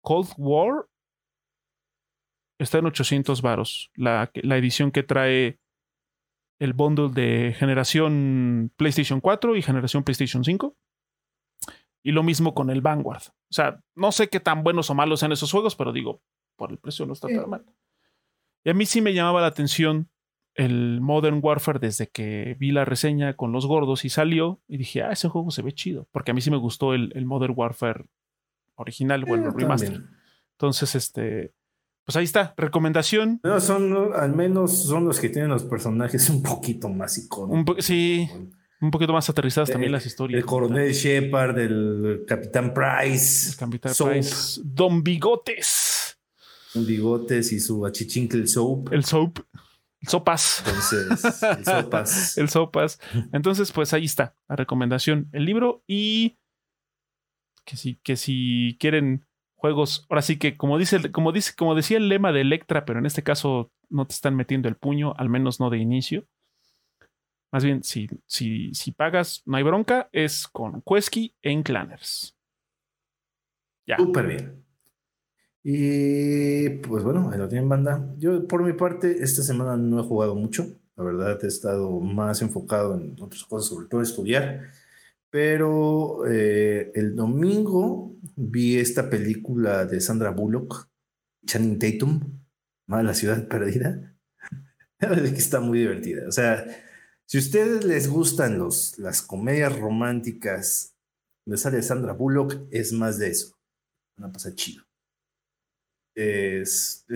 Cold 0.00 0.30
War 0.38 0.86
está 2.58 2.78
en 2.78 2.86
800 2.86 3.42
varos. 3.42 3.90
La, 3.94 4.30
la 4.34 4.56
edición 4.56 4.90
que 4.90 5.02
trae 5.02 5.58
el 6.58 6.72
bundle 6.72 7.10
de 7.10 7.54
generación 7.54 8.72
PlayStation 8.76 9.20
4 9.20 9.56
y 9.56 9.62
generación 9.62 10.04
PlayStation 10.04 10.44
5. 10.44 10.76
Y 12.04 12.12
lo 12.12 12.22
mismo 12.22 12.54
con 12.54 12.70
el 12.70 12.80
Vanguard. 12.80 13.22
O 13.28 13.52
sea, 13.52 13.80
no 13.94 14.12
sé 14.12 14.28
qué 14.28 14.40
tan 14.40 14.64
buenos 14.64 14.90
o 14.90 14.94
malos 14.94 15.20
sean 15.20 15.32
esos 15.32 15.52
juegos, 15.52 15.76
pero 15.76 15.92
digo, 15.92 16.22
por 16.56 16.70
el 16.70 16.78
precio 16.78 17.06
no 17.06 17.12
está 17.12 17.28
tan 17.28 17.48
mal. 17.48 17.64
Y 18.64 18.70
a 18.70 18.74
mí 18.74 18.86
sí 18.86 19.00
me 19.00 19.14
llamaba 19.14 19.40
la 19.40 19.48
atención 19.48 20.08
el 20.54 21.00
Modern 21.00 21.40
Warfare 21.42 21.78
desde 21.78 22.08
que 22.08 22.56
vi 22.58 22.72
la 22.72 22.84
reseña 22.84 23.34
con 23.34 23.52
los 23.52 23.66
gordos 23.66 24.04
y 24.04 24.10
salió 24.10 24.60
y 24.68 24.76
dije, 24.76 25.02
ah, 25.02 25.12
ese 25.12 25.28
juego 25.28 25.50
se 25.50 25.62
ve 25.62 25.72
chido, 25.72 26.08
porque 26.12 26.30
a 26.30 26.34
mí 26.34 26.40
sí 26.40 26.50
me 26.50 26.58
gustó 26.58 26.94
el, 26.94 27.24
Modern 27.24 27.54
Warfare 27.56 28.06
original, 28.74 29.24
bueno, 29.24 29.48
el 29.48 29.54
remaster. 29.54 30.02
Entonces, 30.52 30.94
este, 30.94 31.54
pues 32.04 32.16
ahí 32.16 32.24
está, 32.24 32.54
recomendación. 32.56 33.40
No, 33.42 33.60
son, 33.60 34.12
al 34.14 34.34
menos 34.34 34.84
son 34.84 35.04
los 35.04 35.20
que 35.20 35.28
tienen 35.28 35.50
los 35.50 35.64
personajes 35.64 36.28
un 36.30 36.42
poquito 36.42 36.88
más 36.88 37.18
icónicos. 37.18 37.84
sí. 37.84 38.28
Un 38.80 38.90
poquito 38.90 39.12
más 39.12 39.30
aterrizadas 39.30 39.70
también 39.70 39.92
las 39.92 40.04
historias. 40.04 40.40
El 40.40 40.44
coronel 40.44 40.92
Shepard, 40.92 41.56
el 41.56 42.24
capitán 42.26 42.74
Price. 42.74 43.50
El 43.50 43.56
capitán 43.56 43.92
Price. 43.96 44.60
Don 44.64 45.04
Bigotes. 45.04 46.18
Don 46.74 46.84
Bigotes 46.84 47.52
y 47.52 47.60
su 47.60 47.86
achichincle 47.86 48.44
soap. 48.48 48.92
El 48.92 49.04
soap. 49.04 49.38
El 50.02 50.08
sopas. 50.08 50.64
Entonces, 50.66 51.42
el 51.42 51.64
sopas. 51.64 52.38
el 52.38 52.48
sopas. 52.48 53.00
Entonces, 53.32 53.72
pues 53.72 53.92
ahí 53.92 54.04
está 54.04 54.34
la 54.48 54.56
recomendación. 54.56 55.28
El 55.32 55.44
libro 55.44 55.84
y 55.86 56.38
que 57.64 57.76
si, 57.76 57.96
que 57.96 58.16
si 58.16 58.76
quieren 58.80 59.26
juegos, 59.54 60.06
ahora 60.10 60.22
sí 60.22 60.38
que 60.38 60.56
como 60.56 60.76
dice, 60.76 61.12
como 61.12 61.30
dice, 61.30 61.52
como 61.56 61.76
decía 61.76 61.98
el 61.98 62.08
lema 62.08 62.32
de 62.32 62.40
Electra, 62.40 62.84
pero 62.84 62.98
en 62.98 63.06
este 63.06 63.22
caso 63.22 63.70
no 63.88 64.06
te 64.06 64.14
están 64.14 64.34
metiendo 64.34 64.68
el 64.68 64.76
puño, 64.76 65.14
al 65.16 65.28
menos 65.28 65.60
no 65.60 65.70
de 65.70 65.78
inicio. 65.78 66.26
Más 67.52 67.64
bien, 67.64 67.84
si, 67.84 68.08
si, 68.26 68.74
si 68.74 68.92
pagas, 68.92 69.42
no 69.44 69.56
hay 69.56 69.62
bronca, 69.62 70.08
es 70.10 70.48
con 70.48 70.82
Quesky 70.82 71.36
en 71.42 71.62
Clanners. 71.62 72.36
Ya. 73.86 73.98
Súper 73.98 74.26
bien. 74.26 74.64
Y 75.64 76.68
pues 76.80 77.04
bueno, 77.04 77.30
ahí 77.30 77.38
lo 77.38 77.48
tienen 77.48 77.68
banda. 77.68 78.14
Yo 78.18 78.46
por 78.48 78.64
mi 78.64 78.72
parte, 78.72 79.22
esta 79.22 79.42
semana 79.42 79.76
no 79.76 80.00
he 80.00 80.02
jugado 80.02 80.34
mucho. 80.34 80.66
La 80.96 81.04
verdad, 81.04 81.38
he 81.42 81.46
estado 81.46 82.00
más 82.00 82.42
enfocado 82.42 82.94
en 82.94 83.16
otras 83.20 83.44
cosas, 83.44 83.68
sobre 83.68 83.88
todo 83.88 84.02
estudiar. 84.02 84.70
Pero 85.30 86.26
eh, 86.26 86.92
el 86.94 87.16
domingo 87.16 88.16
vi 88.36 88.78
esta 88.78 89.08
película 89.08 89.86
de 89.86 90.00
Sandra 90.00 90.30
Bullock, 90.30 90.88
Channing 91.46 91.78
Tatum, 91.78 92.20
La 92.88 93.14
ciudad 93.14 93.48
perdida. 93.48 94.08
Que 95.00 95.38
está 95.38 95.58
muy 95.60 95.80
divertida. 95.80 96.28
O 96.28 96.32
sea, 96.32 96.64
si 97.26 97.38
a 97.38 97.40
ustedes 97.40 97.84
les 97.84 98.08
gustan 98.08 98.58
los, 98.58 98.98
las 98.98 99.20
comedias 99.20 99.76
románticas 99.76 100.94
donde 101.44 101.58
sale 101.58 101.82
Sandra 101.82 102.12
Bullock, 102.12 102.68
es 102.70 102.92
más 102.92 103.18
de 103.18 103.30
eso. 103.30 103.58
Van 104.16 104.30
a 104.30 104.32
pasar 104.32 104.54
chido. 104.54 104.84
Es, 106.14 107.06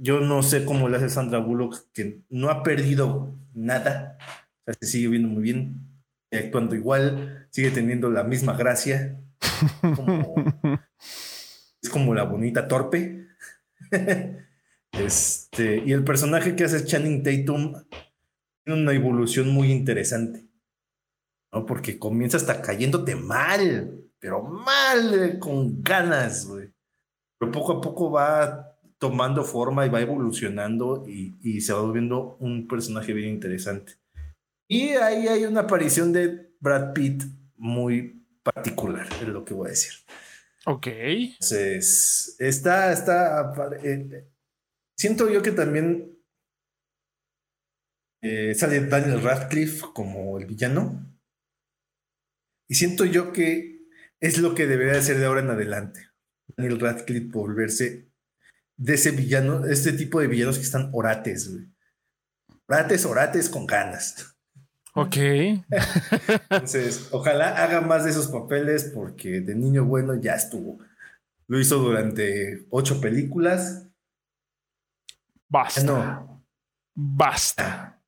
yo 0.00 0.20
no 0.20 0.42
sé 0.42 0.64
cómo 0.64 0.88
le 0.88 0.96
hace 0.96 1.08
Sandra 1.08 1.38
Bullock, 1.38 1.90
que 1.92 2.20
no 2.28 2.48
ha 2.50 2.62
perdido 2.62 3.34
nada. 3.54 4.18
O 4.60 4.64
sea, 4.66 4.74
se 4.80 4.86
sigue 4.86 5.08
viendo 5.08 5.28
muy 5.28 5.42
bien, 5.42 5.80
actuando 6.30 6.74
igual, 6.74 7.48
sigue 7.50 7.70
teniendo 7.70 8.10
la 8.10 8.24
misma 8.24 8.56
gracia. 8.56 9.20
es 11.82 11.88
como 11.90 12.14
la 12.14 12.24
bonita 12.24 12.68
torpe. 12.68 13.26
este, 14.92 15.82
y 15.84 15.92
el 15.92 16.04
personaje 16.04 16.54
que 16.54 16.64
hace 16.64 16.84
Channing 16.84 17.22
Tatum 17.22 17.74
una 18.72 18.92
evolución 18.92 19.50
muy 19.50 19.70
interesante, 19.70 20.46
¿no? 21.52 21.66
Porque 21.66 21.98
comienza 21.98 22.36
hasta 22.36 22.62
cayéndote 22.62 23.16
mal, 23.16 24.04
pero 24.18 24.42
mal, 24.42 25.14
eh, 25.14 25.38
con 25.38 25.82
ganas, 25.82 26.46
güey. 26.46 26.72
Pero 27.40 27.52
poco 27.52 27.72
a 27.72 27.80
poco 27.80 28.10
va 28.10 28.76
tomando 28.98 29.42
forma 29.44 29.86
y 29.86 29.88
va 29.88 30.02
evolucionando 30.02 31.06
y, 31.08 31.60
se 31.62 31.72
va 31.72 31.80
volviendo 31.80 32.36
un 32.38 32.68
personaje 32.68 33.14
bien 33.14 33.30
interesante. 33.30 33.94
Y 34.68 34.90
ahí 34.90 35.26
hay 35.26 35.46
una 35.46 35.62
aparición 35.62 36.12
de 36.12 36.52
Brad 36.60 36.92
Pitt 36.92 37.24
muy 37.56 38.26
particular, 38.42 39.08
es 39.22 39.28
lo 39.28 39.42
que 39.42 39.54
voy 39.54 39.68
a 39.68 39.70
decir. 39.70 39.92
Ok. 40.66 40.86
Entonces, 40.88 42.36
está, 42.38 42.92
está, 42.92 43.52
eh, 43.82 44.28
siento 44.94 45.30
yo 45.30 45.40
que 45.40 45.52
también 45.52 46.18
eh, 48.22 48.54
sale 48.54 48.80
Daniel 48.80 49.22
Radcliffe 49.22 49.86
como 49.94 50.38
el 50.38 50.44
villano. 50.44 51.06
Y 52.68 52.74
siento 52.74 53.06
yo 53.06 53.32
que 53.32 53.88
es 54.20 54.36
lo 54.36 54.54
que 54.54 54.66
debería 54.66 54.92
de 54.92 55.02
ser 55.02 55.18
de 55.18 55.24
ahora 55.24 55.40
en 55.40 55.50
adelante. 55.50 56.09
Daniel 56.60 56.78
Radcliffe 56.78 57.30
volverse 57.30 58.10
de 58.76 58.94
ese 58.94 59.12
villano, 59.12 59.64
este 59.64 59.92
tipo 59.92 60.20
de 60.20 60.26
villanos 60.26 60.58
que 60.58 60.64
están 60.64 60.90
orates, 60.92 61.50
Orates, 62.66 63.04
orates 63.04 63.48
con 63.48 63.66
ganas. 63.66 64.36
Ok. 64.94 65.16
Entonces, 66.50 67.08
ojalá 67.10 67.62
haga 67.62 67.80
más 67.80 68.04
de 68.04 68.10
esos 68.10 68.28
papeles 68.28 68.92
porque 68.94 69.40
de 69.40 69.54
niño 69.54 69.84
bueno 69.84 70.14
ya 70.14 70.34
estuvo. 70.34 70.78
Lo 71.48 71.58
hizo 71.58 71.78
durante 71.78 72.66
ocho 72.70 73.00
películas. 73.00 73.88
Basta. 75.48 75.82
No. 75.82 76.44
Basta. 76.94 78.00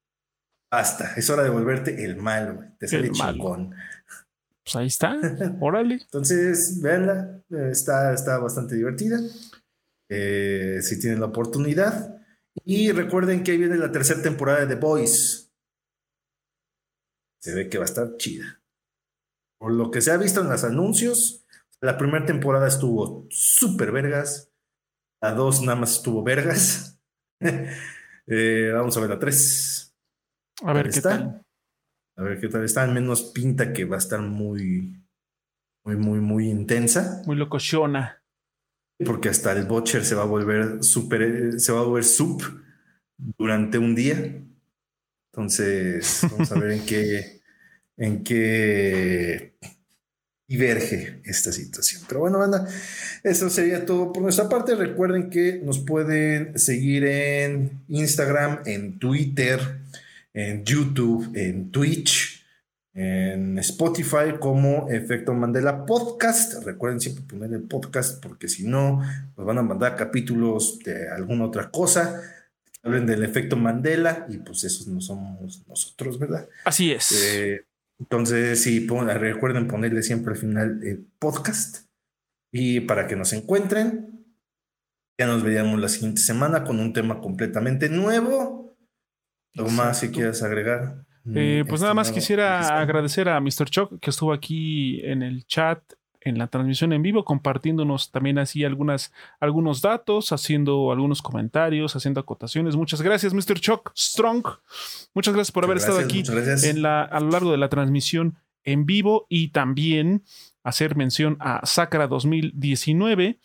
Basta, 0.71 1.13
es 1.17 1.29
hora 1.29 1.43
de 1.43 1.51
volverte 1.51 2.05
el 2.05 2.17
malo, 2.17 2.55
güey. 2.55 2.69
Te 2.79 2.89
sale 2.89 3.11
chingón. 3.11 3.75
Pues 4.65 4.77
ahí 4.77 4.87
está, 4.87 5.19
órale. 5.61 5.95
Entonces, 5.95 6.81
véanla, 6.81 7.43
está, 7.71 8.13
está 8.13 8.39
bastante 8.39 8.77
divertida. 8.77 9.19
Eh, 10.15 10.81
si 10.83 11.01
tienen 11.01 11.21
la 11.21 11.27
oportunidad. 11.27 12.23
Y 12.65 12.93
recuerden 12.93 13.43
que 13.43 13.53
ahí 13.53 13.59
viene 13.59 13.77
la 13.77 13.91
tercera 13.91 14.21
temporada 14.21 14.61
de 14.61 14.75
The 14.75 14.81
Boys. 14.81 15.51
Se 17.41 17.55
ve 17.55 17.69
que 17.71 17.79
va 17.79 17.85
a 17.85 17.87
estar 17.87 18.17
chida. 18.19 18.63
Por 19.59 19.73
lo 19.73 19.91
que 19.91 20.03
se 20.03 20.11
ha 20.11 20.17
visto 20.19 20.43
en 20.43 20.51
los 20.51 20.65
anuncios, 20.65 21.47
la 21.81 21.97
primera 21.97 22.27
temporada 22.27 22.69
estuvo 22.69 23.27
súper 23.31 23.91
vergas. 23.91 24.53
La 25.23 25.33
dos 25.33 25.63
nada 25.63 25.77
más 25.77 25.97
estuvo 25.97 26.23
vergas. 26.23 26.99
Eh, 28.29 28.71
vamos 28.73 28.97
a 28.97 29.01
ver 29.01 29.11
la 29.11 29.19
tres. 29.19 29.93
A 30.63 30.73
ver 30.73 30.91
qué 30.91 31.01
tal. 31.01 31.45
A 32.17 32.23
ver 32.23 32.41
qué 32.41 32.49
tal 32.49 32.65
está. 32.65 32.83
Al 32.83 32.93
menos 32.93 33.23
pinta 33.23 33.73
que 33.73 33.85
va 33.85 33.97
a 33.97 33.99
estar 33.99 34.21
muy, 34.21 35.03
muy, 35.85 35.97
muy, 35.97 36.21
muy 36.21 36.49
intensa. 36.49 37.23
Muy 37.27 37.37
locochona. 37.37 38.23
Porque 39.05 39.29
hasta 39.29 39.53
el 39.53 39.65
Butcher 39.65 40.05
se 40.05 40.15
va 40.15 40.23
a 40.23 40.27
volver 40.27 40.85
super, 40.85 41.59
se 41.59 41.73
va 41.73 41.81
a 41.81 41.85
volver 41.85 42.05
sub 42.05 42.43
durante 43.17 43.79
un 43.79 43.95
día. 43.95 44.43
Entonces, 45.33 46.21
vamos 46.31 46.53
a 46.53 46.59
ver 46.59 46.73
en 46.73 46.87
qué, 46.87 47.41
en 47.97 48.23
qué 48.23 49.57
diverge 50.47 51.21
esta 51.25 51.51
situación. 51.51 52.03
Pero 52.07 52.21
bueno, 52.21 52.39
banda, 52.39 52.69
eso 53.25 53.49
sería 53.49 53.87
todo 53.87 54.13
por 54.13 54.23
nuestra 54.23 54.49
parte. 54.49 54.75
Recuerden 54.75 55.31
que 55.31 55.61
nos 55.65 55.79
pueden 55.79 56.59
seguir 56.59 57.05
en 57.05 57.83
Instagram, 57.89 58.61
en 58.67 58.99
Twitter, 58.99 59.82
en 60.35 60.65
YouTube, 60.65 61.31
en 61.35 61.71
Twitch, 61.71 62.43
en 62.95 63.59
Spotify 63.59 64.39
como 64.39 64.89
Efecto 64.91 65.35
Mandela 65.35 65.87
Podcast. 65.87 66.65
Recuerden 66.65 67.01
siempre 67.01 67.25
poner 67.25 67.53
el 67.53 67.63
podcast 67.63 68.23
porque 68.23 68.49
si 68.49 68.67
no, 68.67 69.01
nos 69.37 69.47
van 69.47 69.59
a 69.59 69.63
mandar 69.63 69.97
capítulos 69.97 70.79
de 70.81 71.09
alguna 71.11 71.47
otra 71.47 71.71
cosa. 71.71 72.21
Hablen 72.83 73.07
del 73.07 73.23
efecto 73.23 73.57
Mandela 73.57 74.27
y 74.29 74.39
pues 74.39 74.65
esos 74.65 74.89
no 74.89 75.01
somos 75.01 75.65
nosotros, 75.69 76.19
¿verdad? 76.19 76.49
Así 76.65 76.91
es. 76.91 77.13
Eh, 77.13 77.65
entonces, 78.01 78.61
sí, 78.61 78.87
recuerden 78.89 79.69
ponerle 79.69 80.03
siempre 80.03 80.33
al 80.33 80.39
final 80.39 80.81
el 80.83 81.07
podcast 81.19 81.87
y 82.51 82.81
para 82.81 83.07
que 83.07 83.15
nos 83.15 83.33
encuentren. 83.33 84.27
Ya 85.19 85.27
nos 85.27 85.45
veríamos 85.45 85.79
la 85.79 85.89
siguiente 85.89 86.21
semana 86.21 86.65
con 86.65 86.81
un 86.81 86.93
tema 86.93 87.21
completamente 87.21 87.89
nuevo 87.89 88.72
¿Algo 89.57 89.71
más 89.71 90.01
si 90.01 90.11
quieres 90.11 90.43
agregar? 90.43 91.05
Eh, 91.35 91.65
pues 91.69 91.81
nada 91.81 91.95
más 91.95 92.11
quisiera 92.11 92.81
agradecer 92.81 93.29
a 93.29 93.41
Mr. 93.41 93.71
Chuck 93.71 94.01
que 94.01 94.11
estuvo 94.11 94.33
aquí 94.33 95.01
en 95.05 95.23
el 95.23 95.47
chat, 95.47 95.81
en 96.21 96.39
la 96.39 96.49
transmisión 96.49 96.93
en 96.93 97.03
vivo, 97.03 97.25
compartiéndonos 97.25 98.11
también 98.11 98.39
así 98.39 98.65
algunas, 98.65 99.13
algunos 99.41 99.83
datos, 99.83 100.33
haciendo 100.33 100.91
algunos 100.91 101.23
comentarios, 101.23 101.95
haciendo 101.95 102.21
acotaciones. 102.21 102.77
Muchas 102.77 103.03
gracias, 103.03 103.35
Mr. 103.35 103.61
Chuck 103.61 103.93
Strong. 103.97 104.47
Muchas 105.15 105.35
gracias 105.35 105.53
por 105.53 105.65
haber 105.65 105.77
estado 105.77 105.99
aquí 105.99 106.23
en 106.65 106.83
la, 106.83 107.03
a 107.03 107.21
lo 107.21 107.31
largo 107.31 107.51
de 107.53 107.59
la 107.59 107.69
transmisión 107.69 108.37
en 108.65 108.87
vivo 108.87 109.27
y 109.29 109.49
también 109.49 110.23
hacer 110.63 110.97
mención 110.97 111.37
a 111.41 111.65
Sacra 111.67 112.07
2019, 112.07 113.39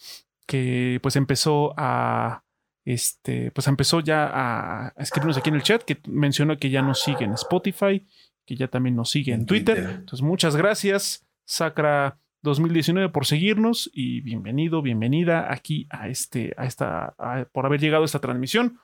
que 0.45 0.99
pues 1.01 1.15
empezó 1.15 1.73
a 1.77 2.43
este, 2.87 3.51
pues 3.51 3.67
empezó 3.67 3.99
ya 3.99 4.31
a, 4.33 4.93
escribirnos 4.95 5.37
aquí 5.37 5.49
en 5.49 5.55
el 5.55 5.61
chat 5.61 5.83
que 5.83 5.99
mencionó 6.07 6.57
que 6.57 6.69
ya 6.69 6.81
nos 6.81 7.01
sigue 7.01 7.25
en 7.25 7.33
Spotify, 7.33 8.07
que 8.45 8.55
ya 8.55 8.69
también 8.69 8.95
nos 8.95 9.09
sigue 9.09 9.33
en, 9.33 9.45
Twitter. 9.45 9.77
Entonces, 9.77 10.21
muchas 10.21 10.55
gracias, 10.55 11.27
Sacra 11.43 12.17
2019, 12.43 13.09
por 13.09 13.25
seguirnos 13.25 13.89
y 13.93 14.21
bienvenido, 14.21 14.81
bienvenida 14.81 15.51
aquí 15.51 15.85
a 15.89 16.07
este, 16.07 16.53
a 16.55 16.65
esta, 16.65 17.13
por 17.51 17.65
haber 17.65 17.81
llegado 17.81 18.03
a 18.03 18.05
esta 18.05 18.19
transmisión. 18.19 18.79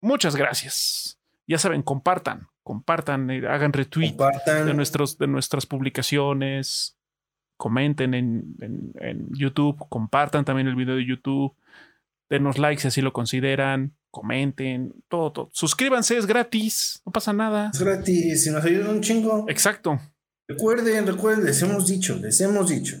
Muchas 0.00 0.34
gracias. 0.34 1.20
Ya 1.46 1.58
saben, 1.58 1.82
compartan, 1.82 2.48
compartan, 2.64 3.30
eh, 3.30 3.46
hagan 3.46 3.72
retweet 3.72 4.16
de, 4.46 4.74
nuestros, 4.74 5.16
de 5.16 5.28
nuestras 5.28 5.64
publicaciones, 5.64 6.98
comenten 7.56 8.14
en, 8.14 8.56
en, 8.98 9.28
YouTube, 9.30 9.78
compartan 9.88 10.44
también 10.44 10.66
el 10.66 10.74
video 10.74 10.96
de 10.96 11.06
YouTube 11.06 11.54
Denos 12.30 12.58
like 12.58 12.80
si 12.80 12.88
así 12.88 13.00
lo 13.02 13.12
consideran. 13.12 13.94
Comenten, 14.10 14.94
todo, 15.08 15.32
todo. 15.32 15.50
Suscríbanse, 15.52 16.16
es 16.16 16.26
gratis, 16.26 17.02
no 17.04 17.12
pasa 17.12 17.32
nada. 17.32 17.70
Es 17.72 17.80
gratis 17.80 18.46
y 18.46 18.50
nos 18.50 18.64
ayudan 18.64 18.90
un 18.90 19.00
chingo. 19.02 19.44
Exacto. 19.48 20.00
Recuerden, 20.48 21.06
recuerden, 21.06 21.44
les 21.44 21.60
hemos 21.62 21.86
dicho, 21.86 22.16
les 22.16 22.40
hemos 22.40 22.70
dicho, 22.70 22.96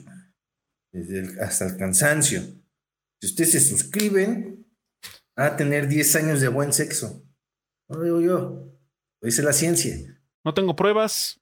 desde 0.92 1.20
el- 1.20 1.40
hasta 1.40 1.66
el 1.66 1.76
cansancio. 1.78 2.42
Si 3.20 3.26
ustedes 3.26 3.52
se 3.52 3.60
suscriben, 3.60 4.66
a 5.36 5.56
tener 5.56 5.88
10 5.88 6.14
años 6.16 6.40
de 6.40 6.48
buen 6.48 6.72
sexo. 6.72 7.24
No 7.88 7.98
lo 7.98 8.04
digo 8.04 8.20
yo, 8.20 8.38
lo 9.20 9.26
dice 9.26 9.42
la 9.42 9.52
ciencia. 9.54 9.96
No 10.44 10.52
tengo 10.52 10.76
pruebas, 10.76 11.40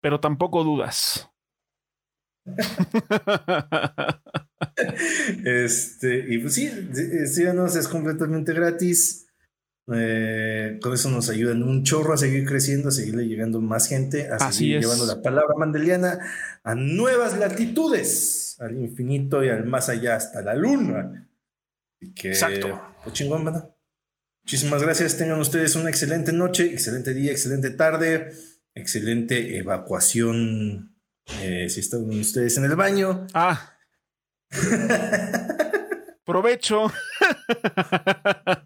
pero 0.00 0.18
tampoco 0.18 0.64
dudas. 0.64 1.28
Este, 5.44 6.24
y 6.28 6.38
pues 6.38 6.54
sí, 6.54 6.70
sí, 6.92 7.26
síganos, 7.26 7.76
es 7.76 7.88
completamente 7.88 8.52
gratis. 8.52 9.26
Eh, 9.92 10.78
con 10.80 10.92
eso 10.94 11.10
nos 11.10 11.28
ayudan 11.28 11.62
un 11.64 11.82
chorro 11.82 12.14
a 12.14 12.16
seguir 12.16 12.46
creciendo, 12.46 12.88
a 12.88 12.92
seguirle 12.92 13.26
llegando 13.26 13.60
más 13.60 13.88
gente, 13.88 14.28
a 14.30 14.36
Así 14.36 14.58
seguir 14.58 14.76
es. 14.76 14.82
llevando 14.84 15.06
la 15.06 15.20
palabra 15.22 15.54
mandeliana 15.58 16.20
a 16.62 16.74
nuevas 16.76 17.36
latitudes, 17.36 18.56
al 18.60 18.76
infinito 18.78 19.42
y 19.44 19.48
al 19.48 19.66
más 19.66 19.88
allá, 19.88 20.14
hasta 20.16 20.40
la 20.42 20.54
luna. 20.54 21.28
Y 22.00 22.14
que, 22.14 22.28
Exacto. 22.28 22.80
pues 23.02 23.14
chingón, 23.14 23.44
¿verdad? 23.44 23.74
Muchísimas 24.44 24.82
gracias. 24.82 25.16
Tengan 25.16 25.40
ustedes 25.40 25.74
una 25.76 25.90
excelente 25.90 26.32
noche, 26.32 26.66
excelente 26.72 27.12
día, 27.14 27.32
excelente 27.32 27.70
tarde, 27.70 28.32
excelente 28.74 29.58
evacuación. 29.58 30.94
eh, 31.40 31.68
si 31.68 31.78
están 31.80 32.02
ustedes 32.10 32.56
en 32.56 32.64
el 32.64 32.74
baño. 32.76 33.26
Ah. 33.34 33.71
Provecho. 36.24 36.92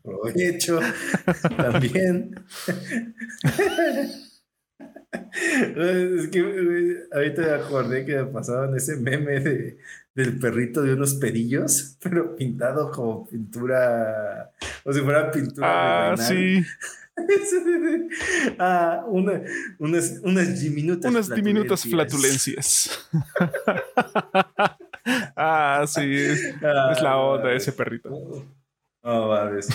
Provecho 0.02 0.80
también. 1.56 2.34
es 5.76 6.28
que 6.28 7.06
ahorita 7.12 7.42
me 7.42 7.50
acordé 7.50 8.04
que 8.04 8.24
pasaban 8.24 8.76
ese 8.76 8.96
meme 8.96 9.40
de, 9.40 9.78
del 10.14 10.38
perrito 10.38 10.82
de 10.82 10.92
unos 10.94 11.14
pedillos, 11.14 11.96
pero 12.02 12.36
pintado 12.36 12.90
como 12.90 13.26
pintura, 13.26 14.50
o 14.84 14.92
si 14.92 15.00
fuera 15.00 15.30
pintura. 15.30 16.10
Ah, 16.12 16.16
de 16.16 16.22
sí. 16.22 16.62
ah, 18.58 19.02
una- 19.08 19.40
unas, 19.78 20.20
unas 20.22 20.60
diminutas 20.60 21.10
Unas 21.10 21.30
diminutas 21.34 21.82
flatulencias. 21.82 23.08
ah, 25.36 25.84
sí. 25.86 26.14
Es, 26.14 26.54
Ah, 26.62 26.90
es 26.92 27.00
la 27.02 27.16
onda 27.18 27.44
mames. 27.44 27.62
ese 27.62 27.72
perrito. 27.72 28.10
Oh, 29.02 29.28
mames. 29.28 29.68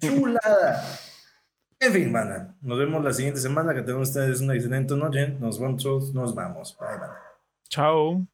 Chulada. 0.00 0.84
En 1.80 1.92
fin, 1.92 2.12
mana. 2.12 2.54
Nos 2.60 2.78
vemos 2.78 3.02
la 3.02 3.12
siguiente 3.12 3.40
semana. 3.40 3.74
Que 3.74 3.82
tengan 3.82 4.02
ustedes 4.02 4.40
una 4.40 4.54
excelente 4.54 4.94
noche. 4.94 5.28
Nos 5.40 5.58
vamos, 5.58 6.12
nos 6.14 6.34
vamos. 6.34 6.76
Bye, 6.78 6.98
mana. 6.98 7.16
Chao. 7.68 8.26